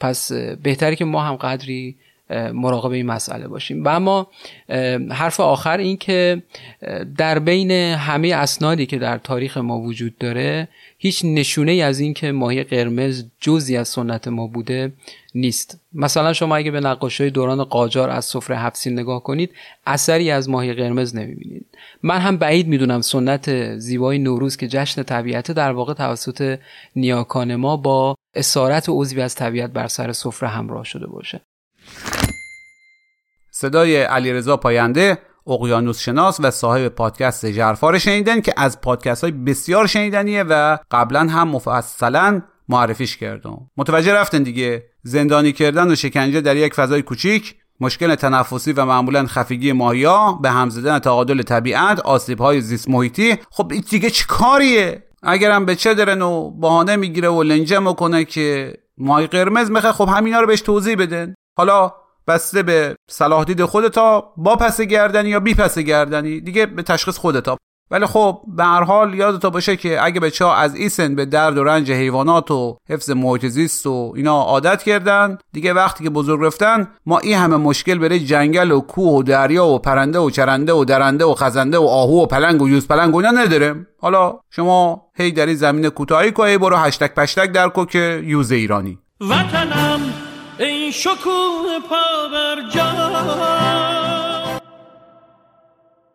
پس 0.00 0.32
بهتره 0.62 0.96
که 0.96 1.04
ما 1.04 1.22
هم 1.22 1.36
قدری 1.36 1.96
مراقب 2.30 2.90
این 2.90 3.06
مسئله 3.06 3.48
باشیم. 3.48 3.84
و 3.84 3.88
اما 3.88 4.26
حرف 5.10 5.40
آخر 5.40 5.78
این 5.78 5.96
که 5.96 6.42
در 7.16 7.38
بین 7.38 7.70
همه 7.70 8.28
اسنادی 8.28 8.86
که 8.86 8.98
در 8.98 9.18
تاریخ 9.18 9.56
ما 9.56 9.80
وجود 9.80 10.18
داره 10.18 10.68
هیچ 10.98 11.24
نشونه 11.24 11.72
ای 11.72 11.82
از 11.82 12.00
این 12.00 12.14
که 12.14 12.32
ماهی 12.32 12.64
قرمز 12.64 13.24
جزی 13.40 13.76
از 13.76 13.88
سنت 13.88 14.28
ما 14.28 14.46
بوده 14.46 14.92
نیست. 15.34 15.80
مثلا 15.92 16.32
شما 16.32 16.56
اگه 16.56 16.70
به 16.70 16.80
نقاشی 16.80 17.30
دوران 17.30 17.64
قاجار 17.64 18.10
از 18.10 18.24
سفره 18.24 18.58
هفسین 18.58 18.92
نگاه 18.92 19.22
کنید 19.22 19.50
اثری 19.86 20.30
از 20.30 20.48
ماهی 20.48 20.74
قرمز 20.74 21.16
نمی‌بینید. 21.16 21.66
من 22.02 22.18
هم 22.18 22.36
بعید 22.36 22.68
می‌دونم 22.68 23.00
سنت 23.00 23.76
زیبای 23.78 24.18
نوروز 24.18 24.56
که 24.56 24.68
جشن 24.68 25.02
طبیعت 25.02 25.52
در 25.52 25.72
واقع 25.72 25.94
توسط 25.94 26.58
نیاکان 26.96 27.56
ما 27.56 27.76
با 27.76 28.14
اسارت 28.34 28.86
عضوی 28.88 29.22
از 29.22 29.34
طبیعت 29.34 29.70
بر 29.70 29.86
سر 29.86 30.12
سفره 30.12 30.48
همراه 30.48 30.84
شده 30.84 31.06
باشه. 31.06 31.40
صدای 33.60 34.02
علیرضا 34.02 34.56
پاینده 34.56 35.18
اقیانوس 35.46 36.00
شناس 36.00 36.40
و 36.40 36.50
صاحب 36.50 36.88
پادکست 36.88 37.46
جرفار 37.46 37.98
شنیدن 37.98 38.40
که 38.40 38.54
از 38.56 38.80
پادکست 38.80 39.24
های 39.24 39.32
بسیار 39.32 39.86
شنیدنیه 39.86 40.42
و 40.42 40.78
قبلا 40.90 41.20
هم 41.20 41.48
مفصلا 41.48 42.42
معرفیش 42.68 43.16
کردم. 43.16 43.70
متوجه 43.76 44.12
رفتن 44.12 44.42
دیگه؟ 44.42 44.84
زندانی 45.02 45.52
کردن 45.52 45.92
و 45.92 45.94
شکنجه 45.94 46.40
در 46.40 46.56
یک 46.56 46.74
فضای 46.74 47.02
کوچیک 47.02 47.54
مشکل 47.80 48.14
تنفسی 48.14 48.72
و 48.72 48.84
معمولا 48.84 49.26
خفگی 49.26 49.72
ماهیا 49.72 50.38
به 50.42 50.50
هم 50.50 50.68
زدن 50.68 50.98
تعادل 50.98 51.42
طبیعت 51.42 52.00
آسیب 52.00 52.40
های 52.40 52.60
زیست 52.60 52.88
محیطی. 52.88 53.36
خب 53.50 53.72
این 53.72 53.84
دیگه 53.90 54.10
چه 54.10 54.24
کاریه؟ 54.28 55.04
اگرم 55.22 55.64
به 55.64 55.76
چه 55.76 55.94
درن 55.94 56.22
و 56.22 56.50
بهانه 56.50 56.96
می‌گیره 56.96 57.28
و 57.28 57.42
لنجه 57.42 57.78
می‌کنه 57.78 58.24
که 58.24 58.74
ماهی 58.98 59.26
قرمز 59.26 59.70
میخه 59.70 59.92
خب 59.92 60.08
همینا 60.08 60.40
رو 60.40 60.46
بهش 60.46 60.60
توضیح 60.60 60.96
بدن. 60.96 61.34
حالا 61.56 61.92
بسته 62.28 62.62
به 62.62 62.96
صلاح 63.10 63.44
دید 63.44 63.64
خودتا 63.64 64.32
با 64.36 64.56
پس 64.56 64.80
گردنی 64.80 65.28
یا 65.28 65.40
بی 65.40 65.54
پس 65.54 65.78
گردنی 65.78 66.40
دیگه 66.40 66.66
به 66.66 66.82
تشخیص 66.82 67.18
خودتا. 67.18 67.58
ولی 67.90 68.06
خب 68.06 68.40
به 68.46 68.64
هر 68.64 68.82
حال 68.82 69.14
یادتا 69.14 69.50
باشه 69.50 69.76
که 69.76 70.04
اگه 70.04 70.20
بچه 70.20 70.44
ها 70.44 70.54
از 70.54 70.74
این 70.74 70.88
سن 70.88 71.14
به 71.14 71.24
درد 71.24 71.58
و 71.58 71.64
رنج 71.64 71.92
حیوانات 71.92 72.50
و 72.50 72.76
حفظ 72.88 73.10
محیط 73.10 73.86
و 73.86 74.12
اینا 74.16 74.42
عادت 74.42 74.82
کردن 74.82 75.38
دیگه 75.52 75.72
وقتی 75.72 76.04
که 76.04 76.10
بزرگ 76.10 76.44
رفتن 76.44 76.88
ما 77.06 77.18
این 77.18 77.38
همه 77.38 77.56
مشکل 77.56 77.98
برای 77.98 78.20
جنگل 78.20 78.70
و 78.70 78.80
کوه 78.80 79.18
و 79.18 79.22
دریا 79.22 79.66
و 79.66 79.78
پرنده 79.78 80.18
و 80.18 80.30
چرنده 80.30 80.72
و 80.72 80.84
درنده 80.84 81.24
و 81.24 81.34
خزنده 81.34 81.78
و 81.78 81.84
آهو 81.84 82.22
و 82.22 82.26
پلنگ 82.26 82.62
و 82.62 82.68
یوز 82.68 82.88
پلنگ 82.88 83.14
و 83.14 83.22
نداریم. 83.22 83.86
حالا 84.00 84.38
شما 84.50 85.02
هی 85.14 85.32
در 85.32 85.46
این 85.46 85.56
زمین 85.56 85.88
کوتاهی 85.88 86.32
که 86.32 86.58
برو 86.58 86.76
هشتک 86.76 87.14
پشتک 87.14 87.52
در 87.52 87.68
کو 87.68 87.84
که 87.84 88.22
یوز 88.24 88.52
ایرانی. 88.52 88.98
وطنم 89.20 90.27
این 90.58 90.90
شکوه 90.90 91.78
پا 91.88 92.18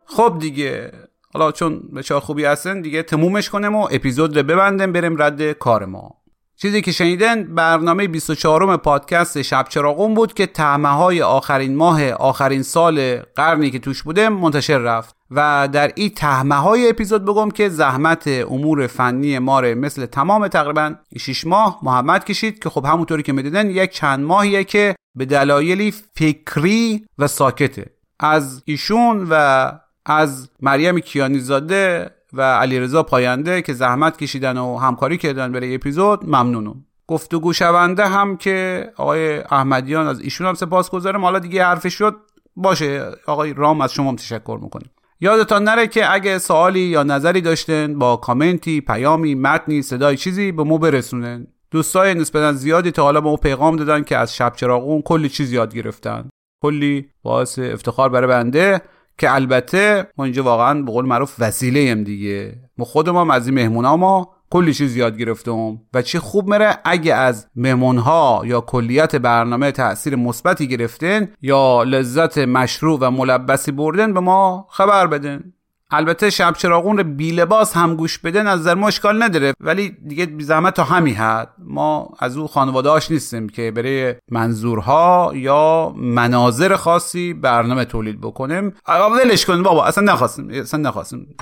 خب 0.05 0.37
دیگه 0.39 0.91
حالا 1.33 1.51
چون 1.51 1.79
بچه‌ها 1.79 2.19
خوبی 2.19 2.45
هستن 2.45 2.81
دیگه 2.81 3.03
تمومش 3.03 3.49
کنیم 3.49 3.75
و 3.75 3.87
اپیزود 3.91 4.37
رو 4.37 4.43
ببندیم 4.43 4.91
بریم 4.91 5.21
رد 5.21 5.51
کار 5.51 5.85
ما. 5.85 6.22
چیزی 6.57 6.81
که 6.81 6.91
شنیدن 6.91 7.55
برنامه 7.55 8.07
24 8.07 8.77
پادکست 8.77 9.41
شب 9.41 9.65
چراغون 9.69 10.13
بود 10.13 10.33
که 10.33 10.45
تهمه 10.45 10.89
های 10.89 11.21
آخرین 11.21 11.75
ماه 11.75 12.11
آخرین 12.11 12.63
سال 12.63 13.19
قرنی 13.35 13.71
که 13.71 13.79
توش 13.79 14.03
بوده 14.03 14.29
منتشر 14.29 14.77
رفت. 14.77 15.15
و 15.35 15.69
در 15.71 15.91
این 15.95 16.09
تهمه 16.09 16.55
های 16.55 16.89
اپیزود 16.89 17.25
بگم 17.25 17.51
که 17.51 17.69
زحمت 17.69 18.27
امور 18.27 18.87
فنی 18.87 19.39
ماره 19.39 19.75
مثل 19.75 20.05
تمام 20.05 20.47
تقریبا 20.47 20.95
6 21.17 21.47
ماه 21.47 21.79
محمد 21.83 22.25
کشید 22.25 22.63
که 22.63 22.69
خب 22.69 22.85
همونطوری 22.85 23.23
که 23.23 23.33
می‌دیدن 23.33 23.69
یک 23.69 23.91
چند 23.91 24.25
ماهیه 24.25 24.63
که 24.63 24.95
به 25.15 25.25
دلایلی 25.25 25.93
فکری 26.15 27.05
و 27.17 27.27
ساکته. 27.27 27.85
از 28.19 28.61
ایشون 28.65 29.27
و 29.29 29.71
از 30.05 30.49
مریم 30.61 30.99
کیانی 30.99 31.39
زاده 31.39 32.11
و 32.33 32.41
علیرضا 32.41 33.03
پاینده 33.03 33.61
که 33.61 33.73
زحمت 33.73 34.17
کشیدن 34.17 34.57
و 34.57 34.77
همکاری 34.77 35.17
کردن 35.17 35.51
برای 35.51 35.75
اپیزود 35.75 36.25
ممنونم. 36.25 36.85
گفتگو 37.07 37.53
شونده 37.53 38.07
هم 38.07 38.37
که 38.37 38.89
آقای 38.97 39.37
احمدیان 39.37 40.07
از 40.07 40.19
ایشون 40.19 40.47
هم 40.47 40.53
سپاس 40.53 40.89
گذارم. 40.89 41.23
حالا 41.23 41.39
دیگه 41.39 41.65
حرفش 41.65 41.93
شد 41.93 42.15
باشه. 42.55 43.11
آقای 43.27 43.53
رام 43.53 43.81
از 43.81 43.93
شما 43.93 44.09
هم 44.09 44.15
تشکر 44.15 44.59
می‌کنیم. 44.61 44.89
یادتان 45.19 45.63
نره 45.63 45.87
که 45.87 46.13
اگه 46.13 46.37
سوالی 46.37 46.79
یا 46.79 47.03
نظری 47.03 47.41
داشتن 47.41 47.99
با 47.99 48.15
کامنتی 48.15 48.81
پیامی 48.81 49.35
متنی 49.35 49.81
صدای 49.81 50.17
چیزی 50.17 50.51
به 50.51 50.63
ما 50.63 50.77
برسونن 50.77 51.47
دوستای 51.71 52.13
نسبتا 52.13 52.53
زیادی 52.53 52.91
تا 52.91 53.03
حالا 53.03 53.21
به 53.21 53.29
ما 53.29 53.35
پیغام 53.35 53.75
دادن 53.75 54.03
که 54.03 54.17
از 54.17 54.35
شب 54.35 54.53
چراغون 54.55 55.01
کلی 55.01 55.29
چیز 55.29 55.53
یاد 55.53 55.75
گرفتن. 55.75 56.29
کلی 56.61 57.09
باعث 57.23 57.59
افتخار 57.59 58.09
برای 58.09 58.27
بنده. 58.27 58.81
که 59.17 59.33
البته 59.33 60.07
ما 60.17 60.23
اینجا 60.23 60.43
واقعا 60.43 60.81
به 60.81 60.91
قول 60.91 61.05
معروف 61.05 61.35
وسیله 61.39 61.79
ایم 61.79 62.03
دیگه. 62.03 62.55
ما 62.77 62.85
خودم 62.85 63.29
از 63.29 63.47
این 63.47 63.55
مهمونا 63.55 63.97
ما 63.97 64.29
کلی 64.49 64.73
چیز 64.73 64.95
یاد 64.95 65.17
گرفتم 65.17 65.81
و 65.93 66.01
چی 66.01 66.19
خوب 66.19 66.53
میره 66.53 66.77
اگه 66.85 67.13
از 67.13 67.47
مهمونها 67.55 68.41
یا 68.45 68.61
کلیت 68.61 69.15
برنامه 69.15 69.71
تاثیر 69.71 70.15
مثبتی 70.15 70.67
گرفتن 70.67 71.27
یا 71.41 71.83
لذت 71.83 72.37
مشروع 72.37 72.99
و 73.01 73.11
ملبسی 73.11 73.71
بردن 73.71 74.13
به 74.13 74.19
ما 74.19 74.67
خبر 74.69 75.07
بدن. 75.07 75.53
البته 75.93 76.29
شب 76.29 76.53
چراغون 76.57 76.97
رو 76.97 77.03
بی 77.03 77.31
لباس 77.31 77.77
هم 77.77 77.95
گوش 77.95 78.19
بده 78.19 78.43
نظر 78.43 78.73
ما 78.75 78.87
اشکال 78.87 79.23
نداره. 79.23 79.53
ولی 79.59 79.89
دیگه 80.07 80.25
بی 80.25 80.43
زحمت 80.43 80.73
تا 80.73 80.83
همین 80.83 81.15
حد 81.15 81.49
ما 81.59 82.09
از 82.19 82.37
او 82.37 82.47
خانواده 82.47 82.99
نیستیم 83.09 83.49
که 83.49 83.71
برای 83.71 84.15
منظورها 84.31 85.31
یا 85.35 85.93
مناظر 85.97 86.75
خاصی 86.75 87.33
برنامه 87.33 87.85
تولید 87.85 88.21
بکنیم. 88.21 88.73
ولش 88.87 89.45
کنیم 89.45 89.63
بابا 89.63 89.85
اصلا 89.85 90.13
نخواستیم 90.13 90.49
اصلا 90.49 90.79
نخواستیم. 90.79 91.35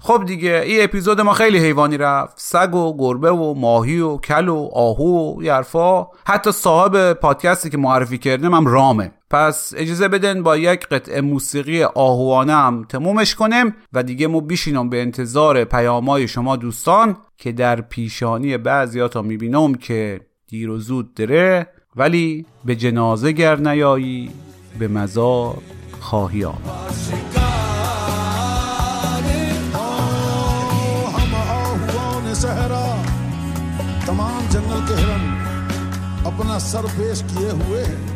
خب 0.00 0.24
دیگه 0.26 0.62
این 0.66 0.84
اپیزود 0.84 1.20
ما 1.20 1.32
خیلی 1.32 1.58
حیوانی 1.58 1.96
رفت. 1.96 2.34
سگ 2.36 2.74
و 2.74 2.96
گربه 2.98 3.30
و 3.30 3.54
ماهی 3.54 4.00
و 4.00 4.16
کل 4.16 4.48
و 4.48 4.68
آهو 4.74 5.36
و 5.36 5.42
یرفا 5.42 6.06
حتی 6.26 6.52
صاحب 6.52 7.12
پادکستی 7.12 7.70
که 7.70 7.78
معرفی 7.78 8.18
کردیم 8.18 8.54
هم 8.54 8.66
رامه. 8.66 9.12
پس 9.29 9.73
اجازه 9.77 10.07
بدن 10.07 10.43
با 10.43 10.57
یک 10.57 10.87
قطعه 10.87 11.21
موسیقی 11.21 11.83
آهوانه 11.83 12.53
هم 12.53 12.85
تمومش 12.89 13.35
کنیم 13.35 13.75
و 13.93 14.03
دیگه 14.03 14.27
ما 14.27 14.39
بیشینم 14.39 14.89
به 14.89 15.01
انتظار 15.01 15.63
پیامای 15.63 16.27
شما 16.27 16.55
دوستان 16.55 17.17
که 17.37 17.51
در 17.51 17.81
پیشانی 17.81 18.57
بعضیاتا 18.57 19.21
میبینم 19.21 19.75
که 19.75 20.21
دیر 20.47 20.69
و 20.69 20.77
زود 20.77 21.13
دره 21.13 21.67
ولی 21.95 22.45
به 22.65 22.75
جنازه 22.75 23.31
گر 23.31 23.55
نیایی 23.55 24.31
به 24.79 24.87
مزار 24.87 25.57
خواهی 25.99 26.45
آمد 26.45 27.31
सहरा 32.41 32.85
तमाम 34.05 34.47
जंगल 34.49 34.79
के 34.87 34.95
हिरन 35.01 35.25
अपना 36.25 36.57
सर 36.59 36.85
पेश 36.97 37.21
किए 37.21 37.51
हुए 37.51 37.83
हैं 37.83 38.14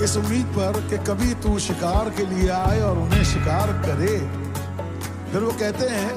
اس 0.00 0.16
امید 0.16 0.56
پر 0.56 0.72
کہ 0.88 0.96
کبھی 1.04 1.34
تو 1.40 1.58
شکار 1.58 2.08
کے 2.16 2.24
لیے 2.28 2.50
آئے 2.50 2.80
اور 2.80 2.96
انہیں 2.96 3.24
شکار 3.24 3.68
کرے۔ 3.86 4.18
پھر 5.32 5.42
وہ 5.42 5.50
کہتے 5.58 5.88
ہیں 5.88 6.14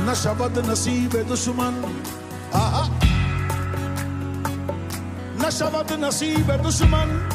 نہ 0.00 0.14
شبد 0.14 0.58
نصیب 0.68 1.16
دشمن۔ 1.34 1.80
نہ 5.42 5.50
شبد 5.52 5.92
نصیب 5.92 6.52
دشمن 6.68 7.28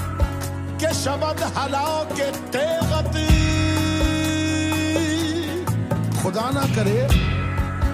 کہ 0.78 0.88
شبد 0.94 1.42
ہلا 1.42 2.04
کے 2.16 2.32
تیغت۔ 2.52 3.14
خدا 6.24 6.50
نہ 6.52 6.76
کرے 6.76 7.08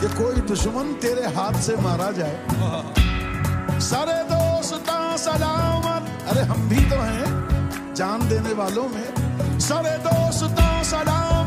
کہ 0.01 0.07
کوئی 0.15 0.41
دشمن 0.41 0.93
تیرے 0.99 1.25
ہاتھ 1.35 1.57
سے 1.61 1.75
مارا 1.81 2.11
جائے۔ 2.11 2.35
سارے 3.79 4.23
دو 4.29 4.46
واسطہ 4.71 5.15
سلامت 5.17 6.31
ارے 6.31 6.41
ہم 6.41 6.67
بھی 6.67 6.77
تو 6.89 6.95
ہیں 7.01 7.95
جان 7.95 8.29
دینے 8.29 8.53
والوں 8.53 8.87
میں۔ 8.89 9.59
سر 9.59 9.85
دوست 10.03 10.59
سلام 10.83 11.46